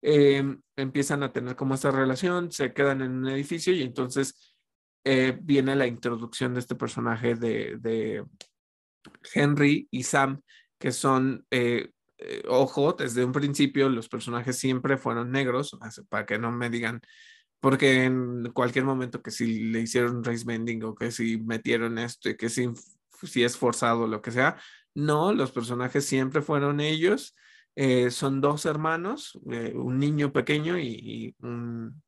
Em, 0.01 0.59
empiezan 0.75 1.21
a 1.21 1.31
tener 1.31 1.55
como 1.55 1.75
esta 1.75 1.91
relación, 1.91 2.51
se 2.51 2.73
quedan 2.73 3.01
en 3.01 3.11
un 3.11 3.29
edificio 3.29 3.73
y 3.73 3.83
entonces 3.83 4.55
eh, 5.03 5.37
viene 5.39 5.75
la 5.75 5.85
introducción 5.85 6.55
de 6.55 6.61
este 6.61 6.75
personaje 6.75 7.35
de, 7.35 8.25
Henry 9.33 9.87
y 9.91 10.03
Sam, 10.03 10.41
que 10.79 10.91
son 10.91 11.45
eh, 11.51 11.91
ojo, 12.47 12.93
desde 12.93 13.23
un 13.23 13.31
principio 13.31 13.89
los 13.89 14.09
personajes 14.09 14.57
siempre 14.57 14.97
fueron 14.97 15.31
negros, 15.31 15.77
para 16.09 16.25
que 16.25 16.39
no 16.39 16.51
me 16.51 16.69
digan 16.69 17.01
porque 17.59 18.03
en 18.03 18.51
cualquier 18.53 18.85
momento 18.85 19.21
que 19.21 19.31
si 19.31 19.71
le 19.71 19.81
hicieron 19.81 20.23
race 20.23 20.45
bending 20.45 20.83
o 20.83 20.95
que 20.95 21.11
si 21.11 21.37
metieron 21.37 21.97
esto 21.97 22.29
que 22.37 22.49
si, 22.49 22.69
si 23.23 23.43
es 23.43 23.57
forzado 23.57 24.07
lo 24.07 24.21
que 24.21 24.31
sea, 24.31 24.57
no, 24.93 25.33
los 25.33 25.51
personajes 25.51 26.05
siempre 26.05 26.41
fueron 26.41 26.79
ellos. 26.79 27.35
Eh, 27.75 28.09
son 28.09 28.41
dos 28.41 28.65
hermanos, 28.65 29.39
eh, 29.51 29.73
un 29.75 29.99
niño 29.99 30.33
pequeño 30.33 30.79
y, 30.79 31.35
un 31.39 32.01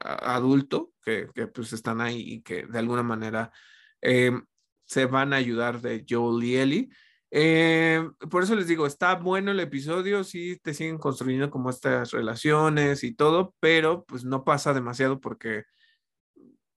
adulto 0.00 0.92
que, 1.04 1.28
que, 1.34 1.46
pues 1.48 1.74
están 1.74 2.00
ahí 2.00 2.20
y 2.20 2.42
que 2.42 2.66
de 2.66 2.78
alguna 2.78 3.02
manera 3.02 3.52
eh, 4.00 4.32
se 4.86 5.04
van 5.04 5.34
a 5.34 5.36
ayudar 5.36 5.82
de 5.82 6.06
Joel 6.08 6.42
y 6.44 6.56
Ellie. 6.56 6.88
Eh, 7.34 8.06
por 8.30 8.42
eso 8.42 8.54
les 8.54 8.66
digo, 8.66 8.86
está 8.86 9.14
bueno 9.14 9.52
el 9.52 9.60
episodio, 9.60 10.22
sí 10.22 10.58
te 10.62 10.74
siguen 10.74 10.98
construyendo 10.98 11.50
como 11.50 11.70
estas 11.70 12.10
relaciones 12.10 13.04
y 13.04 13.14
todo, 13.14 13.54
pero 13.58 14.04
pues 14.04 14.22
no 14.24 14.44
pasa 14.44 14.74
demasiado 14.74 15.18
porque 15.18 15.64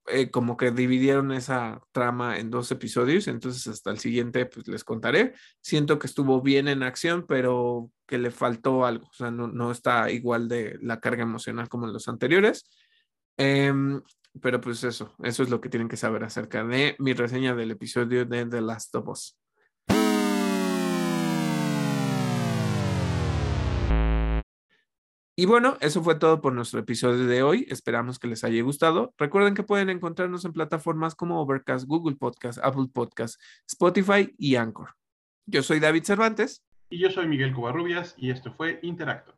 eh, 0.08 0.32
como 0.32 0.56
que 0.56 0.72
dividieron 0.72 1.34
esa 1.34 1.82
trama 1.92 2.40
en 2.40 2.52
dos 2.52 2.72
episodios, 2.72 3.28
entonces 3.28 3.68
hasta 3.68 3.92
el 3.92 4.00
siguiente 4.00 4.46
pues 4.46 4.66
les 4.70 4.86
contaré. 4.86 5.34
Siento 5.62 6.00
que 6.00 6.08
estuvo 6.08 6.42
bien 6.42 6.70
en 6.70 6.84
acción, 6.84 7.26
pero 7.28 7.92
que 8.08 8.18
le 8.18 8.32
faltó 8.32 8.86
algo, 8.86 9.08
o 9.08 9.14
sea, 9.14 9.32
no, 9.32 9.48
no 9.48 9.72
está 9.72 10.10
igual 10.10 10.48
de 10.48 10.78
la 10.82 11.02
carga 11.02 11.24
emocional 11.24 11.68
como 11.68 11.86
en 11.86 11.94
los 11.94 12.08
anteriores. 12.08 12.70
Em, 13.38 14.02
pero 14.42 14.62
pues 14.62 14.84
eso, 14.86 15.14
eso 15.24 15.44
es 15.44 15.50
lo 15.50 15.60
que 15.60 15.70
tienen 15.70 15.90
que 15.90 15.98
saber 15.98 16.24
acerca 16.24 16.64
de 16.64 16.96
mi 17.00 17.14
reseña 17.14 17.56
del 17.56 17.72
episodio 17.72 18.26
de 18.26 18.46
The 18.46 18.62
Last 18.62 18.96
of 18.96 19.10
Us. 19.10 19.38
Y 25.38 25.48
bueno, 25.48 25.76
eso 25.82 26.02
fue 26.02 26.16
todo 26.16 26.40
por 26.40 26.54
nuestro 26.54 26.80
episodio 26.80 27.28
de 27.28 27.44
hoy. 27.44 27.66
Esperamos 27.70 28.20
que 28.20 28.28
les 28.28 28.46
haya 28.46 28.64
gustado. 28.64 29.14
Recuerden 29.18 29.54
que 29.54 29.64
pueden 29.64 29.90
encontrarnos 29.90 30.46
en 30.46 30.54
plataformas 30.54 31.14
como 31.14 31.42
Overcast, 31.42 31.86
Google 31.88 32.16
Podcast, 32.16 32.58
Apple 32.64 32.88
Podcast, 32.94 33.42
Spotify 33.68 34.34
y 34.38 34.56
Anchor. 34.56 34.96
Yo 35.46 35.62
soy 35.62 35.82
David 35.82 36.04
Cervantes. 36.04 36.64
Y 36.90 37.00
yo 37.00 37.10
soy 37.10 37.28
Miguel 37.28 37.54
Covarrubias 37.54 38.16
y 38.18 38.32
esto 38.32 38.54
fue 38.54 38.80
Interacto. 38.82 39.34